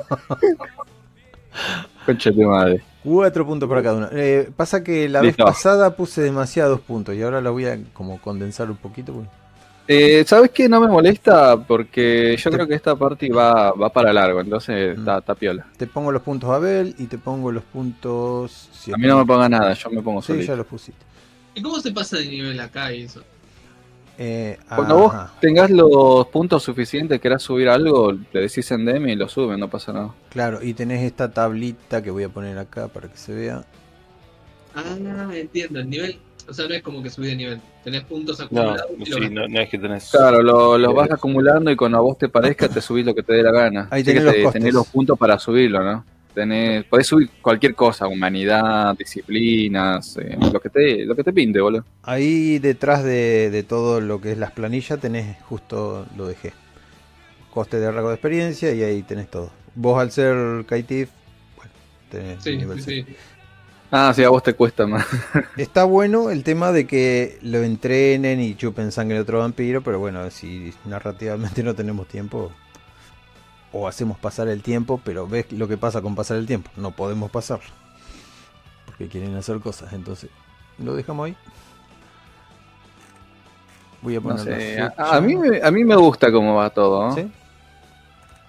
Concha 2.07 2.31
de 2.31 2.47
madre. 2.47 2.83
4 3.02 3.47
puntos 3.47 3.68
para 3.68 3.83
cada 3.83 3.97
uno. 3.97 4.08
Eh, 4.12 4.50
pasa 4.57 4.83
que 4.83 5.08
la 5.08 5.20
Listo. 5.23 5.44
vez 5.44 5.55
pasada 5.55 5.94
puse 5.97 6.23
demasiados 6.23 6.81
puntos 6.81 7.15
y 7.15 7.23
ahora 7.23 7.41
la 7.41 7.50
voy 7.50 7.66
a 7.66 7.78
como 7.92 8.20
condensar 8.20 8.70
un 8.70 8.76
poquito. 8.76 9.12
porque- 9.12 9.31
Eh, 9.86 10.24
¿Sabes 10.26 10.50
qué? 10.50 10.66
No 10.66 10.81
me 10.81 10.89
molesta 10.89 11.58
porque 11.58 12.36
yo 12.39 12.50
creo 12.50 12.66
que 12.66 12.74
esta 12.74 12.97
parte 12.97 13.28
va, 13.31 13.73
va 13.73 13.91
para 13.91 14.15
largo, 14.15 14.41
entonces 14.41 14.97
Mm. 14.97 15.00
está, 15.00 15.18
está 15.18 15.34
piola. 15.34 15.66
Te 15.76 15.86
pongo 15.86 16.10
los 16.10 16.23
puntos 16.23 16.49
Abel 16.50 16.94
y 16.99 17.05
te 17.07 17.18
pongo 17.18 17.52
los 17.52 17.62
puntos... 17.65 18.70
si 18.73 18.92
A 18.92 18.97
mí 18.97 19.07
no 19.07 19.18
me 19.18 19.26
ponga 19.26 19.47
nada, 19.49 19.74
yo 19.74 19.91
me 19.91 20.00
pongo 20.00 20.23
Sí, 20.23 20.28
solito. 20.28 20.47
ya 20.47 20.57
los 20.57 20.66
pusiste. 20.66 21.05
¿Y 21.55 21.60
cómo 21.62 21.78
se 21.81 21.92
pasa 21.92 22.16
de 22.16 22.26
nivel 22.26 22.58
acá 22.60 22.91
y 22.94 23.02
eso? 23.02 23.23
Eh, 24.16 24.58
Cuando 24.68 24.96
vos 24.96 25.12
ajá. 25.14 25.32
tengas 25.40 25.70
los 25.70 26.26
puntos 26.28 26.62
suficientes, 26.62 27.20
querás 27.20 27.42
subir 27.42 27.68
algo, 27.68 28.12
le 28.12 28.40
decís 28.40 28.70
en 28.70 28.84
DM 28.84 29.12
y 29.12 29.16
lo 29.16 29.28
suben, 29.28 29.58
no 29.58 29.68
pasa 29.68 29.92
nada. 29.92 30.14
Claro, 30.30 30.62
y 30.62 30.72
tenés 30.74 31.02
esta 31.02 31.32
tablita 31.32 32.00
que 32.02 32.10
voy 32.12 32.22
a 32.22 32.28
poner 32.28 32.56
acá 32.58 32.86
para 32.88 33.08
que 33.08 33.16
se 33.16 33.34
vea. 33.34 33.64
Ah, 34.74 35.30
entiendo, 35.34 35.80
el 35.80 35.88
nivel, 35.90 36.18
o 36.48 36.52
sea, 36.52 36.66
no 36.68 36.74
es 36.74 36.82
como 36.82 37.02
que 37.02 37.10
subí 37.10 37.28
de 37.28 37.36
nivel, 37.36 37.60
tenés 37.82 38.04
puntos 38.04 38.38
No, 38.38 38.44
acumulados 38.44 38.90
y 38.98 39.10
lo 39.10 39.16
sí, 39.18 39.28
no, 39.30 39.48
no 39.48 39.60
es 39.60 39.68
que 39.68 39.78
tenés. 39.78 40.10
Claro, 40.10 40.42
lo- 40.42 40.78
los 40.78 40.92
Eh, 40.92 40.96
vas 40.96 41.10
acumulando 41.12 41.70
y 41.70 41.76
cuando 41.76 41.98
a 41.98 42.00
vos 42.00 42.18
te 42.18 42.28
parezca 42.28 42.68
te 42.68 42.80
subís 42.80 43.04
lo 43.06 43.14
que 43.14 43.22
te 43.22 43.32
dé 43.34 43.42
la 43.42 43.52
gana. 43.52 43.88
Ahí 43.90 44.02
que 44.04 44.14
los 44.14 44.32
te- 44.34 44.42
costes. 44.42 44.60
tenés 44.60 44.74
los 44.74 44.86
puntos 44.88 45.18
para 45.18 45.38
subirlo, 45.38 45.82
¿no? 45.82 46.04
Tenés, 46.34 46.84
podés 46.86 47.06
subir 47.06 47.30
cualquier 47.40 47.74
cosa, 47.74 48.08
humanidad, 48.08 48.96
disciplinas, 48.96 50.16
eh, 50.18 50.36
lo 50.52 50.60
que 50.60 50.70
te 50.70 51.04
lo 51.06 51.14
que 51.14 51.24
te 51.24 51.32
pinte, 51.32 51.60
boludo. 51.60 51.84
Ahí 52.02 52.58
detrás 52.58 53.02
de, 53.04 53.50
de 53.50 53.62
todo 53.62 54.00
lo 54.00 54.20
que 54.20 54.32
es 54.32 54.38
las 54.38 54.52
planillas 54.52 55.00
tenés 55.00 55.40
justo 55.42 56.06
lo 56.16 56.26
dejé. 56.26 56.52
Coste 57.50 57.78
de 57.78 57.90
rango 57.90 58.08
de 58.08 58.14
experiencia 58.16 58.72
y 58.72 58.82
ahí 58.82 59.02
tenés 59.02 59.30
todo. 59.30 59.50
Vos 59.74 60.00
al 60.00 60.10
ser 60.10 60.66
Kaitif, 60.66 61.10
bueno, 61.56 61.72
tenés 62.10 62.42
Sí, 62.42 62.56
nivel 62.56 62.80
sí. 62.80 63.06
Ah, 63.90 64.12
sí, 64.14 64.24
a 64.24 64.28
vos 64.30 64.42
te 64.42 64.54
cuesta 64.54 64.86
más. 64.86 65.06
Está 65.56 65.84
bueno 65.84 66.30
el 66.30 66.42
tema 66.42 66.72
de 66.72 66.86
que 66.86 67.38
lo 67.42 67.62
entrenen 67.62 68.40
y 68.40 68.56
chupen 68.56 68.90
sangre 68.90 69.16
de 69.16 69.22
otro 69.22 69.38
vampiro, 69.38 69.82
pero 69.82 70.00
bueno, 70.00 70.30
si 70.30 70.72
narrativamente 70.84 71.62
no 71.62 71.74
tenemos 71.74 72.08
tiempo, 72.08 72.52
o 73.76 73.88
hacemos 73.88 74.16
pasar 74.18 74.46
el 74.48 74.62
tiempo, 74.62 75.00
pero 75.04 75.26
ves 75.26 75.50
lo 75.50 75.66
que 75.66 75.76
pasa 75.76 76.00
con 76.00 76.14
pasar 76.14 76.36
el 76.36 76.46
tiempo, 76.46 76.70
no 76.76 76.92
podemos 76.92 77.30
pasarlo. 77.30 77.66
Porque 78.86 79.08
quieren 79.08 79.34
hacer 79.36 79.58
cosas, 79.58 79.92
entonces 79.92 80.30
lo 80.78 80.94
dejamos 80.94 81.26
ahí. 81.26 81.36
Voy 84.00 84.14
a 84.16 84.20
No 84.20 84.28
poner 84.36 84.44
sé, 84.44 84.76
la 84.78 84.94
a, 84.96 85.20
mí, 85.20 85.34
me- 85.34 85.60
a 85.62 85.70
mí 85.70 85.82
me 85.84 85.96
gusta 85.96 86.30
cómo 86.30 86.54
va 86.54 86.70
todo, 86.70 87.08
¿no? 87.08 87.14
¿Sí? 87.14 87.28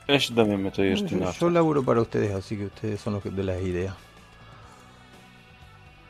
Eh, 0.08 0.20
Yo 0.20 0.36
también 0.36 0.62
me 0.62 0.68
estoy 0.68 0.94
Yo, 0.96 1.02
destinado. 1.02 1.32
yo 1.34 1.50
laburo 1.50 1.84
para 1.84 2.02
ustedes, 2.02 2.34
así 2.36 2.58
que 2.58 2.66
ustedes 2.66 3.02
son 3.02 3.14
los 3.14 3.24
que- 3.24 3.32
de 3.32 3.44
las 3.44 3.60
ideas. 3.62 3.96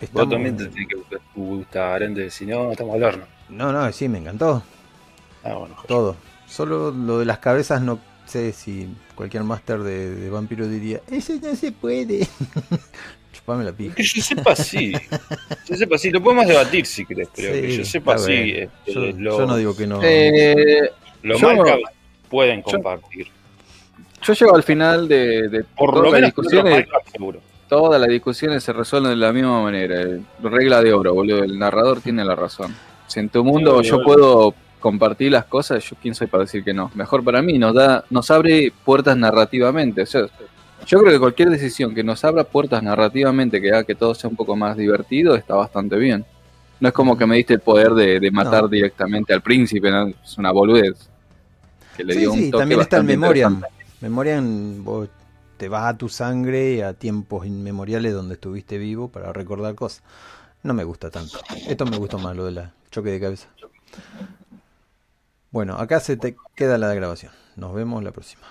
Vos 0.02 0.10
Estamos- 0.10 0.30
también 0.30 0.58
te 0.58 0.66
tenés 0.66 0.88
que 0.90 0.95
gustar, 1.35 2.03
Ende, 2.03 2.30
si 2.30 2.45
no, 2.45 2.72
estamos 2.72 2.95
al 2.95 3.03
horno. 3.03 3.26
No, 3.48 3.72
no, 3.72 3.90
sí, 3.94 4.10
me 4.10 4.18
encantó. 4.18 4.61
Ah, 5.44 5.53
bueno, 5.53 5.76
joder. 5.76 5.88
Todo. 5.88 6.16
Solo 6.48 6.92
lo 6.92 7.19
de 7.19 7.26
las 7.26 7.38
cabezas 7.38 7.82
no 7.82 8.00
sé 8.26 8.52
si 8.54 8.88
cualquier 9.16 9.44
máster 9.44 9.80
de, 9.80 10.16
de 10.16 10.30
vampiro 10.30 10.68
diría, 10.68 11.02
eso 11.10 11.34
no 11.42 11.56
se 11.56 11.72
puede. 11.72 12.28
Chupame 13.34 13.64
la 13.66 13.72
pija. 13.74 13.95
Que 13.95 14.04
yo 14.04 14.22
sepa 14.22 14.56
sí. 14.56 14.94
Yo 15.68 15.76
sepa 15.76 15.98
sí. 15.98 16.10
Lo 16.10 16.22
podemos 16.22 16.48
debatir 16.48 16.86
si 16.86 17.06
querés, 17.06 17.28
pero 17.36 17.52
que 17.54 17.72
Sí, 17.72 17.78
yo 17.78 17.86
sepa 17.86 18.18
sí. 18.18 18.32
este, 18.34 18.70
Yo, 18.94 19.00
lo, 19.18 19.38
yo 19.40 19.45
no 19.45 19.58
digo 19.58 19.76
que 19.76 19.88
no. 19.88 20.00
Eh, 20.04 20.90
lo 21.24 21.38
yo- 21.38 21.54
mal 21.54 21.66
que 21.66 21.82
pueden 22.30 22.62
compartir. 22.62 23.28
yo 24.24 24.34
llego 24.34 24.56
al 24.56 24.64
final 24.64 25.08
de, 25.08 25.50
de 25.50 25.64
Por 25.64 25.92
todas 25.92 25.95
lo 25.95 26.04
las 26.04 26.14
menos 26.14 26.30
otros 26.32 26.45
discusiones. 26.52 26.88
seguro. 27.12 27.40
Todas 27.68 28.00
las 28.00 28.10
discusiones 28.10 28.64
se 28.64 28.72
resuelven 28.74 29.12
de 29.12 29.18
la 29.18 29.34
misma 29.34 29.62
manera. 29.64 30.02
eh, 30.02 30.22
Regla 30.42 30.82
de 30.82 30.94
oro, 30.94 31.14
boludo. 31.14 31.44
El 31.44 31.58
narrador 31.60 32.00
tiene 32.00 32.24
la 32.24 32.36
razón. 32.36 32.76
Si 33.08 33.20
en 33.20 33.30
tu 33.30 33.44
mundo 33.44 33.84
Sí, 33.84 33.90
yo 33.90 34.02
puedo 34.04 34.54
compartir 34.86 35.32
las 35.32 35.46
cosas, 35.46 35.84
yo 35.84 35.96
quién 36.00 36.14
soy 36.16 36.28
para 36.28 36.44
decir 36.44 36.64
que 36.64 36.74
no. 36.76 36.92
Mejor 36.94 37.24
para 37.24 37.42
mí, 37.42 37.58
nos 37.58 37.74
da, 37.74 38.06
nos 38.12 38.30
abre 38.32 38.72
puertas 38.84 39.18
narrativamente. 39.18 40.04
O 40.04 40.06
sea, 40.06 40.28
yo 40.86 41.00
creo 41.00 41.12
que 41.12 41.20
cualquier 41.20 41.50
decisión 41.50 41.96
que 41.96 42.04
nos 42.04 42.24
abra 42.24 42.44
puertas 42.44 42.84
narrativamente, 42.84 43.60
que 43.62 43.70
haga 43.72 43.84
que 43.84 43.96
todo 43.96 44.14
sea 44.14 44.30
un 44.30 44.36
poco 44.36 44.56
más 44.56 44.78
divertido, 44.78 45.36
está 45.36 45.56
bastante 45.56 45.98
bien. 45.98 46.28
No 46.80 46.90
es 46.90 46.94
como 46.94 47.18
que 47.18 47.26
me 47.26 47.38
diste 47.38 47.56
el 47.56 47.62
poder 47.62 47.94
de, 47.94 48.20
de 48.20 48.32
matar 48.32 48.64
No. 48.64 48.70
directamente 48.70 49.34
al 49.34 49.42
príncipe, 49.42 49.90
¿no? 49.92 50.08
es 50.10 50.38
una 50.38 50.52
boludez. 50.52 51.10
Que 51.96 52.04
le 52.04 52.14
Sí, 52.14 52.20
dio 52.20 52.34
un 52.34 52.46
sí, 52.46 52.52
toque 52.52 52.58
también 52.60 52.82
está 52.82 52.98
el 52.98 53.04
Memoriam. 53.04 53.68
Memoriam, 54.00 54.84
vos 54.84 55.10
te 55.58 55.70
vas 55.70 55.86
a 55.86 55.98
tu 55.98 56.10
sangre 56.10 56.76
y 56.76 56.82
a 56.82 56.94
tiempos 56.94 57.46
inmemoriales 57.46 58.14
donde 58.14 58.36
estuviste 58.36 58.78
vivo 58.78 59.10
para 59.10 59.34
recordar 59.34 59.76
cosas. 59.76 60.04
No 60.64 60.74
me 60.74 60.84
gusta 60.84 61.12
tanto. 61.12 61.40
Esto 61.68 61.86
me 61.86 61.98
gustó 61.98 62.20
más, 62.20 62.36
lo 62.36 62.46
del 62.46 62.70
choque 62.92 63.12
de 63.12 63.20
cabeza. 63.20 63.50
Bueno, 65.56 65.77
acá 65.77 66.01
se 66.01 66.17
te 66.17 66.35
queda 66.53 66.77
la 66.77 66.93
grabación. 66.93 67.32
Nos 67.56 67.74
vemos 67.74 68.03
la 68.03 68.11
próxima. 68.11 68.43